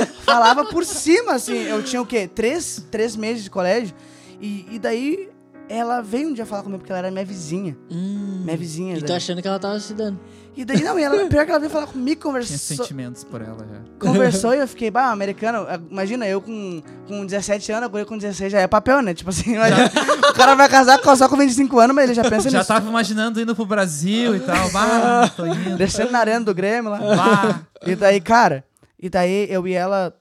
falava 0.24 0.64
por 0.66 0.84
cima, 0.84 1.34
assim. 1.34 1.56
Eu 1.64 1.82
tinha 1.82 2.00
o 2.00 2.06
quê? 2.06 2.26
Três, 2.26 2.82
três 2.90 3.14
meses 3.16 3.44
de 3.44 3.50
colégio. 3.50 3.94
E, 4.40 4.66
e 4.72 4.78
daí 4.78 5.28
ela 5.68 6.00
veio 6.00 6.28
um 6.28 6.32
dia 6.32 6.46
falar 6.46 6.62
comigo 6.62 6.78
porque 6.80 6.92
ela 6.92 6.98
era 7.00 7.10
minha 7.10 7.24
vizinha. 7.24 7.76
Hum. 7.90 8.42
Minha 8.44 8.56
vizinha. 8.56 8.96
E 8.96 9.00
tu 9.00 9.06
daí. 9.06 9.16
achando 9.16 9.42
que 9.42 9.48
ela 9.48 9.58
tava 9.58 9.78
se 9.80 9.92
dando. 9.94 10.18
E 10.56 10.64
daí, 10.64 10.82
não, 10.82 10.98
e 10.98 11.02
ela, 11.02 11.26
pior 11.26 11.44
que 11.44 11.50
ela 11.50 11.60
veio 11.60 11.70
falar 11.70 11.86
comigo, 11.86 12.18
Tinha 12.18 12.22
conversou, 12.32 12.56
sentimentos 12.58 13.22
por 13.24 13.42
ela 13.42 13.58
já. 13.58 13.80
conversou 13.98 14.54
e 14.54 14.58
eu 14.58 14.66
fiquei, 14.66 14.90
bah, 14.90 15.10
americano, 15.10 15.66
imagina, 15.90 16.26
eu 16.26 16.40
com, 16.40 16.82
com 17.06 17.26
17 17.26 17.72
anos, 17.72 17.84
agora 17.84 18.06
com 18.06 18.16
16 18.16 18.52
já 18.52 18.60
é 18.60 18.66
papel, 18.66 19.02
né? 19.02 19.12
Tipo 19.12 19.28
assim, 19.28 19.52
imagina, 19.54 19.90
o 20.30 20.32
cara 20.32 20.54
vai 20.54 20.66
casar 20.66 20.98
com- 21.02 21.14
só 21.14 21.28
com 21.28 21.36
25 21.36 21.78
anos, 21.78 21.94
mas 21.94 22.04
ele 22.06 22.14
já 22.14 22.22
pensa 22.22 22.48
Já 22.48 22.58
nisso. 22.60 22.68
tava 22.68 22.88
imaginando 22.88 23.38
indo 23.38 23.54
pro 23.54 23.66
Brasil 23.66 24.34
e 24.34 24.40
tal. 24.40 24.70
Bah, 24.70 25.28
tô 25.36 25.44
indo. 25.44 25.76
Descendo 25.76 26.12
na 26.12 26.20
arena 26.20 26.42
do 26.46 26.54
Grêmio 26.54 26.90
lá. 26.90 26.98
Bah. 27.00 27.60
E 27.84 27.94
daí, 27.94 28.18
cara, 28.18 28.64
e 28.98 29.10
daí 29.10 29.46
eu 29.50 29.68
e 29.68 29.74
ela 29.74 30.16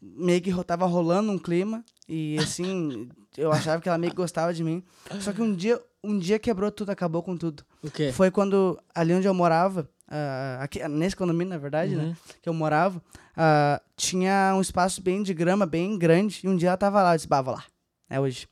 meio 0.00 0.40
que 0.40 0.64
tava 0.64 0.86
rolando 0.86 1.30
um 1.30 1.38
clima 1.38 1.84
e 2.08 2.38
assim, 2.38 3.08
eu 3.36 3.50
achava 3.52 3.80
que 3.80 3.88
ela 3.88 3.98
meio 3.98 4.10
que 4.12 4.16
gostava 4.16 4.52
de 4.54 4.62
mim. 4.64 4.82
Só 5.20 5.32
que 5.32 5.42
um 5.42 5.54
dia, 5.54 5.80
um 6.02 6.18
dia 6.18 6.38
quebrou 6.38 6.70
tudo, 6.70 6.90
acabou 6.90 7.22
com 7.22 7.36
tudo. 7.36 7.64
O 7.82 7.90
quê? 7.90 8.12
Foi 8.12 8.30
quando 8.30 8.78
ali 8.94 9.12
onde 9.14 9.26
eu 9.26 9.34
morava, 9.34 9.88
ah, 10.08 10.58
aqui, 10.60 10.86
nesse 10.88 11.16
condomínio, 11.16 11.50
na 11.50 11.58
verdade, 11.58 11.94
né, 11.96 12.16
que 12.42 12.48
eu 12.48 12.54
morava, 12.54 13.02
ah, 13.36 13.80
tinha 13.96 14.52
um 14.56 14.60
espaço 14.60 15.00
bem 15.02 15.22
de 15.22 15.32
grama, 15.34 15.66
bem 15.66 15.98
grande, 15.98 16.40
e 16.44 16.48
um 16.48 16.56
dia 16.56 16.68
ela 16.68 16.76
tava 16.76 17.02
lá, 17.02 17.12
eu 17.14 17.16
disse, 17.16 17.28
bah, 17.28 17.42
vou 17.42 17.54
lá, 17.54 17.64
é 18.08 18.20
hoje. 18.20 18.46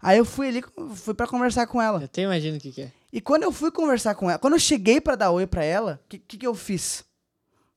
Aí 0.00 0.16
eu 0.18 0.24
fui 0.24 0.48
ali, 0.48 0.62
fui 0.94 1.12
pra 1.14 1.26
conversar 1.26 1.66
com 1.66 1.82
ela. 1.82 1.98
Eu 2.00 2.04
até 2.04 2.22
imagino 2.22 2.56
o 2.56 2.60
que, 2.60 2.70
que 2.70 2.82
é. 2.82 2.92
E 3.12 3.20
quando 3.20 3.42
eu 3.42 3.50
fui 3.50 3.70
conversar 3.72 4.14
com 4.14 4.30
ela, 4.30 4.38
quando 4.38 4.52
eu 4.54 4.58
cheguei 4.60 5.00
pra 5.00 5.16
dar 5.16 5.30
oi 5.32 5.44
pra 5.46 5.64
ela, 5.64 6.00
o 6.04 6.08
que, 6.08 6.18
que, 6.18 6.36
que 6.38 6.46
eu 6.46 6.54
fiz? 6.54 7.04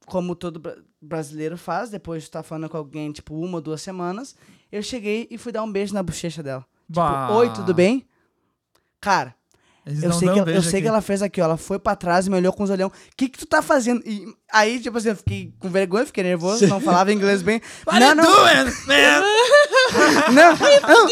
Como 0.06 0.36
todo 0.36 0.60
bra- 0.60 0.76
brasileiro 1.02 1.58
faz, 1.58 1.90
depois 1.90 2.22
de 2.24 2.30
estar 2.30 2.44
falando 2.44 2.70
com 2.70 2.78
alguém, 2.78 3.12
tipo, 3.12 3.34
uma 3.36 3.56
ou 3.58 3.62
duas 3.62 3.82
semanas, 3.82 4.36
eu 4.72 4.82
cheguei 4.84 5.28
e 5.30 5.38
fui 5.38 5.52
dar 5.52 5.64
um 5.64 5.72
beijo 5.72 5.94
na 5.94 6.02
bochecha 6.04 6.42
dela. 6.44 6.66
Bah. 6.88 7.28
Tipo, 7.28 7.40
oi, 7.40 7.50
tudo 7.54 7.74
bem? 7.74 8.06
Cara, 9.00 9.34
Eles 9.86 10.04
eu 10.04 10.14
sei, 10.14 10.30
que, 10.32 10.40
ela- 10.40 10.52
eu 10.52 10.62
sei 10.62 10.70
aqui. 10.72 10.82
que 10.84 10.88
ela 10.88 11.02
fez 11.02 11.22
aqui, 11.24 11.42
ó. 11.42 11.46
Ela 11.46 11.58
foi 11.58 11.80
pra 11.80 11.96
trás 11.96 12.28
e 12.28 12.30
me 12.30 12.36
olhou 12.36 12.54
com 12.54 12.64
os 12.64 12.70
olhão. 12.70 12.88
O 12.90 12.92
que 13.18 13.28
que 13.30 13.40
tu 13.40 13.46
tá 13.48 13.62
fazendo? 13.62 14.02
E 14.06 14.26
aí, 14.52 14.80
tipo 14.80 14.98
assim, 14.98 15.10
eu 15.10 15.16
fiquei 15.16 15.54
com 15.60 15.70
vergonha, 15.70 16.06
fiquei 16.06 16.24
nervoso, 16.24 16.68
não 16.68 16.80
falava 16.80 17.12
inglês 17.12 17.42
bem. 17.42 17.60
What 17.88 18.00
não, 18.00 18.14
não, 18.16 18.24
doing, 20.32 20.34
man? 20.34 20.34
não, 20.34 20.56
não. 20.88 21.08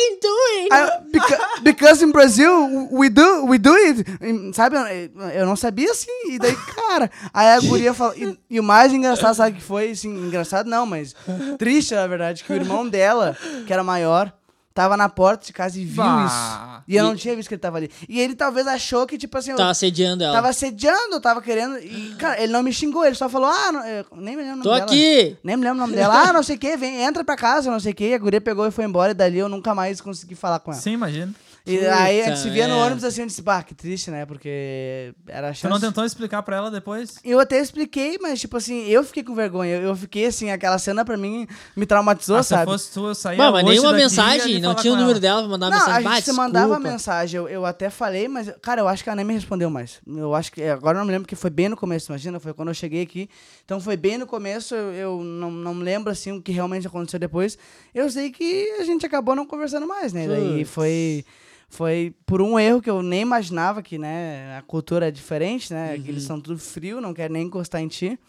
I- 0.71 1.11
beca- 1.11 1.61
because 1.63 2.03
in 2.03 2.11
Brazil, 2.11 2.87
we 2.91 3.09
do, 3.09 3.45
we 3.45 3.57
do 3.57 3.73
it. 3.73 4.05
Sabe, 4.53 4.75
eu, 4.75 5.29
eu 5.29 5.45
não 5.45 5.55
sabia 5.55 5.91
assim. 5.91 6.11
E 6.31 6.39
daí, 6.39 6.55
cara, 6.75 7.09
aí 7.33 7.47
a 7.49 7.59
guria 7.59 7.93
falou. 7.93 8.13
E, 8.15 8.37
e 8.49 8.59
o 8.59 8.63
mais 8.63 8.93
engraçado, 8.93 9.35
sabe 9.35 9.57
que 9.57 9.63
foi? 9.63 9.91
Assim, 9.91 10.09
engraçado 10.09 10.69
não, 10.69 10.85
mas 10.85 11.15
triste, 11.57 11.93
na 11.95 12.07
verdade, 12.07 12.43
que 12.43 12.51
o 12.51 12.55
irmão 12.55 12.87
dela, 12.87 13.35
que 13.65 13.73
era 13.73 13.83
maior, 13.83 14.33
tava 14.79 14.95
na 14.95 15.09
porta 15.09 15.45
de 15.45 15.51
casa 15.51 15.77
e 15.77 15.83
viu 15.83 16.01
Bah. 16.01 16.25
isso. 16.25 16.83
E 16.87 16.95
eu 16.95 17.03
não 17.03 17.13
tinha 17.13 17.35
visto 17.35 17.49
que 17.49 17.53
ele 17.55 17.59
tava 17.61 17.75
ali. 17.77 17.91
E 18.07 18.17
ele 18.17 18.33
talvez 18.33 18.65
achou 18.65 19.05
que, 19.05 19.17
tipo 19.17 19.37
assim, 19.37 19.51
eu 19.51 19.57
Tava 19.57 19.71
assediando 19.71 20.23
ela. 20.23 20.33
tava 20.33 20.47
assediando, 20.47 21.19
tava 21.19 21.41
querendo. 21.41 21.77
E, 21.79 22.15
cara, 22.17 22.41
ele 22.41 22.53
não 22.53 22.63
me 22.63 22.71
xingou, 22.71 23.05
ele 23.05 23.13
só 23.15 23.27
falou, 23.27 23.49
ah, 23.49 23.71
não, 23.73 23.85
eu 23.85 24.05
nem 24.15 24.37
me 24.37 24.41
lembro 24.43 24.53
o 24.53 24.57
nome 24.59 24.63
Tô 24.63 24.71
dela. 24.73 24.85
aqui! 24.85 25.37
Nem 25.43 25.57
me 25.57 25.63
lembro 25.63 25.77
o 25.79 25.81
nome 25.81 25.95
dela. 25.97 26.29
Ah, 26.29 26.31
não 26.33 26.41
sei 26.43 26.55
o 26.55 26.59
que, 26.59 26.77
vem, 26.77 27.01
entra 27.03 27.25
pra 27.25 27.35
casa, 27.35 27.69
não 27.69 27.79
sei 27.79 27.91
o 27.91 27.95
que. 27.95 28.13
A 28.13 28.17
guria 28.17 28.39
pegou 28.39 28.65
e 28.65 28.71
foi 28.71 28.85
embora, 28.85 29.11
e 29.11 29.13
dali 29.13 29.37
eu 29.37 29.49
nunca 29.49 29.75
mais 29.75 29.99
consegui 29.99 30.33
falar 30.35 30.59
com 30.59 30.71
ela. 30.71 30.79
Sim, 30.79 30.93
imagina. 30.93 31.33
E 31.71 31.85
aí 31.87 32.21
a 32.21 32.25
gente 32.25 32.39
se 32.39 32.49
via 32.49 32.67
no 32.67 32.73
merda. 32.73 32.85
ônibus 32.87 33.03
assim, 33.03 33.21
eu 33.21 33.27
disse, 33.27 33.41
bah, 33.41 33.61
que 33.63 33.73
triste, 33.75 34.09
né? 34.11 34.25
Porque 34.25 35.13
era 35.27 35.49
a 35.49 35.51
Tu 35.51 35.57
chance. 35.59 35.71
não 35.73 35.79
tentou 35.79 36.03
explicar 36.05 36.41
pra 36.43 36.57
ela 36.57 36.71
depois? 36.71 37.15
Eu 37.23 37.39
até 37.39 37.59
expliquei, 37.59 38.17
mas 38.21 38.39
tipo 38.39 38.57
assim, 38.57 38.85
eu 38.87 39.03
fiquei 39.03 39.23
com 39.23 39.33
vergonha. 39.35 39.75
Eu, 39.75 39.81
eu 39.89 39.95
fiquei 39.95 40.25
assim, 40.25 40.51
aquela 40.51 40.77
cena 40.79 41.03
pra 41.05 41.17
mim 41.17 41.47
me 41.75 41.85
traumatizou, 41.85 42.37
Ah, 42.37 42.43
se 42.43 42.49
sabe? 42.49 42.65
fosse 42.65 42.91
tu, 42.91 43.07
eu 43.07 43.15
saía 43.15 43.51
mas 43.51 43.63
nenhuma 43.65 43.93
mensagem, 43.93 44.59
não 44.59 44.75
tinha 44.75 44.93
o 44.93 44.95
número 44.95 45.11
ela. 45.13 45.19
dela 45.19 45.41
pra 45.41 45.49
mandar 45.49 45.65
uma 45.67 45.71
Não, 45.71 45.79
mensagem. 45.85 46.07
a 46.07 46.15
gente 46.15 46.25
se 46.25 46.33
mandava 46.33 46.79
mensagem. 46.79 47.37
Eu, 47.37 47.47
eu 47.49 47.65
até 47.65 47.89
falei, 47.89 48.27
mas, 48.27 48.51
cara, 48.61 48.81
eu 48.81 48.87
acho 48.87 49.03
que 49.03 49.09
ela 49.09 49.15
nem 49.17 49.25
me 49.25 49.33
respondeu 49.33 49.69
mais. 49.69 49.99
Eu 50.07 50.33
acho 50.35 50.51
que. 50.51 50.63
Agora 50.63 50.97
eu 50.97 50.99
não 50.99 51.05
me 51.05 51.11
lembro 51.11 51.27
que 51.27 51.35
foi 51.35 51.49
bem 51.49 51.69
no 51.69 51.77
começo, 51.77 52.11
imagina, 52.11 52.39
foi 52.39 52.53
quando 52.53 52.69
eu 52.69 52.73
cheguei 52.73 53.01
aqui. 53.03 53.29
Então 53.65 53.79
foi 53.79 53.95
bem 53.95 54.17
no 54.17 54.25
começo, 54.25 54.73
eu, 54.75 54.91
eu 54.93 55.23
não, 55.23 55.51
não 55.51 55.75
me 55.75 55.83
lembro 55.83 56.11
assim 56.11 56.31
o 56.31 56.41
que 56.41 56.51
realmente 56.51 56.87
aconteceu 56.87 57.19
depois. 57.19 57.57
Eu 57.93 58.09
sei 58.09 58.31
que 58.31 58.71
a 58.79 58.83
gente 58.83 59.05
acabou 59.05 59.35
não 59.35 59.45
conversando 59.45 59.87
mais, 59.87 60.11
né? 60.13 60.27
Daí 60.27 60.65
foi. 60.65 61.23
Foi 61.69 62.15
por 62.25 62.41
um 62.41 62.59
erro 62.59 62.81
que 62.81 62.89
eu 62.89 63.01
nem 63.03 63.21
imaginava 63.21 63.81
que, 63.83 63.97
né, 63.97 64.57
a 64.57 64.61
cultura 64.63 65.07
é 65.07 65.11
diferente, 65.11 65.71
né? 65.71 65.93
Uhum. 65.95 66.01
Que 66.01 66.09
eles 66.09 66.23
são 66.23 66.41
tudo 66.41 66.57
frio, 66.57 66.99
não 66.99 67.13
querem 67.13 67.33
nem 67.33 67.45
encostar 67.47 67.79
em 67.81 67.87
ti. 67.87 68.19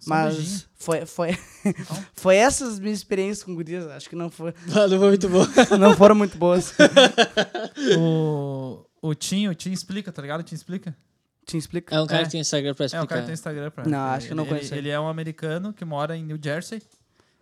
Só 0.00 0.14
um. 0.14 0.16
Mas 0.16 0.68
foi, 0.74 1.04
foi, 1.06 1.38
foi 2.14 2.36
essas 2.36 2.78
minhas 2.78 2.98
experiências 2.98 3.44
com 3.44 3.54
gurias, 3.54 3.86
acho 3.88 4.08
que 4.08 4.16
não, 4.16 4.30
foi, 4.30 4.54
Ah, 4.74 4.86
Não 4.88 4.98
foi 4.98 5.08
muito 5.08 5.28
bom. 5.28 5.44
não 5.78 5.94
foram 5.94 6.14
muito 6.14 6.38
boas. 6.38 6.74
O, 7.98 8.86
o 9.02 9.14
Tim, 9.14 9.48
o 9.48 9.54
Tim 9.54 9.72
explica, 9.72 10.10
tá 10.12 10.22
ligado? 10.22 10.40
O 10.40 10.42
Tim 10.42 10.54
explica. 10.54 10.96
Te 11.44 11.56
explica? 11.56 11.94
É 11.94 12.00
um 12.00 12.06
cara 12.06 12.22
É. 12.22 12.24
que 12.24 12.30
tem 12.32 12.40
Instagram 12.40 12.74
pra 12.74 12.84
É, 12.84 12.86
explicar. 12.86 13.04
o 13.04 13.08
cara 13.08 13.22
tem 13.22 13.32
Instagram 13.34 13.70
pra 13.70 13.86
Não, 13.86 13.98
acho 13.98 14.26
que 14.26 14.32
eu 14.32 14.36
não 14.36 14.46
conheço 14.46 14.72
Ele, 14.72 14.80
ele. 14.80 14.88
ele 14.88 14.94
é 14.94 14.98
um 15.00 15.06
americano 15.06 15.72
que 15.72 15.84
mora 15.84 16.16
em 16.16 16.24
New 16.24 16.38
Jersey. 16.42 16.82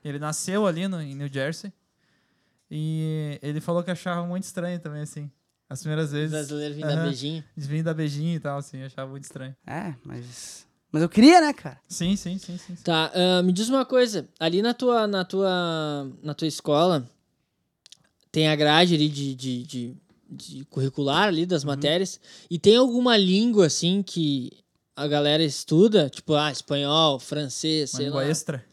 Ele 0.04 0.18
nasceu 0.18 0.66
ali 0.66 0.86
no, 0.86 1.00
em 1.00 1.14
New 1.14 1.28
Jersey. 1.32 1.72
E 2.70 3.38
ele 3.42 3.60
falou 3.60 3.82
que 3.82 3.90
achava 3.90 4.26
muito 4.26 4.44
estranho 4.44 4.78
também, 4.78 5.02
assim. 5.02 5.30
As 5.68 5.80
primeiras 5.80 6.10
O 6.10 6.12
vezes. 6.12 6.30
brasileiro 6.30 6.74
vindo 6.74 6.84
Aham. 6.86 6.96
dar 6.96 7.02
beijinho. 7.02 7.44
Vir 7.56 7.82
dar 7.82 7.94
beijinho 7.94 8.36
e 8.36 8.40
tal, 8.40 8.58
assim, 8.58 8.82
achava 8.82 9.10
muito 9.10 9.24
estranho. 9.24 9.56
É, 9.66 9.94
mas. 10.04 10.66
Mas 10.92 11.02
eu 11.02 11.08
queria, 11.08 11.40
né, 11.40 11.52
cara? 11.52 11.80
Sim, 11.88 12.14
sim, 12.16 12.38
sim, 12.38 12.56
sim. 12.56 12.76
sim. 12.76 12.82
Tá, 12.84 13.10
ah, 13.14 13.42
me 13.42 13.52
diz 13.52 13.68
uma 13.68 13.84
coisa. 13.84 14.28
Ali 14.38 14.62
na 14.62 14.72
tua, 14.72 15.06
na 15.08 15.24
tua, 15.24 16.08
na 16.22 16.34
tua 16.34 16.46
escola, 16.46 17.10
tem 18.30 18.48
a 18.48 18.54
grade 18.56 18.94
ali 18.94 19.08
de, 19.08 19.34
de, 19.34 19.62
de, 19.64 19.96
de 20.30 20.64
curricular 20.66 21.28
ali 21.28 21.42
Uhum. 21.42 21.46
das 21.48 21.64
matérias. 21.64 22.20
E 22.50 22.58
tem 22.58 22.76
alguma 22.76 23.16
língua, 23.16 23.66
assim, 23.66 24.02
que 24.02 24.50
a 24.94 25.06
galera 25.08 25.42
estuda? 25.42 26.08
Tipo, 26.08 26.34
ah, 26.34 26.52
espanhol, 26.52 27.18
francês, 27.18 27.92
Uma 27.92 27.96
sei 27.96 28.06
língua 28.06 28.22
lá. 28.22 28.28
extra. 28.30 28.64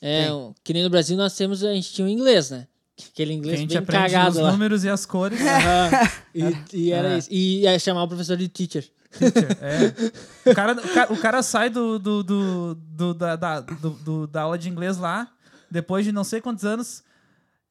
É, 0.00 0.32
um- 0.32 0.54
que 0.62 0.72
nem 0.72 0.82
no 0.82 0.90
Brasil 0.90 1.16
nós 1.16 1.34
temos, 1.36 1.62
a 1.64 1.74
gente 1.74 1.92
tinha 1.92 2.06
o 2.06 2.10
inglês, 2.10 2.50
né? 2.50 2.66
Aquele 2.98 3.30
Que 3.30 3.34
a 3.34 3.36
inglês 3.36 3.60
gente 3.60 3.68
bem 3.70 3.78
aprende 3.78 4.12
cagado 4.12 4.30
os 4.30 4.42
lá. 4.42 4.50
números 4.52 4.84
e 4.84 4.88
as 4.88 5.04
cores. 5.06 5.40
Aham. 5.40 5.90
E, 6.34 6.56
e 6.74 6.92
era 6.92 7.14
É. 7.14 7.18
isso. 7.18 7.28
E 7.30 7.60
ia 7.62 7.78
chamar 7.78 8.02
o 8.02 8.08
professor 8.08 8.36
de 8.36 8.46
teacher. 8.48 8.84
Teacher, 9.10 9.56
é. 9.62 9.94
o, 10.50 10.54
cara, 10.54 10.72
o, 10.72 10.88
cara, 10.94 11.12
o 11.14 11.16
cara 11.16 11.42
sai 11.42 11.70
do, 11.70 11.98
do, 11.98 12.22
do, 12.22 12.74
do- 12.74 13.14
da, 13.14 13.36
da, 13.36 13.60
do- 13.60 13.90
do- 13.90 14.26
da 14.26 14.42
aula 14.42 14.58
de 14.58 14.68
inglês 14.68 14.98
lá, 14.98 15.28
depois 15.70 16.04
de 16.04 16.12
não 16.12 16.22
sei 16.24 16.40
quantos 16.42 16.64
anos, 16.64 17.02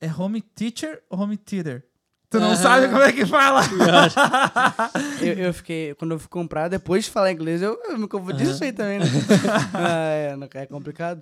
é 0.01 0.07
home 0.11 0.41
teacher 0.41 1.01
ou 1.09 1.19
home 1.19 1.37
theater? 1.37 1.85
Tu 2.27 2.39
não 2.39 2.47
Aham. 2.47 2.55
sabe 2.55 2.87
como 2.87 3.01
é 3.03 3.13
que 3.13 3.23
fala. 3.25 3.61
Eu, 5.21 5.33
eu 5.33 5.53
fiquei. 5.53 5.93
Quando 5.95 6.11
eu 6.13 6.19
fui 6.19 6.27
comprar, 6.29 6.67
depois 6.67 7.05
de 7.05 7.11
falar 7.11 7.31
inglês, 7.31 7.61
eu, 7.61 7.79
eu 7.87 7.97
me 7.97 8.07
confundi 8.07 8.43
Aham. 8.43 8.51
isso 8.51 8.63
aí 8.63 8.73
também, 8.73 8.99
né? 8.99 9.05
ah, 9.73 10.09
é, 10.09 10.35
não- 10.35 10.47
é 10.53 10.65
complicado. 10.65 11.21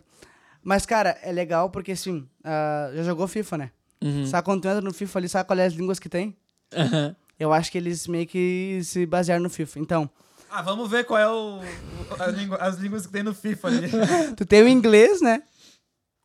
Mas, 0.63 0.85
cara, 0.85 1.17
é 1.21 1.31
legal 1.31 1.69
porque 1.69 1.91
assim, 1.91 2.25
ah, 2.43 2.89
já 2.95 3.03
jogou 3.03 3.27
FIFA, 3.27 3.57
né? 3.57 3.71
Uhum. 4.03 4.25
Sabe 4.27 4.43
quando 4.45 4.61
tu 4.61 4.67
entra 4.67 4.81
no 4.81 4.93
FIFA 4.93 5.19
ali, 5.19 5.29
sabe 5.29 5.47
qual 5.47 5.57
é 5.59 5.65
as 5.65 5.73
línguas 5.73 5.97
que 5.99 6.09
tem? 6.09 6.35
Aham. 6.75 7.15
Eu 7.39 7.51
acho 7.53 7.71
que 7.71 7.77
eles 7.77 8.07
meio 8.07 8.27
que 8.27 8.79
se 8.83 9.05
basearam 9.05 9.41
no 9.43 9.49
FIFA. 9.49 9.79
Então, 9.79 10.09
Ah, 10.49 10.61
vamos 10.61 10.89
ver 10.89 11.03
qual 11.05 11.19
é 11.19 11.27
o, 11.27 11.59
o- 11.61 12.21
a 12.21 12.27
língua- 12.27 12.57
as 12.57 12.77
línguas 12.77 13.05
que 13.07 13.11
tem 13.11 13.23
no 13.23 13.33
FIFA 13.33 13.67
ali. 13.69 13.87
tu 14.37 14.45
tem 14.45 14.61
o 14.61 14.67
inglês, 14.67 15.19
né? 15.21 15.41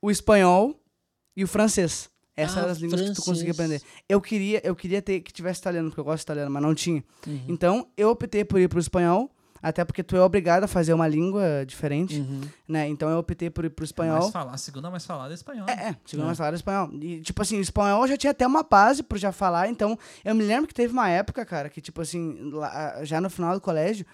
O 0.03 0.11
espanhol 0.11 0.79
e 1.37 1.43
o 1.45 1.49
francês. 1.49 2.11
Essas 2.37 2.57
Ah, 2.59 2.61
eram 2.61 2.71
as 2.73 2.79
línguas 2.79 3.01
que 3.01 3.13
tu 3.15 3.23
conseguia 3.23 3.55
francês. 3.55 3.81
aprender. 3.83 4.03
Eu 4.09 4.21
queria, 4.21 4.61
eu 4.65 4.77
queria 4.77 5.01
ter 5.03 5.21
que 5.21 5.33
tivesse 5.33 5.61
italiano, 5.61 5.89
porque 5.89 6.01
eu 6.01 6.05
gosto 6.05 6.19
de 6.19 6.23
italiano, 6.25 6.51
mas 6.51 6.63
não 6.63 6.75
tinha. 6.75 7.03
Uhum. 7.27 7.45
Então, 7.49 7.89
eu 7.97 8.11
optei 8.11 8.45
por 8.45 8.61
ir 8.61 8.69
pro 8.69 8.79
espanhol, 8.79 9.31
até 9.63 9.85
porque 9.85 10.03
tu 10.03 10.17
é 10.17 10.23
obrigado 10.23 10.65
a 10.65 10.69
fazer 10.69 10.93
uma 10.93 11.07
língua 11.09 11.65
diferente, 11.67 12.19
Uhum. 12.21 12.41
né? 12.69 12.89
Então 12.89 13.09
eu 13.11 13.19
optei 13.19 13.51
por 13.51 13.65
ir 13.65 13.71
pro 13.71 13.83
Mais 13.83 13.89
espanhol. 13.91 14.31
falar, 14.31 14.53
a 14.55 14.59
segunda 14.59 14.91
mais 14.91 15.05
falada 15.07 15.33
é 15.33 15.35
espanhol. 15.35 15.67
É, 15.69 15.73
é, 15.91 15.97
segundo 16.05 16.27
mais 16.27 16.39
falado 16.39 16.55
espanhol. 16.55 16.91
E, 17.01 17.21
tipo 17.21 17.43
assim, 17.43 17.59
espanhol 17.61 18.07
já 18.07 18.17
tinha 18.17 18.31
até 18.31 18.47
uma 18.47 18.63
base 18.63 19.03
por 19.03 19.19
já 19.19 19.33
falar, 19.33 19.69
então 19.69 19.99
eu 20.25 20.35
me 20.35 20.45
lembro 20.45 20.67
que 20.69 20.75
teve 20.75 20.93
uma 20.93 21.09
época, 21.09 21.45
cara, 21.45 21.69
que 21.69 21.81
tipo 21.81 22.01
assim, 22.01 22.51
lá, 22.53 23.05
já 23.05 23.21
no 23.21 23.29
final 23.31 23.55
do 23.55 23.61
colégio, 23.61 24.07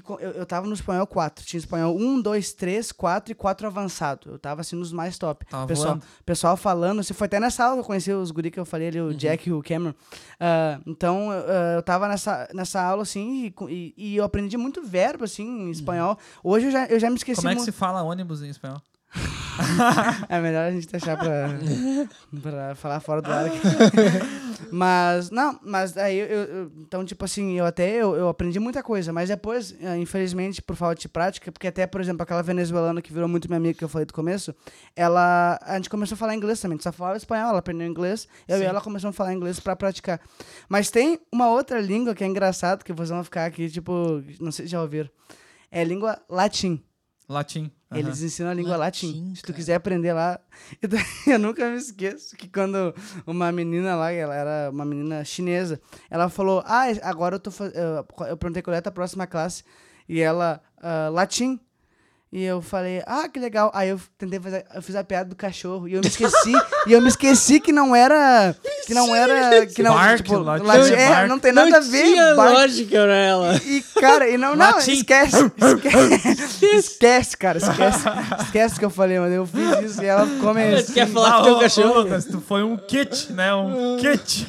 que 0.00 0.10
eu, 0.10 0.18
eu 0.18 0.46
tava 0.46 0.66
no 0.66 0.72
espanhol 0.72 1.06
4. 1.06 1.44
Tinha 1.44 1.58
espanhol 1.58 1.96
1, 1.96 2.20
2, 2.20 2.52
3, 2.52 2.92
4 2.92 3.32
e 3.32 3.34
4 3.34 3.66
avançado. 3.66 4.30
Eu 4.32 4.38
tava 4.38 4.60
assim 4.60 4.76
nos 4.76 4.92
mais 4.92 5.18
top. 5.18 5.44
Tava 5.46 5.66
pessoal, 5.66 5.94
voando. 5.94 6.04
pessoal 6.24 6.56
falando, 6.56 7.02
você 7.02 7.14
foi 7.14 7.26
até 7.26 7.40
nessa 7.40 7.64
aula 7.64 7.76
que 7.76 7.80
eu 7.80 7.86
conheci 7.86 8.12
os 8.12 8.30
guri 8.30 8.50
que 8.50 8.60
eu 8.60 8.64
falei 8.64 8.88
ali, 8.88 9.00
o 9.00 9.14
Jack 9.14 9.48
e 9.48 9.52
o 9.52 9.62
Cameron. 9.62 9.94
Ah, 10.38 10.80
então, 10.86 11.30
ah, 11.30 11.74
eu 11.76 11.82
tava 11.82 12.08
nessa, 12.08 12.48
nessa 12.52 12.82
aula, 12.82 13.02
assim, 13.02 13.46
e, 13.46 13.54
e, 13.68 13.94
e 13.96 14.16
eu 14.16 14.24
aprendi 14.24 14.56
muito 14.56 14.82
verbo, 14.82 15.24
assim, 15.24 15.44
em 15.44 15.70
espanhol. 15.70 16.18
Hoje 16.42 16.66
eu 16.66 16.70
já, 16.72 16.86
eu 16.86 16.98
já 16.98 17.10
me 17.10 17.16
esqueci 17.16 17.40
Como 17.40 17.52
é 17.52 17.54
que 17.54 17.62
se 17.62 17.72
fala 17.72 18.02
ônibus 18.02 18.42
em 18.42 18.50
espanhol? 18.50 18.80
é 20.28 20.40
melhor 20.40 20.66
a 20.68 20.70
gente 20.70 20.86
deixar 20.88 21.16
pra, 21.16 21.48
pra 22.42 22.74
falar 22.74 23.00
fora 23.00 23.22
do 23.22 23.30
ar 23.30 23.46
aqui. 23.46 23.58
mas, 24.70 25.30
não, 25.30 25.58
mas 25.62 25.96
aí 25.96 26.18
eu, 26.18 26.26
eu- 26.26 26.72
Então, 26.78 27.04
tipo 27.04 27.24
assim, 27.24 27.58
eu 27.58 27.64
até 27.64 27.90
eu, 27.90 28.14
eu 28.14 28.28
aprendi 28.28 28.58
muita 28.58 28.82
coisa, 28.82 29.12
mas 29.12 29.28
depois, 29.28 29.74
eh, 29.80 29.96
infelizmente, 29.98 30.60
por 30.62 30.76
falta 30.76 31.00
de 31.00 31.08
prática, 31.08 31.50
porque 31.52 31.66
até, 31.68 31.86
por 31.86 32.00
exemplo, 32.00 32.22
aquela 32.22 32.42
venezuelana 32.42 33.00
que 33.02 33.12
virou 33.12 33.28
muito 33.28 33.48
minha 33.48 33.58
amiga 33.58 33.78
que 33.78 33.84
eu 33.84 33.88
falei 33.88 34.06
do 34.06 34.12
começo, 34.14 34.54
ela. 34.96 35.58
A 35.62 35.76
gente 35.76 35.90
começou 35.90 36.14
a 36.14 36.18
falar 36.18 36.34
inglês 36.34 36.60
também. 36.60 36.74
A 36.74 36.76
gente 36.76 36.84
só 36.84 36.92
falava 36.92 37.16
espanhol, 37.16 37.50
ela 37.50 37.58
aprendeu 37.58 37.86
inglês, 37.86 38.26
eu 38.48 38.58
Sim. 38.58 38.62
e 38.64 38.66
ela 38.66 38.80
começamos 38.80 39.14
a 39.14 39.16
falar 39.16 39.32
inglês 39.34 39.60
pra 39.60 39.76
praticar. 39.76 40.20
Mas 40.68 40.90
tem 40.90 41.18
uma 41.32 41.48
outra 41.48 41.80
língua 41.80 42.14
que 42.14 42.24
é 42.24 42.26
engraçado, 42.26 42.84
que 42.84 42.92
vocês 42.92 43.10
vão 43.10 43.24
ficar 43.24 43.44
aqui, 43.46 43.68
tipo, 43.68 44.22
não 44.40 44.50
sei 44.52 44.66
se 44.66 44.72
já 44.72 44.80
ouviram. 44.80 45.08
É 45.70 45.80
a 45.80 45.84
língua 45.84 46.18
latim. 46.28 46.82
Latim. 47.28 47.70
Aham. 47.94 48.06
Eles 48.08 48.22
ensinam 48.22 48.50
a 48.50 48.54
língua 48.54 48.76
latim. 48.76 49.06
Latim, 49.08 49.34
Se 49.34 49.42
tu 49.42 49.52
quiser 49.52 49.74
aprender 49.74 50.12
lá. 50.12 50.40
Eu 51.26 51.38
nunca 51.38 51.68
me 51.70 51.76
esqueço 51.76 52.36
que 52.36 52.48
quando 52.48 52.94
uma 53.26 53.50
menina 53.52 53.94
lá, 53.96 54.12
ela 54.12 54.34
era 54.34 54.70
uma 54.70 54.84
menina 54.84 55.24
chinesa, 55.24 55.80
ela 56.10 56.28
falou: 56.28 56.62
Ah, 56.66 56.84
agora 57.02 57.36
eu 57.36 57.40
tô 57.40 57.50
fazendo. 57.50 57.76
Eu 58.28 58.36
perguntei 58.36 58.62
qual 58.62 58.74
é 58.74 58.82
a 58.84 58.90
próxima 58.90 59.26
classe. 59.26 59.64
E 60.08 60.20
ela, 60.20 60.60
"Ah, 60.82 61.08
latim. 61.10 61.58
E 62.36 62.42
eu 62.42 62.60
falei, 62.60 63.00
ah, 63.06 63.28
que 63.28 63.38
legal. 63.38 63.70
Aí 63.72 63.90
eu 63.90 64.00
tentei 64.18 64.40
fazer, 64.40 64.64
eu 64.74 64.82
fiz 64.82 64.96
a 64.96 65.04
piada 65.04 65.28
do 65.30 65.36
cachorro. 65.36 65.86
E 65.86 65.94
eu 65.94 66.00
me 66.00 66.08
esqueci, 66.08 66.52
e 66.84 66.92
eu 66.92 67.00
me 67.00 67.06
esqueci 67.06 67.60
que 67.60 67.70
não 67.72 67.94
era. 67.94 68.52
Que 68.86 68.92
não 68.92 69.14
era. 69.14 69.64
Que 69.66 69.84
não, 69.84 69.94
Bark, 69.94 70.16
tipo, 70.16 70.38
latim 70.40 70.64
latim- 70.66 70.92
é 70.94 71.08
bark. 71.10 71.28
não 71.28 71.38
tem 71.38 71.52
nada 71.52 71.70
não 71.70 71.76
a 71.78 71.80
ver. 71.80 72.02
tinha 72.02 72.34
bark. 72.34 72.52
lógica 72.54 72.90
pra 73.04 73.14
ela. 73.16 73.54
E, 73.64 73.80
cara, 74.00 74.28
e 74.28 74.36
não, 74.36 74.56
não, 74.56 74.66
Latim. 74.72 74.90
esquece, 74.94 75.36
esquece, 75.46 76.76
esquece, 76.76 77.36
cara, 77.36 77.58
esquece, 77.58 78.04
esquece 78.42 78.78
que 78.80 78.84
eu 78.84 78.90
falei, 78.90 79.20
mas 79.20 79.32
eu 79.32 79.46
fiz 79.46 79.90
isso 79.92 80.02
e 80.02 80.06
ela 80.06 80.26
ficou 80.26 80.52
meio 80.52 80.72
Mas 80.72 80.84
assim. 80.84 80.92
quer 80.92 81.06
falar 81.06 81.28
Ah, 81.28 81.38
com 81.38 81.44
teu 81.44 81.58
cachorro? 81.60 82.00
Lucas, 82.00 82.24
tu 82.24 82.40
foi 82.40 82.64
um 82.64 82.76
kit, 82.76 83.32
né? 83.32 83.54
Um 83.54 83.96
kit. 83.98 84.44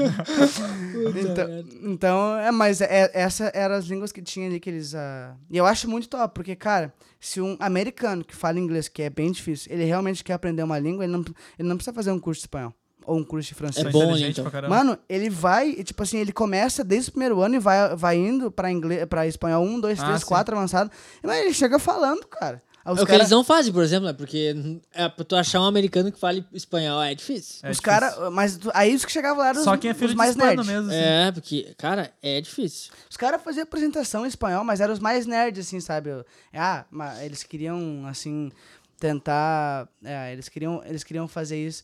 Então, 1.15 1.63
então, 1.83 2.37
é, 2.39 2.51
mas 2.51 2.81
é, 2.81 3.11
essa 3.13 3.51
eram 3.53 3.75
as 3.75 3.85
línguas 3.85 4.11
que 4.11 4.21
tinha 4.21 4.47
ali 4.47 4.59
que 4.59 4.69
eles. 4.69 4.95
ah, 4.95 5.33
E 5.51 5.57
eu 5.57 5.65
acho 5.65 5.89
muito 5.89 6.07
top, 6.09 6.33
porque, 6.33 6.55
cara, 6.55 6.91
se 7.25 7.41
um 7.41 7.57
americano 7.59 8.23
que 8.23 8.35
fala 8.35 8.59
inglês, 8.59 8.87
que 8.87 9.01
é 9.01 9.09
bem 9.09 9.31
difícil, 9.31 9.71
ele 9.73 9.83
realmente 9.83 10.23
quer 10.23 10.33
aprender 10.33 10.61
uma 10.61 10.77
língua, 10.77 11.03
ele 11.03 11.13
não, 11.13 11.25
ele 11.57 11.67
não 11.67 11.75
precisa 11.75 11.93
fazer 11.93 12.11
um 12.11 12.19
curso 12.19 12.41
de 12.41 12.45
espanhol 12.45 12.73
ou 13.05 13.17
um 13.17 13.23
curso 13.23 13.49
de 13.49 13.55
francês. 13.55 13.85
É 13.85 13.89
bom, 13.89 14.15
então. 14.15 14.45
Mano, 14.69 14.97
ele 15.07 15.29
vai, 15.29 15.69
e, 15.69 15.83
tipo 15.83 16.01
assim, 16.03 16.17
ele 16.17 16.31
começa 16.31 16.83
desde 16.83 17.09
o 17.09 17.13
primeiro 17.13 17.41
ano 17.41 17.55
e 17.55 17.59
vai, 17.59 17.95
vai 17.95 18.17
indo 18.17 18.51
pra, 18.51 18.71
inglês, 18.71 19.05
pra 19.05 19.27
espanhol 19.27 19.63
1, 19.63 19.79
2, 19.79 19.99
Ah, 19.99 20.05
3, 20.05 20.19
sim. 20.21 20.25
4 20.27 20.55
avançado. 20.55 20.91
Mas 21.23 21.41
ele 21.41 21.53
chega 21.53 21.79
falando, 21.79 22.25
cara. 22.27 22.61
Aí 22.85 22.93
os 22.93 22.99
É 22.99 23.03
o 23.03 23.05
que 23.07 23.11
eles 23.13 23.31
não 23.31 23.43
fazem, 23.43 23.73
por 23.73 23.81
exemplo, 23.83 24.05
né? 24.05 24.13
Porque 24.13 24.55
é 24.93 25.09
pra 25.09 25.25
tu 25.25 25.35
achar 25.35 25.59
um 25.59 25.65
americano 25.65 26.11
que 26.11 26.19
fale 26.19 26.45
espanhol 26.53 27.01
é 27.01 27.15
difícil. 27.15 27.59
É 27.63 27.71
os 27.71 27.79
caras. 27.79 28.13
Mas 28.31 28.57
tu- 28.57 28.69
aí 28.75 28.93
os 28.93 29.03
que 29.03 29.11
chegavam 29.11 29.39
lá 29.39 29.49
eram 29.49 29.63
Só 29.63 29.73
os, 29.73 29.79
quem 29.79 29.89
é 29.89 29.93
filho 29.95 30.05
os 30.05 30.11
de 30.11 30.17
mais 30.17 30.35
nerds. 30.35 30.67
mesmo. 30.67 30.89
assim. 30.91 30.99
É, 30.99 31.31
porque, 31.31 31.73
cara, 31.79 32.13
é 32.21 32.39
difícil. 32.39 32.93
Os 33.09 33.17
caras 33.17 33.41
faziam 33.41 33.63
apresentação 33.63 34.23
em 34.23 34.27
espanhol, 34.29 34.63
mas 34.63 34.79
eram 34.81 34.93
os 34.93 34.99
mais 34.99 35.25
nerds, 35.25 35.65
assim, 35.65 35.79
sabe? 35.79 36.11
Ah, 36.53 36.85
mas 36.91 37.21
eles 37.23 37.41
queriam, 37.41 38.05
assim, 38.07 38.51
tentar. 38.99 39.87
é, 40.03 40.31
eles, 40.33 40.47
queriam, 40.47 40.81
eles 40.85 41.03
queriam 41.03 41.27
fazer 41.27 41.57
isso. 41.57 41.83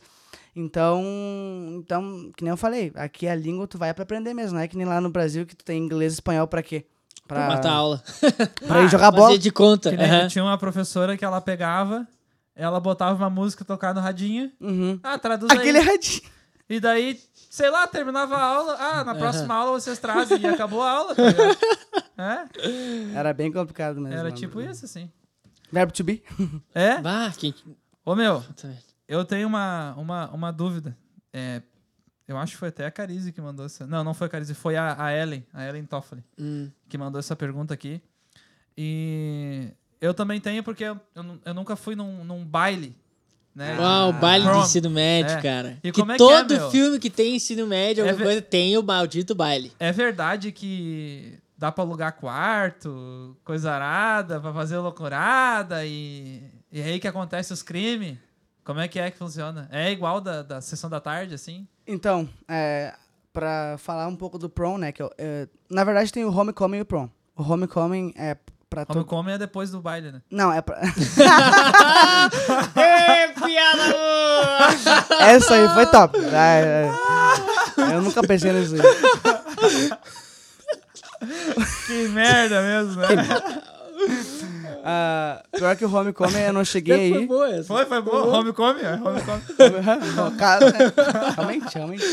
Então, 0.55 1.03
então, 1.77 2.31
que 2.35 2.43
nem 2.43 2.51
eu 2.51 2.57
falei, 2.57 2.91
aqui 2.95 3.27
a 3.27 3.33
língua 3.35 3.67
tu 3.67 3.77
vai 3.77 3.93
pra 3.93 4.03
aprender 4.03 4.33
mesmo, 4.33 4.55
não 4.55 4.61
é 4.61 4.67
que 4.67 4.77
nem 4.77 4.85
lá 4.85 4.99
no 5.01 5.09
Brasil 5.09 5.45
que 5.45 5.55
tu 5.55 5.63
tem 5.65 5.77
inglês 5.81 6.13
e 6.13 6.15
espanhol 6.15 6.45
pra 6.47 6.61
quê? 6.61 6.85
Pra 7.33 7.47
matar 7.47 7.69
a 7.71 7.75
aula. 7.75 8.03
pra 8.67 8.81
ir 8.83 8.89
jogar 8.89 9.11
bola. 9.11 9.37
De 9.37 9.51
conta. 9.51 9.89
Que 9.89 9.97
nem 9.97 10.09
aham. 10.09 10.27
tinha 10.27 10.43
uma 10.43 10.57
professora 10.57 11.17
que 11.17 11.23
ela 11.25 11.39
pegava, 11.41 12.07
ela 12.55 12.79
botava 12.79 13.15
uma 13.15 13.29
música 13.29 13.63
tocar 13.63 13.93
no 13.93 14.01
radinho. 14.01 14.51
Uhum. 14.59 14.99
Ah, 15.01 15.17
traduz 15.17 15.51
Aquele 15.51 15.77
aí. 15.79 15.85
radinho. 15.85 16.21
E 16.69 16.79
daí 16.79 17.19
sei 17.51 17.69
lá, 17.69 17.85
terminava 17.85 18.37
a 18.37 18.41
aula, 18.41 18.77
ah, 18.79 19.03
na 19.03 19.13
próxima 19.13 19.53
aula 19.53 19.77
vocês 19.77 19.99
trazem 19.99 20.39
e 20.39 20.47
acabou 20.47 20.81
a 20.81 20.89
aula, 20.89 21.13
tá? 21.15 21.21
É, 22.17 23.17
Era 23.17 23.33
bem 23.33 23.51
complicado 23.51 23.95
mesmo. 23.95 24.13
era 24.13 24.25
mano. 24.25 24.35
tipo 24.35 24.61
isso, 24.61 24.85
assim. 24.85 25.09
Verbo 25.71 25.91
to 25.91 26.03
be. 26.03 26.23
É? 26.73 26.99
Bah, 26.99 27.33
quem... 27.35 27.53
Ô, 28.05 28.13
meu, 28.15 28.43
eu 29.07 29.25
tenho 29.25 29.47
uma, 29.47 29.95
uma, 29.97 30.29
uma 30.29 30.51
dúvida. 30.53 30.95
É, 31.33 31.63
eu 32.27 32.37
acho 32.37 32.53
que 32.53 32.57
foi 32.59 32.69
até 32.69 32.85
a 32.85 32.91
Carize 32.91 33.31
que 33.31 33.41
mandou 33.41 33.65
essa. 33.65 33.85
Não, 33.85 34.03
não 34.03 34.13
foi 34.13 34.27
a 34.27 34.29
Carize, 34.29 34.53
foi 34.53 34.75
a, 34.75 34.95
a 35.03 35.13
Ellen, 35.13 35.45
a 35.53 35.65
Ellen 35.67 35.85
Toffoli, 35.85 36.23
Hum. 36.39 36.69
que 36.89 36.97
mandou 36.97 37.19
essa 37.19 37.35
pergunta 37.35 37.73
aqui. 37.73 38.01
E 38.77 39.67
eu 39.99 40.13
também 40.13 40.39
tenho 40.39 40.63
porque 40.63 40.83
eu, 40.83 40.99
eu, 41.15 41.23
nu- 41.23 41.41
eu 41.45 41.53
nunca 41.53 41.75
fui 41.75 41.95
num, 41.95 42.23
num 42.23 42.43
baile. 42.45 42.95
Né? 43.53 43.75
Ah, 43.81 44.07
o 44.07 44.13
baile 44.13 44.45
Prom. 44.45 44.59
do 44.59 44.65
ensino 44.65 44.89
médio, 44.89 45.35
É. 45.35 45.41
cara. 45.41 45.77
E 45.83 45.91
que 45.91 46.01
é 46.01 46.05
que 46.05 46.11
é, 46.13 46.17
todo 46.17 46.53
meu? 46.55 46.71
filme 46.71 46.99
que 46.99 47.09
tem 47.09 47.35
ensino 47.35 47.67
médio, 47.67 48.05
É 48.05 48.09
alguma 48.09 48.17
ver- 48.17 48.23
coisa, 48.35 48.41
tem 48.41 48.77
o 48.77 48.81
maldito 48.83 49.35
baile. 49.35 49.73
É 49.77 49.91
verdade 49.91 50.53
que 50.53 51.37
dá 51.57 51.69
pra 51.69 51.83
alugar 51.83 52.13
quarto, 52.13 53.37
coisa 53.43 53.71
arada, 53.73 54.39
pra 54.39 54.53
fazer 54.53 54.77
loucurada 54.77 55.85
e, 55.85 56.41
e 56.71 56.79
é 56.79 56.85
aí 56.85 56.99
que 56.99 57.07
acontece 57.09 57.51
os 57.51 57.61
crimes? 57.61 58.17
Como 58.63 58.79
é 58.79 58.87
que 58.87 58.97
é 58.99 59.11
que 59.11 59.17
funciona? 59.17 59.67
É 59.69 59.91
igual 59.91 60.21
da, 60.21 60.41
da 60.43 60.61
sessão 60.61 60.89
da 60.89 61.01
tarde, 61.01 61.33
assim? 61.35 61.67
Então, 61.87 62.29
é, 62.47 62.93
pra 63.33 63.75
falar 63.77 64.07
um 64.07 64.15
pouco 64.15 64.37
do 64.37 64.49
prom, 64.49 64.77
né? 64.77 64.91
Que 64.91 65.01
eu, 65.01 65.11
é, 65.17 65.47
na 65.69 65.83
verdade 65.83 66.11
tem 66.11 66.23
o 66.25 66.35
homecoming 66.35 66.77
e 66.77 66.81
o 66.81 66.85
prom. 66.85 67.09
O 67.35 67.43
homecoming 67.43 68.13
é 68.15 68.37
pra 68.69 68.85
todo... 68.85 68.97
Homecoming 68.97 69.31
é 69.31 69.37
depois 69.37 69.71
do 69.71 69.81
baile, 69.81 70.11
né? 70.11 70.21
Não, 70.29 70.51
é 70.53 70.61
pra... 70.61 70.79
Ê, 72.75 73.27
piada! 73.33 73.95
Essa 75.19 75.55
aí 75.55 75.67
foi 75.69 75.85
top. 75.87 76.17
É. 76.19 76.89
Eu 77.93 78.01
nunca 78.01 78.21
pensei 78.21 78.51
nisso 78.53 78.75
aí. 78.75 78.81
Que 81.87 82.07
merda 82.09 82.61
mesmo, 82.61 83.01
né? 83.01 83.07
Ah, 84.83 85.43
pior 85.55 85.75
que 85.75 85.85
o 85.85 85.93
homecoming 85.93 86.39
eu 86.39 86.53
não 86.53 86.65
cheguei 86.65 87.11
Foi 87.11 87.19
aí. 87.21 87.27
boa 87.27 87.49
essa. 87.49 87.63
Foi, 87.65 87.85
foi 87.85 88.01
bom. 88.01 88.27
Homecoming, 88.29 88.81
é, 88.81 88.93
homecoming. 88.95 89.41
Né? 90.61 90.93
Realmente, 91.35 91.75
realmente. 91.75 92.03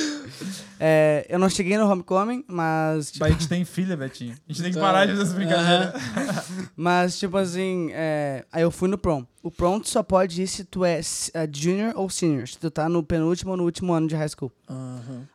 É, 0.80 1.26
eu 1.28 1.38
não 1.38 1.48
cheguei 1.48 1.76
no 1.76 1.90
homecoming, 1.90 2.44
mas... 2.46 3.10
tipo, 3.10 3.24
A 3.24 3.30
gente 3.30 3.48
tem 3.48 3.64
filha, 3.64 3.96
Betinho. 3.96 4.36
A 4.48 4.52
gente 4.52 4.62
tem 4.62 4.72
que 4.72 4.78
parar 4.78 5.06
de 5.06 5.12
fazer 5.12 5.22
essa 5.24 5.34
brincadeira. 5.34 5.94
Mas, 6.76 7.18
tipo 7.18 7.36
assim, 7.36 7.90
é, 7.92 8.44
aí 8.52 8.62
eu 8.62 8.70
fui 8.70 8.88
no 8.88 8.96
prom. 8.96 9.24
O 9.42 9.50
prom 9.50 9.80
tu 9.80 9.88
só 9.88 10.02
pode 10.02 10.40
ir 10.42 10.46
se 10.46 10.64
tu 10.64 10.84
é 10.84 11.00
é, 11.34 11.48
junior 11.52 11.92
ou 11.96 12.08
senior. 12.08 12.46
Se 12.46 12.58
tu 12.58 12.70
tá 12.70 12.88
no 12.88 13.02
penúltimo 13.02 13.52
ou 13.52 13.56
no 13.56 13.64
último 13.64 13.92
ano 13.92 14.06
de 14.06 14.14
high 14.14 14.28
school, 14.28 14.52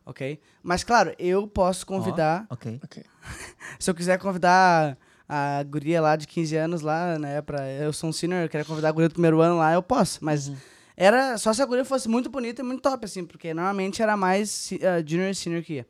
ok? 0.05 0.39
Mas, 0.61 0.83
claro, 0.83 1.13
eu 1.19 1.47
posso 1.47 1.85
convidar... 1.85 2.45
Ok. 2.49 2.79
Ok. 2.83 3.03
Se 3.79 3.89
eu 3.89 3.95
quiser 3.95 4.17
convidar 4.19 4.97
a 5.33 5.63
guria 5.63 5.99
lá 5.99 6.15
de 6.15 6.27
15 6.27 6.55
anos 6.55 6.81
lá, 6.81 7.17
né, 7.17 7.41
pra... 7.41 7.67
Eu 7.71 7.91
sou 7.91 8.09
um 8.09 8.13
senior, 8.13 8.43
eu 8.43 8.49
quero 8.49 8.65
convidar 8.65 8.89
a 8.89 8.91
guria 8.91 9.09
do 9.09 9.13
primeiro 9.13 9.41
ano 9.41 9.57
lá, 9.57 9.73
eu 9.73 9.81
posso. 9.81 10.23
Mas 10.23 10.51
era 10.95 11.37
só 11.39 11.51
se 11.51 11.61
a 11.61 11.65
guria 11.65 11.83
fosse 11.83 12.07
muito 12.07 12.29
bonita 12.29 12.61
e 12.61 12.65
muito 12.65 12.81
top, 12.81 13.05
assim. 13.05 13.25
Porque 13.25 13.53
normalmente 13.53 14.01
era 14.01 14.15
mais 14.15 14.69
ah, 14.73 15.03
junior 15.05 15.29
e 15.29 15.35
senior 15.35 15.63
que 15.63 15.73
ia. 15.73 15.87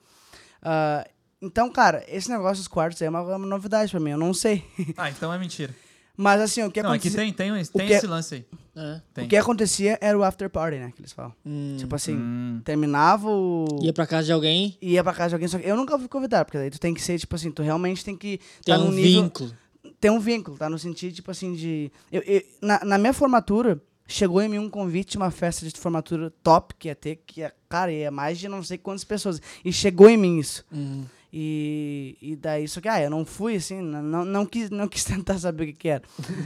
Ah, 0.62 1.06
então, 1.42 1.70
cara, 1.70 2.06
esse 2.08 2.30
negócio 2.30 2.58
dos 2.58 2.70
quartos 2.70 3.02
aí 3.02 3.08
é 3.08 3.10
uma, 3.10 3.22
uma 3.22 3.46
novidade 3.46 3.92
pra 3.92 4.00
mim, 4.00 4.12
eu 4.12 4.18
não 4.18 4.34
sei. 4.34 4.64
Ah, 4.96 5.10
então 5.10 5.34
é 5.34 5.38
mentira. 5.38 5.76
Mas, 6.16 6.40
assim, 6.42 6.62
o 6.64 6.70
que 6.72 6.82
Não, 6.82 6.92
aqui 6.92 7.08
acontecia... 7.08 7.20
tem, 7.20 7.34
tem, 7.34 7.52
um- 7.52 7.64
tem 7.66 7.88
que- 7.88 7.94
esse 7.94 8.06
lance 8.08 8.36
aí. 8.36 8.46
É. 8.76 9.02
Tem. 9.14 9.26
O 9.26 9.28
que 9.28 9.36
acontecia 9.36 9.98
era 10.02 10.18
o 10.18 10.24
after 10.24 10.50
party, 10.50 10.78
né, 10.78 10.92
que 10.96 11.02
eles 11.02 11.12
falam. 11.12 11.34
Hum. 11.46 11.76
Tipo 11.78 11.96
assim, 11.96 12.16
Hum. 12.16 12.62
terminava 12.64 13.30
o... 13.30 13.66
Ia 13.82 13.92
pra 13.94 14.06
casa 14.06 14.26
de 14.28 14.32
alguém, 14.32 14.78
Ia 14.82 15.04
pra 15.04 15.14
casa 15.14 15.30
de 15.30 15.36
alguém, 15.36 15.48
só 15.48 15.58
que 15.60 15.68
eu 15.68 15.76
nunca 15.76 15.98
fui 15.98 16.08
convidar, 16.08 16.46
porque 16.46 16.58
daí 16.58 16.70
tu 16.70 16.80
tem 16.80 16.94
que 16.94 17.02
ser, 17.02 17.18
tipo 17.20 17.36
assim, 17.36 17.50
tu 17.52 17.62
realmente 17.64 18.04
tem 18.06 18.16
que 18.16 18.40
tem 18.64 18.76
tá 18.76 18.80
um 18.82 18.92
nível... 18.92 19.24
vínculo. 19.24 19.54
Tem 20.00 20.12
um 20.12 20.20
vínculo, 20.20 20.58
tá? 20.58 20.70
No 20.70 20.78
sentido, 20.78 21.14
tipo 21.16 21.32
assim, 21.32 21.54
de... 21.56 21.92
Eu, 22.12 22.22
eu- 22.22 22.44
na, 22.62 22.84
na 22.86 22.98
minha 22.98 23.14
formatura, 23.14 23.82
chegou 24.08 24.42
em 24.42 24.50
mim 24.50 24.60
um 24.60 24.70
convite 24.70 25.18
uma 25.18 25.32
festa 25.32 25.68
de 25.68 25.80
formatura 25.80 26.32
top 26.44 26.76
que 26.78 26.90
ia 26.90 26.96
ter, 26.96 27.24
que 27.26 27.40
ia, 27.42 27.54
cara, 27.70 27.92
ia 27.92 28.12
mais 28.12 28.38
de 28.38 28.48
não 28.48 28.62
sei 28.62 28.78
quantas 28.78 29.04
pessoas. 29.04 29.42
E 29.64 29.72
chegou 29.74 30.10
em 30.10 30.18
mim 30.18 30.38
isso. 30.40 30.64
Hum. 30.72 31.06
E, 31.36 32.16
e 32.22 32.36
daí, 32.36 32.68
só 32.68 32.80
que, 32.80 32.88
ah, 32.88 33.02
eu 33.02 33.10
não 33.10 33.26
fui, 33.26 33.56
assim, 33.56 33.82
não, 33.82 34.24
não, 34.24 34.46
quis, 34.46 34.70
não 34.70 34.88
quis 34.88 35.04
tentar 35.04 35.40
saber 35.40 35.64
o 35.64 35.68
que 35.68 35.74
que 35.74 35.90
era. 35.90 36.04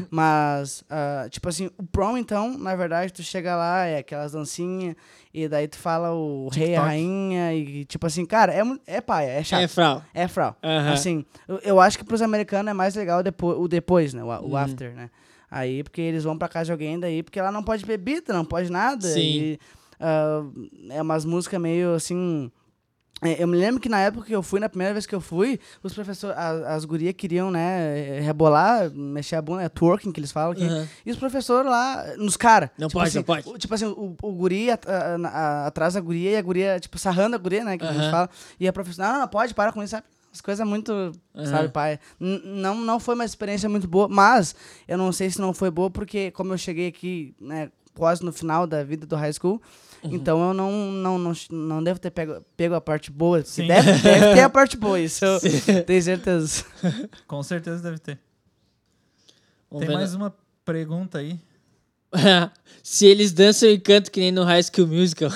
Mas, 0.09 0.81
ah, 0.89 1.27
tipo 1.29 1.49
assim, 1.49 1.69
o 1.77 1.83
prom, 1.83 2.17
então, 2.17 2.57
na 2.57 2.73
verdade, 2.73 3.11
tu 3.11 3.21
chega 3.21 3.55
lá, 3.57 3.85
é 3.85 3.97
aquelas 3.97 4.31
dancinhas, 4.31 4.95
e 5.33 5.45
daí 5.49 5.67
tu 5.67 5.77
fala 5.77 6.13
o 6.13 6.47
rei, 6.47 6.63
a 6.63 6.67
TikTok. 6.67 6.87
rainha, 6.87 7.53
e 7.53 7.83
tipo 7.83 8.07
assim, 8.07 8.25
cara, 8.25 8.53
é, 8.53 8.61
é 8.87 9.01
paia, 9.01 9.31
é 9.31 9.43
chato. 9.43 9.61
É, 9.61 9.67
Frau. 9.67 10.01
É 10.13 10.27
frau. 10.27 10.55
Assim, 10.93 11.25
eu, 11.49 11.59
eu 11.63 11.81
acho 11.81 11.97
que 11.97 12.05
pros 12.05 12.21
americanos 12.21 12.69
é 12.69 12.73
mais 12.73 12.95
legal 12.95 13.21
depois, 13.21 13.57
o 13.59 13.67
depois, 13.67 14.13
né? 14.13 14.23
O, 14.23 14.27
o 14.27 14.47
Uhum. 14.51 14.55
after, 14.57 14.95
né? 14.95 15.09
Aí, 15.51 15.83
porque 15.83 16.01
eles 16.01 16.23
vão 16.23 16.37
pra 16.37 16.47
casa 16.47 16.65
de 16.67 16.71
alguém 16.71 16.97
daí, 16.99 17.23
porque 17.23 17.41
lá 17.41 17.51
não 17.51 17.63
pode 17.63 17.85
bebida, 17.85 18.33
não 18.33 18.45
pode 18.45 18.71
nada. 18.71 19.05
Sim. 19.07 19.19
E, 19.21 19.59
ah, 19.99 20.43
é 20.91 21.01
umas 21.01 21.25
músicas 21.25 21.59
meio 21.59 21.93
assim. 21.93 22.49
É, 23.21 23.41
Eu 23.41 23.47
me 23.47 23.57
lembro 23.57 23.79
que 23.81 23.89
na 23.89 23.99
época 23.99 24.25
que 24.27 24.35
eu 24.35 24.43
fui, 24.43 24.59
na 24.59 24.69
primeira 24.69 24.93
vez 24.93 25.05
que 25.05 25.15
eu 25.15 25.19
fui, 25.21 25.59
os 25.81 25.93
professores, 25.93 26.37
as, 26.37 26.61
as 26.67 26.85
gurias 26.85 27.13
queriam, 27.17 27.49
né, 27.49 28.19
rebolar, 28.21 28.91
mexer 28.91 29.35
a 29.35 29.41
bunda, 29.41 29.63
é 29.63 29.69
twerking 29.69 30.11
que 30.11 30.19
eles 30.19 30.31
falam 30.31 30.51
aqui. 30.51 30.65
Aham. 30.65 30.87
E 31.05 31.11
os 31.11 31.17
professores 31.17 31.69
lá, 31.69 32.03
nos 32.17 32.37
caras. 32.37 32.69
Não 32.77 32.87
tipo 32.87 32.99
pode, 32.99 33.09
assim, 33.09 33.17
não 33.17 33.23
pode. 33.23 33.49
o- 33.49 33.57
Tipo 33.57 33.73
assim, 33.73 33.85
o, 33.85 34.15
o 34.21 34.31
guri 34.33 34.69
a- 34.69 34.79
a- 34.85 35.27
a- 35.27 35.65
atrás 35.67 35.95
da 35.95 35.99
guria 36.01 36.31
e 36.31 36.35
a 36.37 36.41
guria, 36.41 36.79
tipo, 36.79 36.97
sarrando 36.99 37.35
a 37.35 37.39
guria, 37.39 37.63
né? 37.63 37.77
Que 37.77 37.85
a 37.85 37.91
gente 37.93 38.11
fala. 38.11 38.29
E 38.59 38.67
a 38.67 38.73
professora, 38.73 39.07
não, 39.13 39.19
não, 39.21 39.27
pode, 39.27 39.53
para 39.53 39.71
com 39.71 39.81
isso, 39.81 39.91
sabe? 39.91 40.05
As 40.31 40.41
coisas 40.41 40.67
muito, 40.67 40.91
Aham. 41.33 41.45
sabe, 41.47 41.69
pai? 41.69 41.99
N- 42.19 42.41
Não, 42.45 42.75
não 42.75 42.99
foi 42.99 43.15
uma 43.15 43.25
experiência 43.25 43.67
muito 43.67 43.87
boa, 43.87 44.07
mas 44.07 44.53
eu 44.87 44.95
não 44.97 45.11
sei 45.11 45.31
se 45.31 45.41
não 45.41 45.51
foi 45.53 45.71
boa, 45.71 45.89
porque 45.89 46.29
como 46.31 46.53
eu 46.53 46.57
cheguei 46.59 46.87
aqui, 46.87 47.33
né, 47.41 47.71
quase 47.95 48.23
no 48.23 48.31
final 48.31 48.67
da 48.67 48.83
vida 48.83 49.07
do 49.07 49.15
high 49.15 49.33
school, 49.33 49.59
Uhum. 50.03 50.13
então 50.13 50.47
eu 50.47 50.53
não, 50.53 50.71
não, 50.71 51.17
não, 51.17 51.33
não 51.49 51.83
devo 51.83 51.99
ter 51.99 52.11
pego, 52.11 52.43
pego 52.55 52.75
a 52.75 52.81
parte 52.81 53.11
boa. 53.11 53.43
Sim. 53.43 53.67
Deve, 53.67 53.93
deve 54.01 54.33
ter 54.35 54.41
a 54.41 54.49
parte 54.49 54.77
boa, 54.77 54.99
isso 54.99 55.25
eu 55.25 55.39
tenho 55.85 56.01
certeza. 56.01 56.63
Com 57.27 57.41
certeza 57.43 57.81
deve 57.81 57.99
ter. 57.99 58.19
Vamos 59.69 59.85
Tem 59.85 59.95
mais 59.95 60.13
uma 60.13 60.33
pergunta 60.63 61.17
aí. 61.17 61.39
Se 62.83 63.05
eles 63.05 63.33
dançam 63.33 63.67
e 63.69 63.77
cantam 63.77 64.11
que 64.11 64.19
nem 64.21 64.31
no 64.31 64.45
High 64.45 64.63
School 64.63 64.87
Musical. 64.87 65.29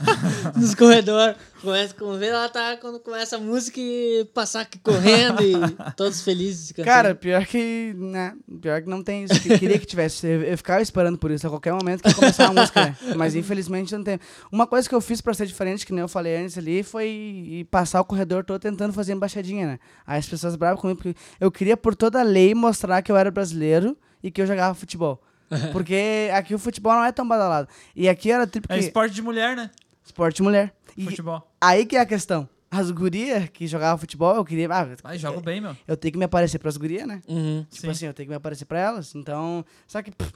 Nos 0.56 0.74
corredores. 0.74 1.36
Começa 1.60 1.94
com 1.94 2.16
ver 2.18 2.32
lá 2.32 2.48
tá 2.48 2.76
quando 2.76 3.00
começa 3.00 3.36
a 3.36 3.38
música 3.38 3.80
e 3.80 4.26
passar 4.34 4.62
aqui 4.62 4.78
correndo 4.78 5.42
e 5.42 5.54
todos 5.96 6.22
felizes 6.22 6.72
cantando. 6.72 6.86
Cara, 6.86 7.14
pior 7.14 7.44
que, 7.46 7.94
né, 7.96 8.34
pior 8.60 8.82
que 8.82 8.88
não 8.88 9.02
tem 9.02 9.24
isso. 9.24 9.34
Eu 9.34 9.58
queria 9.58 9.78
que 9.78 9.86
tivesse. 9.86 10.26
Eu, 10.26 10.56
ficava 10.56 10.82
esperando 10.82 11.18
por 11.18 11.30
isso 11.30 11.46
a 11.46 11.50
qualquer 11.50 11.72
momento 11.72 12.02
que 12.02 12.14
começar 12.14 12.48
a 12.48 12.52
música, 12.52 12.84
né? 12.84 12.96
Mas 13.16 13.34
infelizmente 13.34 13.94
não 13.94 14.04
tem. 14.04 14.18
Uma 14.52 14.66
coisa 14.66 14.88
que 14.88 14.94
eu 14.94 15.00
fiz 15.00 15.20
pra 15.20 15.32
ser 15.32 15.46
diferente, 15.46 15.86
que 15.86 15.92
nem 15.92 16.02
eu 16.02 16.08
falei 16.08 16.36
antes 16.36 16.56
ali, 16.56 16.82
foi 16.82 17.66
passar 17.70 18.00
o 18.00 18.04
corredor 18.04 18.44
todo 18.44 18.60
tentando 18.60 18.92
fazer 18.92 19.12
embaixadinha, 19.12 19.66
né? 19.66 19.78
Aí 20.06 20.18
as 20.18 20.26
pessoas 20.26 20.56
bravas 20.56 20.80
comigo, 20.80 21.02
porque 21.02 21.18
eu 21.40 21.50
queria 21.50 21.76
por 21.76 21.94
toda 21.94 22.20
a 22.20 22.22
lei 22.22 22.54
mostrar 22.54 23.00
que 23.00 23.10
eu 23.12 23.16
era 23.16 23.30
brasileiro 23.30 23.96
e 24.22 24.30
que 24.30 24.40
eu 24.40 24.46
jogava 24.46 24.74
futebol. 24.74 25.22
Porque 25.72 26.30
aqui 26.32 26.54
o 26.54 26.58
futebol 26.58 26.92
não 26.94 27.04
é 27.04 27.12
tão 27.12 27.26
badalado. 27.26 27.68
E 27.94 28.08
aqui 28.08 28.30
era 28.30 28.46
tipo 28.46 28.66
É 28.72 28.78
que 28.78 28.84
esporte 28.84 29.14
de 29.14 29.22
mulher, 29.22 29.56
né? 29.56 29.70
esporte 30.04 30.36
de 30.36 30.42
mulher. 30.42 30.74
E 30.96 31.04
Futebol. 31.04 31.46
aí 31.60 31.84
que 31.86 31.96
é 31.96 32.00
a 32.00 32.06
questão. 32.06 32.48
As 32.70 32.90
gurias 32.90 33.48
que 33.50 33.66
jogavam 33.66 33.98
futebol, 33.98 34.34
eu 34.34 34.44
queria. 34.44 34.68
Ah, 34.72 34.84
Vai, 35.02 35.16
joga 35.18 35.40
bem, 35.40 35.60
meu. 35.60 35.76
eu 35.86 35.96
tenho 35.96 36.12
que 36.12 36.18
me 36.18 36.24
aparecer 36.24 36.58
pras 36.58 36.76
gurias, 36.76 37.06
né? 37.06 37.20
Uhum. 37.28 37.64
Tipo 37.70 37.86
Sim. 37.86 37.90
assim, 37.90 38.06
eu 38.06 38.14
tenho 38.14 38.26
que 38.26 38.30
me 38.30 38.36
aparecer 38.36 38.64
pra 38.64 38.78
elas. 38.80 39.14
Então, 39.14 39.64
só 39.86 40.02
que 40.02 40.10
pff, 40.10 40.32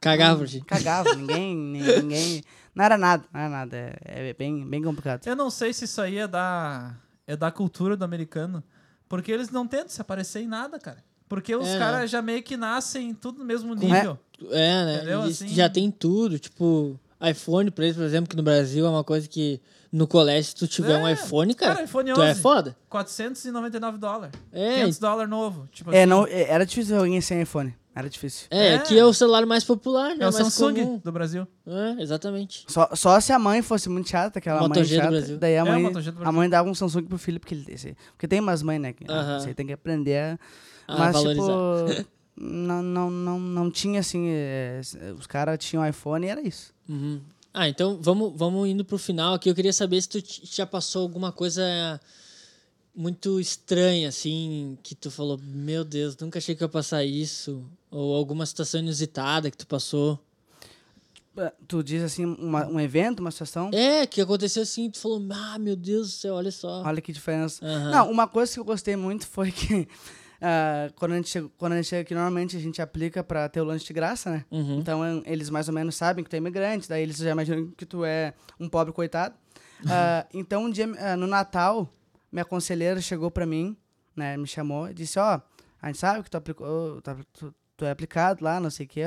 Cagava 0.00 0.44
ti. 0.46 0.60
cagava, 0.66 1.14
ninguém, 1.16 1.56
ni- 1.56 1.80
ninguém. 2.02 2.42
Não 2.74 2.84
era 2.84 2.96
nada, 2.98 3.24
não 3.32 3.40
era 3.40 3.48
nada. 3.50 3.76
É, 4.04 4.28
é 4.30 4.34
bem, 4.34 4.64
bem 4.68 4.82
complicado. 4.82 5.26
Eu 5.26 5.34
não 5.36 5.50
sei 5.50 5.72
se 5.72 5.84
isso 5.86 6.00
aí 6.00 6.18
é 6.18 6.28
da, 6.28 6.94
é 7.26 7.36
da 7.36 7.50
cultura 7.50 7.96
do 7.96 8.04
americano. 8.04 8.62
Porque 9.08 9.30
eles 9.32 9.50
não 9.50 9.66
tentam 9.66 9.88
se 9.88 10.00
aparecer 10.00 10.42
em 10.42 10.46
nada, 10.46 10.78
cara. 10.78 11.02
Porque 11.28 11.54
os 11.56 11.68
É, 11.68 11.78
caras 11.78 12.10
já 12.10 12.20
meio 12.22 12.42
que 12.42 12.56
nascem 12.56 13.14
tudo 13.14 13.38
no 13.38 13.44
mesmo 13.44 13.74
nível. 13.74 14.18
É, 14.50 14.84
né? 14.84 14.96
Entendeu? 14.96 15.22
Eles 15.24 15.42
Assim- 15.42 15.54
já 15.54 15.68
tem 15.68 15.90
tudo. 15.90 16.38
Tipo, 16.38 16.98
iPhone 17.24 17.70
pra 17.70 17.84
eles, 17.84 17.96
por 17.96 18.04
exemplo, 18.04 18.28
que 18.28 18.36
no 18.36 18.42
Brasil 18.42 18.84
é 18.86 18.88
uma 18.88 19.04
coisa 19.04 19.28
que 19.28 19.60
no 19.92 20.06
colégio, 20.08 20.50
se 20.50 20.56
tu 20.56 20.66
tiver 20.66 20.96
um 21.00 21.06
É, 21.06 21.12
iPhone, 21.12 21.54
cara, 21.54 21.74
cara, 21.74 21.84
iPhone 21.84 22.12
tu 22.12 22.20
é 22.22 22.30
11. 22.30 22.40
foda. 22.40 22.76
499 22.88 23.96
dólares. 23.98 24.34
É, 24.52 24.74
500 24.80 24.98
dólares 24.98 25.30
novo. 25.30 25.68
Tipo 25.72 25.92
É, 25.92 26.00
assim, 26.00 26.06
não, 26.10 26.26
é, 26.26 26.42
era 26.50 26.66
difícil 26.66 26.98
alguém 26.98 27.20
sem 27.20 27.40
iPhone. 27.42 27.74
Era 27.96 28.10
difícil. 28.10 28.48
é, 28.50 28.70
É. 28.70 28.74
aqui 28.74 28.98
é 28.98 29.04
o 29.04 29.12
celular 29.14 29.46
mais 29.46 29.62
popular, 29.62 30.08
né? 30.16 30.24
É 30.24 30.28
o 30.28 30.32
mais 30.32 30.34
Samsung 30.34 30.74
comum. 30.74 30.98
do 31.04 31.12
Brasil. 31.12 31.46
É, 31.64 32.02
exatamente. 32.02 32.64
Só, 32.66 32.90
só 32.92 33.20
se 33.20 33.32
a 33.32 33.38
mãe 33.38 33.62
fosse 33.62 33.88
muito 33.88 34.08
chata, 34.10 34.40
aquela 34.40 34.58
Moto 34.62 34.74
mãe 34.74 34.82
G 34.84 34.96
do 34.96 34.98
chata, 34.98 35.10
Brasil. 35.12 35.38
daí 35.38 35.56
a 35.56 35.60
É, 35.60 35.64
mãe, 35.64 35.92
do 35.92 36.00
a 36.24 36.32
mãe 36.32 36.48
dava 36.50 36.68
um 36.68 36.74
Samsung 36.74 37.04
pro 37.04 37.16
filho, 37.16 37.38
porque 37.38 37.54
ele 37.54 37.64
porque 38.10 38.26
tem 38.26 38.40
umas 38.40 38.64
mães, 38.64 38.80
né, 38.80 38.92
que 38.92 39.04
ah, 39.06 39.12
Aham. 39.12 39.40
você 39.40 39.54
tem 39.54 39.64
que 39.64 39.72
aprender 39.72 40.36
a 40.88 40.98
Mas, 40.98 41.12
valorizar. 41.12 41.52
tipo, 41.94 42.08
não, 42.36 42.82
não, 42.82 43.10
não, 43.10 43.38
não 43.40 43.70
tinha 43.70 44.00
assim. 44.00 44.26
é, 44.28 44.80
os 45.18 45.26
caras 45.26 45.58
tinham 45.58 45.86
iPhone 45.86 46.26
e 46.26 46.28
era 46.28 46.40
isso. 46.42 46.72
Uhum. 46.88 47.20
Ah, 47.52 47.68
então 47.68 47.98
vamos, 48.02 48.32
vamos 48.36 48.68
indo 48.68 48.84
pro 48.84 48.98
final 48.98 49.34
aqui. 49.34 49.48
Eu 49.48 49.54
queria 49.54 49.72
saber 49.72 50.00
se 50.02 50.08
tu 50.08 50.18
já 50.42 50.66
passou 50.66 51.02
alguma 51.02 51.30
coisa 51.30 52.00
muito 52.94 53.40
estranha, 53.40 54.08
assim, 54.08 54.76
que 54.82 54.94
tu 54.94 55.10
falou, 55.10 55.38
meu 55.42 55.84
Deus, 55.84 56.16
nunca 56.16 56.38
achei 56.38 56.54
que 56.54 56.62
ia 56.64 56.68
passar 56.68 57.04
isso. 57.04 57.64
Ou 57.90 58.14
alguma 58.16 58.44
situação 58.46 58.80
inusitada 58.80 59.50
que 59.50 59.56
tu 59.56 59.66
passou. 59.66 60.18
Tu 61.66 61.82
diz 61.82 62.02
assim, 62.02 62.24
uma- 62.24 62.66
um 62.66 62.78
evento, 62.78 63.18
uma 63.18 63.30
situação. 63.32 63.68
É, 63.72 64.06
que 64.06 64.20
aconteceu 64.20 64.62
assim, 64.62 64.88
tu 64.88 64.98
falou, 65.00 65.20
ah, 65.30 65.58
meu 65.58 65.74
Deus 65.74 66.08
do 66.08 66.12
céu, 66.12 66.34
olha 66.34 66.52
só. 66.52 66.82
Olha 66.84 67.00
que 67.00 67.12
diferença. 67.12 67.64
Aham. 67.66 67.90
Não, 67.90 68.10
uma 68.10 68.28
coisa 68.28 68.52
que 68.52 68.60
eu 68.60 68.64
gostei 68.64 68.94
muito 68.94 69.26
foi 69.26 69.50
que 69.50 69.88
ah, 70.44 70.92
quando, 70.96 71.12
a 71.12 71.16
gente 71.16 71.28
chega, 71.30 71.48
quando 71.56 71.72
a 71.72 71.76
gente 71.76 71.86
chega 71.88 72.02
aqui, 72.02 72.14
normalmente 72.14 72.56
a 72.56 72.60
gente 72.60 72.82
aplica 72.82 73.24
pra 73.24 73.48
ter 73.48 73.60
o 73.60 73.64
lanche 73.64 73.86
de 73.86 73.92
graça, 73.92 74.30
né? 74.30 74.44
Uhum. 74.50 74.78
Então 74.78 75.04
eh, 75.04 75.22
eles 75.26 75.48
mais 75.48 75.68
ou 75.68 75.74
menos 75.74 75.94
sabem 75.96 76.22
que 76.22 76.28
tu 76.30 76.34
é 76.34 76.36
imigrante, 76.36 76.88
daí 76.88 77.02
eles 77.02 77.16
já 77.16 77.30
imaginam 77.30 77.68
que 77.76 77.86
tu 77.86 78.04
é 78.04 78.34
um 78.60 78.68
pobre 78.68 78.92
coitado. 78.92 79.34
Ah, 79.86 80.26
então 80.32 80.64
um 80.64 80.70
dia, 80.70 80.86
ah, 80.98 81.16
no 81.16 81.26
Natal, 81.26 81.92
minha 82.32 82.44
conselheira 82.44 83.00
chegou 83.02 83.30
pra 83.30 83.44
mim, 83.44 83.76
né, 84.16 84.36
me 84.36 84.46
chamou 84.46 84.88
e 84.88 84.94
disse, 84.94 85.18
ó, 85.18 85.40
a 85.82 85.86
gente 85.88 85.98
sabe 85.98 86.22
que 86.22 86.30
tu, 86.30 86.36
aplicou, 86.36 87.02
tu, 87.02 87.16
tu- 87.32 87.54
tu 87.76 87.84
é 87.84 87.90
aplicado 87.90 88.42
lá, 88.44 88.58
não 88.60 88.70
sei 88.70 88.86
o 88.86 88.88
que, 88.88 89.02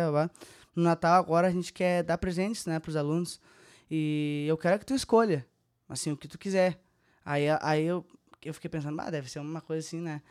no 0.76 0.84
Natal 0.84 1.16
agora 1.16 1.48
a 1.48 1.52
gente 1.52 1.74
quer 1.74 2.04
dar 2.04 2.18
presentes, 2.20 2.66
né, 2.68 2.80
pros 2.80 2.96
alunos, 2.96 3.40
e 3.90 4.46
eu 4.48 4.56
quero 4.58 4.78
que 4.78 4.86
tu 4.86 4.94
escolha, 4.94 5.48
assim, 5.90 6.12
o 6.12 6.18
que 6.18 6.28
tu 6.28 6.38
quiser. 6.38 6.80
Aí, 7.26 7.46
aí 7.62 7.84
eu, 7.86 8.06
eu 8.46 8.54
fiquei 8.54 8.70
pensando, 8.70 9.00
ah, 9.02 9.10
deve 9.10 9.32
ser 9.32 9.40
uma 9.40 9.62
coisa 9.62 9.86
assim, 9.88 10.00
né, 10.02 10.22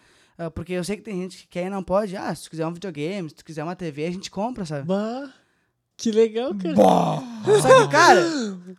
porque 0.54 0.72
eu 0.74 0.84
sei 0.84 0.96
que 0.96 1.02
tem 1.02 1.22
gente 1.22 1.38
que 1.38 1.46
quer 1.48 1.66
e 1.66 1.70
não 1.70 1.82
pode, 1.82 2.16
ah, 2.16 2.34
se 2.34 2.44
tu 2.44 2.50
quiser 2.50 2.66
um 2.66 2.72
videogame, 2.72 3.28
se 3.30 3.36
tu 3.36 3.44
quiser 3.44 3.64
uma 3.64 3.74
TV, 3.76 4.06
a 4.06 4.10
gente 4.10 4.30
compra, 4.30 4.64
sabe? 4.66 4.86
Bah, 4.86 5.30
que 5.96 6.10
legal, 6.10 6.52
cara. 6.54 6.74
Só 7.62 7.82
que, 7.86 7.88
cara, 7.90 8.20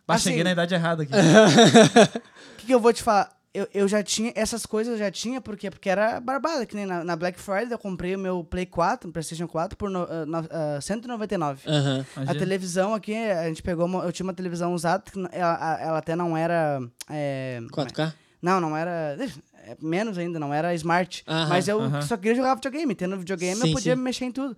Bah, 0.06 0.14
assim, 0.14 0.30
cheguei 0.30 0.44
na 0.44 0.52
idade 0.52 0.74
errada 0.74 1.02
aqui. 1.02 1.12
o 1.12 2.56
que, 2.58 2.66
que 2.66 2.74
eu 2.74 2.78
vou 2.80 2.92
te 2.92 3.02
falar? 3.02 3.36
Eu, 3.52 3.66
eu 3.74 3.88
já 3.88 4.02
tinha, 4.04 4.30
essas 4.36 4.64
coisas 4.66 4.92
eu 4.92 4.98
já 4.98 5.10
tinha, 5.10 5.40
por 5.40 5.56
quê? 5.56 5.68
Porque 5.70 5.88
era 5.88 6.20
barbada, 6.20 6.64
que 6.66 6.76
nem 6.76 6.86
na, 6.86 7.02
na 7.02 7.16
Black 7.16 7.40
Friday 7.40 7.72
eu 7.72 7.78
comprei 7.78 8.14
o 8.14 8.18
meu 8.18 8.44
Play 8.44 8.66
4, 8.66 9.08
um 9.08 9.12
PlayStation 9.12 9.48
4, 9.48 9.76
por 9.76 9.90
no, 9.90 10.02
ah, 10.08 10.26
no, 10.26 10.38
ah, 10.50 10.78
199. 10.80 11.62
Aham. 11.66 12.06
A 12.14 12.34
televisão 12.34 12.94
aqui, 12.94 13.16
a 13.16 13.48
gente 13.48 13.62
pegou, 13.62 13.86
uma- 13.86 14.04
eu 14.04 14.12
tinha 14.12 14.24
uma 14.24 14.34
televisão 14.34 14.74
usada, 14.74 15.02
ela, 15.32 15.78
ela 15.80 15.98
até 15.98 16.14
não 16.14 16.36
era... 16.36 16.78
é, 17.10 17.60
como 17.72 17.88
é? 17.88 18.12
4K? 18.40 18.42
Não, 18.42 18.60
não 18.60 18.76
era... 18.76 19.16
é, 19.64 19.76
Menos 19.80 20.16
ainda, 20.18 20.38
não 20.38 20.52
era 20.52 20.74
smart. 20.74 21.24
Aham, 21.26 21.48
mas 21.48 21.68
eu 21.68 21.80
aham. 21.80 22.02
só 22.02 22.16
queria 22.16 22.34
jogar 22.36 22.54
videogame. 22.54 22.94
Tendo 22.94 23.16
videogame, 23.18 23.60
Sim, 23.60 23.66
eu 23.68 23.72
podia 23.72 23.96
sim. 23.96 24.02
mexer 24.02 24.24
em 24.26 24.32
tudo. 24.32 24.56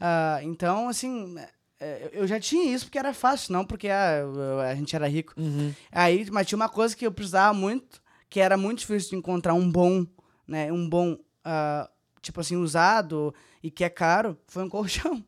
Ah, 0.00 0.40
então, 0.42 0.88
assim, 0.88 1.34
é, 1.78 2.10
eu 2.12 2.26
já 2.26 2.38
tinha 2.40 2.74
isso 2.74 2.84
porque 2.86 2.98
era 2.98 3.14
fácil, 3.14 3.52
não 3.52 3.64
porque 3.64 3.88
ah, 3.88 4.18
eu- 4.20 4.60
a 4.60 4.74
gente 4.74 4.94
era 4.94 5.08
rico. 5.08 5.32
Uhum. 5.36 5.72
Aí, 5.90 6.26
mas 6.30 6.46
tinha 6.46 6.56
uma 6.56 6.68
coisa 6.68 6.96
que 6.96 7.06
eu 7.06 7.12
precisava 7.12 7.54
muito, 7.54 8.02
que 8.28 8.40
era 8.40 8.56
muito 8.56 8.80
difícil 8.80 9.10
de 9.10 9.16
encontrar 9.16 9.54
um 9.54 9.70
bom, 9.70 10.06
né, 10.46 10.70
um 10.72 10.88
bom, 10.88 11.16
ah, 11.44 11.88
tipo 12.20 12.40
assim, 12.40 12.56
usado 12.56 13.34
e 13.62 13.70
que 13.70 13.82
é 13.84 13.88
caro, 13.88 14.36
foi 14.46 14.62
um 14.64 14.68
colchão. 14.70 15.24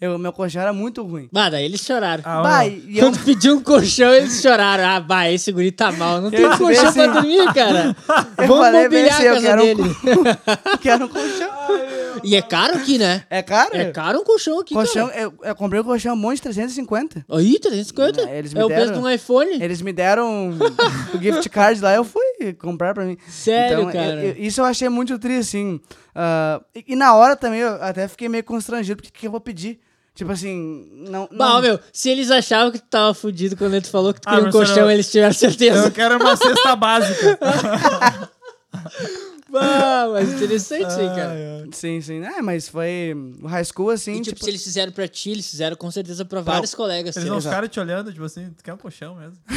Eu, 0.00 0.18
meu 0.18 0.32
colchão 0.32 0.62
era 0.62 0.72
muito 0.72 1.02
ruim. 1.02 1.28
Daí 1.32 1.64
eles 1.64 1.80
choraram. 1.80 2.22
Ah, 2.26 2.42
Bah, 2.42 2.66
e 2.66 2.98
eu, 2.98 3.06
Quando 3.06 3.24
pediu 3.24 3.56
um 3.56 3.60
colchão, 3.62 4.12
eles 4.12 4.40
choraram. 4.40 4.84
Ah, 4.84 5.00
bah, 5.00 5.30
esse 5.30 5.50
guri 5.52 5.72
tá 5.72 5.90
mal. 5.92 6.20
Não 6.20 6.30
tem 6.30 6.40
Eu 6.40 6.50
colchão 6.56 6.84
disse 6.84 6.92
pra 6.92 7.04
assim, 7.04 7.12
dormir, 7.12 7.54
cara. 7.54 7.96
eu 8.38 8.46
Vamos 8.46 8.64
falei 8.64 8.82
mobiliar 8.82 9.14
assim, 9.14 9.22
a 9.22 9.26
eu 9.26 9.34
casa 9.34 9.46
quero 9.46 9.62
um 9.62 9.64
dele. 9.66 9.94
quero 10.82 11.04
um 11.04 11.08
colchão. 11.08 11.50
E 12.24 12.34
é 12.36 12.42
caro 12.42 12.74
aqui, 12.76 12.98
né? 12.98 13.24
É 13.30 13.42
caro? 13.42 13.76
É 13.76 13.90
caro 13.92 14.20
um 14.20 14.24
colchão 14.24 14.58
aqui, 14.58 14.74
Colchão, 14.74 15.08
cara. 15.08 15.20
eu, 15.20 15.34
eu 15.42 15.54
comprei 15.54 15.80
um 15.80 15.84
colchão 15.84 16.14
um 16.14 16.16
monte 16.16 16.36
de 16.36 16.42
350. 16.42 17.24
Aí, 17.30 17.58
350. 17.58 18.22
É, 18.28 18.38
eles 18.38 18.54
me 18.54 18.60
é 18.60 18.64
o 18.64 18.68
preço 18.68 18.86
deram- 18.86 19.00
de 19.00 19.06
um 19.06 19.10
iPhone. 19.10 19.62
Eles 19.62 19.82
me 19.82 19.92
deram 19.92 20.50
o 21.14 21.22
gift 21.22 21.48
card 21.50 21.80
lá, 21.80 21.94
eu 21.94 22.04
fui 22.04 22.22
comprar 22.58 22.94
pra 22.94 23.04
mim. 23.04 23.16
Sério, 23.28 23.80
então, 23.80 23.92
cara. 23.92 24.22
eu- 24.24 24.30
eu- 24.30 24.36
isso 24.38 24.60
eu 24.60 24.64
achei 24.64 24.88
muito 24.88 25.18
triste, 25.18 25.56
assim. 25.56 25.80
Ah, 26.14 26.60
e, 26.74 26.84
e 26.88 26.96
na 26.96 27.14
hora 27.14 27.36
também 27.36 27.60
eu 27.60 27.74
até 27.82 28.08
fiquei 28.08 28.28
meio 28.28 28.44
constrangido, 28.44 28.96
porque 29.02 29.10
o 29.10 29.20
que 29.20 29.26
eu 29.26 29.30
vou 29.30 29.40
pedir? 29.40 29.78
Tipo 30.14 30.30
assim, 30.30 30.88
não. 31.08 31.28
Bah, 31.32 31.54
não 31.54 31.60
meu, 31.60 31.80
se 31.92 32.08
eles 32.08 32.30
achavam 32.30 32.70
que 32.70 32.78
tu 32.78 32.86
tava 32.88 33.12
fudido 33.14 33.56
quando 33.56 33.74
ele 33.74 33.84
falou 33.84 34.14
que 34.14 34.20
tu 34.20 34.28
Ah, 34.28 34.34
queria 34.36 34.48
um 34.48 34.52
colchão, 34.52 34.88
eles 34.88 35.10
tiveram 35.10 35.32
certeza. 35.34 35.86
Eu 35.86 35.90
quero 35.90 36.16
uma 36.18 36.36
cesta 36.36 36.76
básica. 36.76 37.38
Bah, 39.54 40.08
mas 40.12 40.32
interessante 40.32 40.88
isso 40.88 40.98
aí, 40.98 41.06
cara. 41.08 41.64
Sim, 41.70 42.00
sim. 42.00 42.24
É, 42.24 42.42
mas 42.42 42.68
foi 42.68 43.14
o 43.40 43.46
high 43.46 43.64
school, 43.64 43.90
assim, 43.90 44.14
E, 44.14 44.20
tipo, 44.20 44.34
tipo. 44.34 44.44
se 44.44 44.50
eles 44.50 44.62
fizeram 44.64 44.90
pra 44.90 45.06
ti, 45.06 45.30
eles 45.30 45.48
fizeram 45.48 45.76
com 45.76 45.88
certeza 45.92 46.24
pra 46.24 46.40
vários 46.40 46.74
colegas. 46.74 47.16
Eles 47.16 47.28
não 47.28 47.40
ficaram 47.40 47.68
te 47.68 47.78
olhando, 47.78 48.12
tipo 48.12 48.24
assim, 48.24 48.50
tu 48.50 48.64
quer 48.64 48.74
um 48.74 48.76
colchão 48.76 49.14
mesmo. 49.14 49.36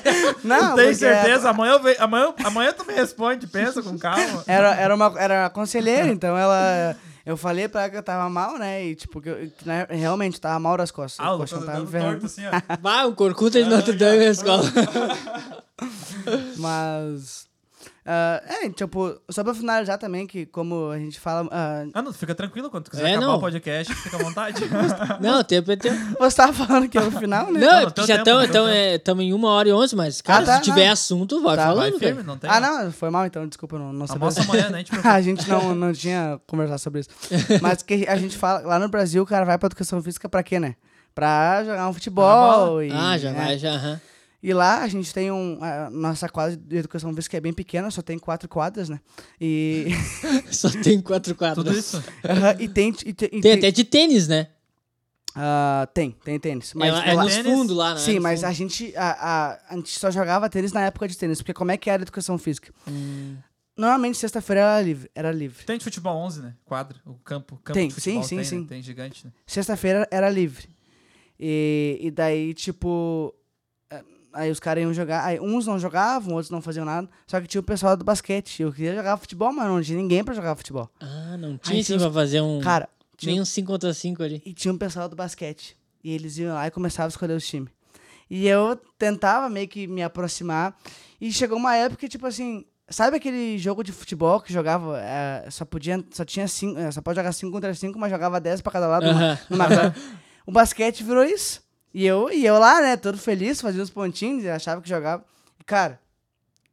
Não, 0.44 0.76
Tem 0.76 0.84
porque 0.86 0.94
certeza? 0.94 1.50
Amanhã, 1.50 1.72
eu 1.72 1.82
ve- 1.82 1.96
amanhã, 1.98 2.32
amanhã 2.44 2.72
tu 2.72 2.84
me 2.86 2.92
responde, 2.94 3.46
pensa 3.48 3.82
com 3.82 3.98
calma. 3.98 4.44
Era, 4.46 4.74
era, 4.74 4.94
uma, 4.94 5.12
era 5.18 5.42
uma 5.42 5.50
conselheira, 5.50 6.08
então 6.08 6.36
ela. 6.38 6.96
Eu 7.26 7.36
falei 7.36 7.68
pra 7.68 7.82
ela 7.82 7.90
que 7.90 7.96
eu 7.96 8.02
tava 8.02 8.28
mal, 8.30 8.58
né? 8.58 8.86
E, 8.86 8.94
tipo, 8.94 9.20
que, 9.20 9.28
eu, 9.28 9.52
né, 9.66 9.86
realmente 9.90 10.40
tava 10.40 10.58
mal 10.58 10.76
das 10.76 10.90
costas. 10.90 11.24
Ah, 11.24 11.34
o 11.34 11.38
colchão 11.38 11.62
tava 11.62 11.84
torto 11.86 12.26
assim, 12.26 12.42
ó. 12.46 13.06
Um 13.08 13.14
corcunda 13.14 13.62
de 13.62 13.68
Notre 13.68 13.92
Dame 13.92 14.24
na 14.24 14.30
escola. 14.30 14.62
Mas. 16.56 17.49
Ah, 18.06 18.42
é, 18.64 18.68
tipo, 18.70 19.20
só 19.28 19.44
pra 19.44 19.52
finalizar 19.54 19.98
também, 19.98 20.26
que 20.26 20.46
como 20.46 20.90
a 20.90 20.98
gente 20.98 21.20
fala. 21.20 21.46
ah, 21.52 21.84
Ah, 21.92 22.02
não, 22.02 22.12
fica 22.12 22.34
tranquilo 22.34 22.70
quando 22.70 22.84
tu 22.84 22.90
quiser 22.90 23.04
É, 23.04 23.10
acabar 23.12 23.26
não. 23.26 23.36
o 23.36 23.40
podcast, 23.40 23.94
fica 23.94 24.16
à 24.16 24.20
vontade. 24.22 24.60
Não, 25.20 25.40
o 25.40 25.44
tempo 25.44 25.70
é 25.70 25.76
tempo. 25.76 25.96
você 26.18 26.36
tava 26.36 26.52
falando 26.52 26.88
que 26.88 26.96
era 26.96 27.06
o 27.06 27.12
final, 27.12 27.52
né? 27.52 27.60
Não, 27.60 27.68
Não, 27.68 27.78
é 27.88 27.90
teu 27.90 28.06
já 28.06 28.16
estamos 28.16 28.42
no 28.46 28.52
teu 28.52 28.68
então, 28.96 29.18
é, 29.20 29.22
em 29.24 29.32
uma 29.34 29.48
hora 29.50 29.68
e 29.68 29.72
onze, 29.72 29.94
mas, 29.94 30.20
cara, 30.22 30.42
Ah, 30.42 30.46
tá, 30.46 30.56
se 30.56 30.62
tiver 30.62 30.86
não. 30.86 30.92
assunto, 30.92 31.42
vai 31.42 31.56
Tá. 31.56 31.66
falando, 31.66 31.90
Vai 31.90 31.98
firme, 31.98 32.22
não 32.22 32.38
tem. 32.38 32.48
Ah, 32.50 32.60
não, 32.60 32.90
foi 32.92 33.10
mal 33.10 33.26
então, 33.26 33.46
desculpa, 33.46 33.78
não, 33.78 33.92
não 33.92 34.06
sabia. 34.06 34.22
Almoça 34.22 34.42
amanhã, 34.42 34.70
né? 34.70 34.78
A 34.78 34.78
gente 34.78 34.90
a 35.06 35.20
gente 35.20 35.48
não, 35.48 35.74
não 35.74 35.92
tinha 35.92 36.40
conversado 36.46 36.80
sobre 36.80 37.00
isso. 37.00 37.10
Mas 37.60 37.82
que 37.82 38.06
a 38.08 38.16
gente 38.16 38.36
fala, 38.36 38.60
lá 38.60 38.78
no 38.78 38.88
Brasil, 38.88 39.22
o 39.22 39.26
cara 39.26 39.44
vai 39.44 39.58
pra 39.58 39.66
educação 39.66 40.02
física 40.02 40.28
pra 40.28 40.42
quê, 40.42 40.58
né? 40.58 40.74
Pra 41.14 41.62
jogar 41.64 41.88
um 41.88 41.92
futebol. 41.92 42.82
E, 42.82 42.90
Ah, 42.92 43.18
já 43.18 43.30
né? 43.32 43.44
vai, 43.44 43.58
já. 43.58 43.72
aham. 43.72 44.00
E 44.42 44.54
lá 44.54 44.82
a 44.82 44.88
gente 44.88 45.12
tem 45.12 45.30
um. 45.30 45.58
A 45.62 45.90
nossa 45.90 46.28
quadra 46.28 46.56
de 46.56 46.76
educação 46.78 47.14
física 47.14 47.36
é 47.36 47.40
bem 47.40 47.52
pequena, 47.52 47.90
só 47.90 48.00
tem 48.00 48.18
quatro 48.18 48.48
quadras, 48.48 48.88
né? 48.88 48.98
E. 49.40 49.88
Só 50.50 50.70
tem 50.70 51.00
quatro 51.00 51.34
quadros. 51.34 51.64
Tudo 51.64 51.78
isso. 51.78 52.02
Aham, 52.24 52.56
e 52.58 52.68
tem. 52.68 52.94
E 53.04 53.12
tem, 53.12 53.28
e 53.32 53.40
Tem 53.40 53.52
até 53.52 53.70
de 53.70 53.84
tênis, 53.84 54.26
né? 54.28 54.48
Ah, 55.34 55.86
tem, 55.94 56.10
tem 56.24 56.40
tênis. 56.40 56.72
Mas 56.74 56.92
é, 57.04 57.10
é 57.10 57.14
lá- 57.14 57.24
nos 57.24 57.36
fundos 57.36 57.76
lá, 57.76 57.94
né? 57.94 58.00
Sim, 58.00 58.16
No 58.16 58.22
mas 58.22 58.40
fundo. 58.40 58.48
a 58.48 58.52
gente, 58.52 58.96
a, 58.96 59.10
a, 59.10 59.58
a 59.74 59.76
gente 59.76 59.96
só 59.98 60.10
jogava 60.10 60.48
tênis 60.48 60.72
na 60.72 60.82
época 60.86 61.06
de 61.06 61.16
tênis, 61.16 61.38
porque 61.38 61.54
como 61.54 61.70
é 61.70 61.76
que 61.76 61.88
era 61.88 62.02
a 62.02 62.04
educação 62.04 62.36
física? 62.36 62.72
Hum. 62.88 63.36
Normalmente 63.76 64.18
sexta-feira 64.18 64.60
era 64.62 64.82
livre, 64.82 65.10
era 65.14 65.30
livre. 65.32 65.64
Tem 65.64 65.78
de 65.78 65.84
futebol 65.84 66.16
11, 66.16 66.42
né? 66.42 66.54
Quadro, 66.64 66.98
o 67.06 67.14
campo, 67.14 67.56
campo 67.62 67.72
Tem, 67.78 67.88
de 67.88 67.94
futebol 67.94 68.22
sim, 68.22 68.28
sim, 68.28 68.36
tem, 68.36 68.44
sim. 68.44 68.58
Né? 68.60 68.66
Tem 68.68 68.82
gigante, 68.82 69.24
né? 69.26 69.32
Sexta-feira 69.46 70.06
era 70.10 70.28
livre. 70.28 70.68
E, 71.38 71.98
e 72.02 72.10
daí, 72.10 72.52
tipo. 72.52 73.32
Aí 74.32 74.50
os 74.50 74.60
caras 74.60 74.82
iam 74.82 74.92
jogar. 74.94 75.24
Aí 75.24 75.40
uns 75.40 75.66
não 75.66 75.78
jogavam, 75.78 76.34
outros 76.34 76.50
não 76.50 76.60
faziam 76.62 76.84
nada. 76.84 77.08
Só 77.26 77.40
que 77.40 77.46
tinha 77.46 77.60
o 77.60 77.64
pessoal 77.64 77.96
do 77.96 78.04
basquete. 78.04 78.62
Eu 78.62 78.72
queria 78.72 78.94
jogar 78.94 79.16
futebol, 79.16 79.52
mas 79.52 79.66
não 79.66 79.82
tinha 79.82 79.98
ninguém 79.98 80.22
pra 80.24 80.34
jogar 80.34 80.54
futebol. 80.56 80.88
Ah, 81.00 81.36
não 81.38 81.56
tinha 81.58 81.80
os- 81.80 81.88
pra 82.02 82.10
fazer 82.12 82.40
um. 82.40 82.60
Cara, 82.60 82.88
tinha, 83.16 83.32
nem 83.32 83.40
um 83.40 83.44
5 83.44 83.66
contra 83.72 83.92
5 83.92 84.22
ali. 84.22 84.40
e 84.46 84.52
tinha 84.54 84.72
um 84.72 84.78
pessoal 84.78 85.08
do 85.08 85.16
basquete. 85.16 85.76
E 86.02 86.12
eles 86.14 86.38
iam 86.38 86.54
lá 86.54 86.66
e 86.66 86.70
começavam 86.70 87.06
a 87.06 87.08
escolher 87.10 87.34
os 87.34 87.46
times. 87.46 87.70
E 88.30 88.46
eu 88.46 88.76
tentava 88.96 89.48
meio 89.50 89.66
que 89.68 89.86
me 89.86 90.02
aproximar. 90.02 90.76
E 91.20 91.32
chegou 91.32 91.58
uma 91.58 91.74
época 91.76 92.00
que, 92.00 92.08
tipo 92.08 92.26
assim. 92.26 92.64
Sabe 92.88 93.16
aquele 93.18 93.56
jogo 93.58 93.84
de 93.84 93.92
futebol 93.92 94.40
que 94.40 94.52
jogava. 94.52 94.98
eh, 95.00 95.46
só 95.50 95.64
podia. 95.64 96.02
Só 96.12 96.24
tinha 96.24 96.48
cinco. 96.48 96.78
eh, 96.78 96.90
só 96.90 97.00
pode 97.00 97.16
jogar 97.16 97.30
5 97.32 97.52
contra 97.52 97.72
5, 97.74 97.98
mas 97.98 98.10
jogava 98.10 98.40
10 98.40 98.60
pra 98.60 98.72
cada 98.72 98.86
lado 98.88 99.06
numa- 99.06 99.20
Aham. 99.32 99.38
numa 99.50 99.66
quadra. 99.68 99.94
O 100.46 100.50
basquete 100.52 101.04
virou 101.04 101.22
isso. 101.24 101.62
E 101.92 102.06
eu, 102.06 102.30
e 102.30 102.46
eu 102.46 102.58
lá, 102.58 102.80
né, 102.80 102.96
todo 102.96 103.18
feliz, 103.18 103.60
fazia 103.60 103.82
uns 103.82 103.90
pontinhos, 103.90 104.46
achava 104.46 104.80
que 104.80 104.88
jogava. 104.88 105.24
E, 105.58 105.64
cara, 105.64 106.00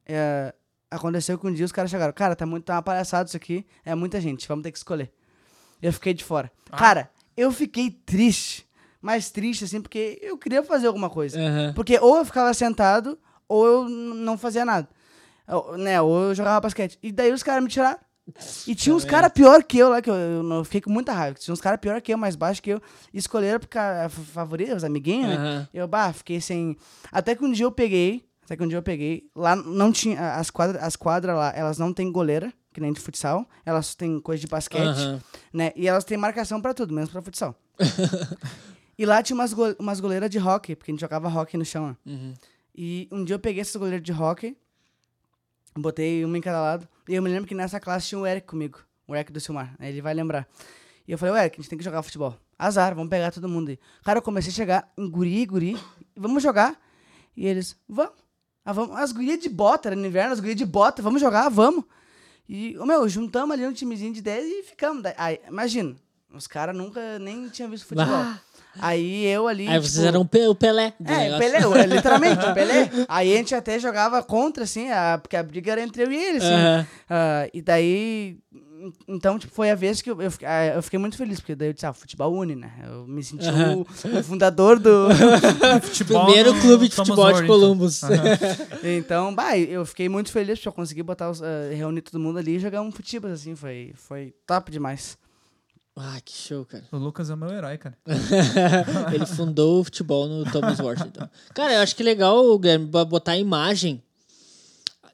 é, 0.06 0.54
aconteceu 0.90 1.38
que 1.38 1.48
um 1.48 1.54
dia 1.54 1.66
os 1.66 1.72
caras 1.72 1.90
chegaram, 1.90 2.14
cara, 2.14 2.36
tá, 2.36 2.46
muito, 2.46 2.66
tá 2.66 2.76
uma 2.76 2.82
palhaçada 2.82 3.28
isso 3.28 3.38
aqui, 3.38 3.66
é 3.84 3.96
muita 3.96 4.22
gente, 4.22 4.48
vamos 4.48 4.64
ter 4.64 4.72
que 4.72 4.78
escolher. 4.78 5.12
Eu 5.82 5.92
fiquei 5.92 6.14
de 6.14 6.24
fora. 6.24 6.52
Ah. 6.72 6.78
Cara, 6.78 7.12
eu 7.36 7.52
fiquei 7.52 7.90
triste, 7.90 8.68
mais 9.02 9.30
triste, 9.30 9.64
assim, 9.64 9.82
porque 9.82 10.20
eu 10.22 10.38
queria 10.38 10.64
fazer 10.64 10.88
alguma 10.88 11.10
coisa. 11.10 11.40
Aham. 11.40 11.74
Porque 11.76 12.00
ou 12.00 12.18
eu 12.18 12.26
ficava 12.26 12.54
sentado, 12.54 13.18
ou 13.48 13.66
eu 13.66 13.90
não 13.90 14.38
fazia 14.38 14.66
nada. 14.66 14.88
Ou, 15.48 15.78
né, 15.78 16.02
ou 16.02 16.30
eu 16.30 16.36
jogava 16.36 16.62
basquete. 16.62 16.98
E 17.02 17.12
daí 17.12 17.32
os 17.32 17.44
caras 17.44 17.64
me 17.64 17.70
tiraram. 17.70 18.00
E 18.68 18.76
tinha 18.76 18.94
uns 18.96 19.06
caras 19.06 19.32
pior 19.32 19.64
que 19.64 19.78
eu 19.78 19.90
lá, 19.90 20.02
que 20.02 20.10
eu, 20.10 20.16
eu 20.16 20.44
não 20.44 20.64
fiquei 20.64 20.82
com 20.82 20.90
muita 20.90 21.14
raiva. 21.14 21.38
Tinha 21.40 21.54
uns 21.54 21.62
caras 21.62 21.80
pior 21.80 22.00
que 22.02 22.14
eu, 22.14 22.18
mais 22.18 22.36
baixo 22.36 22.62
que 22.62 22.70
eu. 22.72 22.82
Escolheram 23.14 23.60
porque 23.60 23.78
a 23.78 24.10
favorita, 24.10 24.76
os 24.76 24.84
amiguinhos, 24.84 25.30
né? 25.30 25.36
Aham. 25.36 25.68
Eu, 25.74 25.88
bah, 25.88 26.12
fiquei 26.14 26.42
sem. 26.42 26.76
Até 27.12 27.36
que 27.36 27.44
um 27.44 27.52
dia 27.52 27.66
eu 27.66 27.72
peguei. 27.72 28.24
Até 28.44 28.56
que 28.58 28.64
um 28.64 28.68
dia 28.68 28.78
eu 28.78 28.84
peguei. 28.84 29.30
Lá 29.36 29.56
não 29.56 29.92
tinha. 29.92 30.36
As 30.36 30.50
quadras, 30.50 30.82
as 30.84 30.96
quadras 30.96 31.36
lá, 31.36 31.52
elas 31.56 31.78
não 31.78 31.94
têm 31.94 32.12
goleira, 32.12 32.54
que 32.74 32.82
nem 32.82 32.92
de 32.94 33.00
futsal. 33.00 33.48
Elas 33.66 33.96
têm 33.96 34.20
coisa 34.20 34.42
de 34.42 34.48
basquete, 34.48 34.84
Aham. 34.86 35.22
né? 35.54 35.72
E 35.76 35.88
elas 35.88 36.04
têm 36.04 36.18
marcação 36.18 36.62
pra 36.62 36.74
tudo, 36.74 36.94
menos 36.94 37.10
pra 37.10 37.22
futsal. 37.22 37.56
E 38.98 39.06
lá 39.06 39.22
tinha 39.22 39.36
umas, 39.36 39.54
go 39.54 39.64
umas 39.80 40.00
goleiras 40.00 40.30
de 40.30 40.40
hockey, 40.40 40.76
porque 40.76 40.92
a 40.92 40.94
gente 40.94 41.02
jogava 41.02 41.28
hockey 41.30 41.58
no 41.58 41.64
chão. 41.66 41.90
né? 41.90 41.96
Uhum. 42.06 42.34
E 42.76 43.08
um 43.12 43.24
dia 43.24 43.36
eu 43.36 43.40
peguei 43.40 43.62
essas 43.62 43.76
goleiras 43.76 44.02
de 44.04 44.12
hockey, 44.12 44.58
botei 45.82 46.24
uma 46.24 46.38
em 46.38 46.42
cada 46.42 46.62
lado. 46.62 46.88
E 47.08 47.16
eu 47.16 47.22
me 47.22 47.30
lembro 47.30 47.48
que 47.48 47.56
nessa 47.56 47.80
classe 47.80 48.08
tinha 48.08 48.20
o 48.20 48.26
Eric 48.28 48.48
comigo, 48.48 48.80
o 49.08 49.16
Eric 49.16 49.32
do 49.32 49.40
Silmar. 49.40 49.76
Aí 49.80 49.90
ele 49.90 50.02
vai 50.02 50.14
lembrar. 50.14 50.48
E 51.08 51.12
eu 51.12 51.18
falei, 51.18 51.34
o 51.34 51.38
Eric, 51.38 51.56
a 51.56 51.62
gente 51.62 51.70
tem 51.70 51.78
que 51.78 51.84
jogar 51.84 52.02
futebol. 52.04 52.36
Azar, 52.58 52.96
vamos 52.96 53.10
pegar 53.10 53.32
todo 53.32 53.48
mundo 53.48 53.70
aí. 53.70 53.80
Cara, 54.04 54.20
eu 54.20 54.24
comecei 54.24 54.52
a 54.52 54.56
chegar 54.56 54.92
em 54.98 55.10
guri, 55.10 55.46
guri, 55.46 55.78
vamos 56.16 56.42
jogar. 56.42 56.80
E 57.36 57.46
eles, 57.46 57.78
vamos. 57.88 58.14
Ah, 58.66 58.74
vamos. 58.74 58.98
As 58.98 59.12
gurias 59.12 59.40
de 59.40 59.48
bota, 59.48 59.90
era 59.90 59.96
no 59.96 60.06
inverno, 60.06 60.34
as 60.34 60.40
gurias 60.40 60.58
de 60.58 60.66
bota, 60.66 61.02
vamos 61.02 61.22
jogar, 61.22 61.48
vamos. 61.50 61.86
E, 62.50 62.78
ô, 62.78 62.86
meu, 62.86 63.08
juntamos 63.08 63.54
ali 63.54 63.66
um 63.66 63.74
timezinho 63.74 64.14
de 64.14 64.22
10 64.22 64.46
e 64.46 64.64
ficamos. 64.64 65.04
Aí, 65.18 65.40
imagina, 65.48 65.96
os 66.34 66.48
caras 66.48 66.76
nunca 66.76 67.20
nem 67.20 67.48
tinham 67.50 67.70
visto 67.70 67.86
futebol. 67.86 68.14
Ah. 68.14 68.40
Aí 68.82 69.26
eu 69.26 69.48
ali. 69.48 69.68
Aí 69.68 69.80
vocês 69.80 69.94
tipo, 69.94 70.06
eram 70.08 70.22
o 70.22 70.26
Pe- 70.28 70.48
o 70.48 70.56
Pelé. 70.56 70.94
é, 71.06 71.18
negócio. 71.30 71.38
Pelé, 71.52 71.82
é, 71.82 71.86
literalmente, 71.88 72.46
Pelé. 72.54 72.90
Aí 73.08 73.34
a 73.34 73.38
gente 73.38 73.56
até 73.56 73.80
jogava 73.80 74.22
contra, 74.24 74.64
assim, 74.64 74.90
a- 74.90 75.20
porque 75.22 75.36
a 75.36 75.44
briga 75.44 75.72
era 75.72 75.82
entre 75.82 76.04
eu 76.04 76.12
e 76.12 76.16
ele, 76.16 76.38
assim. 76.38 76.48
Aham. 76.54 76.88
Ah, 77.10 77.48
e 77.54 77.62
daí. 77.62 78.38
Então, 79.08 79.40
tipo, 79.40 79.52
foi 79.54 79.72
a 79.72 79.76
vez 79.76 80.02
que 80.04 80.10
eu, 80.12 80.22
eu, 80.22 80.30
fiquei- 80.30 80.48
ah, 80.48 80.76
eu 80.76 80.84
fiquei 80.84 81.00
muito 81.00 81.18
feliz, 81.18 81.40
porque 81.40 81.56
daí 81.56 81.70
eu 81.70 81.74
disse, 81.74 81.86
ah, 81.88 81.94
futebol 81.94 82.32
une, 82.32 82.56
né? 82.56 82.72
Eu 82.88 83.08
me 83.08 83.24
senti 83.24 83.48
o, 83.50 83.82
o 83.82 84.24
fundador 84.24 84.78
do. 84.80 85.08
Futebol 85.82 86.26
Primeiro 86.26 86.54
no 86.54 86.62
clube 86.62 86.88
de 86.88 86.96
Thomas 86.96 87.08
futebol 87.10 87.34
de. 87.34 87.48
Columbus. 87.48 88.02
então, 88.84 89.34
bah, 89.34 89.58
eu 89.58 89.84
fiquei 89.86 90.08
muito 90.08 90.32
feliz 90.32 90.60
porque 90.60 90.68
eu 90.68 90.74
consegui 90.74 91.02
botar 91.04 91.30
os, 91.30 91.42
ah, 91.42 91.70
reunir 91.76 92.02
todo 92.02 92.20
mundo 92.22 92.38
ali 92.38 92.56
e 92.56 92.60
jogar 92.60 92.82
um 92.82 92.92
futebol, 92.92 93.32
assim, 93.32 93.56
foi, 93.56 93.94
foi 93.96 94.34
top 94.46 94.72
demais. 94.72 95.18
Ah, 96.00 96.20
que 96.24 96.32
show, 96.34 96.64
cara. 96.66 96.84
O 96.92 96.98
Lucas 96.98 97.30
é 97.30 97.34
o 97.34 97.38
meu 97.38 97.50
herói, 97.50 97.78
cara. 97.78 97.98
Ele 99.14 99.26
fundou 99.26 99.82
o 99.82 99.84
futebol 99.84 100.28
no 100.28 100.50
Thomas 100.52 100.80
Washington. 100.80 101.28
Cara, 101.54 101.74
eu 101.74 101.82
acho 101.82 101.96
que 101.96 102.04
legal, 102.04 102.58
Guilherme, 102.60 102.86
bo- 102.86 103.06
botar 103.06 103.32
a 103.34 103.38
imagem, 103.38 104.02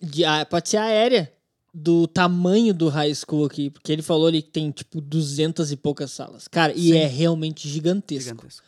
de, 0.02 0.24
pode 0.50 0.70
ser 0.70 0.78
aérea, 0.78 1.32
do 1.74 2.06
tamanho 2.06 2.74
do 2.74 2.90
high 2.90 3.14
school 3.16 3.46
aqui. 3.46 3.70
Porque 3.70 3.92
ele 3.92 4.02
falou 4.02 4.28
ali 4.28 4.42
que 4.42 4.50
tem, 4.52 4.70
tipo, 4.72 5.00
duzentas 5.02 5.72
e 5.72 5.76
poucas 5.76 6.12
salas. 6.12 6.48
Cara, 6.48 6.74
e 6.76 6.90
Sim. 6.92 6.98
é 6.98 7.08
realmente 7.08 7.68
gigantesco. 7.68 8.30
Gigantesco. 8.36 8.66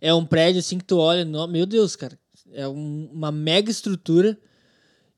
É 0.00 0.12
um 0.12 0.26
prédio, 0.26 0.58
assim, 0.58 0.78
que 0.78 0.84
tu 0.84 0.98
olha, 0.98 1.24
no- 1.24 1.46
meu 1.46 1.64
Deus, 1.64 1.94
cara. 1.96 2.18
É 2.52 2.66
um- 2.68 3.08
uma 3.12 3.30
mega 3.32 3.70
estrutura. 3.70 4.36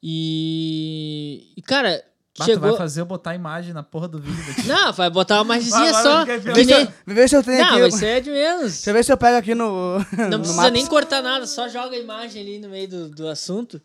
E... 0.02 1.52
E, 1.56 1.62
cara, 1.62 2.04
Bah, 2.36 2.44
tu 2.44 2.50
chegou... 2.50 2.68
vai 2.70 2.76
fazer 2.78 3.00
eu 3.00 3.06
botar 3.06 3.30
a 3.30 3.34
imagem 3.36 3.72
na 3.72 3.82
porra 3.82 4.08
do 4.08 4.18
vídeo. 4.20 4.44
daqui. 4.46 4.66
Não, 4.66 4.92
vai 4.92 5.08
botar 5.08 5.40
uma 5.40 5.54
imagenzinha 5.56 5.94
só. 5.94 6.20
fiquei 6.26 6.40
que 6.40 6.64
nem- 6.64 6.86
Vê 7.06 7.14
ver 7.14 7.28
se 7.28 7.36
eu 7.36 7.42
tenho 7.44 7.58
Não, 7.58 7.70
aqui. 7.70 7.80
vai 7.80 7.90
ser 7.92 8.20
de 8.22 8.30
menos. 8.30 8.72
Deixa 8.72 8.90
eu 8.90 8.94
ver 8.94 9.04
se 9.04 9.12
eu 9.12 9.16
pego 9.16 9.36
aqui 9.38 9.54
no. 9.54 9.98
Não 9.98 10.30
no 10.30 10.38
precisa 10.40 10.56
Maps. 10.62 10.72
nem 10.72 10.86
cortar 10.86 11.22
nada, 11.22 11.46
só 11.46 11.68
joga 11.68 11.94
a 11.94 11.98
imagem 11.98 12.42
ali 12.42 12.58
no 12.58 12.68
meio 12.68 12.88
do, 12.88 13.08
do 13.08 13.28
assunto. 13.28 13.80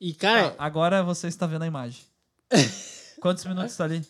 E, 0.00 0.12
cara, 0.14 0.54
Ah, 0.58 0.66
agora 0.66 1.02
você 1.04 1.28
está 1.28 1.46
vendo 1.46 1.62
a 1.62 1.66
imagem. 1.66 2.00
Quantos 3.20 3.44
minutos 3.44 3.76
tá 3.76 3.84
ali? 3.84 4.04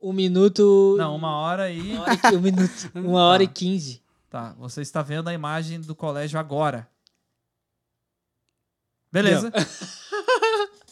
um 0.00 0.12
minuto. 0.12 0.94
Não, 0.96 1.16
uma 1.16 1.34
hora 1.36 1.70
e. 1.70 1.94
Uma 1.94 2.02
hora 2.02 2.20
e, 2.32 2.36
um 2.36 2.40
minuto. 2.40 2.90
Uma 2.94 3.22
hora 3.24 3.42
e 3.42 3.48
quinze. 3.48 4.00
Tá, 4.30 4.54
você 4.58 4.82
está 4.82 5.02
vendo 5.02 5.26
a 5.28 5.32
imagem 5.34 5.80
do 5.80 5.94
colégio 5.96 6.38
agora. 6.38 6.86
Beleza. 9.10 9.50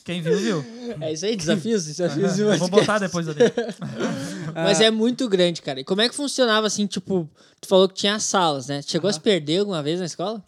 Quem 0.04 0.20
viu, 0.20 0.36
viu. 0.38 0.64
É 1.00 1.12
isso 1.12 1.24
aí, 1.24 1.36
desafios, 1.36 1.84
desafios. 1.86 2.38
Eu 2.38 2.56
vou 2.58 2.68
botar 2.68 2.98
depois 2.98 3.28
ali. 3.28 3.38
Mas 4.54 4.80
é 4.80 4.90
muito 4.90 5.28
grande, 5.28 5.62
cara. 5.62 5.80
E 5.80 5.84
como 5.84 6.00
é 6.00 6.08
que 6.08 6.14
funcionava 6.14 6.66
assim, 6.66 6.86
tipo, 6.86 7.28
tu 7.60 7.68
falou 7.68 7.88
que 7.88 7.94
tinha 7.94 8.18
salas, 8.18 8.66
né? 8.66 8.82
Chegou 8.82 9.08
a 9.08 9.12
se 9.12 9.20
perder 9.20 9.58
alguma 9.60 9.82
vez 9.82 10.00
na 10.00 10.06
escola? 10.06 10.42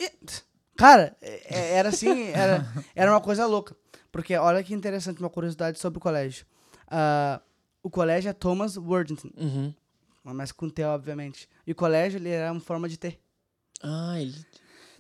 Cara, 0.77 1.17
é- 1.23 1.55
é- 1.57 1.71
era 1.77 1.89
assim, 1.91 2.29
era, 2.31 2.67
era 2.95 3.11
uma 3.13 3.21
coisa 3.21 3.47
louca. 3.47 3.77
Porque 4.11 4.35
olha 4.37 4.63
que 4.63 4.75
interessante 4.75 5.21
uma 5.21 5.31
curiosidade 5.31 5.79
sobre 5.79 5.99
o 5.99 6.01
colégio. 6.01 6.45
Ah, 6.89 7.41
o 7.83 7.89
colégio 7.91 8.29
é 8.29 8.33
Thomas 8.33 8.77
Worthington, 8.77 9.31
Uhum. 9.37 9.73
mas 10.25 10.53
com 10.53 10.69
T, 10.69 10.83
obviamente. 10.85 11.49
E 11.67 11.73
o 11.73 11.75
colégio, 11.75 12.19
ele 12.19 12.29
era 12.31 12.51
uma 12.53 12.61
forma 12.61 12.89
de 12.89 12.97
T. 12.97 13.19
Ah, 13.83 14.21
ele. 14.21 14.35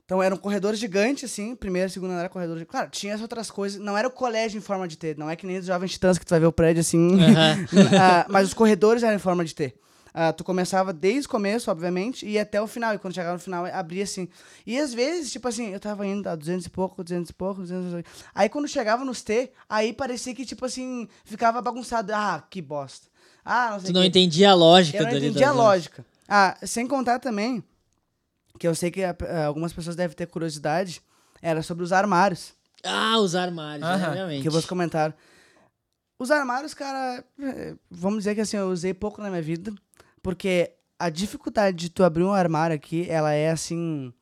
Então 0.04 0.22
era 0.22 0.34
um 0.34 0.38
corredor 0.38 0.74
gigante, 0.74 1.24
assim, 1.24 1.56
primeiro, 1.56 1.88
segundo 1.88 2.12
andar, 2.12 2.28
corredor 2.28 2.56
gigante. 2.56 2.70
Claro, 2.70 2.90
tinha 2.90 3.14
as 3.14 3.20
outras 3.22 3.50
coisas. 3.50 3.80
Não 3.80 3.96
era 3.96 4.06
o 4.06 4.10
colégio 4.10 4.58
em 4.58 4.60
forma 4.60 4.86
de 4.86 4.98
T, 4.98 5.14
não 5.16 5.30
é 5.30 5.36
que 5.36 5.46
nem 5.46 5.58
os 5.58 5.66
jovens 5.66 5.92
titãs 5.92 6.18
que 6.18 6.26
tu 6.26 6.30
vai 6.30 6.40
ver 6.40 6.46
o 6.46 6.52
prédio 6.52 6.80
assim. 6.80 7.14
Aham. 7.22 7.66
Ah, 7.98 8.26
mas 8.28 8.48
os 8.48 8.54
corredores 8.54 9.02
eram 9.02 9.16
em 9.16 9.18
forma 9.20 9.44
de 9.44 9.54
T. 9.54 9.74
Ah, 10.16 10.32
tu 10.32 10.44
começava 10.44 10.92
desde 10.92 11.26
o 11.26 11.30
começo, 11.30 11.68
obviamente, 11.70 12.24
e 12.24 12.32
ia 12.32 12.42
até 12.42 12.60
o 12.62 12.68
final. 12.68 12.94
E 12.94 12.98
quando 12.98 13.14
chegava 13.14 13.32
no 13.32 13.40
final, 13.40 13.64
abria 13.66 14.04
assim. 14.04 14.28
E 14.64 14.78
às 14.78 14.94
vezes, 14.94 15.32
tipo 15.32 15.48
assim, 15.48 15.70
eu 15.72 15.80
tava 15.80 16.06
indo 16.06 16.28
a 16.28 16.36
200 16.36 16.66
e 16.66 16.70
pouco, 16.70 17.02
200 17.02 17.30
e 17.30 17.32
pouco, 17.32 17.62
200 17.62 17.86
e 17.88 17.90
pouco. 17.94 18.08
Aí 18.32 18.48
quando 18.48 18.68
chegava 18.68 19.04
nos 19.04 19.22
T, 19.22 19.50
aí 19.68 19.92
parecia 19.92 20.32
que, 20.32 20.44
tipo 20.44 20.64
assim, 20.66 21.08
ficava 21.24 21.60
bagunçado. 21.60 22.12
Ah, 22.14 22.44
que 22.48 22.62
bosta. 22.62 23.08
Ah, 23.44 23.70
não 23.72 23.80
sei 23.80 23.90
Tu 23.90 23.92
não 23.94 24.02
quê. 24.02 24.06
entendia 24.08 24.50
a 24.50 24.54
lógica 24.54 24.98
Eu 24.98 25.02
não 25.02 25.10
dali 25.12 25.26
entendi 25.26 25.42
a 25.42 25.50
lógica. 25.50 26.06
Ah, 26.28 26.56
sem 26.62 26.86
contar 26.86 27.18
também, 27.18 27.62
que 28.58 28.66
eu 28.68 28.74
sei 28.74 28.90
que 28.90 29.02
ah, 29.04 29.16
algumas 29.46 29.72
pessoas 29.72 29.96
devem 29.96 30.16
ter 30.16 30.26
curiosidade, 30.26 31.00
era 31.42 31.62
sobre 31.62 31.84
os 31.84 31.92
armários, 31.92 32.52
Ah, 32.82 33.18
os 33.18 33.34
armários, 33.34 33.86
Aham. 33.86 34.08
obviamente. 34.08 34.42
que 34.42 34.50
vocês 34.50 34.66
comentaram. 34.66 35.14
Os 36.18 36.30
armários, 36.30 36.74
cara, 36.74 37.24
eh, 37.42 37.74
vamos 37.90 38.18
dizer 38.18 38.34
que 38.34 38.40
assim, 38.40 38.56
eu 38.56 38.68
usei 38.70 38.94
pouco 38.94 39.20
na 39.20 39.28
minha 39.30 39.42
vida, 39.42 39.72
porque 40.22 40.70
a 40.98 41.10
dificuldade 41.10 41.76
de 41.76 41.90
tu 41.90 42.04
abrir 42.04 42.22
um 42.24 42.32
armário 42.32 42.76
aqui, 42.76 43.06
ela 43.10 43.32
é 43.32 43.50
assim... 43.50 44.12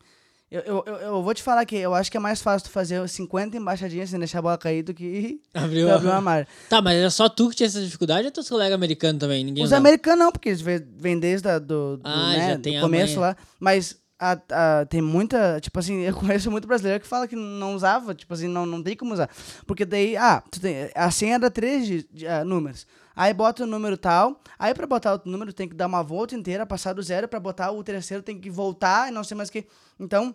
Eu, 0.50 0.60
eu, 0.84 0.96
eu, 0.98 1.22
vou 1.22 1.32
te 1.32 1.42
falar 1.42 1.64
que 1.64 1.74
eu 1.76 1.94
acho 1.94 2.10
que 2.10 2.16
é 2.18 2.20
mais 2.20 2.42
fácil 2.42 2.68
tu 2.68 2.72
fazer 2.72 3.06
50 3.08 3.56
embaixadinhas 3.56 4.10
sem 4.10 4.18
deixar 4.18 4.40
a 4.40 4.42
bola 4.42 4.58
cair 4.58 4.82
do 4.82 4.92
que 4.92 5.40
Abriu 5.54 5.86
tu 5.88 5.94
abrir 5.94 6.08
um 6.08 6.12
a... 6.12 6.16
armário. 6.16 6.46
Tá, 6.68 6.82
mas 6.82 6.94
era 6.98 7.08
só 7.10 7.26
tu 7.26 7.48
que 7.48 7.56
tinha 7.56 7.66
essa 7.66 7.80
dificuldade 7.80 8.26
ou 8.26 8.32
teus 8.32 8.50
colegas 8.50 8.74
americanos 8.74 9.18
também? 9.18 9.42
Ninguém 9.44 9.64
Os 9.64 9.70
usava? 9.70 9.80
americanos 9.80 10.18
não, 10.26 10.30
porque 10.32 10.50
eles 10.50 10.60
vê- 10.60 10.78
vêm 10.78 11.18
desde 11.18 11.48
a, 11.48 11.58
do, 11.58 11.96
do, 11.96 12.02
Ah, 12.04 12.32
né, 12.32 12.48
já 12.50 12.56
do 12.56 12.62
tem 12.62 12.76
a 12.76 12.82
começo 12.82 13.18
manha. 13.18 13.28
lá. 13.30 13.36
Mas 13.58 13.96
a, 14.22 14.80
a- 14.80 14.86
tem 14.86 15.02
muita, 15.02 15.58
tipo 15.60 15.78
assim, 15.78 16.02
eu 16.02 16.14
conheço 16.16 16.50
muito 16.50 16.68
brasileiro 16.68 17.00
que 17.00 17.06
fala 17.06 17.26
que 17.26 17.34
não 17.36 17.74
usava, 17.74 18.14
tipo 18.14 18.32
assim, 18.32 18.46
não, 18.48 18.64
não 18.64 18.82
tem 18.82 18.96
como 18.96 19.12
usar. 19.12 19.28
Porque 19.66 19.84
daí, 19.84 20.16
ah, 20.16 20.42
tu 20.50 20.60
tem, 20.60 20.90
a 20.94 21.10
senha 21.10 21.34
era 21.34 21.50
três 21.50 21.86
de, 21.86 22.08
de, 22.12 22.26
ah, 22.26 22.44
números. 22.44 22.86
Aí 23.14 23.34
bota 23.34 23.64
o 23.64 23.66
número 23.66 23.96
tal, 23.98 24.40
aí 24.58 24.72
pra 24.72 24.86
botar 24.86 25.16
o 25.16 25.20
número 25.28 25.52
tem 25.52 25.68
que 25.68 25.74
dar 25.74 25.86
uma 25.86 26.02
volta 26.02 26.34
inteira, 26.34 26.64
passar 26.64 26.94
do 26.94 27.02
zero, 27.02 27.28
pra 27.28 27.38
botar 27.38 27.70
o 27.70 27.84
terceiro 27.84 28.22
tem 28.22 28.38
que 28.40 28.48
voltar 28.48 29.08
e 29.08 29.10
não 29.10 29.22
sei 29.22 29.36
mais 29.36 29.48
o 29.50 29.52
que. 29.52 29.66
Então, 30.00 30.34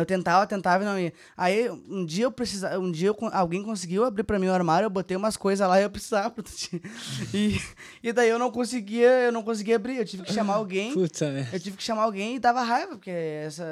eu 0.00 0.06
tentava, 0.06 0.46
tentava 0.46 0.82
e 0.82 0.86
não 0.86 0.98
ia. 0.98 1.12
Aí 1.36 1.70
um 1.70 2.04
dia 2.04 2.24
eu 2.24 2.32
precisava, 2.32 2.78
um 2.78 2.90
dia 2.90 3.08
eu 3.08 3.16
alguém 3.32 3.62
conseguiu 3.62 4.04
abrir 4.04 4.24
pra 4.24 4.38
mim 4.38 4.48
o 4.48 4.52
armário, 4.52 4.86
eu 4.86 4.90
botei 4.90 5.16
umas 5.16 5.36
coisas 5.36 5.66
lá 5.66 5.80
e 5.80 5.84
eu 5.84 5.90
precisava. 5.90 6.34
e, 7.34 7.60
e 8.02 8.12
daí 8.12 8.28
eu 8.28 8.38
não 8.38 8.50
conseguia, 8.50 9.08
eu 9.08 9.32
não 9.32 9.42
conseguia 9.42 9.76
abrir, 9.76 9.96
eu 9.96 10.04
tive 10.04 10.22
que 10.22 10.32
chamar 10.32 10.54
alguém. 10.54 10.92
Puta, 10.92 11.30
né? 11.30 11.48
Eu 11.52 11.60
tive 11.60 11.76
que 11.76 11.82
chamar 11.82 12.02
alguém 12.02 12.36
e 12.36 12.38
dava 12.38 12.62
raiva, 12.62 12.92
porque 12.92 13.10
essa, 13.10 13.64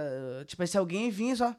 tipo, 0.46 0.62
esse 0.62 0.76
alguém 0.76 1.10
vinha 1.10 1.36
só. 1.36 1.54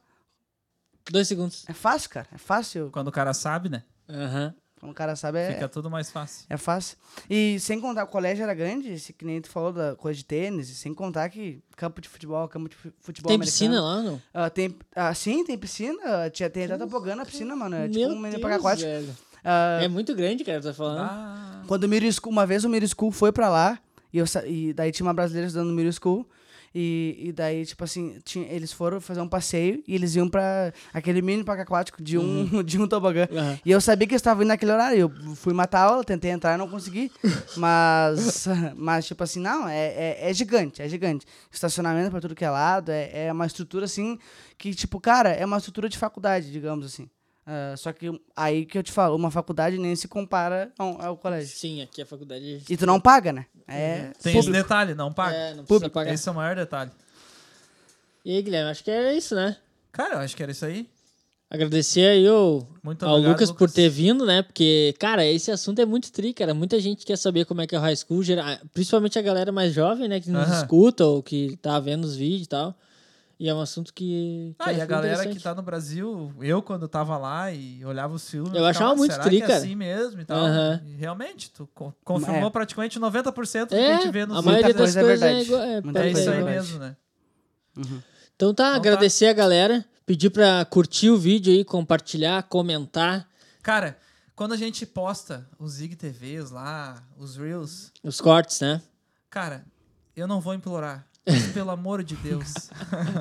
Dois 1.10 1.28
segundos. 1.28 1.64
É 1.68 1.72
fácil, 1.72 2.10
cara, 2.10 2.26
é 2.32 2.38
fácil. 2.38 2.90
Quando 2.90 3.08
o 3.08 3.12
cara 3.12 3.32
sabe, 3.32 3.68
né? 3.68 3.84
Aham. 4.08 4.54
Quando 4.86 4.92
o 4.92 4.94
cara 4.94 5.16
sabe 5.16 5.38
é, 5.38 5.52
Fica 5.54 5.68
tudo 5.68 5.90
mais 5.90 6.10
fácil. 6.10 6.46
é 6.48 6.56
fácil. 6.56 6.96
E 7.28 7.58
sem 7.60 7.80
contar, 7.80 8.04
o 8.04 8.06
colégio 8.06 8.42
era 8.42 8.54
grande, 8.54 8.92
esse, 8.92 9.12
que 9.12 9.24
nem 9.24 9.40
tu 9.40 9.48
falou 9.48 9.72
da 9.72 9.94
coisa 9.96 10.16
de 10.16 10.24
tênis, 10.24 10.68
sem 10.68 10.94
contar 10.94 11.28
que 11.28 11.60
campo 11.76 12.00
de 12.00 12.08
futebol, 12.08 12.46
campo 12.48 12.68
de 12.68 12.76
fu- 12.76 12.92
futebol 13.00 13.28
Tem 13.28 13.34
americano. 13.36 13.52
piscina 13.70 13.80
lá 13.82 14.02
não? 14.02 14.22
Ah, 14.32 14.48
tem, 14.50 14.76
ah, 14.94 15.12
sim, 15.14 15.44
tem 15.44 15.58
piscina. 15.58 16.30
Tinha, 16.30 16.48
tem 16.48 16.64
até 16.64 16.76
tobogã 16.78 17.14
na 17.16 17.24
piscina, 17.26 17.54
mano. 17.56 17.74
É 17.76 17.88
tipo 17.88 18.08
um 18.08 18.18
aquático. 18.54 18.88
velho. 18.88 19.16
Ah, 19.44 19.78
É 19.82 19.88
muito 19.88 20.14
grande, 20.14 20.44
cara, 20.44 20.60
tá 20.60 20.72
falando. 20.74 21.00
Ah, 21.00 21.62
Quando 21.66 21.84
o 21.84 21.88
School, 22.12 22.32
uma 22.32 22.46
vez 22.46 22.64
o 22.64 22.68
Middle 22.68 22.88
School 22.88 23.10
foi 23.12 23.30
pra 23.32 23.48
lá, 23.48 23.78
e, 24.12 24.18
eu, 24.18 24.24
e 24.46 24.72
daí 24.72 24.90
tinha 24.92 25.06
uma 25.06 25.14
brasileira 25.14 25.46
estudando 25.46 25.68
no 25.68 25.74
Middle 25.74 25.92
School, 25.92 26.26
e, 26.78 27.28
e 27.28 27.32
daí, 27.32 27.64
tipo 27.64 27.82
assim, 27.82 28.18
tinha, 28.22 28.46
eles 28.52 28.70
foram 28.70 29.00
fazer 29.00 29.22
um 29.22 29.28
passeio, 29.28 29.82
e 29.88 29.94
eles 29.94 30.14
iam 30.14 30.28
pra 30.28 30.74
aquele 30.92 31.22
mini 31.22 31.42
parque 31.42 31.62
aquático 31.62 32.02
de 32.02 32.18
um, 32.18 32.44
de 32.62 32.78
um 32.78 32.86
tobogã. 32.86 33.26
Aham. 33.32 33.58
E 33.64 33.70
eu 33.70 33.80
sabia 33.80 34.06
que 34.06 34.12
eles 34.12 34.20
estavam 34.20 34.42
indo 34.42 34.48
naquele 34.48 34.72
horário, 34.72 34.98
eu 34.98 35.36
fui 35.36 35.54
matar 35.54 35.80
a 35.80 35.84
aula, 35.84 36.04
tentei 36.04 36.30
entrar 36.30 36.54
e 36.54 36.58
não 36.58 36.68
consegui, 36.68 37.10
mas, 37.56 38.46
mas 38.76 39.06
tipo 39.06 39.24
assim, 39.24 39.40
não, 39.40 39.66
é, 39.66 39.86
é, 39.86 40.30
é 40.30 40.34
gigante, 40.34 40.82
é 40.82 40.88
gigante. 40.88 41.24
Estacionamento 41.50 42.10
pra 42.10 42.20
tudo 42.20 42.34
que 42.34 42.44
é 42.44 42.50
lado, 42.50 42.90
é, 42.90 43.26
é 43.28 43.32
uma 43.32 43.46
estrutura 43.46 43.86
assim, 43.86 44.18
que 44.58 44.74
tipo, 44.74 45.00
cara, 45.00 45.30
é 45.30 45.46
uma 45.46 45.56
estrutura 45.56 45.88
de 45.88 45.96
faculdade, 45.96 46.52
digamos 46.52 46.84
assim. 46.84 47.08
Ah, 47.46 47.74
só 47.76 47.92
que 47.92 48.10
aí 48.34 48.66
que 48.66 48.76
eu 48.76 48.82
te 48.82 48.90
falo, 48.90 49.14
uma 49.14 49.30
faculdade 49.30 49.78
nem 49.78 49.94
se 49.94 50.08
compara 50.08 50.72
ao, 50.76 51.00
ao 51.00 51.16
colégio. 51.16 51.56
Sim, 51.56 51.80
aqui 51.80 52.02
a 52.02 52.06
faculdade. 52.06 52.62
E 52.68 52.76
tu 52.76 52.84
não 52.84 53.00
paga, 53.00 53.32
né? 53.32 53.46
É 53.68 54.10
tem 54.20 54.32
esse 54.32 54.32
público. 54.32 54.52
detalhe, 54.52 54.94
não 54.94 55.12
paga. 55.12 55.36
É, 55.36 55.54
não 55.54 55.64
precisa 55.64 55.88
pagar. 55.88 56.12
Esse 56.12 56.28
é 56.28 56.32
o 56.32 56.34
maior 56.34 56.56
detalhe. 56.56 56.90
E 58.24 58.34
aí, 58.36 58.42
Guilherme, 58.42 58.70
acho 58.70 58.82
que 58.82 58.90
era 58.90 59.14
isso, 59.14 59.34
né? 59.36 59.56
Cara, 59.92 60.14
eu 60.14 60.18
acho 60.18 60.34
que 60.36 60.42
era 60.42 60.50
isso 60.50 60.64
aí. 60.64 60.88
Agradecer 61.48 62.04
aí 62.08 62.28
o, 62.28 62.66
Muito 62.82 63.04
ao 63.06 63.12
obrigado, 63.12 63.32
Lucas, 63.34 63.52
por 63.52 63.70
ter 63.70 63.88
vindo, 63.88 64.26
né? 64.26 64.42
Porque, 64.42 64.92
cara, 64.98 65.24
esse 65.24 65.48
assunto 65.52 65.80
é 65.80 65.86
muito 65.86 66.10
tri, 66.10 66.34
cara. 66.34 66.52
Muita 66.52 66.80
gente 66.80 67.06
quer 67.06 67.16
saber 67.16 67.44
como 67.44 67.60
é 67.60 67.66
que 67.68 67.76
é 67.76 67.78
o 67.78 67.80
high 67.80 67.94
school, 67.94 68.20
gera- 68.24 68.60
principalmente 68.74 69.16
a 69.16 69.22
galera 69.22 69.52
mais 69.52 69.72
jovem, 69.72 70.08
né? 70.08 70.18
Que 70.20 70.28
nos 70.28 70.48
Aham. 70.48 70.60
escuta 70.62 71.06
ou 71.06 71.22
que 71.22 71.56
tá 71.62 71.78
vendo 71.78 72.04
os 72.04 72.16
vídeos 72.16 72.46
e 72.46 72.48
tal. 72.48 72.76
E 73.38 73.48
é 73.50 73.54
um 73.54 73.60
assunto 73.60 73.92
que. 73.92 74.54
que 74.58 74.68
Ah, 74.68 74.72
é 74.72 74.78
e 74.78 74.80
a 74.80 74.86
galera 74.86 75.26
que 75.28 75.38
tá 75.38 75.54
no 75.54 75.60
Brasil, 75.60 76.32
eu 76.40 76.62
quando 76.62 76.88
tava 76.88 77.18
lá 77.18 77.52
e 77.52 77.84
olhava 77.84 78.14
os 78.14 78.28
filmes. 78.30 78.54
Eu 78.54 78.64
achava 78.64 78.92
"Ah, 78.92 78.96
muito 78.96 79.12
será 79.12 79.24
tri, 79.24 79.36
que 79.38 79.42
é 79.42 79.46
cara." 79.46 79.58
assim 79.58 79.74
mesmo 79.74 80.20
e 80.22 80.24
tal. 80.24 80.38
E 80.86 80.94
realmente, 80.96 81.50
tu 81.50 81.68
co- 81.74 81.94
confirmou 82.02 82.48
É. 82.48 82.50
praticamente 82.50 82.98
90% 82.98 83.68
do 83.68 83.68
que 83.68 83.74
É, 83.74 83.92
a 83.92 84.00
gente 84.00 84.10
vê 84.10 84.24
nos 84.24 84.38
a 84.38 84.42
maioria 84.42 84.64
Muita 84.68 84.78
das 84.78 84.94
coisa 84.94 85.00
é 85.00 85.02
coisas 85.02 85.22
é, 85.22 85.26
verdade. 85.26 85.46
igual. 85.48 85.62
É, 85.62 85.80
Muita 85.82 85.98
É 85.98 86.02
pode 86.12 86.18
isso 86.20 86.30
aí 86.30 86.42
mesmo, 86.44 86.78
né? 86.78 86.96
Então 88.34 88.54
tá, 88.54 88.70
tá. 88.70 88.76
agradecer 88.76 89.26
a 89.26 89.32
galera. 89.32 89.84
Pedir 90.06 90.30
pra 90.30 90.64
curtir 90.64 91.10
o 91.10 91.18
vídeo 91.18 91.52
aí, 91.52 91.64
compartilhar, 91.64 92.42
comentar 92.44 93.28
Cara, 93.60 93.98
quando 94.36 94.52
a 94.54 94.56
gente 94.56 94.86
posta 94.86 95.46
os 95.58 95.80
IGTVs 95.80 96.52
lá, 96.52 97.02
os 97.18 97.36
Reels, 97.36 97.90
os 98.04 98.20
cortes, 98.20 98.60
né? 98.60 98.80
cara, 99.28 99.64
eu 100.14 100.26
não 100.28 100.40
vou 100.40 100.54
implorar. 100.54 101.05
Pelo 101.52 101.70
amor 101.70 102.04
de 102.04 102.14
Deus. 102.16 102.70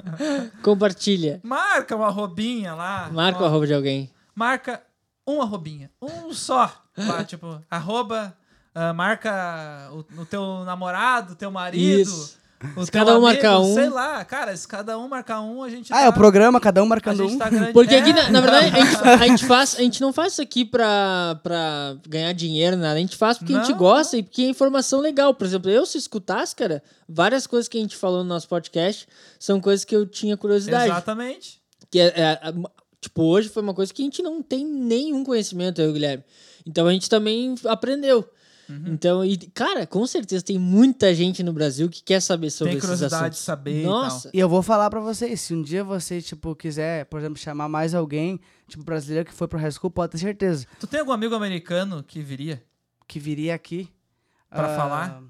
Compartilha. 0.61 1.39
Marca 1.43 1.95
uma 1.95 2.07
arrobinha 2.07 2.75
lá. 2.75 3.09
Marca 3.11 3.41
o 3.41 3.45
arroba 3.45 3.65
de 3.65 3.73
alguém. 3.73 4.11
Marca 4.35 4.81
um 5.27 5.41
arrobinha. 5.41 5.89
Um 6.01 6.31
só. 6.33 6.71
Lá, 6.95 7.23
tipo, 7.25 7.59
arroba, 7.69 8.37
ah, 8.73 8.93
marca 8.93 9.89
o, 9.91 10.21
o 10.21 10.25
teu 10.25 10.63
namorado, 10.63 11.35
teu 11.35 11.49
marido. 11.49 12.01
Isso. 12.01 12.37
O 12.77 12.85
Se 12.85 12.89
teu 12.91 13.01
cada 13.05 13.11
um 13.19 13.25
amigo, 13.25 13.43
marcar 13.43 13.59
um. 13.59 13.73
Sei 13.73 13.89
lá, 13.89 14.23
cara, 14.25 14.55
se 14.55 14.67
cada 14.67 14.97
um 14.97 15.07
marcar 15.09 15.41
um, 15.41 15.61
a 15.61 15.69
gente 15.69 15.93
Ah, 15.93 16.01
é 16.03 16.07
o 16.07 16.11
tá- 16.11 16.17
programa, 16.17 16.59
cada 16.59 16.81
um 16.81 16.85
a 16.85 16.89
marcando 16.89 17.25
um. 17.25 17.37
tá 17.37 17.49
grande. 17.49 17.73
Porque 17.73 17.93
É. 17.93 17.99
aqui, 17.99 18.13
na, 18.13 18.29
na 18.29 18.41
verdade, 18.41 18.67
a 18.67 18.79
gente, 18.79 18.95
a 19.23 19.27
gente 19.27 19.45
faz, 19.45 19.75
a 19.77 19.81
gente 19.81 20.01
não 20.01 20.13
faz 20.13 20.33
isso 20.33 20.41
aqui 20.41 20.63
pra, 20.63 21.39
pra 21.43 21.95
ganhar 22.07 22.31
dinheiro, 22.33 22.77
nada. 22.77 22.93
A 22.95 22.99
gente 22.99 23.17
faz 23.17 23.37
porque 23.37 23.53
a 23.53 23.57
gente 23.59 23.71
Não, 23.71 23.77
gosta 23.77 24.17
e 24.17 24.23
porque 24.23 24.41
é 24.43 24.49
informação 24.49 25.01
legal. 25.01 25.33
Por 25.33 25.45
exemplo, 25.45 25.69
eu 25.69 25.85
se 25.85 25.97
escutasse, 25.97 26.55
cara, 26.55 26.81
várias 27.07 27.45
coisas 27.45 27.67
que 27.67 27.77
a 27.77 27.81
gente 27.81 27.95
falou 27.95 28.19
no 28.23 28.29
nosso 28.29 28.47
podcast 28.47 29.05
são 29.37 29.59
coisas 29.59 29.83
que 29.85 29.95
eu 29.95 30.05
tinha 30.05 30.37
curiosidade. 30.37 30.89
Exatamente. 30.89 31.59
Que 31.91 31.99
é, 31.99 32.05
é, 32.15 32.23
é, 32.41 32.53
tipo, 33.01 33.21
hoje 33.23 33.49
foi 33.49 33.61
uma 33.61 33.73
coisa 33.73 33.93
que 33.93 34.01
a 34.01 34.05
gente 34.05 34.23
não 34.23 34.41
tem 34.41 34.65
nenhum 34.65 35.23
conhecimento, 35.23 35.81
eu 35.81 35.87
e 35.87 35.89
o 35.89 35.93
Guilherme. 35.93 36.23
Então 36.65 36.87
a 36.87 36.91
gente 36.93 37.09
também 37.09 37.53
aprendeu. 37.65 38.27
Uhum. 38.69 38.83
Então, 38.87 39.25
e, 39.25 39.37
cara, 39.37 39.85
com 39.85 40.05
certeza 40.07 40.43
tem 40.43 40.57
muita 40.57 41.13
gente 41.13 41.43
no 41.43 41.53
Brasil 41.53 41.89
que 41.89 42.03
quer 42.03 42.21
saber 42.21 42.49
sobre 42.49 42.71
Tem 42.71 42.77
esses 42.77 42.89
curiosidade 42.89 43.21
de 43.21 43.25
assuntos. 43.25 43.39
saber 43.39 43.83
Nossa, 43.83 44.29
E 44.33 44.39
eu 44.39 44.49
vou 44.49 44.61
falar 44.61 44.89
pra 44.89 44.99
vocês, 44.99 45.41
se 45.41 45.53
um 45.53 45.61
dia 45.61 45.83
você, 45.83 46.21
tipo, 46.21 46.55
quiser, 46.55 47.05
por 47.05 47.19
exemplo, 47.19 47.37
chamar 47.37 47.69
mais 47.69 47.93
alguém, 47.93 48.39
tipo, 48.67 48.83
brasileiro 48.83 49.27
que 49.27 49.33
foi 49.33 49.47
pro 49.47 49.59
high 49.59 49.71
school, 49.71 49.91
pode 49.91 50.13
ter 50.13 50.17
certeza 50.17 50.63
e 50.63 50.65
tal. 50.65 50.75
Tu 50.79 50.87
tem 50.87 50.99
algum 50.99 51.11
amigo 51.11 51.35
americano 51.35 52.03
que 52.03 52.21
viria 52.21 52.63
que 53.07 53.19
viria 53.19 53.55
aqui. 53.55 53.89
Pra 54.49 54.73
ah, 54.73 54.77
falar? 54.77 55.23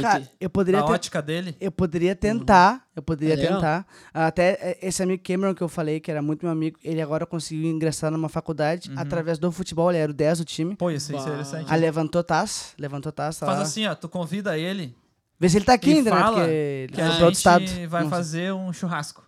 Cara, 0.00 0.26
eu 0.40 0.48
poderia 0.48 0.82
ter- 0.82 0.92
ótica 0.92 1.20
dele? 1.20 1.54
Eu 1.60 1.70
poderia 1.70 2.16
tentar, 2.16 2.86
eu 2.96 3.02
poderia 3.02 3.34
É 3.34 3.36
tentar. 3.36 3.86
Até 4.14 4.52
é, 4.60 4.78
esse 4.82 5.02
amigo 5.02 5.22
Cameron 5.22 5.54
que 5.54 5.62
eu 5.62 5.68
falei, 5.68 6.00
que 6.00 6.10
era 6.10 6.22
muito 6.22 6.42
meu 6.44 6.50
amigo, 6.52 6.78
ele 6.82 7.00
agora 7.02 7.26
conseguiu 7.26 7.70
ingressar 7.70 8.10
numa 8.10 8.28
faculdade 8.30 8.88
Uhum. 8.90 8.98
através 8.98 9.38
do 9.38 9.52
futebol, 9.52 9.90
ele 9.90 9.98
era 9.98 10.10
o 10.10 10.14
10 10.14 10.38
do 10.38 10.44
time. 10.46 10.74
Pô, 10.76 10.90
isso 10.90 11.12
é 11.12 11.16
interessante. 11.18 11.66
Aí 11.70 11.78
levantou 11.80 12.24
taça, 12.24 12.74
levantou 12.78 13.12
taça 13.12 13.44
Faz 13.44 13.58
lá. 13.58 13.64
assim, 13.64 13.86
ó, 13.86 13.94
tu 13.94 14.08
convida 14.08 14.56
ele 14.58 14.94
Vê 15.38 15.48
se 15.48 15.58
ele 15.58 15.64
tá 15.64 15.74
aqui 15.74 15.92
ainda, 15.92 16.10
né? 16.10 16.20
fala 16.20 16.36
Porque 16.36 16.50
ele 16.50 16.92
que 16.92 16.94
foi 17.00 17.04
a 17.04 17.16
pro 17.16 17.24
outro 17.26 17.36
estado. 17.38 17.66
gente 17.66 17.86
vai 17.86 18.02
Não 18.02 18.08
sei. 18.10 18.16
fazer 18.18 18.52
um 18.54 18.72
churrasco. 18.72 19.24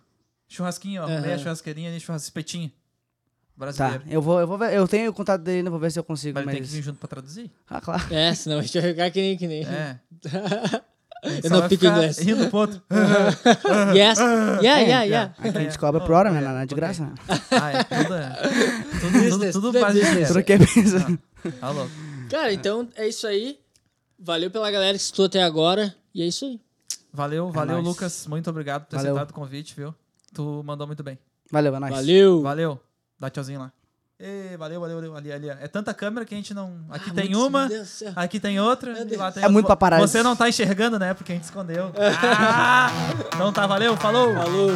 Churrasquinho, 0.47 1.01
ó, 1.01 1.05
Aham. 1.05 1.21
meia 1.21 1.37
churrasqueirinha 1.37 1.95
e 1.95 1.99
churrasco 1.99 2.25
espetinho. 2.25 2.71
Tá, 3.57 3.59
Brasileiro. 3.59 4.03
eu 4.07 4.21
vou, 4.21 4.39
eu 4.41 4.47
vou 4.47 4.57
ver, 4.57 4.73
eu 4.73 4.85
tenho 4.87 5.09
o 5.09 5.13
contato 5.13 5.41
dele 5.41 5.59
ainda, 5.59 5.69
vou 5.69 5.79
ver 5.79 5.89
se 5.91 5.97
eu 5.97 6.03
consigo, 6.03 6.35
Mas 6.35 6.45
mas... 6.45 6.55
tem 6.55 6.63
que 6.63 6.69
vir 6.69 6.81
junto 6.83 6.99
pra 6.99 7.07
traduzir. 7.07 7.49
Ah, 7.69 7.79
claro. 7.79 8.03
É, 8.13 8.33
senão 8.35 8.59
a 8.59 8.61
gente 8.61 8.79
vai 8.79 8.89
ficar 8.91 9.09
que 9.11 9.21
nem. 9.21 9.37
Que 9.37 9.47
nem. 9.47 9.63
É. 9.65 9.99
Eu 11.43 11.49
não 11.49 11.67
pico 11.67 11.83
inglês. 11.85 12.19
Rindo 12.19 12.47
pro 12.49 12.59
outro. 12.59 12.81
Yes. 13.95 14.19
Yeah, 14.19 14.79
yeah, 14.81 15.03
yeah. 15.03 15.33
Aqui 15.39 15.57
a 15.57 15.61
gente 15.61 15.75
É, 15.75 15.79
cobra 15.79 15.99
por 15.99 16.11
hora, 16.11 16.29
né? 16.29 16.37
é, 16.39 16.41
Não 16.41 16.57
é 16.59 16.65
de 16.67 16.75
graça, 16.75 17.03
né? 17.03 17.13
Ah, 17.49 17.71
é 17.71 17.83
tudo, 17.83 18.13
é- 18.13 18.29
tudo, 18.99 19.29
tudo, 19.29 19.39
tudo 19.39 19.51
tudo 19.61 19.77
é 19.77 19.81
base 19.81 19.99
de. 20.01 20.27
Tudo 20.27 20.43
que 20.43 20.53
é 20.53 20.57
pensa. 20.59 21.19
Tá 21.59 21.69
louco. 21.71 21.89
Cara, 22.29 22.53
então 22.53 22.87
é 22.95 23.07
isso 23.07 23.25
aí. 23.25 23.57
Valeu 24.19 24.51
pela 24.51 24.69
galera 24.69 24.95
que 24.95 25.03
escutou 25.03 25.25
até 25.25 25.41
agora. 25.41 25.95
E 26.13 26.21
é 26.21 26.27
isso 26.27 26.45
aí. 26.45 26.59
Valeu, 27.11 27.49
valeu, 27.51 27.75
nóis. 27.77 27.87
Lucas. 27.87 28.27
Muito 28.27 28.47
obrigado 28.49 28.83
por 28.83 28.89
ter 28.89 28.97
Valeu. 28.97 29.13
aceitado 29.13 29.31
o 29.31 29.33
convite, 29.33 29.73
viu? 29.75 29.95
Tu 30.33 30.63
mandou 30.63 30.85
muito 30.85 31.01
bem. 31.01 31.17
Valeu, 31.51 31.75
é 31.75 31.79
nóis. 31.79 31.93
Valeu. 31.95 32.41
Valeu. 32.43 32.79
Dá 33.25 33.29
tchauzinho 33.31 33.59
lá. 33.59 33.71
Ê, 34.19 34.55
valeu, 34.55 34.79
valeu, 34.79 34.95
valeu. 34.97 35.15
Ali, 35.15 35.31
ali. 35.31 35.49
É 35.49 35.67
tanta 35.67 35.93
câmera 35.93 36.25
que 36.25 36.33
a 36.33 36.37
gente 36.37 36.53
não. 36.53 36.85
Aqui 36.89 37.09
Ah, 37.09 37.13
tem 37.13 37.35
uma, 37.35 37.67
aqui 38.15 38.39
tem 38.39 38.59
outra. 38.59 38.91
E 38.91 39.15
lá 39.17 39.31
tem 39.31 39.41
É 39.41 39.45
outra. 39.45 39.49
muito 39.49 39.65
paparazzi. 39.65 40.07
Você 40.07 40.23
não 40.23 40.35
tá 40.35 40.47
enxergando, 40.47 40.97
né? 40.99 41.13
Porque 41.13 41.31
a 41.33 41.35
gente 41.35 41.43
escondeu. 41.45 41.91
Ah! 42.31 42.89
Então 43.33 43.51
tá, 43.51 43.65
valeu, 43.67 43.97
falou! 43.97 44.33
Falou. 44.33 44.69